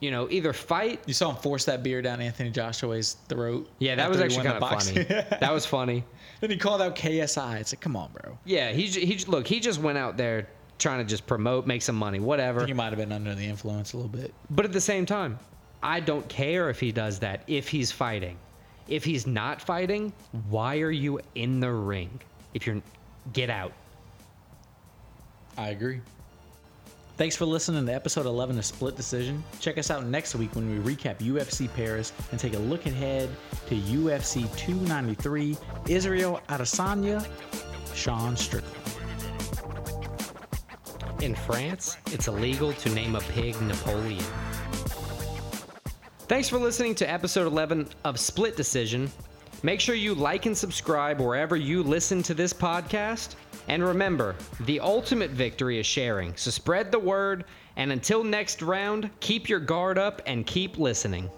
You 0.00 0.10
know, 0.10 0.28
either 0.30 0.52
fight. 0.52 1.02
You 1.06 1.14
saw 1.14 1.30
him 1.30 1.36
force 1.36 1.66
that 1.66 1.82
beer 1.82 2.00
down 2.02 2.20
Anthony 2.20 2.50
Joshua's 2.50 3.16
throat. 3.28 3.70
Yeah, 3.78 3.94
that 3.96 4.08
was 4.08 4.20
actually 4.20 4.44
kind 4.44 4.62
of 4.62 4.82
funny. 4.82 5.02
that 5.40 5.52
was 5.52 5.66
funny. 5.66 6.04
then 6.40 6.50
he 6.50 6.56
called 6.56 6.80
out 6.80 6.96
KSI. 6.96 7.60
It's 7.60 7.72
like, 7.72 7.80
come 7.80 7.96
on, 7.96 8.10
bro. 8.12 8.38
Yeah, 8.44 8.72
he 8.72 8.86
he 8.86 9.24
look, 9.26 9.46
he 9.46 9.60
just 9.60 9.80
went 9.80 9.98
out 9.98 10.16
there 10.16 10.48
trying 10.78 10.98
to 10.98 11.04
just 11.04 11.26
promote, 11.26 11.66
make 11.66 11.82
some 11.82 11.96
money, 11.96 12.18
whatever. 12.18 12.66
he 12.66 12.72
might 12.72 12.86
have 12.86 12.96
been 12.96 13.12
under 13.12 13.34
the 13.34 13.44
influence 13.44 13.92
a 13.92 13.96
little 13.98 14.10
bit. 14.10 14.32
But 14.48 14.64
at 14.64 14.72
the 14.72 14.80
same 14.80 15.04
time, 15.04 15.38
I 15.82 16.00
don't 16.00 16.26
care 16.28 16.70
if 16.70 16.80
he 16.80 16.90
does 16.92 17.18
that 17.20 17.42
if 17.46 17.68
he's 17.68 17.92
fighting. 17.92 18.38
If 18.88 19.04
he's 19.04 19.26
not 19.26 19.60
fighting, 19.60 20.12
why 20.48 20.80
are 20.80 20.90
you 20.90 21.20
in 21.34 21.60
the 21.60 21.70
ring? 21.70 22.20
If 22.54 22.66
you're 22.66 22.80
get 23.32 23.50
out. 23.50 23.72
I 25.56 25.68
agree. 25.68 26.00
Thanks 27.20 27.36
for 27.36 27.44
listening 27.44 27.84
to 27.84 27.92
episode 27.92 28.24
11 28.24 28.56
of 28.56 28.64
Split 28.64 28.96
Decision. 28.96 29.44
Check 29.60 29.76
us 29.76 29.90
out 29.90 30.06
next 30.06 30.34
week 30.34 30.56
when 30.56 30.70
we 30.70 30.94
recap 30.94 31.18
UFC 31.18 31.70
Paris 31.74 32.14
and 32.30 32.40
take 32.40 32.54
a 32.54 32.58
look 32.58 32.86
ahead 32.86 33.28
to 33.68 33.74
UFC 33.74 34.48
293 34.56 35.54
Israel 35.86 36.40
Adesanya, 36.48 37.22
Sean 37.94 38.38
Strickland. 38.38 38.74
In 41.20 41.34
France, 41.34 41.98
it's 42.06 42.26
illegal 42.26 42.72
to 42.72 42.88
name 42.94 43.14
a 43.14 43.20
pig 43.20 43.60
Napoleon. 43.60 44.24
Thanks 46.20 46.48
for 46.48 46.56
listening 46.56 46.94
to 46.94 47.10
episode 47.10 47.46
11 47.46 47.86
of 48.04 48.18
Split 48.18 48.56
Decision. 48.56 49.12
Make 49.62 49.80
sure 49.80 49.94
you 49.94 50.14
like 50.14 50.46
and 50.46 50.56
subscribe 50.56 51.20
wherever 51.20 51.54
you 51.54 51.82
listen 51.82 52.22
to 52.22 52.32
this 52.32 52.54
podcast. 52.54 53.34
And 53.68 53.84
remember, 53.84 54.34
the 54.60 54.80
ultimate 54.80 55.30
victory 55.30 55.78
is 55.78 55.86
sharing. 55.86 56.36
So 56.36 56.50
spread 56.50 56.90
the 56.90 56.98
word, 56.98 57.44
and 57.76 57.92
until 57.92 58.24
next 58.24 58.62
round, 58.62 59.10
keep 59.20 59.48
your 59.48 59.60
guard 59.60 59.98
up 59.98 60.22
and 60.26 60.46
keep 60.46 60.78
listening. 60.78 61.30